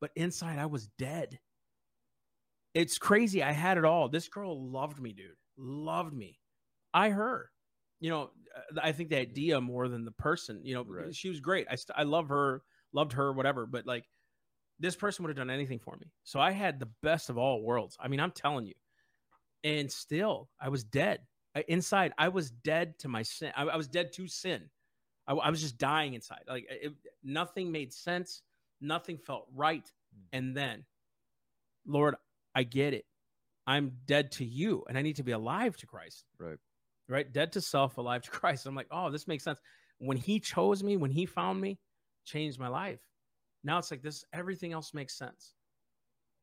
but 0.00 0.10
inside 0.16 0.58
I 0.58 0.66
was 0.66 0.88
dead. 0.98 1.38
It's 2.72 2.98
crazy. 2.98 3.42
I 3.42 3.52
had 3.52 3.78
it 3.78 3.84
all. 3.84 4.08
This 4.08 4.28
girl 4.28 4.70
loved 4.70 5.00
me, 5.00 5.12
dude. 5.12 5.36
Loved 5.56 6.14
me. 6.14 6.38
I 6.92 7.10
her. 7.10 7.50
You 8.00 8.10
know, 8.10 8.30
uh, 8.56 8.80
I 8.82 8.92
think 8.92 9.10
the 9.10 9.18
idea 9.18 9.60
more 9.60 9.88
than 9.88 10.04
the 10.04 10.10
person. 10.12 10.60
You 10.64 10.74
know, 10.74 10.84
Right. 10.84 11.14
she 11.14 11.28
was 11.28 11.40
great. 11.40 11.66
I 11.70 11.76
st- 11.76 11.98
I 11.98 12.02
love 12.02 12.28
her, 12.28 12.62
loved 12.92 13.12
her, 13.14 13.32
whatever. 13.32 13.66
But 13.66 13.86
like, 13.86 14.08
this 14.78 14.96
person 14.96 15.22
would 15.22 15.30
have 15.30 15.36
done 15.36 15.50
anything 15.54 15.78
for 15.78 15.96
me. 15.96 16.12
So 16.24 16.40
I 16.40 16.50
had 16.50 16.80
the 16.80 16.90
best 17.02 17.30
of 17.30 17.38
all 17.38 17.62
worlds. 17.62 17.96
I 18.00 18.08
mean, 18.08 18.20
I'm 18.20 18.32
telling 18.32 18.66
you. 18.66 18.74
And 19.62 19.90
still, 19.90 20.50
I 20.60 20.68
was 20.68 20.84
dead. 20.84 21.20
I, 21.54 21.64
inside, 21.68 22.12
I 22.18 22.28
was 22.28 22.50
dead 22.50 22.98
to 22.98 23.08
my 23.08 23.22
sin. 23.22 23.52
I, 23.56 23.62
I 23.62 23.76
was 23.76 23.88
dead 23.88 24.12
to 24.14 24.26
sin. 24.26 24.68
I, 25.26 25.32
I 25.34 25.48
was 25.50 25.60
just 25.62 25.78
dying 25.78 26.14
inside. 26.14 26.42
Like 26.48 26.66
it, 26.68 26.92
nothing 27.22 27.70
made 27.72 27.92
sense. 27.92 28.42
Nothing 28.80 29.16
felt 29.16 29.46
right. 29.54 29.90
And 30.32 30.54
then, 30.56 30.84
Lord, 31.86 32.16
I 32.54 32.64
get 32.64 32.92
it. 32.92 33.06
I'm 33.66 33.92
dead 34.06 34.32
to 34.32 34.44
you, 34.44 34.84
and 34.88 34.98
I 34.98 35.02
need 35.02 35.16
to 35.16 35.22
be 35.22 35.32
alive 35.32 35.76
to 35.78 35.86
Christ. 35.86 36.24
Right. 36.38 36.58
Right. 37.08 37.30
Dead 37.32 37.52
to 37.52 37.60
self, 37.60 37.98
alive 37.98 38.22
to 38.22 38.30
Christ. 38.30 38.66
I'm 38.66 38.74
like, 38.74 38.88
oh, 38.90 39.10
this 39.10 39.26
makes 39.28 39.44
sense. 39.44 39.58
When 39.98 40.16
He 40.16 40.40
chose 40.40 40.82
me, 40.82 40.96
when 40.96 41.10
He 41.10 41.26
found 41.26 41.60
me, 41.60 41.78
changed 42.24 42.58
my 42.58 42.68
life. 42.68 43.00
Now 43.62 43.78
it's 43.78 43.90
like 43.90 44.02
this. 44.02 44.24
Everything 44.32 44.72
else 44.72 44.92
makes 44.92 45.16
sense. 45.16 45.54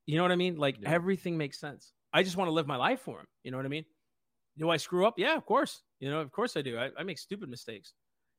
You 0.07 0.17
know 0.17 0.23
what 0.23 0.31
I 0.31 0.35
mean? 0.35 0.57
Like 0.57 0.77
Yeah. 0.81 0.89
everything 0.91 1.37
makes 1.37 1.59
sense. 1.59 1.93
I 2.13 2.23
just 2.23 2.35
want 2.37 2.47
to 2.47 2.53
live 2.53 2.67
my 2.67 2.75
life 2.75 3.01
for 3.01 3.19
Him. 3.19 3.27
You 3.43 3.51
know 3.51 3.57
what 3.57 3.65
I 3.65 3.69
mean? 3.69 3.85
Do 4.57 4.69
I 4.69 4.77
screw 4.77 5.05
up? 5.05 5.15
Yeah, 5.17 5.35
of 5.35 5.45
course. 5.45 5.83
You 5.99 6.09
know, 6.09 6.19
of 6.19 6.31
course 6.31 6.57
I 6.57 6.61
do. 6.61 6.77
I, 6.77 6.89
I 6.97 7.03
make 7.03 7.19
stupid 7.19 7.49
mistakes. 7.49 7.93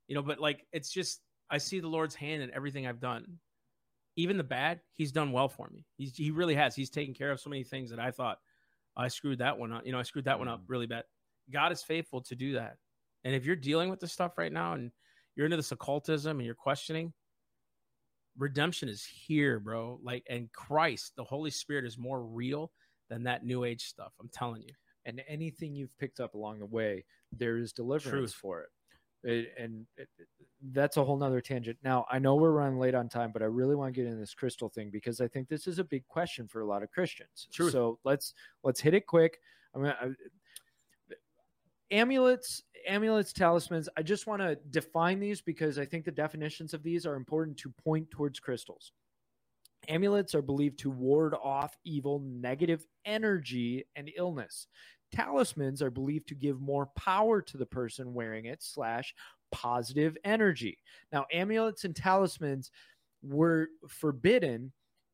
You 0.08 0.14
know, 0.14 0.22
but 0.22 0.40
like 0.40 0.66
it's 0.72 0.90
just 0.90 1.20
I 1.50 1.58
see 1.58 1.80
the 1.80 1.88
Lord's 1.88 2.14
hand 2.14 2.42
in 2.42 2.52
everything 2.52 2.86
I've 2.86 3.00
done. 3.00 3.38
Even 4.16 4.36
the 4.36 4.44
bad, 4.44 4.80
He's 4.94 5.12
done 5.12 5.32
well 5.32 5.48
for 5.48 5.68
me. 5.70 5.86
He's 5.96 6.16
He 6.16 6.30
really 6.30 6.54
has. 6.54 6.74
He's 6.74 6.90
taken 6.90 7.14
care 7.14 7.30
of 7.30 7.40
so 7.40 7.48
many 7.50 7.64
things 7.64 7.90
that 7.90 8.00
I 8.00 8.10
thought 8.10 8.38
I 8.96 9.08
screwed 9.08 9.38
that 9.38 9.58
one 9.58 9.72
up. 9.72 9.86
You 9.86 9.92
know, 9.92 9.98
I 9.98 10.02
screwed 10.02 10.26
that 10.26 10.38
one 10.38 10.48
up 10.48 10.60
Mhm. 10.60 10.64
really 10.68 10.86
bad. 10.86 11.04
God 11.50 11.72
is 11.72 11.82
faithful 11.82 12.20
to 12.22 12.34
do 12.36 12.52
that. 12.54 12.78
And 13.24 13.34
if 13.34 13.44
you're 13.44 13.56
dealing 13.56 13.88
with 13.90 14.00
this 14.00 14.12
stuff 14.12 14.36
right 14.38 14.52
now 14.52 14.74
and 14.74 14.92
you're 15.34 15.46
into 15.46 15.56
this 15.56 15.72
occultism 15.72 16.38
and 16.38 16.46
you're 16.46 16.54
questioning, 16.54 17.12
redemption 18.36 18.88
is 18.88 19.04
here, 19.04 19.58
bro. 19.60 19.98
Like, 20.02 20.24
and 20.28 20.52
Christ, 20.52 21.14
the 21.16 21.24
Holy 21.24 21.50
Spirit 21.50 21.84
is 21.84 21.98
more 21.98 22.22
real 22.24 22.72
than 23.08 23.24
that 23.24 23.44
new 23.44 23.64
age 23.64 23.84
stuff. 23.84 24.12
I'm 24.20 24.28
telling 24.28 24.62
you. 24.62 24.74
and 25.04 25.20
anything 25.26 25.74
you've 25.74 25.98
picked 25.98 26.20
up 26.20 26.34
along 26.34 26.60
the 26.60 26.64
way, 26.66 27.04
there 27.32 27.56
is 27.56 27.72
deliverance 27.72 28.30
Truth. 28.30 28.34
for 28.34 28.60
it. 28.62 28.70
And 29.24 29.86
that's 30.72 30.96
a 30.96 31.04
whole 31.04 31.16
nother 31.16 31.40
tangent. 31.40 31.78
Now, 31.82 32.06
I 32.10 32.18
know 32.18 32.34
we're 32.34 32.50
running 32.50 32.78
late 32.78 32.94
on 32.94 33.08
time, 33.08 33.30
but 33.32 33.42
I 33.42 33.46
really 33.46 33.76
want 33.76 33.94
to 33.94 34.00
get 34.00 34.10
in 34.10 34.18
this 34.18 34.34
crystal 34.34 34.68
thing 34.68 34.90
because 34.90 35.20
I 35.20 35.28
think 35.28 35.48
this 35.48 35.66
is 35.66 35.78
a 35.78 35.84
big 35.84 36.06
question 36.08 36.48
for 36.48 36.60
a 36.60 36.66
lot 36.66 36.82
of 36.82 36.90
Christians. 36.90 37.48
Truth. 37.52 37.72
So 37.72 37.98
let's 38.04 38.34
let's 38.64 38.80
hit 38.80 38.94
it 38.94 39.06
quick. 39.06 39.38
I'm 39.74 39.82
gonna, 39.82 39.96
I, 40.00 41.14
amulets, 41.92 42.62
amulets, 42.86 43.32
talismans. 43.32 43.88
I 43.96 44.02
just 44.02 44.26
want 44.26 44.42
to 44.42 44.56
define 44.70 45.20
these 45.20 45.40
because 45.40 45.78
I 45.78 45.84
think 45.84 46.04
the 46.04 46.10
definitions 46.10 46.74
of 46.74 46.82
these 46.82 47.06
are 47.06 47.14
important 47.14 47.56
to 47.58 47.70
point 47.70 48.10
towards 48.10 48.40
crystals. 48.40 48.92
Amulets 49.88 50.34
are 50.34 50.42
believed 50.42 50.78
to 50.80 50.90
ward 50.90 51.34
off 51.34 51.76
evil, 51.84 52.20
negative 52.20 52.84
energy, 53.04 53.84
and 53.96 54.10
illness. 54.16 54.68
Talismans 55.12 55.82
are 55.82 55.90
believed 55.90 56.28
to 56.28 56.34
give 56.34 56.60
more 56.60 56.86
power 56.96 57.40
to 57.42 57.56
the 57.56 57.66
person 57.66 58.14
wearing 58.14 58.46
it, 58.46 58.62
slash, 58.62 59.14
positive 59.52 60.16
energy. 60.24 60.78
Now, 61.12 61.26
amulets 61.32 61.84
and 61.84 61.94
talismans 61.94 62.70
were 63.22 63.68
forbidden 63.88 64.72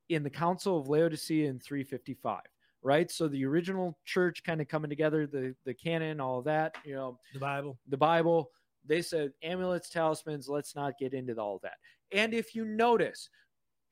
in 0.08 0.22
the 0.22 0.30
Council 0.30 0.78
of 0.78 0.88
Laodicea 0.88 1.48
in 1.48 1.58
355, 1.58 2.40
right? 2.82 3.10
So 3.10 3.28
the 3.28 3.44
original 3.44 3.98
church 4.06 4.42
kind 4.44 4.60
of 4.60 4.68
coming 4.68 4.88
together, 4.88 5.26
the, 5.26 5.54
the 5.66 5.74
canon, 5.74 6.20
all 6.20 6.40
that, 6.42 6.76
you 6.84 6.94
know, 6.94 7.18
The 7.34 7.40
Bible. 7.40 7.78
the 7.88 7.96
Bible, 7.96 8.50
they 8.86 9.02
said 9.02 9.32
amulets, 9.42 9.90
talismans, 9.90 10.48
let's 10.48 10.74
not 10.74 10.98
get 10.98 11.12
into 11.12 11.36
all 11.36 11.60
that. 11.62 11.76
And 12.12 12.32
if 12.32 12.54
you 12.54 12.64
notice, 12.64 13.28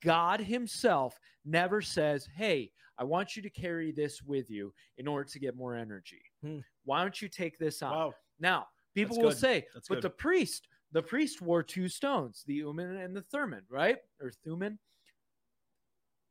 God 0.01 0.39
Himself 0.39 1.19
never 1.45 1.81
says, 1.81 2.27
Hey, 2.35 2.71
I 2.99 3.03
want 3.03 3.35
you 3.35 3.41
to 3.43 3.49
carry 3.49 3.91
this 3.91 4.21
with 4.23 4.49
you 4.49 4.73
in 4.97 5.07
order 5.07 5.29
to 5.29 5.39
get 5.39 5.55
more 5.55 5.75
energy. 5.75 6.21
Hmm. 6.43 6.59
Why 6.83 7.01
don't 7.01 7.21
you 7.21 7.29
take 7.29 7.57
this 7.59 7.81
on? 7.81 7.91
Wow. 7.91 8.13
Now, 8.39 8.67
people 8.95 9.15
That's 9.15 9.23
will 9.23 9.31
good. 9.31 9.39
say, 9.39 9.65
That's 9.73 9.87
but 9.87 9.95
good. 9.95 10.03
the 10.03 10.09
priest, 10.09 10.67
the 10.91 11.01
priest 11.01 11.41
wore 11.41 11.63
two 11.63 11.89
stones, 11.89 12.43
the 12.47 12.55
Uman 12.55 12.97
and 12.97 13.15
the 13.15 13.21
Thurman, 13.21 13.63
right? 13.69 13.97
Or 14.21 14.31
Thuman. 14.45 14.77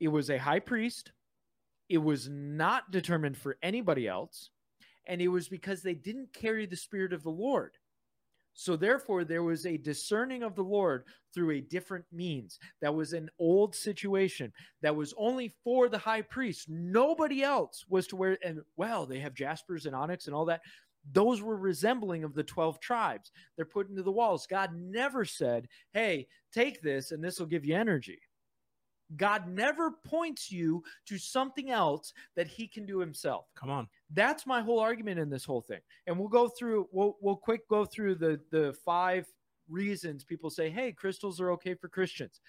It 0.01 0.09
was 0.09 0.31
a 0.31 0.39
high 0.39 0.59
priest. 0.61 1.13
It 1.89 1.99
was 1.99 2.29
not 2.29 2.91
determined 2.91 3.37
for 3.37 3.57
anybody 3.63 4.09
else. 4.09 4.51
And 5.07 5.23
it 5.23 5.29
was 5.29 5.49
because 5.49 5.83
they 5.83 5.95
didn't 5.95 6.33
carry 6.33 6.67
the 6.67 6.77
Spirit 6.77 7.13
of 7.13 7.23
the 7.23 7.31
Lord. 7.31 7.77
So 8.57 8.75
therefore, 8.75 9.25
there 9.25 9.43
was 9.43 9.67
a 9.67 9.77
discerning 9.77 10.43
of 10.43 10.55
the 10.57 10.63
Lord 10.63 11.05
through 11.35 11.53
a 11.53 11.61
different 11.61 12.07
means. 12.11 12.59
That 12.81 12.95
was 12.95 13.13
an 13.13 13.29
old 13.39 13.75
situation 13.75 14.51
that 14.81 14.97
was 14.97 15.13
only 15.19 15.53
for 15.63 15.91
the 15.91 15.99
high 15.99 16.23
priest. 16.23 16.67
Nobody 16.69 17.43
else 17.43 17.85
was 17.89 18.07
to 18.09 18.17
wear. 18.17 18.39
And 18.43 18.63
well, 18.77 19.05
they 19.05 19.21
have 19.21 19.35
jaspers 19.35 19.85
and 19.85 19.95
onyx 19.95 20.27
and 20.27 20.35
all 20.35 20.47
that. 20.47 20.63
Those 21.13 21.43
were 21.43 21.57
resembling 21.57 22.25
of 22.25 22.35
the 22.35 22.43
12 22.43 22.81
tribes. 22.81 23.31
They're 23.57 23.67
put 23.67 23.91
into 23.91 24.03
the 24.03 24.11
walls. 24.11 24.47
God 24.47 24.71
never 24.75 25.25
said, 25.27 25.69
hey, 25.93 26.27
take 26.53 26.81
this 26.81 27.13
and 27.13 27.23
this 27.23 27.39
will 27.39 27.47
give 27.47 27.65
you 27.65 27.77
energy. 27.77 28.19
God 29.15 29.47
never 29.49 29.93
points 30.05 30.51
you 30.51 30.83
to 31.07 31.17
something 31.19 31.71
else 31.71 32.13
that 32.35 32.49
he 32.49 32.67
can 32.67 32.87
do 32.87 32.99
himself. 32.99 33.47
Come 33.55 33.71
on. 33.71 33.87
that's 34.13 34.47
my 34.47 34.61
whole 34.61 34.81
argument 34.81 35.21
in 35.21 35.31
this 35.31 35.45
whole 35.45 35.61
thing. 35.61 35.81
And 36.07 36.19
we'll 36.19 36.29
go 36.29 36.49
through 36.49 36.89
we'll 36.91 37.17
we'll 37.21 37.37
quick 37.37 37.69
go 37.69 37.85
through 37.85 38.17
the 38.17 38.41
the 38.51 38.75
five 38.85 39.27
reasons 39.69 40.25
people 40.25 40.49
say 40.51 40.71
hey 40.71 40.93
crystals 40.93 41.41
are 41.41 41.51
okay 41.53 41.75
for 41.75 41.89
christians. 41.89 42.41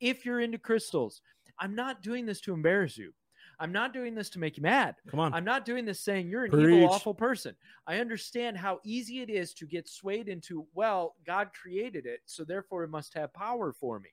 If 0.00 0.24
you're 0.24 0.40
into 0.40 0.58
crystals 0.58 1.20
i'm 1.58 1.74
not 1.74 2.02
doing 2.02 2.24
this 2.26 2.40
to 2.42 2.54
embarrass 2.54 2.96
you. 2.96 3.12
I'm 3.58 3.72
not 3.72 3.94
doing 3.94 4.14
this 4.14 4.28
to 4.30 4.38
make 4.38 4.58
you 4.58 4.62
mad. 4.62 4.94
Come 5.10 5.20
on. 5.20 5.34
i'm 5.34 5.44
not 5.44 5.64
doing 5.64 5.84
this 5.84 6.00
saying 6.00 6.28
you're 6.28 6.44
an 6.44 6.50
Preach. 6.50 6.76
evil 6.82 6.90
awful 6.94 7.14
person. 7.14 7.54
I 7.86 7.98
understand 8.00 8.56
how 8.58 8.80
easy 8.84 9.20
it 9.20 9.30
is 9.30 9.52
to 9.54 9.66
get 9.66 9.88
swayed 9.88 10.28
into 10.28 10.66
well 10.74 11.14
god 11.26 11.50
created 11.52 12.06
it 12.06 12.20
so 12.26 12.44
therefore 12.44 12.84
it 12.84 12.90
must 12.90 13.12
have 13.14 13.32
power 13.34 13.72
for 13.72 13.98
me 14.00 14.10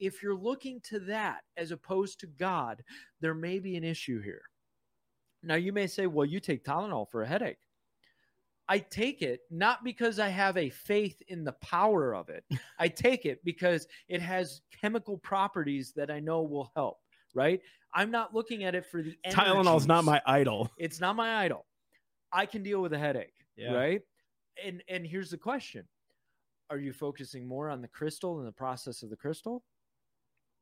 if 0.00 0.22
you're 0.22 0.34
looking 0.36 0.80
to 0.82 0.98
that 1.00 1.40
as 1.56 1.70
opposed 1.70 2.20
to 2.20 2.26
god 2.26 2.82
there 3.20 3.34
may 3.34 3.58
be 3.58 3.76
an 3.76 3.84
issue 3.84 4.20
here 4.20 4.42
now 5.44 5.56
you 5.56 5.72
may 5.72 5.86
say, 5.86 6.06
well, 6.06 6.24
you 6.24 6.40
take 6.40 6.64
Tylenol 6.64 7.08
for 7.10 7.22
a 7.22 7.26
headache. 7.26 7.58
I 8.66 8.78
take 8.78 9.20
it 9.20 9.40
not 9.50 9.84
because 9.84 10.18
I 10.18 10.28
have 10.28 10.56
a 10.56 10.70
faith 10.70 11.20
in 11.28 11.44
the 11.44 11.52
power 11.52 12.14
of 12.14 12.30
it. 12.30 12.44
I 12.78 12.88
take 12.88 13.26
it 13.26 13.44
because 13.44 13.86
it 14.08 14.22
has 14.22 14.62
chemical 14.80 15.18
properties 15.18 15.92
that 15.96 16.10
I 16.10 16.20
know 16.20 16.42
will 16.42 16.72
help, 16.74 16.96
right? 17.34 17.60
I'm 17.92 18.10
not 18.10 18.34
looking 18.34 18.64
at 18.64 18.74
it 18.74 18.86
for 18.86 19.02
the 19.02 19.14
Tylenol's 19.28 19.86
not 19.86 20.04
my 20.04 20.20
idol. 20.26 20.70
it's 20.78 20.98
not 20.98 21.14
my 21.14 21.44
idol. 21.44 21.66
I 22.32 22.46
can 22.46 22.62
deal 22.62 22.80
with 22.80 22.94
a 22.94 22.98
headache, 22.98 23.34
Yeah. 23.56 23.74
right? 23.74 24.00
And 24.64 24.82
and 24.88 25.06
here's 25.06 25.30
the 25.30 25.38
question. 25.38 25.86
Are 26.70 26.78
you 26.78 26.94
focusing 26.94 27.46
more 27.46 27.68
on 27.68 27.82
the 27.82 27.88
crystal 27.88 28.38
and 28.38 28.48
the 28.48 28.52
process 28.52 29.02
of 29.02 29.10
the 29.10 29.16
crystal 29.16 29.62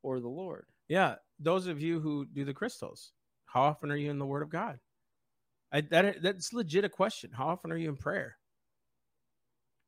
or 0.03 0.19
the 0.19 0.27
Lord? 0.27 0.65
Yeah. 0.87 1.15
Those 1.39 1.65
of 1.67 1.81
you 1.81 1.99
who 1.99 2.25
do 2.25 2.45
the 2.45 2.53
crystals, 2.53 3.13
how 3.45 3.63
often 3.63 3.91
are 3.91 3.95
you 3.95 4.11
in 4.11 4.19
the 4.19 4.25
Word 4.25 4.43
of 4.43 4.49
God? 4.49 4.79
I, 5.71 5.81
that 5.81 6.21
that's 6.21 6.53
legit 6.53 6.85
a 6.85 6.89
question. 6.89 7.31
How 7.33 7.47
often 7.47 7.71
are 7.71 7.77
you 7.77 7.89
in 7.89 7.97
prayer? 7.97 8.37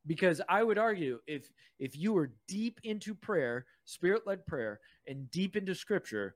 because 0.07 0.41
i 0.49 0.63
would 0.63 0.77
argue 0.77 1.19
if 1.27 1.51
if 1.79 1.97
you 1.97 2.13
were 2.13 2.31
deep 2.47 2.79
into 2.83 3.13
prayer 3.15 3.65
spirit-led 3.85 4.45
prayer 4.45 4.79
and 5.07 5.29
deep 5.31 5.55
into 5.55 5.73
scripture 5.73 6.35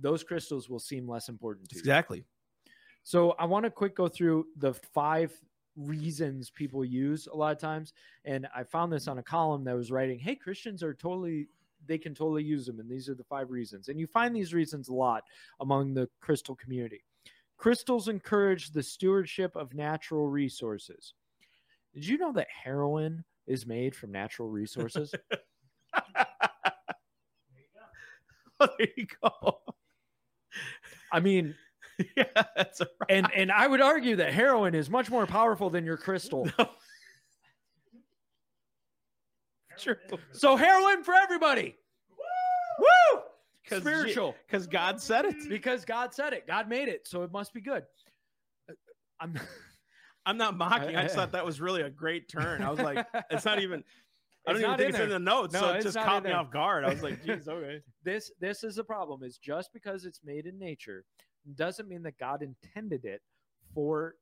those 0.00 0.22
crystals 0.22 0.68
will 0.68 0.78
seem 0.78 1.08
less 1.08 1.28
important 1.28 1.68
to 1.68 1.76
you 1.76 1.80
Exactly. 1.80 2.24
so 3.02 3.32
i 3.32 3.44
want 3.44 3.64
to 3.64 3.70
quick 3.70 3.96
go 3.96 4.08
through 4.08 4.46
the 4.56 4.72
five 4.72 5.32
reasons 5.76 6.50
people 6.50 6.84
use 6.84 7.26
a 7.26 7.36
lot 7.36 7.52
of 7.52 7.58
times 7.58 7.92
and 8.24 8.46
i 8.54 8.62
found 8.62 8.92
this 8.92 9.08
on 9.08 9.18
a 9.18 9.22
column 9.22 9.64
that 9.64 9.74
was 9.76 9.90
writing 9.90 10.18
hey 10.18 10.34
christians 10.34 10.82
are 10.82 10.94
totally 10.94 11.48
they 11.86 11.98
can 11.98 12.14
totally 12.14 12.42
use 12.42 12.66
them. 12.66 12.80
And 12.80 12.90
these 12.90 13.08
are 13.08 13.14
the 13.14 13.24
five 13.24 13.50
reasons. 13.50 13.88
And 13.88 13.98
you 13.98 14.06
find 14.06 14.34
these 14.34 14.54
reasons 14.54 14.88
a 14.88 14.94
lot 14.94 15.24
among 15.60 15.94
the 15.94 16.08
crystal 16.20 16.54
community. 16.56 17.04
Crystals 17.56 18.08
encourage 18.08 18.70
the 18.70 18.82
stewardship 18.82 19.56
of 19.56 19.74
natural 19.74 20.28
resources. 20.28 21.14
Did 21.94 22.06
you 22.06 22.18
know 22.18 22.32
that 22.32 22.46
heroin 22.64 23.24
is 23.46 23.66
made 23.66 23.94
from 23.94 24.12
natural 24.12 24.48
resources? 24.48 25.14
there 28.60 28.88
you 28.96 29.06
go. 29.22 29.58
I 31.12 31.20
mean, 31.20 31.54
yeah, 32.16 32.24
that's 32.56 32.80
right. 32.80 32.90
and 33.08 33.28
and 33.34 33.52
I 33.52 33.66
would 33.66 33.80
argue 33.80 34.16
that 34.16 34.32
heroin 34.32 34.74
is 34.74 34.90
much 34.90 35.10
more 35.10 35.26
powerful 35.26 35.70
than 35.70 35.84
your 35.84 35.96
crystal. 35.96 36.48
True. 39.78 39.96
So 40.32 40.56
heroin 40.56 41.02
for 41.04 41.14
everybody. 41.14 41.76
Woo! 42.78 43.20
Spiritual. 43.80 44.34
Because 44.46 44.66
God 44.66 45.00
said 45.00 45.24
it. 45.24 45.48
Because 45.48 45.84
God 45.84 46.14
said 46.14 46.32
it. 46.32 46.46
God 46.46 46.68
made 46.68 46.88
it. 46.88 47.06
So 47.06 47.22
it 47.22 47.32
must 47.32 47.52
be 47.52 47.60
good. 47.60 47.84
Uh, 48.68 48.74
I'm 49.20 49.38
I'm 50.26 50.36
not 50.36 50.56
mocking. 50.56 50.96
I 50.96 51.02
just 51.02 51.14
thought 51.14 51.32
that 51.32 51.44
was 51.44 51.60
really 51.60 51.82
a 51.82 51.90
great 51.90 52.28
turn. 52.28 52.62
I 52.62 52.70
was 52.70 52.80
like, 52.80 53.06
it's 53.30 53.44
not 53.44 53.60
even. 53.60 53.82
I 54.46 54.52
don't 54.52 54.62
even 54.62 54.76
think 54.76 54.88
in 54.90 54.94
it's 54.94 55.04
in 55.04 55.10
the 55.10 55.18
notes, 55.18 55.52
No, 55.52 55.60
so 55.60 55.68
it 55.72 55.82
just 55.82 55.96
caught 55.96 56.22
me 56.22 56.30
there. 56.30 56.38
off 56.38 56.50
guard. 56.50 56.84
I 56.84 56.88
was 56.90 57.02
like, 57.02 57.22
"Geez, 57.26 57.48
okay." 57.48 57.80
this 58.02 58.30
this 58.40 58.64
is 58.64 58.76
the 58.76 58.84
problem 58.84 59.22
is 59.22 59.36
just 59.36 59.72
because 59.74 60.04
it's 60.06 60.20
made 60.24 60.46
in 60.46 60.58
nature 60.58 61.04
doesn't 61.54 61.88
mean 61.88 62.02
that 62.02 62.18
God 62.18 62.42
intended 62.42 63.04
it 63.04 63.20
for 63.74 64.14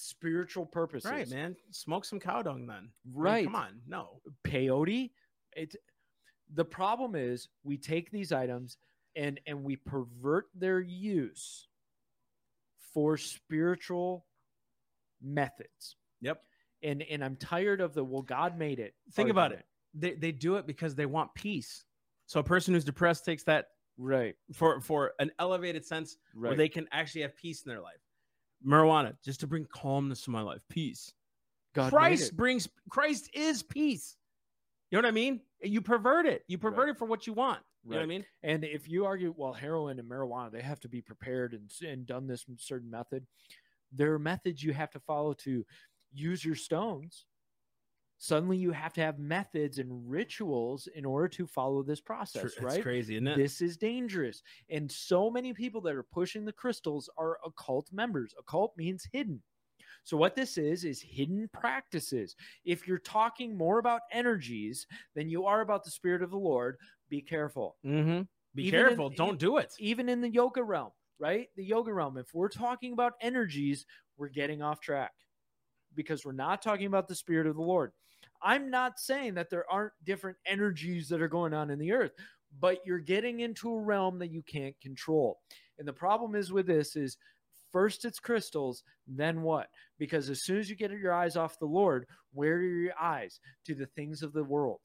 spiritual 0.00 0.64
purposes. 0.64 1.10
Right, 1.10 1.28
man. 1.28 1.56
Smoke 1.70 2.04
some 2.04 2.20
cow 2.20 2.42
dung 2.42 2.66
then. 2.66 2.76
I 2.76 2.80
mean, 2.80 2.90
Right. 3.14 3.44
come 3.44 3.56
on. 3.56 3.80
No. 3.86 4.20
peyote 4.44 5.10
it 5.56 5.74
the 6.54 6.64
problem 6.64 7.14
is 7.14 7.48
we 7.64 7.76
take 7.76 8.10
these 8.10 8.30
items 8.32 8.76
and 9.16 9.40
and 9.46 9.64
we 9.64 9.76
pervert 9.76 10.46
their 10.54 10.80
use 10.80 11.66
for 12.94 13.16
spiritual 13.16 14.26
methods 15.20 15.96
Yep. 16.20 16.42
and 16.82 17.02
and 17.02 17.24
i'm 17.24 17.36
tired 17.36 17.80
of 17.80 17.92
the 17.94 18.04
well 18.04 18.22
god 18.22 18.56
made 18.58 18.78
it 18.78 18.94
Think 19.12 19.30
about 19.30 19.52
it. 19.52 19.64
They 19.94 20.14
they 20.14 20.32
do 20.32 20.56
it 20.56 20.66
because 20.66 20.94
they 20.94 21.06
want 21.06 21.34
peace. 21.34 21.84
So 22.26 22.40
a 22.40 22.44
person 22.44 22.74
who's 22.74 22.84
depressed 22.84 23.24
takes 23.24 23.42
that 23.44 23.68
right 23.96 24.36
for 24.52 24.80
for 24.80 25.12
an 25.18 25.32
elevated 25.38 25.84
sense 25.84 26.18
where 26.34 26.54
they 26.54 26.68
can 26.68 26.86
actually 26.92 27.22
have 27.22 27.34
peace 27.36 27.62
in 27.64 27.70
their 27.70 27.80
life. 27.80 27.98
Marijuana, 28.66 29.14
just 29.24 29.40
to 29.40 29.46
bring 29.46 29.64
calmness 29.66 30.22
to 30.22 30.30
my 30.30 30.40
life, 30.40 30.62
peace. 30.68 31.12
god 31.74 31.90
Christ 31.90 32.36
brings 32.36 32.68
Christ 32.90 33.30
is 33.34 33.62
peace. 33.62 34.16
You 34.90 34.96
know 34.96 35.06
what 35.06 35.08
I 35.08 35.12
mean? 35.12 35.40
You 35.62 35.80
pervert 35.80 36.26
it. 36.26 36.44
You 36.48 36.58
pervert 36.58 36.78
Right. 36.86 36.88
it 36.90 36.98
for 36.98 37.04
what 37.04 37.26
you 37.26 37.32
want. 37.34 37.60
You 37.84 37.90
know 37.92 37.96
what 37.98 38.02
I 38.02 38.06
mean? 38.06 38.24
and 38.42 38.64
if 38.64 38.88
you 38.88 39.06
argue 39.06 39.32
well 39.36 39.52
heroin 39.52 39.98
and 39.98 40.10
marijuana 40.10 40.50
they 40.52 40.60
have 40.60 40.80
to 40.80 40.88
be 40.88 41.00
prepared 41.00 41.54
and, 41.54 41.70
and 41.88 42.04
done 42.06 42.26
this 42.26 42.44
certain 42.58 42.90
method 42.90 43.24
there 43.92 44.12
are 44.12 44.18
methods 44.18 44.62
you 44.62 44.74
have 44.74 44.90
to 44.90 45.00
follow 45.00 45.32
to 45.34 45.64
use 46.12 46.44
your 46.44 46.56
stones 46.56 47.24
suddenly 48.18 48.56
you 48.56 48.72
have 48.72 48.92
to 48.92 49.00
have 49.00 49.18
methods 49.18 49.78
and 49.78 49.88
rituals 50.10 50.88
in 50.94 51.04
order 51.04 51.28
to 51.28 51.46
follow 51.46 51.82
this 51.82 52.00
process 52.00 52.56
Right? 52.60 52.74
It's 52.74 52.82
crazy, 52.82 53.14
isn't 53.14 53.28
it? 53.28 53.36
this 53.36 53.60
is 53.60 53.76
dangerous 53.76 54.42
and 54.70 54.90
so 54.90 55.30
many 55.30 55.52
people 55.52 55.80
that 55.82 55.94
are 55.94 56.02
pushing 56.02 56.44
the 56.44 56.52
crystals 56.52 57.08
are 57.16 57.38
occult 57.46 57.88
members 57.92 58.34
occult 58.38 58.72
means 58.76 59.06
hidden 59.12 59.40
so 60.04 60.16
what 60.16 60.34
this 60.34 60.58
is 60.58 60.84
is 60.84 61.00
hidden 61.00 61.48
practices 61.52 62.34
if 62.64 62.86
you're 62.88 62.98
talking 62.98 63.56
more 63.56 63.78
about 63.78 64.02
energies 64.12 64.86
than 65.14 65.28
you 65.28 65.44
are 65.46 65.60
about 65.60 65.84
the 65.84 65.90
spirit 65.90 66.22
of 66.22 66.30
the 66.30 66.36
lord 66.36 66.76
be 67.08 67.20
careful 67.20 67.76
mm-hmm. 67.86 68.22
Be 68.54 68.64
Even 68.64 68.80
in- 68.80 68.86
careful. 68.86 69.10
Don't 69.10 69.38
do 69.38 69.58
it. 69.58 69.72
even 69.78 70.08
in 70.08 70.20
the 70.20 70.28
yoga 70.30 70.62
realm, 70.64 70.90
right? 71.20 71.48
The 71.56 71.64
yoga 71.64 71.92
realm, 71.92 72.16
if 72.16 72.34
we're 72.34 72.48
talking 72.48 72.92
about 72.92 73.12
energies, 73.20 73.86
we're 74.16 74.30
getting 74.30 74.62
off 74.62 74.80
track 74.80 75.12
because 75.94 76.24
we're 76.24 76.32
not 76.32 76.60
talking 76.62 76.86
about 76.86 77.06
the 77.06 77.14
spirit 77.14 77.46
of 77.46 77.54
the 77.56 77.62
Lord. 77.62 77.92
I'm 78.42 78.70
not 78.70 78.98
saying 78.98 79.34
that 79.34 79.50
there 79.50 79.70
aren't 79.70 79.92
different 80.04 80.36
energies 80.46 81.08
that 81.08 81.22
are 81.22 81.28
going 81.28 81.54
on 81.54 81.70
in 81.70 81.78
the 81.78 81.92
earth, 81.92 82.12
but 82.60 82.78
you're 82.84 82.98
getting 82.98 83.40
into 83.40 83.70
a 83.72 83.80
realm 83.80 84.18
that 84.18 84.30
you 84.30 84.42
can't 84.42 84.78
control. 84.80 85.38
And 85.78 85.86
the 85.86 85.92
problem 85.92 86.34
is 86.34 86.52
with 86.52 86.66
this 86.66 86.96
is 86.96 87.16
first 87.72 88.04
it's 88.04 88.18
crystals, 88.18 88.82
then 89.06 89.42
what? 89.42 89.68
Because 89.98 90.30
as 90.30 90.42
soon 90.42 90.58
as 90.58 90.70
you 90.70 90.76
get 90.76 90.90
your 90.90 91.12
eyes 91.12 91.36
off 91.36 91.58
the 91.58 91.66
Lord, 91.66 92.06
where 92.32 92.54
are 92.54 92.62
your 92.62 92.98
eyes? 93.00 93.40
To 93.66 93.74
the 93.74 93.86
things 93.86 94.22
of 94.22 94.32
the 94.32 94.44
world. 94.44 94.80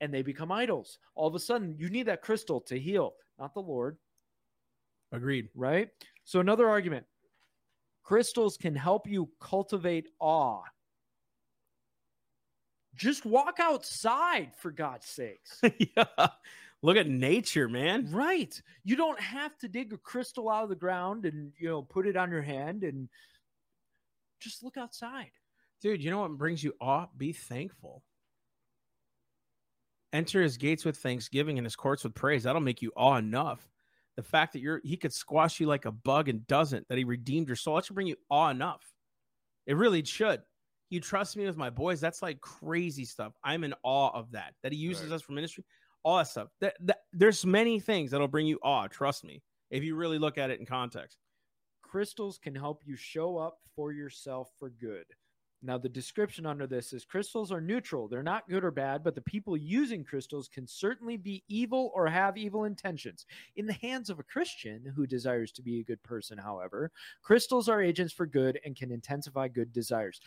And 0.00 0.12
they 0.12 0.22
become 0.22 0.52
idols. 0.52 0.98
All 1.14 1.28
of 1.28 1.34
a 1.34 1.38
sudden, 1.38 1.76
you 1.78 1.88
need 1.88 2.06
that 2.06 2.22
crystal 2.22 2.60
to 2.62 2.78
heal, 2.78 3.14
not 3.38 3.54
the 3.54 3.60
Lord 3.60 3.96
Agreed. 5.12 5.48
right? 5.54 5.88
So 6.24 6.40
another 6.40 6.68
argument. 6.68 7.06
Crystals 8.02 8.56
can 8.56 8.74
help 8.74 9.06
you 9.06 9.30
cultivate 9.40 10.08
awe. 10.20 10.60
Just 12.94 13.24
walk 13.24 13.58
outside 13.60 14.52
for 14.56 14.70
God's 14.70 15.06
sakes. 15.06 15.60
yeah. 15.96 16.28
Look 16.82 16.96
at 16.96 17.08
nature, 17.08 17.68
man. 17.68 18.10
right. 18.12 18.60
You 18.84 18.94
don't 18.94 19.18
have 19.18 19.56
to 19.58 19.68
dig 19.68 19.92
a 19.92 19.96
crystal 19.96 20.50
out 20.50 20.64
of 20.64 20.68
the 20.68 20.74
ground 20.74 21.24
and, 21.24 21.52
you 21.58 21.68
know, 21.68 21.82
put 21.82 22.06
it 22.06 22.16
on 22.16 22.30
your 22.30 22.42
hand 22.42 22.84
and 22.84 23.08
just 24.38 24.62
look 24.62 24.76
outside. 24.76 25.30
Dude, 25.80 26.02
you 26.02 26.10
know 26.10 26.20
what 26.20 26.36
brings 26.36 26.62
you 26.62 26.74
awe? 26.80 27.06
Be 27.16 27.32
thankful. 27.32 28.02
Enter 30.12 30.42
his 30.42 30.56
gates 30.56 30.84
with 30.84 30.96
thanksgiving 30.98 31.58
and 31.58 31.66
his 31.66 31.74
courts 31.74 32.04
with 32.04 32.14
praise. 32.14 32.42
That'll 32.44 32.60
make 32.60 32.82
you 32.82 32.92
awe 32.96 33.16
enough. 33.16 33.66
The 34.16 34.22
fact 34.22 34.52
that 34.52 34.60
you're 34.60 34.80
he 34.84 34.96
could 34.96 35.12
squash 35.12 35.58
you 35.58 35.66
like 35.66 35.86
a 35.86 35.90
bug 35.90 36.28
and 36.28 36.46
doesn't, 36.46 36.86
that 36.88 36.98
he 36.98 37.04
redeemed 37.04 37.48
your 37.48 37.56
soul, 37.56 37.76
that 37.76 37.86
should 37.86 37.96
bring 37.96 38.06
you 38.06 38.16
awe 38.30 38.50
enough. 38.50 38.82
It 39.66 39.76
really 39.76 40.04
should. 40.04 40.42
You 40.90 41.00
trust 41.00 41.36
me 41.36 41.46
with 41.46 41.56
my 41.56 41.70
boys. 41.70 42.00
That's 42.00 42.22
like 42.22 42.40
crazy 42.40 43.04
stuff. 43.04 43.32
I'm 43.42 43.64
in 43.64 43.74
awe 43.82 44.10
of 44.14 44.30
that. 44.32 44.54
That 44.62 44.72
he 44.72 44.78
uses 44.78 45.08
Right. 45.10 45.16
us 45.16 45.22
for 45.22 45.32
ministry. 45.32 45.64
All 46.04 46.18
that 46.18 46.28
stuff. 46.28 46.48
That, 46.60 46.76
that 46.80 46.98
there's 47.12 47.44
many 47.46 47.80
things 47.80 48.10
that'll 48.10 48.28
bring 48.28 48.46
you 48.46 48.58
awe. 48.62 48.86
Trust 48.88 49.24
me. 49.24 49.42
If 49.70 49.82
you 49.82 49.96
really 49.96 50.18
look 50.18 50.38
at 50.38 50.50
it 50.50 50.60
in 50.60 50.66
context. 50.66 51.18
crystals 51.82 52.38
can 52.38 52.54
help 52.54 52.82
you 52.84 52.96
show 52.96 53.36
up 53.38 53.58
for 53.76 53.92
yourself 53.92 54.50
for 54.58 54.70
good. 54.70 55.06
Now, 55.62 55.78
the 55.78 55.88
description 55.88 56.44
under 56.44 56.66
this 56.66 56.92
is 56.92 57.04
crystals 57.06 57.50
are 57.52 57.60
neutral. 57.60 58.08
They're 58.08 58.22
not 58.22 58.48
good 58.48 58.64
or 58.64 58.70
bad, 58.70 59.02
but 59.02 59.14
the 59.14 59.22
people 59.22 59.56
using 59.56 60.04
crystals 60.04 60.48
can 60.48 60.66
certainly 60.66 61.16
be 61.16 61.42
evil 61.48 61.90
or 61.94 62.06
have 62.06 62.36
evil 62.36 62.64
intentions. 62.64 63.24
In 63.56 63.64
the 63.64 63.72
hands 63.74 64.10
of 64.10 64.18
a 64.18 64.24
Christian 64.24 64.84
who 64.94 65.06
desires 65.06 65.52
to 65.52 65.62
be 65.62 65.80
a 65.80 65.84
good 65.84 66.02
person, 66.02 66.36
however, 66.36 66.90
crystals 67.22 67.68
are 67.68 67.80
agents 67.80 68.12
for 68.12 68.26
good 68.26 68.60
and 68.64 68.76
can 68.76 68.90
intensify 68.90 69.48
good 69.48 69.72
desires. 69.72 70.20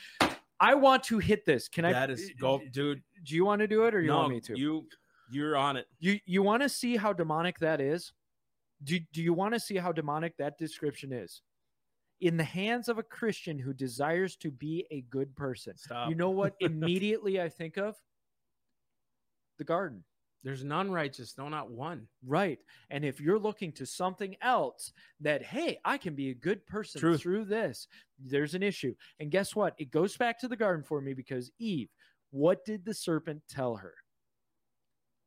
I 0.59 0.75
want 0.75 1.03
to 1.03 1.19
hit 1.19 1.45
this. 1.45 1.67
Can 1.67 1.85
I? 1.85 1.93
that 1.93 2.09
is 2.09 2.31
go, 2.39 2.61
dude. 2.71 3.01
Do 3.23 3.35
you 3.35 3.45
want 3.45 3.61
to 3.61 3.67
do 3.67 3.85
it 3.85 3.93
or 3.93 4.01
you 4.01 4.07
no, 4.07 4.17
want 4.17 4.29
me 4.29 4.41
to? 4.41 4.57
you 4.57 4.87
you're 5.29 5.55
on 5.55 5.77
it. 5.77 5.87
You 5.99 6.19
you 6.25 6.43
want 6.43 6.63
to 6.63 6.69
see 6.69 6.97
how 6.97 7.13
demonic 7.13 7.59
that 7.59 7.81
is? 7.81 8.13
Do, 8.83 8.99
do 9.11 9.23
you 9.23 9.33
want 9.33 9.53
to 9.53 9.59
see 9.59 9.77
how 9.77 9.91
demonic 9.91 10.37
that 10.37 10.57
description 10.57 11.11
is? 11.11 11.41
In 12.21 12.37
the 12.37 12.43
hands 12.43 12.89
of 12.89 12.97
a 12.97 13.03
Christian 13.03 13.59
who 13.59 13.73
desires 13.73 14.35
to 14.37 14.51
be 14.51 14.85
a 14.91 15.01
good 15.09 15.35
person. 15.35 15.77
Stop. 15.77 16.09
You 16.09 16.15
know 16.15 16.29
what 16.29 16.55
immediately 16.59 17.41
I 17.41 17.49
think 17.49 17.77
of? 17.77 17.95
The 19.57 19.63
garden. 19.63 20.03
There's 20.47 20.63
none 20.63 20.89
righteous, 20.89 21.33
no, 21.37 21.49
not 21.49 21.71
one. 21.71 22.07
Right. 22.25 22.57
And 22.89 23.03
if 23.03 23.19
you're 23.19 23.37
looking 23.37 23.73
to 23.73 23.85
something 23.85 24.37
else 24.41 24.93
that, 25.19 25.43
hey, 25.43 25.77
I 25.83 25.97
can 25.97 26.15
be 26.15 26.29
a 26.29 26.33
good 26.35 26.65
person 26.65 27.01
Truth. 27.01 27.19
through 27.19 27.45
this, 27.45 27.89
there's 28.17 28.55
an 28.55 28.63
issue. 28.63 28.95
And 29.19 29.29
guess 29.29 29.57
what? 29.57 29.75
It 29.77 29.91
goes 29.91 30.15
back 30.15 30.39
to 30.39 30.47
the 30.47 30.55
garden 30.55 30.85
for 30.85 31.01
me 31.01 31.13
because 31.13 31.51
Eve, 31.59 31.89
what 32.31 32.63
did 32.63 32.85
the 32.85 32.93
serpent 32.93 33.41
tell 33.49 33.75
her? 33.75 33.93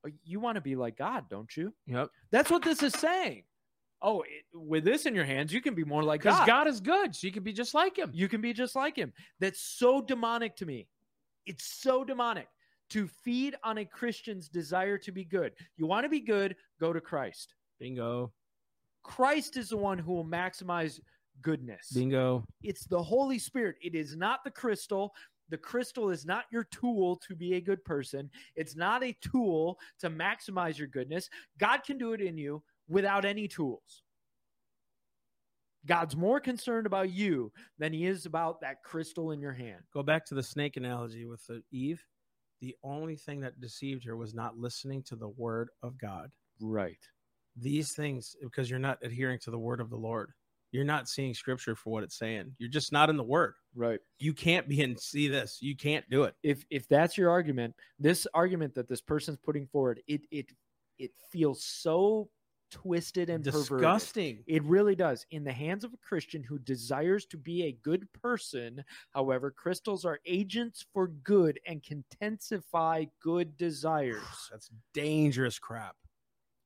Oh, 0.06 0.10
You 0.24 0.40
want 0.40 0.54
to 0.54 0.62
be 0.62 0.74
like 0.74 0.96
God, 0.96 1.28
don't 1.28 1.54
you? 1.54 1.74
Yep. 1.86 2.08
That's 2.30 2.50
what 2.50 2.62
this 2.62 2.82
is 2.82 2.94
saying. 2.94 3.42
Oh, 4.00 4.22
it, 4.22 4.44
with 4.54 4.84
this 4.86 5.04
in 5.04 5.14
your 5.14 5.26
hands, 5.26 5.52
you 5.52 5.60
can 5.60 5.74
be 5.74 5.84
more 5.84 6.02
like 6.02 6.22
God. 6.22 6.30
Because 6.30 6.46
God. 6.46 6.64
God. 6.64 6.66
is 6.68 6.80
good. 6.80 7.14
So 7.14 7.26
you 7.26 7.32
can 7.34 7.42
be 7.42 7.52
just 7.52 7.74
like 7.74 7.98
him. 7.98 8.10
You 8.14 8.26
can 8.26 8.40
be 8.40 8.54
just 8.54 8.74
like 8.74 8.96
him. 8.96 9.12
That's 9.38 9.60
so 9.60 10.00
demonic 10.00 10.56
to 10.56 10.64
me. 10.64 10.88
It's 11.44 11.66
so 11.66 12.04
demonic 12.04 12.48
to 12.90 13.06
feed 13.06 13.56
on 13.64 13.78
a 13.78 13.84
Christian's 13.84 14.48
desire 14.48 14.98
to 14.98 15.12
be 15.12 15.24
good. 15.24 15.52
You 15.76 15.86
want 15.86 16.04
to 16.04 16.08
be 16.08 16.20
good, 16.20 16.56
go 16.80 16.92
to 16.92 17.00
Christ. 17.00 17.54
Bingo. 17.78 18.32
Christ 19.02 19.56
is 19.56 19.70
the 19.70 19.76
one 19.76 19.98
who 19.98 20.12
will 20.12 20.24
maximize 20.24 21.00
goodness. 21.40 21.90
Bingo. 21.92 22.44
It's 22.62 22.84
the 22.84 23.02
Holy 23.02 23.38
Spirit. 23.38 23.76
It 23.80 23.94
is 23.94 24.16
not 24.16 24.44
the 24.44 24.50
crystal. 24.50 25.14
The 25.48 25.58
crystal 25.58 26.10
is 26.10 26.26
not 26.26 26.44
your 26.52 26.64
tool 26.64 27.16
to 27.26 27.34
be 27.34 27.54
a 27.54 27.60
good 27.60 27.84
person. 27.84 28.30
It's 28.54 28.76
not 28.76 29.02
a 29.02 29.16
tool 29.20 29.78
to 30.00 30.10
maximize 30.10 30.78
your 30.78 30.88
goodness. 30.88 31.28
God 31.58 31.82
can 31.84 31.98
do 31.98 32.12
it 32.12 32.20
in 32.20 32.36
you 32.36 32.62
without 32.88 33.24
any 33.24 33.48
tools. 33.48 34.02
God's 35.86 36.14
more 36.14 36.40
concerned 36.40 36.86
about 36.86 37.10
you 37.10 37.50
than 37.78 37.92
he 37.92 38.06
is 38.06 38.26
about 38.26 38.60
that 38.60 38.82
crystal 38.84 39.30
in 39.30 39.40
your 39.40 39.54
hand. 39.54 39.80
Go 39.94 40.02
back 40.02 40.26
to 40.26 40.34
the 40.34 40.42
snake 40.42 40.76
analogy 40.76 41.24
with 41.24 41.48
Eve. 41.72 42.04
The 42.60 42.76
only 42.82 43.16
thing 43.16 43.40
that 43.40 43.60
deceived 43.60 44.04
her 44.04 44.16
was 44.16 44.34
not 44.34 44.58
listening 44.58 45.02
to 45.04 45.16
the 45.16 45.28
word 45.28 45.70
of 45.82 45.98
God. 45.98 46.30
Right. 46.60 46.98
These 47.56 47.92
things, 47.92 48.36
because 48.42 48.68
you're 48.68 48.78
not 48.78 48.98
adhering 49.02 49.38
to 49.40 49.50
the 49.50 49.58
word 49.58 49.80
of 49.80 49.90
the 49.90 49.96
Lord, 49.96 50.32
you're 50.72 50.84
not 50.84 51.08
seeing 51.08 51.34
scripture 51.34 51.74
for 51.74 51.90
what 51.90 52.04
it's 52.04 52.18
saying. 52.18 52.54
You're 52.58 52.68
just 52.68 52.92
not 52.92 53.10
in 53.10 53.16
the 53.16 53.24
word. 53.24 53.54
Right. 53.74 54.00
You 54.18 54.32
can't 54.32 54.68
be 54.68 54.82
and 54.82 54.98
see 54.98 55.26
this. 55.26 55.58
You 55.60 55.76
can't 55.76 56.08
do 56.10 56.24
it. 56.24 56.34
If 56.42 56.64
if 56.70 56.88
that's 56.88 57.18
your 57.18 57.30
argument, 57.30 57.74
this 57.98 58.26
argument 58.34 58.74
that 58.74 58.88
this 58.88 59.00
person's 59.00 59.38
putting 59.38 59.66
forward, 59.66 60.00
it 60.06 60.22
it 60.30 60.46
it 60.98 61.10
feels 61.32 61.64
so 61.64 62.28
twisted 62.70 63.30
and 63.30 63.44
perverted. 63.44 63.68
Disgusting. 63.68 64.44
It 64.46 64.64
really 64.64 64.94
does. 64.94 65.26
In 65.30 65.44
the 65.44 65.52
hands 65.52 65.84
of 65.84 65.92
a 65.92 65.98
Christian 65.98 66.42
who 66.42 66.58
desires 66.58 67.26
to 67.26 67.36
be 67.36 67.64
a 67.64 67.72
good 67.72 68.10
person, 68.12 68.82
however, 69.10 69.50
crystals 69.50 70.04
are 70.04 70.20
agents 70.26 70.84
for 70.92 71.08
good 71.08 71.60
and 71.66 71.82
can 71.82 72.00
intensify 72.00 73.04
good 73.22 73.56
desires. 73.56 74.22
That's 74.50 74.70
dangerous 74.94 75.58
crap. 75.58 75.96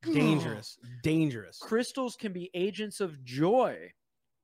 Hmm. 0.05 0.15
Dangerous. 0.15 0.79
dangerous. 1.03 1.59
Crystals 1.59 2.17
can 2.17 2.33
be 2.33 2.51
agents 2.55 3.01
of 3.01 3.25
joy. 3.25 3.91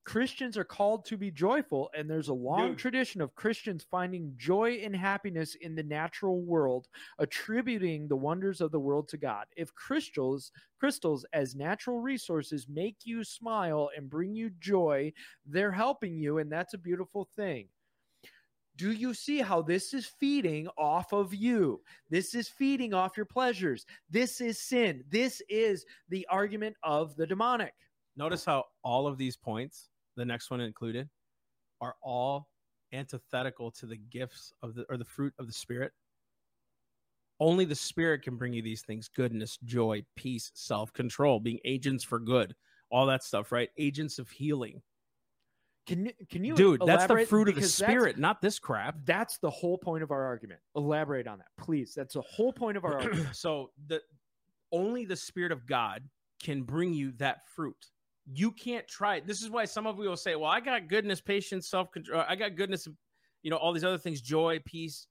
Christians 0.03 0.57
are 0.57 0.63
called 0.63 1.05
to 1.05 1.17
be 1.17 1.29
joyful, 1.29 1.89
and 1.95 2.09
there's 2.09 2.29
a 2.29 2.33
long 2.33 2.69
Dude. 2.69 2.77
tradition 2.79 3.21
of 3.21 3.35
Christians 3.35 3.85
finding 3.89 4.33
joy 4.35 4.81
and 4.83 4.95
happiness 4.95 5.55
in 5.61 5.75
the 5.75 5.83
natural 5.83 6.41
world, 6.41 6.87
attributing 7.19 8.07
the 8.07 8.15
wonders 8.15 8.61
of 8.61 8.71
the 8.71 8.79
world 8.79 9.07
to 9.09 9.17
God. 9.17 9.45
If 9.55 9.73
crystals, 9.75 10.51
crystals 10.79 11.23
as 11.33 11.55
natural 11.55 11.99
resources 11.99 12.67
make 12.67 12.97
you 13.03 13.23
smile 13.23 13.91
and 13.95 14.09
bring 14.09 14.35
you 14.35 14.49
joy, 14.59 15.13
they're 15.45 15.71
helping 15.71 16.17
you, 16.17 16.39
and 16.39 16.51
that's 16.51 16.73
a 16.73 16.79
beautiful 16.79 17.29
thing. 17.35 17.67
Do 18.77 18.93
you 18.93 19.13
see 19.13 19.39
how 19.39 19.61
this 19.61 19.93
is 19.93 20.07
feeding 20.07 20.67
off 20.79 21.13
of 21.13 21.35
you? 21.35 21.81
This 22.09 22.33
is 22.33 22.49
feeding 22.49 22.95
off 22.95 23.15
your 23.15 23.27
pleasures. 23.27 23.85
This 24.09 24.41
is 24.41 24.59
sin. 24.59 25.03
This 25.09 25.43
is 25.47 25.85
the 26.09 26.25
argument 26.31 26.75
of 26.81 27.15
the 27.15 27.27
demonic. 27.27 27.73
Notice 28.17 28.43
how 28.43 28.63
all 28.83 29.05
of 29.05 29.19
these 29.19 29.37
points, 29.37 29.89
the 30.15 30.25
next 30.25 30.51
one 30.51 30.61
included, 30.61 31.09
are 31.79 31.95
all 32.01 32.47
antithetical 32.93 33.71
to 33.71 33.85
the 33.85 33.97
gifts 33.97 34.53
of 34.61 34.75
the 34.75 34.85
or 34.89 34.97
the 34.97 35.05
fruit 35.05 35.33
of 35.39 35.47
the 35.47 35.53
spirit. 35.53 35.91
Only 37.39 37.65
the 37.65 37.75
spirit 37.75 38.21
can 38.21 38.35
bring 38.35 38.53
you 38.53 38.61
these 38.61 38.83
things 38.83 39.07
goodness, 39.07 39.57
joy, 39.63 40.03
peace, 40.15 40.51
self 40.53 40.93
control, 40.93 41.39
being 41.39 41.59
agents 41.65 42.03
for 42.03 42.19
good, 42.19 42.55
all 42.91 43.05
that 43.07 43.23
stuff, 43.23 43.51
right? 43.51 43.69
Agents 43.77 44.19
of 44.19 44.29
healing. 44.29 44.81
Can 45.87 46.05
you 46.05 46.11
can 46.29 46.43
you 46.43 46.55
Dude, 46.55 46.81
that's 46.85 47.07
the 47.07 47.25
fruit 47.25 47.49
of 47.49 47.55
the 47.55 47.63
spirit, 47.63 48.19
not 48.19 48.41
this 48.41 48.59
crap. 48.59 48.95
That's 49.03 49.39
the 49.39 49.49
whole 49.49 49.77
point 49.77 50.03
of 50.03 50.11
our 50.11 50.23
argument. 50.23 50.59
Elaborate 50.75 51.27
on 51.27 51.39
that, 51.39 51.47
please. 51.57 51.93
That's 51.95 52.13
the 52.13 52.21
whole 52.21 52.53
point 52.53 52.77
of 52.77 52.85
our 52.85 52.99
argument. 53.01 53.35
so 53.35 53.71
the 53.87 54.01
only 54.71 55.05
the 55.05 55.15
spirit 55.15 55.51
of 55.51 55.65
God 55.65 56.03
can 56.41 56.61
bring 56.61 56.93
you 56.93 57.11
that 57.13 57.47
fruit. 57.55 57.87
You 58.25 58.51
can't 58.51 58.87
try 58.87 59.15
it. 59.17 59.27
This 59.27 59.41
is 59.41 59.49
why 59.49 59.65
some 59.65 59.87
of 59.87 59.97
you 59.97 60.09
will 60.09 60.17
say, 60.17 60.35
"Well, 60.35 60.49
I 60.49 60.59
got 60.59 60.87
goodness, 60.87 61.21
patience, 61.21 61.67
self 61.67 61.91
control. 61.91 62.21
Uh, 62.21 62.25
I 62.27 62.35
got 62.35 62.55
goodness, 62.55 62.87
you 63.43 63.49
know, 63.49 63.57
all 63.57 63.73
these 63.73 63.83
other 63.83 63.97
things, 63.97 64.21
joy, 64.21 64.59
peace, 64.65 65.07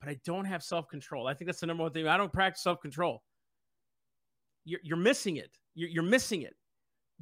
but 0.00 0.08
I 0.08 0.18
don't 0.24 0.44
have 0.44 0.62
self 0.62 0.88
control." 0.88 1.26
I 1.26 1.34
think 1.34 1.46
that's 1.46 1.60
the 1.60 1.66
number 1.66 1.84
one 1.84 1.92
thing. 1.92 2.08
I 2.08 2.16
don't 2.16 2.32
practice 2.32 2.62
self 2.62 2.80
control. 2.80 3.22
You're, 4.64 4.80
you're 4.82 4.96
missing 4.96 5.36
it. 5.36 5.50
You're, 5.74 5.88
you're 5.88 6.02
missing 6.02 6.42
it. 6.42 6.54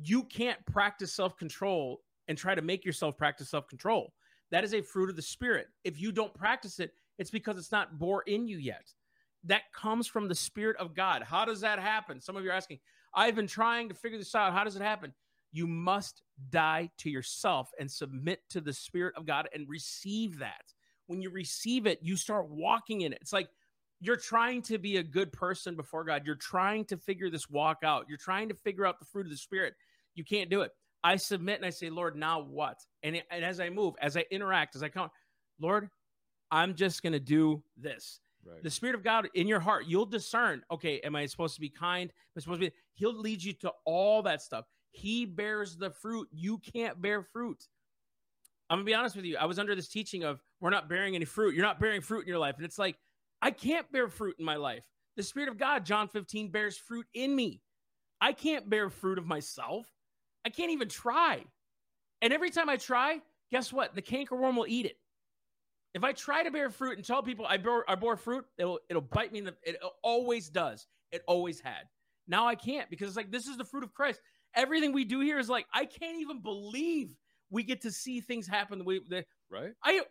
You 0.03 0.25
can't 0.25 0.65
practice 0.67 1.13
self 1.13 1.37
control 1.37 2.01
and 2.29 2.37
try 2.37 2.55
to 2.55 2.63
make 2.63 2.85
yourself 2.85 3.17
practice 3.17 3.51
self 3.51 3.69
control. 3.69 4.13
That 4.51 4.65
is 4.65 4.75
a 4.75 4.83
fruit 4.83 5.11
of 5.11 5.17
the 5.17 5.23
spirit. 5.23 5.69
If 5.85 6.01
you 6.01 6.13
don't 6.13 6.35
practice 6.35 6.81
it, 6.81 6.93
it's 7.19 7.31
because 7.31 7.59
it's 7.59 7.73
not 7.73 7.99
bore 7.99 8.23
in 8.23 8.47
you 8.47 8.59
yet. 8.59 8.93
That 9.45 9.63
comes 9.73 10.07
from 10.07 10.29
the 10.29 10.35
spirit 10.35 10.77
of 10.79 10.95
God. 10.95 11.23
How 11.23 11.45
does 11.45 11.61
that 11.61 11.79
happen? 11.79 12.21
Some 12.21 12.37
of 12.37 12.45
you 12.45 12.51
are 12.51 12.55
asking, 12.55 12.79
I've 13.15 13.35
been 13.35 13.47
trying 13.47 13.89
to 13.89 13.95
figure 13.95 14.19
this 14.19 14.35
out. 14.35 14.53
How 14.53 14.65
does 14.65 14.77
it 14.77 14.83
happen? 14.83 15.13
You 15.57 15.67
must 15.67 16.21
die 16.51 16.91
to 16.99 17.09
yourself 17.09 17.71
and 17.81 17.91
submit 17.91 18.41
to 18.51 18.61
the 18.61 18.75
spirit 18.75 19.15
of 19.17 19.25
God 19.25 19.49
and 19.55 19.67
receive 19.67 20.41
that. 20.41 20.75
When 21.07 21.23
you 21.23 21.31
receive 21.31 21.87
it, 21.87 21.99
you 22.03 22.15
start 22.19 22.51
walking 22.51 23.01
in 23.01 23.15
it. 23.15 23.21
It's 23.23 23.33
like 23.33 23.49
you're 23.99 24.19
trying 24.19 24.61
to 24.63 24.77
be 24.77 24.99
a 24.99 25.03
good 25.03 25.33
person 25.33 25.75
before 25.75 26.05
God. 26.05 26.27
You're 26.27 26.35
trying 26.35 26.85
to 26.87 26.99
figure 26.99 27.31
this 27.31 27.49
walk 27.49 27.79
out. 27.83 28.05
You're 28.07 28.19
trying 28.19 28.51
to 28.51 28.55
figure 28.55 28.85
out 28.85 28.99
the 28.99 29.07
fruit 29.07 29.25
of 29.25 29.31
the 29.31 29.39
spirit. 29.39 29.73
You 30.15 30.25
can't 30.25 30.51
do 30.51 30.61
it. 30.61 30.73
I 31.03 31.17
submit 31.17 31.57
and 31.57 31.65
I 31.65 31.71
say, 31.71 31.89
Lord, 31.89 32.17
now 32.17 32.43
what? 32.43 32.77
And, 33.03 33.23
and 33.31 33.43
as 33.43 33.59
I 33.59 33.71
move, 33.71 33.95
as 33.99 34.15
I 34.15 34.27
interact, 34.31 34.77
as 34.77 34.83
I 34.83 34.91
come, 34.91 35.09
Lord, 35.59 35.89
I'm 36.51 36.75
just 36.75 37.03
going 37.03 37.15
to 37.15 37.19
do 37.19 37.63
this. 37.79 38.21
Right. 38.45 38.63
The 38.63 38.71
Spirit 38.71 38.95
of 38.95 39.03
God 39.03 39.31
in 39.35 39.49
your 39.49 39.61
heart, 39.61 39.87
you'll 39.89 40.05
discern, 40.05 40.63
okay, 40.71 41.01
am 41.01 41.17
I 41.17 41.25
supposed 41.25 41.55
to 41.55 41.63
be 41.63 41.71
kind? 41.71 42.11
Am 42.11 42.33
I 42.37 42.41
supposed 42.41 42.61
to 42.61 42.67
be? 42.67 42.77
He'll 42.93 43.19
lead 43.19 43.43
you 43.43 43.55
to 43.55 43.73
all 43.87 44.23
that 44.25 44.43
stuff. 44.43 44.67
He 44.97 45.27
bears 45.27 45.77
the 45.77 45.91
fruit. 45.91 46.29
You 46.33 46.59
can't 46.59 47.01
bear 47.01 47.23
fruit. 47.23 47.69
I'm 48.71 48.79
to 48.79 48.85
be 48.85 48.95
honest 48.95 49.15
with 49.15 49.27
you. 49.27 49.37
I 49.37 49.45
was 49.45 49.59
under 49.59 49.75
this 49.75 49.89
teaching 49.89 50.25
of 50.25 50.41
we're 50.61 50.71
not 50.71 50.89
bearing 50.89 51.15
any 51.15 51.27
fruit. 51.27 51.55
You're 51.55 51.65
not 51.65 51.79
bearing 51.79 52.01
fruit 52.01 52.23
in 52.23 52.29
your 52.29 52.39
life. 52.39 52.57
And 52.57 52.65
it's 52.65 52.79
like, 52.79 52.97
I 53.43 53.51
can't 53.51 53.91
bear 53.93 54.09
fruit 54.09 54.37
in 54.39 54.45
my 54.45 54.57
life. 54.57 54.85
The 55.17 55.23
Spirit 55.23 55.51
of 55.51 55.59
God, 55.59 55.85
John 55.85 56.09
15, 56.09 56.51
bears 56.51 56.79
fruit 56.79 57.07
in 57.15 57.37
me. 57.37 57.61
I 58.21 58.33
can't 58.33 58.69
bear 58.69 58.89
fruit 58.89 59.19
of 59.19 59.27
myself. 59.27 59.87
I 60.45 60.49
can't 60.49 60.73
even 60.73 60.89
try. 60.89 61.45
And 62.23 62.33
every 62.33 62.51
time 62.51 62.71
I 62.71 62.77
try, 62.77 63.21
guess 63.51 63.73
what? 63.73 63.95
The 63.95 64.03
cankerworm 64.03 64.57
will 64.57 64.67
eat 64.67 64.87
it. 64.87 64.97
If 65.95 66.05
I 66.05 66.13
try 66.13 66.43
to 66.43 66.51
bear 66.51 66.71
fruit 66.71 66.97
and 66.97 67.07
tell 67.07 67.23
people 67.23 67.47
I 67.47 67.59
bore, 67.59 67.85
I 67.89 67.95
bore 67.95 68.17
fruit, 68.17 68.45
it'll 68.59 68.81
it'll 68.89 69.03
bite 69.03 69.33
me 69.33 69.41
in 69.41 69.45
the. 69.45 69.55
It 69.63 69.79
always 70.03 70.49
does. 70.49 70.87
It 71.13 71.23
always 71.27 71.61
had. 71.61 71.85
Now 72.27 72.47
I 72.47 72.55
can't 72.55 72.91
because 72.91 73.09
it's 73.09 73.17
like 73.17 73.31
this 73.31 73.47
is 73.47 73.57
the 73.57 73.65
fruit 73.65 73.85
of 73.85 73.95
Christ. 73.95 74.21
Everything 74.57 74.93
we 74.93 75.05
do 75.05 75.21
here 75.21 75.39
is 75.39 75.49
like 75.49 75.67
I 75.73 75.85
can't 75.85 76.19
even 76.19 76.41
believe 76.41 77.11
we 77.51 77.63
get 77.63 77.83
to 77.83 77.93
see 77.93 78.21
things 78.21 78.47
happen 78.47 78.79
the 78.79 78.85
way 78.85 79.01
the, 79.09 79.25
Right. 79.51 79.73
I 79.85 80.03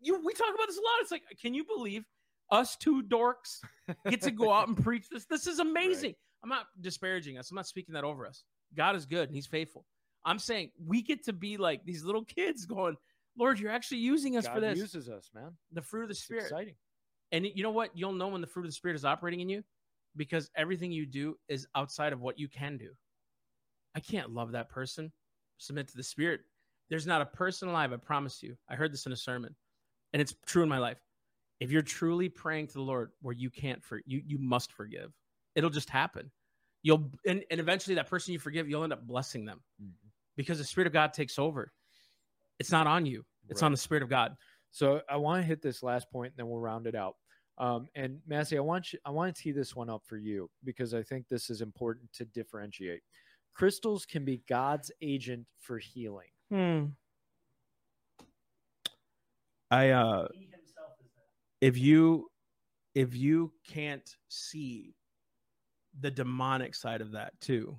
you 0.00 0.24
we 0.24 0.32
talk 0.34 0.54
about 0.54 0.68
this 0.68 0.76
a 0.78 0.80
lot. 0.80 0.92
It's 1.00 1.10
like, 1.10 1.22
can 1.40 1.52
you 1.54 1.64
believe 1.64 2.04
us 2.50 2.76
two 2.76 3.02
dorks 3.02 3.60
get 4.08 4.22
to 4.22 4.30
go 4.30 4.52
out 4.52 4.68
and 4.68 4.76
preach 4.84 5.08
this? 5.08 5.24
This 5.24 5.46
is 5.46 5.58
amazing. 5.58 6.14
I'm 6.42 6.48
not 6.48 6.66
disparaging 6.80 7.38
us. 7.38 7.50
I'm 7.50 7.56
not 7.56 7.66
speaking 7.66 7.94
that 7.94 8.04
over 8.04 8.26
us. 8.26 8.44
God 8.76 8.94
is 8.94 9.06
good 9.06 9.28
and 9.28 9.34
He's 9.34 9.46
faithful. 9.46 9.84
I'm 10.24 10.38
saying 10.38 10.70
we 10.86 11.02
get 11.02 11.24
to 11.24 11.32
be 11.32 11.56
like 11.56 11.84
these 11.84 12.04
little 12.04 12.24
kids 12.24 12.66
going, 12.66 12.96
Lord, 13.36 13.58
you're 13.58 13.72
actually 13.72 13.98
using 13.98 14.36
us 14.36 14.46
God 14.46 14.54
for 14.54 14.60
this. 14.60 14.78
uses 14.78 15.08
us, 15.08 15.30
man. 15.34 15.52
the 15.72 15.82
fruit 15.82 16.02
of 16.02 16.08
the 16.08 16.12
It's 16.12 16.22
Spirit. 16.22 16.44
exciting. 16.44 16.74
And 17.32 17.46
you 17.46 17.62
know 17.62 17.70
what? 17.72 17.90
You'll 17.94 18.12
know 18.12 18.28
when 18.28 18.40
the 18.40 18.46
fruit 18.46 18.64
of 18.64 18.68
the 18.68 18.74
Spirit 18.74 18.94
is 18.94 19.04
operating 19.04 19.40
in 19.40 19.48
you 19.48 19.64
because 20.16 20.50
everything 20.56 20.92
you 20.92 21.04
do 21.04 21.36
is 21.48 21.66
outside 21.74 22.12
of 22.12 22.20
what 22.20 22.38
you 22.38 22.48
can 22.48 22.76
do. 22.76 22.90
I 23.94 24.00
can't 24.00 24.30
love 24.30 24.52
that 24.52 24.68
person, 24.68 25.12
submit 25.58 25.88
to 25.88 25.96
the 25.96 26.02
Spirit. 26.02 26.40
There's 26.90 27.06
not 27.06 27.22
a 27.22 27.26
person 27.26 27.68
alive, 27.68 27.92
I 27.92 27.96
promise 27.96 28.42
you. 28.42 28.56
I 28.68 28.74
heard 28.74 28.92
this 28.92 29.06
in 29.06 29.12
a 29.12 29.16
sermon, 29.16 29.54
and 30.12 30.20
it's 30.20 30.34
true 30.46 30.62
in 30.62 30.68
my 30.68 30.78
life. 30.78 30.98
If 31.60 31.70
you're 31.70 31.82
truly 31.82 32.28
praying 32.28 32.66
to 32.68 32.74
the 32.74 32.82
Lord 32.82 33.12
where 33.22 33.34
you 33.34 33.48
can't 33.50 33.82
for 33.82 34.00
you, 34.06 34.22
you 34.26 34.38
must 34.38 34.72
forgive. 34.72 35.12
It'll 35.54 35.70
just 35.70 35.88
happen. 35.88 36.30
You'll 36.82 37.10
and, 37.26 37.42
and 37.50 37.60
eventually 37.60 37.94
that 37.94 38.10
person 38.10 38.32
you 38.32 38.38
forgive, 38.38 38.68
you'll 38.68 38.84
end 38.84 38.92
up 38.92 39.06
blessing 39.06 39.44
them 39.44 39.60
because 40.36 40.58
the 40.58 40.64
Spirit 40.64 40.86
of 40.86 40.92
God 40.92 41.14
takes 41.14 41.38
over. 41.38 41.72
It's 42.58 42.72
not 42.72 42.86
on 42.86 43.06
you. 43.06 43.24
It's 43.48 43.62
Right. 43.62 43.66
on 43.66 43.72
the 43.72 43.78
Spirit 43.78 44.02
of 44.02 44.08
God. 44.08 44.36
So 44.70 45.00
I 45.08 45.16
want 45.16 45.40
to 45.42 45.46
hit 45.46 45.62
this 45.62 45.82
last 45.82 46.10
point, 46.10 46.32
and 46.32 46.38
then 46.38 46.48
we'll 46.48 46.60
round 46.60 46.86
it 46.86 46.94
out. 46.94 47.16
Um, 47.58 47.88
and 47.94 48.20
Massey, 48.26 48.58
I 48.58 48.60
want 48.60 48.92
you, 48.92 48.98
I 49.04 49.10
want 49.10 49.34
to 49.34 49.40
tee 49.40 49.52
this 49.52 49.76
one 49.76 49.88
up 49.88 50.02
for 50.04 50.16
you 50.16 50.50
because 50.64 50.92
I 50.92 51.02
think 51.02 51.28
this 51.28 51.50
is 51.50 51.60
important 51.60 52.12
to 52.14 52.24
differentiate. 52.24 53.02
Crystals 53.54 54.04
can 54.04 54.24
be 54.24 54.42
God's 54.48 54.90
agent 55.00 55.46
for 55.60 55.78
healing. 55.78 56.28
Hmm. 56.50 56.84
I 59.70 59.90
uh 59.90 60.28
if 61.60 61.78
you 61.78 62.30
if 62.94 63.14
you 63.14 63.52
can't 63.66 64.08
see 64.28 64.94
the 66.00 66.10
demonic 66.10 66.74
side 66.74 67.00
of 67.00 67.12
that 67.12 67.32
too, 67.40 67.78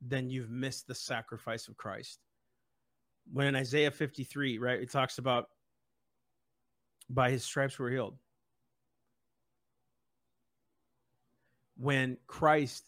then 0.00 0.30
you've 0.30 0.50
missed 0.50 0.86
the 0.86 0.94
sacrifice 0.94 1.68
of 1.68 1.76
Christ. 1.76 2.18
When 3.32 3.46
in 3.46 3.54
Isaiah 3.54 3.90
53, 3.90 4.58
right, 4.58 4.80
it 4.80 4.90
talks 4.90 5.18
about 5.18 5.46
by 7.08 7.30
his 7.30 7.44
stripes 7.44 7.78
we're 7.78 7.90
healed. 7.90 8.16
When 11.76 12.16
Christ 12.26 12.84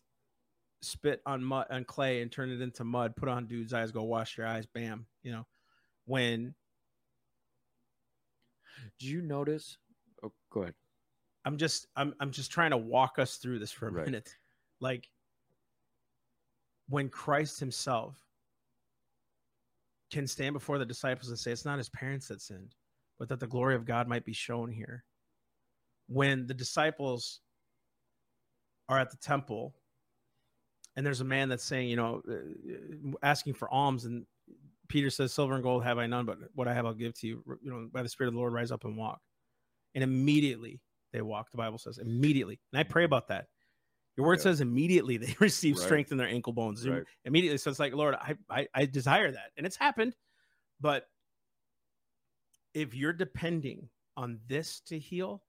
spit 0.83 1.23
on 1.27 1.43
mud 1.43 1.67
on 1.71 1.85
clay 1.85 2.23
and 2.23 2.31
turn 2.31 2.51
it 2.51 2.61
into 2.61 2.85
mud, 2.85 3.15
put 3.17 3.29
on 3.29 3.47
dude's 3.47 3.73
eyes, 3.73 3.93
go 3.93 4.03
wash 4.03 4.37
your 4.37 4.47
eyes, 4.47 4.67
bam. 4.67 5.07
You 5.23 5.33
know, 5.33 5.47
when 6.05 6.55
Do 8.99 9.07
you 9.07 9.23
notice? 9.23 9.79
Oh, 10.25 10.33
go 10.51 10.63
ahead. 10.63 10.75
I'm 11.45 11.57
just 11.57 11.87
I'm 11.97 12.15
I'm 12.21 12.31
just 12.31 12.51
trying 12.51 12.71
to 12.71 12.77
walk 12.77 13.19
us 13.19 13.37
through 13.37 13.59
this 13.59 13.73
for 13.73 13.89
a 13.89 13.93
Right. 13.93 14.07
minute. 14.07 14.35
Like 14.81 15.09
when 16.89 17.09
Christ 17.09 17.59
himself 17.61 18.19
can 20.11 20.27
stand 20.27 20.53
before 20.53 20.79
the 20.79 20.85
disciples 20.85 21.29
and 21.31 21.39
say 21.39 21.53
it's 21.53 21.65
not 21.65 21.79
his 21.79 21.89
parents 21.89 22.29
that 22.29 22.43
sinned, 22.43 22.75
but 23.19 23.29
that 23.29 23.41
the 23.41 23.47
glory 23.47 23.75
of 23.75 23.85
God 23.85 24.09
might 24.09 24.25
be 24.25 24.33
shown 24.33 24.71
here. 24.71 25.05
when 26.09 26.47
the 26.47 26.53
disciples 26.55 27.41
are 28.89 28.99
at 28.99 29.11
the 29.11 29.17
temple 29.17 29.75
and 30.97 31.05
there's 31.07 31.21
a 31.21 31.25
man 31.25 31.49
that's 31.49 31.65
saying, 31.65 31.89
you 31.89 31.97
know, 31.97 32.23
uh, 32.31 33.17
asking 33.23 33.55
for 33.55 33.73
alms, 33.73 34.05
and 34.05 34.27
Peter 34.89 35.11
says, 35.11 35.33
"Silver 35.33 35.55
and 35.55 35.63
gold 35.63 35.85
have 35.85 35.99
I 35.99 36.07
none, 36.07 36.27
but 36.27 36.39
what 36.55 36.69
I 36.69 36.75
have 36.75 36.85
I'll 36.87 36.95
give 36.95 37.15
to 37.21 37.27
you." 37.27 37.43
You 37.63 37.71
know, 37.71 37.89
by 37.93 38.03
the 38.03 38.09
Spirit 38.09 38.29
of 38.29 38.35
the 38.35 38.41
Lord, 38.41 38.53
rise 38.53 38.71
up 38.73 38.85
and 38.85 38.97
walk. 38.97 39.21
And 39.95 40.03
immediately 40.05 40.81
they 41.13 41.23
walk. 41.23 41.51
The 41.51 41.59
Bible 41.59 41.79
says 41.79 41.99
immediately, 41.99 42.61
and 42.73 42.81
I 42.81 42.83
pray 42.83 43.05
about 43.05 43.29
that. 43.29 43.47
Your 44.17 44.27
word 44.27 44.39
Yeah. 44.39 44.45
says 44.45 44.61
immediately 44.61 45.17
they 45.17 45.35
receive 45.41 45.77
Right. 45.77 45.85
strength 45.85 46.13
in 46.13 46.19
their 46.19 46.29
ankle 46.29 46.53
bones. 46.53 46.87
Right. 46.87 47.05
Immediately, 47.25 47.59
so 47.59 47.71
it's 47.71 47.79
like, 47.79 47.95
Lord, 47.95 48.15
I, 48.15 48.37
I 48.51 48.69
I 48.75 48.87
desire 48.87 49.31
that, 49.31 49.53
and 49.57 49.67
it's 49.67 49.77
happened. 49.77 50.15
But 50.81 51.09
if 52.75 52.95
you're 52.95 53.13
depending 53.13 53.89
on 54.17 54.41
this 54.47 54.81
to 54.87 54.99
heal, 54.99 55.43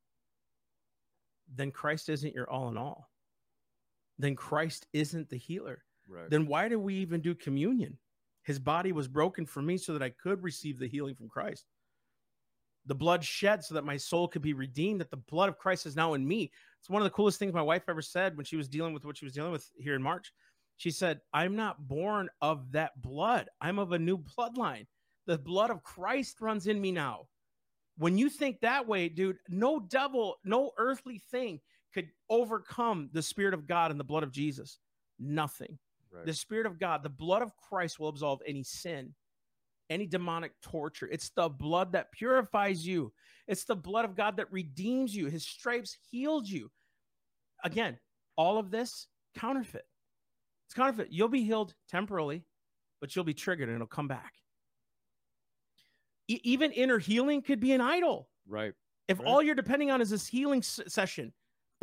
then 1.54 1.72
Christ 1.72 2.10
isn't 2.10 2.34
your 2.34 2.50
all 2.50 2.70
in 2.70 2.78
all. 2.78 3.10
Then 4.20 4.36
Christ 4.36 4.88
isn't 4.94 5.30
the 5.30 5.38
healer. 5.38 5.84
Right. 6.08 6.30
Then 6.30 6.46
why 6.48 6.70
do 6.70 6.80
we 6.80 6.96
even 6.96 7.22
do 7.22 7.34
communion? 7.34 7.98
His 8.44 8.60
body 8.60 8.92
was 8.92 9.08
broken 9.08 9.46
for 9.46 9.62
me 9.62 9.78
so 9.78 9.94
that 9.94 10.04
I 10.04 10.10
could 10.10 10.44
receive 10.44 10.78
the 10.78 10.88
healing 10.88 11.16
from 11.16 11.30
Christ. 11.30 11.66
The 12.86 12.96
blood 12.96 13.24
shed 13.24 13.64
so 13.64 13.76
that 13.76 13.86
my 13.86 13.96
soul 13.96 14.28
could 14.28 14.42
be 14.42 14.54
redeemed, 14.54 15.00
that 15.00 15.10
the 15.10 15.18
blood 15.18 15.48
of 15.48 15.58
Christ 15.58 15.86
is 15.86 15.96
now 15.96 16.14
in 16.16 16.28
me. 16.28 16.52
It's 16.80 16.90
one 16.90 17.02
of 17.02 17.06
the 17.06 17.16
coolest 17.16 17.40
things 17.40 17.54
my 17.54 17.62
wife 17.62 17.84
ever 17.88 18.02
said 18.02 18.36
when 18.36 18.46
she 18.46 18.58
was 18.58 18.68
dealing 18.68 18.94
with 18.94 19.06
what 19.06 19.18
she 19.18 19.26
was 19.26 19.34
dealing 19.34 19.54
with 19.54 19.70
here 19.78 19.96
in 19.96 20.04
March. 20.04 20.34
She 20.76 20.92
said, 20.92 21.22
I'm 21.34 21.56
not 21.56 21.88
born 21.88 22.30
of 22.42 22.72
that 22.74 23.02
blood. 23.02 23.48
I'm 23.62 23.80
of 23.80 23.94
a 23.94 24.00
new 24.00 24.18
bloodline. 24.18 24.88
The 25.26 25.38
blood 25.38 25.70
of 25.70 25.84
Christ 25.84 26.42
runs 26.42 26.68
in 26.68 26.82
me 26.82 26.92
now. 26.92 27.28
When 27.98 28.18
you 28.18 28.30
think 28.30 28.60
that 28.60 28.86
way, 28.86 29.08
dude, 29.08 29.38
no 29.48 29.80
devil, 29.80 30.36
no 30.44 30.72
earthly 30.78 31.22
thing 31.32 31.62
could 31.94 32.10
overcome 32.30 33.10
the 33.14 33.22
Spirit 33.22 33.54
of 33.54 33.68
God 33.68 33.92
and 33.92 34.00
the 34.00 34.04
blood 34.04 34.24
of 34.24 34.32
Jesus. 34.32 34.80
Nothing. 35.20 35.78
right. 36.12 36.26
The 36.26 36.34
Spirit 36.34 36.66
of 36.66 36.80
God, 36.80 37.04
the 37.04 37.10
blood 37.10 37.42
of 37.42 37.56
Christ 37.58 38.00
will 38.00 38.10
absolve 38.10 38.42
any 38.48 38.64
sin, 38.64 39.14
any 39.90 40.06
demonic 40.08 40.52
torture. 40.62 41.08
It's 41.12 41.30
the 41.30 41.50
blood 41.50 41.92
that 41.94 42.12
purifies 42.12 42.86
you, 42.86 43.14
it's 43.48 43.66
the 43.66 43.76
blood 43.76 44.06
of 44.06 44.16
God 44.16 44.38
that 44.38 44.52
redeems 44.52 45.16
you. 45.16 45.28
His 45.28 45.46
stripes 45.46 45.98
healed 46.10 46.48
you. 46.50 46.72
Again, 47.64 47.98
all 48.36 48.58
of 48.58 48.72
this 48.72 49.08
counterfeit. 49.36 49.86
It's 50.68 50.74
counterfeit. 50.74 51.10
You'll 51.12 51.28
be 51.30 51.44
healed 51.44 51.76
temporarily, 51.90 52.44
but 53.02 53.16
you'll 53.16 53.26
be 53.26 53.34
triggered 53.34 53.70
and 53.70 53.76
it'll 53.76 53.88
come 53.88 54.08
back. 54.08 54.34
E- 56.28 56.40
even 56.44 56.72
inner 56.72 57.00
healing 57.00 57.42
could 57.42 57.60
be 57.60 57.72
an 57.74 57.82
idol. 57.82 58.30
right. 58.48 58.74
If 59.10 59.20
Right. 59.20 59.28
all 59.28 59.42
you're 59.44 59.54
depending 59.56 59.92
on 59.92 60.00
is 60.02 60.10
this 60.10 60.28
healing 60.28 60.60
s- 60.60 60.80
session, 60.88 61.34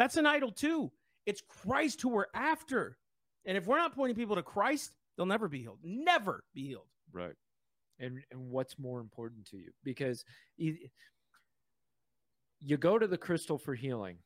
that's 0.00 0.16
an 0.16 0.26
idol 0.26 0.50
too. 0.52 0.90
It's 1.26 1.42
Christ 1.48 2.00
who 2.00 2.08
we're 2.08 2.26
after. 2.34 2.96
And 3.44 3.56
if 3.56 3.66
we're 3.66 3.78
not 3.78 3.94
pointing 3.94 4.16
people 4.16 4.36
to 4.36 4.42
Christ, 4.42 4.92
they'll 5.16 5.26
never 5.26 5.48
be 5.48 5.60
healed. 5.60 5.78
Never 5.82 6.44
be 6.54 6.66
healed. 6.68 6.86
Right. 7.12 7.34
and 7.98 8.20
and 8.30 8.50
what's 8.50 8.78
more 8.78 9.00
important 9.00 9.44
to 9.50 9.56
you 9.58 9.70
because 9.84 10.24
you 12.60 12.76
go 12.76 12.98
to 12.98 13.06
the 13.06 13.18
crystal 13.18 13.58
for 13.58 13.74
healing 13.74 14.16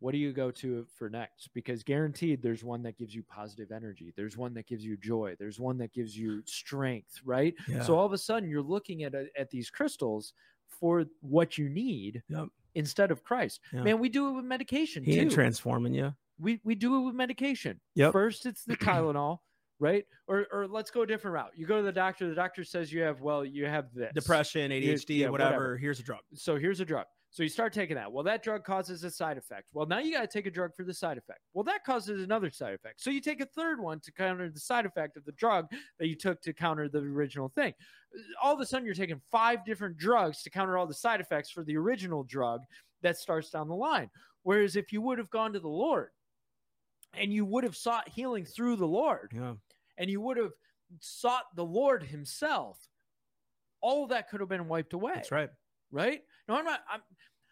what 0.00 0.12
do 0.12 0.18
you 0.18 0.32
go 0.32 0.50
to 0.50 0.86
for 0.96 1.08
next 1.08 1.48
because 1.54 1.82
guaranteed 1.82 2.42
there's 2.42 2.64
one 2.64 2.82
that 2.82 2.96
gives 2.96 3.14
you 3.14 3.22
positive 3.24 3.70
energy 3.72 4.12
there's 4.16 4.36
one 4.36 4.52
that 4.54 4.66
gives 4.66 4.84
you 4.84 4.96
joy 4.96 5.34
there's 5.38 5.60
one 5.60 5.78
that 5.78 5.92
gives 5.92 6.16
you 6.16 6.42
strength 6.46 7.20
right 7.24 7.54
so 7.84 7.96
all 7.96 8.06
of 8.06 8.12
a 8.12 8.18
sudden 8.18 8.48
you're 8.48 8.62
looking 8.62 9.04
at 9.04 9.14
a, 9.14 9.26
at 9.38 9.50
these 9.50 9.70
crystals 9.70 10.32
for 10.68 11.04
what 11.20 11.56
you 11.58 11.68
need 11.68 12.22
Yep. 12.28 12.48
Instead 12.74 13.10
of 13.10 13.22
christ 13.24 13.60
Yeah. 13.72 13.82
man 13.82 13.98
we 13.98 14.08
do 14.08 14.28
it 14.28 14.32
with 14.32 14.44
medication 14.44 15.04
he 15.04 15.18
ain't 15.18 15.32
transforming 15.32 15.94
you. 15.94 16.14
we 16.38 16.60
we 16.64 16.74
do 16.74 16.96
it 16.98 17.06
with 17.06 17.14
medication. 17.14 17.80
Yep. 17.94 18.12
First, 18.12 18.46
it's 18.46 18.64
the 18.64 18.76
Tylenol, 18.88 19.38
right? 19.78 20.04
Or 20.26 20.46
or 20.52 20.66
let's 20.66 20.90
go 20.90 21.02
a 21.02 21.06
different 21.06 21.34
route. 21.34 21.52
You 21.54 21.66
go 21.66 21.76
to 21.76 21.82
the 21.82 21.92
doctor. 21.92 22.28
The 22.28 22.34
doctor 22.34 22.64
says 22.64 22.92
you 22.92 23.02
have 23.02 23.20
well, 23.20 23.44
you 23.44 23.66
have 23.66 23.86
this 23.94 24.10
Depression, 24.14 24.72
ADHD, 24.72 25.18
yeah, 25.18 25.28
whatever. 25.28 25.50
whatever. 25.50 25.76
Here's 25.78 26.00
a 26.00 26.02
drug. 26.02 26.20
So 26.34 26.56
here's 26.56 26.80
a 26.80 26.84
drug. 26.84 27.06
So 27.34 27.42
you 27.42 27.48
start 27.48 27.72
taking 27.72 27.96
that. 27.96 28.12
Well, 28.12 28.22
that 28.22 28.44
drug 28.44 28.62
causes 28.62 29.02
a 29.02 29.10
side 29.10 29.38
effect. 29.38 29.64
Well, 29.72 29.86
now 29.86 29.98
you 29.98 30.12
got 30.12 30.20
to 30.20 30.28
take 30.28 30.46
a 30.46 30.52
drug 30.52 30.70
for 30.76 30.84
the 30.84 30.94
side 30.94 31.18
effect. 31.18 31.40
Well, 31.52 31.64
that 31.64 31.82
causes 31.82 32.22
another 32.22 32.48
side 32.48 32.74
effect. 32.74 33.00
So 33.02 33.10
you 33.10 33.20
take 33.20 33.40
a 33.40 33.46
third 33.46 33.80
one 33.80 33.98
to 34.04 34.12
counter 34.12 34.48
the 34.48 34.60
side 34.60 34.86
effect 34.86 35.16
of 35.16 35.24
the 35.24 35.32
drug 35.32 35.66
that 35.98 36.06
you 36.06 36.14
took 36.14 36.40
to 36.42 36.52
counter 36.52 36.88
the 36.88 36.98
original 37.00 37.48
thing. 37.48 37.74
All 38.40 38.54
of 38.54 38.60
a 38.60 38.66
sudden, 38.66 38.86
you're 38.86 38.94
taking 38.94 39.20
five 39.32 39.64
different 39.64 39.96
drugs 39.96 40.44
to 40.44 40.50
counter 40.50 40.78
all 40.78 40.86
the 40.86 40.94
side 40.94 41.20
effects 41.20 41.50
for 41.50 41.64
the 41.64 41.76
original 41.76 42.22
drug 42.22 42.60
that 43.02 43.16
starts 43.16 43.50
down 43.50 43.66
the 43.66 43.74
line. 43.74 44.10
Whereas 44.44 44.76
if 44.76 44.92
you 44.92 45.02
would 45.02 45.18
have 45.18 45.30
gone 45.30 45.52
to 45.54 45.60
the 45.60 45.66
Lord 45.66 46.10
and 47.14 47.32
you 47.32 47.44
would 47.46 47.64
have 47.64 47.74
sought 47.74 48.08
healing 48.08 48.44
through 48.44 48.76
the 48.76 48.86
Lord, 48.86 49.32
Yeah. 49.34 49.54
and 49.98 50.08
you 50.08 50.20
would 50.20 50.36
have 50.36 50.52
sought 51.00 51.46
the 51.56 51.64
Lord 51.64 52.04
Himself, 52.04 52.78
all 53.80 54.06
that 54.06 54.28
could 54.28 54.38
have 54.38 54.48
been 54.48 54.68
wiped 54.68 54.92
away. 54.92 55.14
That's 55.16 55.32
right. 55.32 55.50
Right? 55.90 56.22
No, 56.48 56.56
I'm 56.56 56.64
not. 56.64 56.80
I'm, 56.92 57.00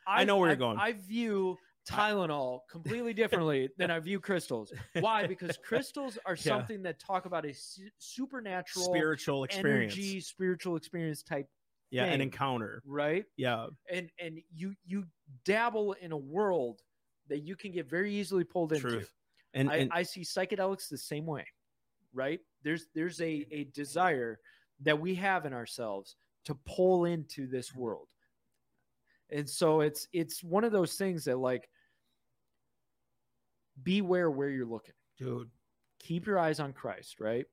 I 0.06 0.24
know 0.24 0.36
where 0.38 0.48
you're 0.48 0.56
going. 0.56 0.78
I 0.78 0.92
view 0.92 1.56
Tylenol 1.88 2.60
completely 2.70 3.12
differently 3.14 3.68
than 3.78 3.90
I 3.90 3.98
view 4.00 4.20
crystals. 4.20 4.72
Why? 5.00 5.26
Because 5.26 5.56
crystals 5.64 6.18
are 6.26 6.34
Yeah. 6.34 6.42
something 6.42 6.82
that 6.82 6.98
talk 6.98 7.26
about 7.26 7.44
a 7.46 7.54
su- 7.54 7.88
supernatural 7.98 8.84
Spiritual 8.86 9.44
experience. 9.44 9.94
energy, 9.94 10.20
spiritual 10.20 10.76
experience 10.76 11.22
type, 11.22 11.46
yeah, 11.90 12.04
an 12.04 12.20
encounter. 12.20 12.82
right? 12.86 13.24
Yeah. 13.36 13.66
And 13.90 14.10
and 14.20 14.38
you 14.54 14.74
you 14.84 15.04
dabble 15.44 15.92
in 15.94 16.12
a 16.12 16.16
world 16.18 16.80
that 17.28 17.40
you 17.40 17.56
can 17.56 17.72
get 17.72 17.88
very 17.88 18.12
easily 18.14 18.44
pulled 18.44 18.72
into. 18.72 18.88
Truth. 18.88 19.12
And, 19.54 19.70
I, 19.70 19.76
and 19.76 19.90
I 19.92 20.02
see 20.02 20.22
psychedelics 20.22 20.88
the 20.88 20.96
same 20.98 21.26
way, 21.26 21.46
right? 22.14 22.40
There's 22.64 22.86
there's 22.94 23.20
a 23.20 23.46
a 23.50 23.64
desire 23.74 24.38
that 24.80 24.98
we 24.98 25.14
have 25.16 25.44
in 25.46 25.52
ourselves 25.52 26.16
to 26.46 26.54
pull 26.66 27.04
into 27.04 27.46
this 27.46 27.74
world, 27.74 28.08
and 29.32 29.48
so 29.48 29.80
it's 29.80 30.06
it's 30.12 30.42
one 30.44 30.62
of 30.64 30.72
those 30.72 30.94
things 30.94 31.24
that 31.24 31.38
like 31.38 31.68
beware 33.82 34.30
where 34.30 34.48
you're 34.50 34.66
looking. 34.66 34.94
dude, 35.18 35.50
Keep 36.00 36.26
your 36.26 36.38
eyes 36.38 36.58
on 36.60 36.72
Christ, 36.72 37.20
right? 37.20 37.46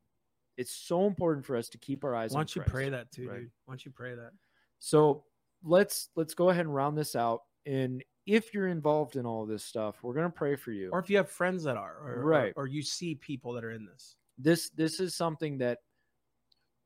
It's 0.57 0.71
so 0.71 1.05
important 1.05 1.45
for 1.45 1.55
us 1.55 1.69
to 1.69 1.77
keep 1.77 2.03
our 2.03 2.15
eyes 2.15 2.31
why 2.33 2.39
don't 2.39 2.55
you 2.55 2.61
Christ. 2.61 2.73
pray 2.73 2.89
that 2.89 3.11
too, 3.11 3.29
Right. 3.29 3.39
dude? 3.41 3.51
Why 3.65 3.73
don't 3.73 3.85
you 3.85 3.91
pray 3.91 4.15
that? 4.15 4.31
So 4.79 5.23
let's 5.63 6.09
let's 6.15 6.33
go 6.33 6.49
ahead 6.49 6.65
and 6.65 6.73
round 6.73 6.97
this 6.97 7.15
out. 7.15 7.43
And 7.65 8.03
if 8.25 8.53
you're 8.53 8.67
involved 8.67 9.15
in 9.15 9.25
all 9.25 9.45
this 9.45 9.63
stuff, 9.63 10.01
we're 10.03 10.13
gonna 10.13 10.29
pray 10.29 10.55
for 10.55 10.71
you. 10.71 10.89
Or 10.91 10.99
if 10.99 11.09
you 11.09 11.17
have 11.17 11.29
friends 11.29 11.63
that 11.63 11.77
are, 11.77 11.97
or, 12.03 12.23
Right. 12.23 12.53
or, 12.55 12.63
or 12.63 12.67
you 12.67 12.81
see 12.81 13.15
people 13.15 13.53
that 13.53 13.63
are 13.63 13.71
in 13.71 13.85
this. 13.85 14.15
this 14.37 14.69
this 14.71 14.99
is 14.99 15.13
something 15.15 15.57
that 15.59 15.79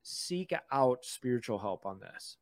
seek 0.04 0.52
out 0.72 1.06
spiritual 1.06 1.58
help 1.58 1.86
on 1.86 2.00
this 2.00 2.38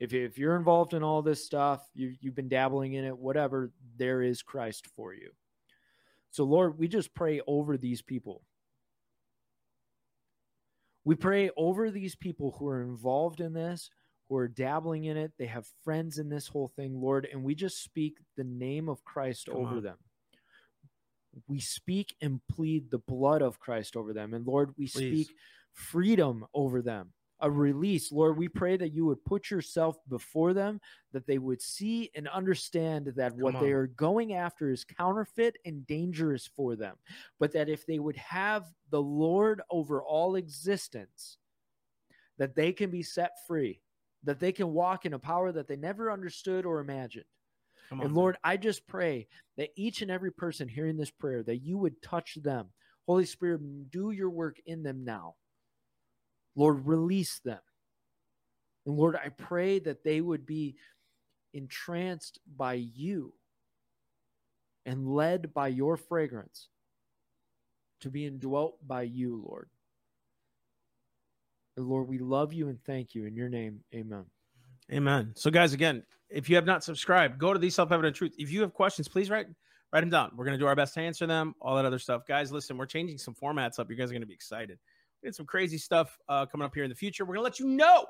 if, 0.00 0.12
if 0.14 0.38
you're 0.38 0.56
involved 0.56 0.94
in 0.94 1.02
all 1.02 1.22
this 1.22 1.44
stuff 1.44 1.82
you, 1.94 2.14
you've 2.20 2.34
been 2.34 2.48
dabbling 2.48 2.94
in 2.94 3.04
it 3.04 3.16
whatever 3.16 3.70
there 3.96 4.22
is 4.22 4.42
christ 4.42 4.86
for 4.96 5.14
you 5.14 5.30
so 6.30 6.44
lord 6.44 6.78
we 6.78 6.88
just 6.88 7.14
pray 7.14 7.40
over 7.46 7.76
these 7.76 8.02
people 8.02 8.42
we 11.04 11.14
pray 11.14 11.50
over 11.56 11.90
these 11.90 12.16
people 12.16 12.54
who 12.58 12.68
are 12.68 12.82
involved 12.82 13.40
in 13.40 13.52
this 13.52 13.90
who 14.28 14.36
are 14.36 14.48
dabbling 14.48 15.04
in 15.04 15.16
it 15.16 15.32
they 15.38 15.46
have 15.46 15.66
friends 15.82 16.18
in 16.18 16.28
this 16.28 16.48
whole 16.48 16.68
thing 16.68 17.00
lord 17.00 17.26
and 17.32 17.42
we 17.42 17.54
just 17.54 17.82
speak 17.82 18.18
the 18.36 18.44
name 18.44 18.88
of 18.88 19.04
christ 19.04 19.46
Come 19.46 19.56
over 19.56 19.76
on. 19.76 19.82
them 19.82 19.96
we 21.46 21.60
speak 21.60 22.14
and 22.20 22.40
plead 22.48 22.90
the 22.90 22.98
blood 22.98 23.42
of 23.42 23.60
Christ 23.60 23.96
over 23.96 24.12
them. 24.12 24.34
And 24.34 24.46
Lord, 24.46 24.70
we 24.76 24.88
Please. 24.88 25.26
speak 25.26 25.36
freedom 25.72 26.46
over 26.54 26.82
them, 26.82 27.12
a 27.40 27.50
release. 27.50 28.10
Lord, 28.10 28.36
we 28.36 28.48
pray 28.48 28.76
that 28.76 28.92
you 28.92 29.06
would 29.06 29.24
put 29.24 29.50
yourself 29.50 29.96
before 30.08 30.52
them, 30.52 30.80
that 31.12 31.26
they 31.26 31.38
would 31.38 31.62
see 31.62 32.10
and 32.14 32.28
understand 32.28 33.12
that 33.16 33.36
what 33.36 33.54
Come 33.54 33.64
they 33.64 33.72
are 33.72 33.86
going 33.86 34.34
after 34.34 34.70
is 34.70 34.84
counterfeit 34.84 35.56
and 35.64 35.86
dangerous 35.86 36.48
for 36.56 36.76
them. 36.76 36.96
But 37.38 37.52
that 37.52 37.68
if 37.68 37.86
they 37.86 37.98
would 37.98 38.16
have 38.16 38.66
the 38.90 39.02
Lord 39.02 39.62
over 39.70 40.02
all 40.02 40.36
existence, 40.36 41.38
that 42.38 42.54
they 42.54 42.72
can 42.72 42.90
be 42.90 43.02
set 43.02 43.32
free, 43.46 43.80
that 44.24 44.40
they 44.40 44.52
can 44.52 44.72
walk 44.72 45.06
in 45.06 45.12
a 45.12 45.18
power 45.18 45.52
that 45.52 45.68
they 45.68 45.76
never 45.76 46.10
understood 46.10 46.66
or 46.66 46.80
imagined. 46.80 47.24
Come 47.88 48.00
on. 48.00 48.06
And. 48.06 48.14
Lord, 48.14 48.36
I 48.42 48.56
just 48.56 48.86
pray 48.86 49.28
that 49.56 49.70
each 49.76 50.02
and 50.02 50.10
every 50.10 50.32
person 50.32 50.68
hearing 50.68 50.96
this 50.96 51.10
prayer, 51.10 51.42
that 51.44 51.58
you 51.58 51.78
would 51.78 52.02
touch 52.02 52.36
them. 52.42 52.68
Holy 53.06 53.24
Spirit, 53.24 53.90
do 53.90 54.10
your 54.10 54.30
work 54.30 54.56
in 54.66 54.82
them 54.82 55.04
now. 55.04 55.36
Lord, 56.58 56.88
release 56.88 57.38
them. 57.44 57.60
And 58.84 58.96
Lord, 58.96 59.14
I 59.14 59.28
pray 59.28 59.78
that 59.78 60.02
they 60.02 60.20
would 60.20 60.44
be 60.44 60.74
entranced 61.54 62.40
by 62.56 62.74
you 62.74 63.32
and 64.84 65.06
led 65.06 65.54
by 65.54 65.68
your 65.68 65.96
fragrance 65.96 66.68
to 68.00 68.10
be 68.10 68.26
indwelt 68.26 68.76
by 68.84 69.02
you, 69.02 69.40
Lord. 69.46 69.68
And 71.76 71.86
Lord, 71.86 72.08
we 72.08 72.18
love 72.18 72.52
you 72.52 72.68
and 72.68 72.82
thank 72.84 73.14
you. 73.14 73.26
In 73.26 73.36
your 73.36 73.48
name, 73.48 73.78
amen. 73.94 74.24
Amen. 74.92 75.32
So, 75.36 75.52
guys, 75.52 75.74
again, 75.74 76.02
if 76.28 76.50
you 76.50 76.56
have 76.56 76.66
not 76.66 76.82
subscribed, 76.82 77.38
go 77.38 77.52
to 77.52 77.58
the 77.60 77.70
self 77.70 77.92
evident 77.92 78.16
truth. 78.16 78.34
If 78.36 78.50
you 78.50 78.62
have 78.62 78.74
questions, 78.74 79.06
please 79.06 79.30
write 79.30 79.46
write 79.92 80.00
them 80.00 80.10
down. 80.10 80.32
We're 80.34 80.44
gonna 80.44 80.58
do 80.58 80.66
our 80.66 80.74
best 80.74 80.94
to 80.94 81.00
answer 81.00 81.26
them. 81.26 81.54
All 81.60 81.76
that 81.76 81.84
other 81.84 82.00
stuff, 82.00 82.26
guys. 82.26 82.50
Listen, 82.50 82.76
we're 82.76 82.86
changing 82.86 83.18
some 83.18 83.34
formats 83.34 83.78
up. 83.78 83.88
You 83.90 83.96
guys 83.96 84.10
are 84.10 84.14
gonna 84.14 84.26
be 84.26 84.34
excited. 84.34 84.80
We 85.22 85.28
got 85.28 85.34
some 85.34 85.46
crazy 85.46 85.78
stuff 85.78 86.16
uh, 86.28 86.46
coming 86.46 86.64
up 86.64 86.74
here 86.74 86.84
in 86.84 86.90
the 86.90 86.96
future. 86.96 87.24
We're 87.24 87.34
gonna 87.34 87.44
let 87.44 87.58
you 87.58 87.66
know 87.66 88.06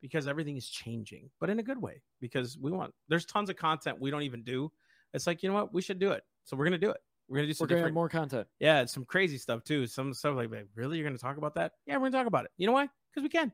because 0.00 0.28
everything 0.28 0.56
is 0.56 0.68
changing, 0.68 1.30
but 1.40 1.50
in 1.50 1.58
a 1.58 1.62
good 1.62 1.80
way. 1.80 2.02
Because 2.20 2.58
we 2.58 2.70
want 2.70 2.92
there's 3.08 3.24
tons 3.24 3.50
of 3.50 3.56
content 3.56 4.00
we 4.00 4.10
don't 4.10 4.22
even 4.22 4.42
do. 4.42 4.70
It's 5.12 5.26
like 5.26 5.42
you 5.42 5.48
know 5.48 5.54
what 5.54 5.72
we 5.72 5.82
should 5.82 5.98
do 5.98 6.12
it, 6.12 6.22
so 6.44 6.56
we're 6.56 6.64
gonna 6.64 6.78
do 6.78 6.90
it. 6.90 6.98
We're 7.28 7.38
gonna 7.38 7.46
do 7.48 7.54
some 7.54 7.66
different, 7.66 7.94
more 7.94 8.08
content. 8.08 8.46
yeah, 8.60 8.82
it's 8.82 8.92
some 8.92 9.04
crazy 9.04 9.38
stuff 9.38 9.64
too. 9.64 9.86
Some 9.86 10.12
stuff 10.12 10.36
like, 10.36 10.50
"Babe, 10.50 10.66
really, 10.74 10.98
you're 10.98 11.06
gonna 11.06 11.18
talk 11.18 11.38
about 11.38 11.54
that? 11.54 11.72
Yeah, 11.86 11.96
we're 11.96 12.10
gonna 12.10 12.18
talk 12.18 12.26
about 12.26 12.44
it. 12.44 12.50
You 12.56 12.66
know 12.66 12.72
why? 12.72 12.88
Because 13.12 13.22
we 13.22 13.28
can. 13.28 13.52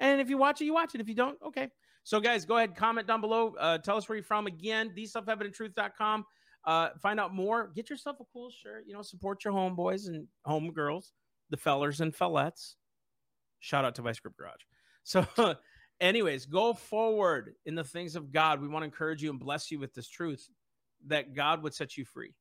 And 0.00 0.20
if 0.20 0.30
you 0.30 0.38
watch 0.38 0.60
it, 0.60 0.64
you 0.64 0.74
watch 0.74 0.94
it. 0.94 1.00
If 1.00 1.08
you 1.08 1.14
don't, 1.14 1.38
okay. 1.46 1.68
So, 2.02 2.18
guys, 2.18 2.46
go 2.46 2.56
ahead, 2.56 2.74
comment 2.74 3.06
down 3.06 3.20
below. 3.20 3.54
Uh, 3.58 3.78
tell 3.78 3.96
us 3.96 4.08
where 4.08 4.16
you're 4.16 4.24
from. 4.24 4.46
Again, 4.46 4.92
theselfevidenttruth.com. 4.96 6.24
Uh, 6.64 6.88
find 7.00 7.20
out 7.20 7.34
more. 7.34 7.70
Get 7.74 7.90
yourself 7.90 8.16
a 8.20 8.24
cool 8.32 8.50
shirt. 8.50 8.84
You 8.86 8.94
know, 8.94 9.02
support 9.02 9.44
your 9.44 9.52
homeboys 9.52 10.08
and 10.08 10.26
homegirls, 10.46 11.10
the 11.50 11.56
fellers 11.56 12.00
and 12.00 12.14
fellettes. 12.14 12.74
Shout 13.60 13.84
out 13.84 13.94
to 13.96 14.02
Vice 14.02 14.18
Grip 14.20 14.36
Garage. 14.36 14.62
So, 15.02 15.26
anyways, 16.00 16.46
go 16.46 16.72
forward 16.72 17.54
in 17.66 17.74
the 17.74 17.84
things 17.84 18.16
of 18.16 18.32
God. 18.32 18.60
We 18.60 18.68
want 18.68 18.82
to 18.82 18.86
encourage 18.86 19.22
you 19.22 19.30
and 19.30 19.38
bless 19.38 19.70
you 19.70 19.78
with 19.78 19.94
this 19.94 20.08
truth 20.08 20.48
that 21.06 21.34
God 21.34 21.62
would 21.62 21.74
set 21.74 21.96
you 21.96 22.04
free, 22.04 22.34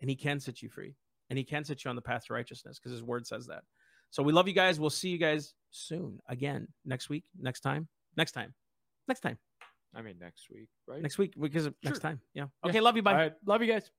and 0.00 0.10
He 0.10 0.16
can 0.16 0.40
set 0.40 0.62
you 0.62 0.68
free, 0.68 0.94
and 1.30 1.38
He 1.38 1.44
can 1.44 1.64
set 1.64 1.84
you 1.84 1.88
on 1.88 1.96
the 1.96 2.02
path 2.02 2.26
to 2.26 2.32
righteousness 2.34 2.78
because 2.78 2.92
His 2.92 3.02
Word 3.02 3.26
says 3.26 3.46
that. 3.46 3.62
So, 4.10 4.22
we 4.22 4.32
love 4.32 4.48
you 4.48 4.54
guys. 4.54 4.80
We'll 4.80 4.90
see 4.90 5.10
you 5.10 5.18
guys 5.18 5.54
soon 5.70 6.18
again 6.28 6.68
next 6.84 7.08
week, 7.08 7.24
next 7.40 7.60
time, 7.60 7.86
next 8.16 8.32
time, 8.32 8.54
next 9.08 9.20
time, 9.20 9.38
I 9.94 10.02
mean, 10.02 10.16
next 10.20 10.50
week, 10.50 10.68
right? 10.86 11.02
next 11.02 11.18
week 11.18 11.34
because 11.40 11.66
of 11.66 11.74
next 11.82 12.00
time. 12.00 12.20
Yeah. 12.34 12.46
Okay. 12.64 12.80
Love 12.80 12.96
you. 12.96 13.02
Bye. 13.02 13.14
Right. 13.14 13.32
Love 13.46 13.62
you 13.62 13.72
guys. 13.72 13.90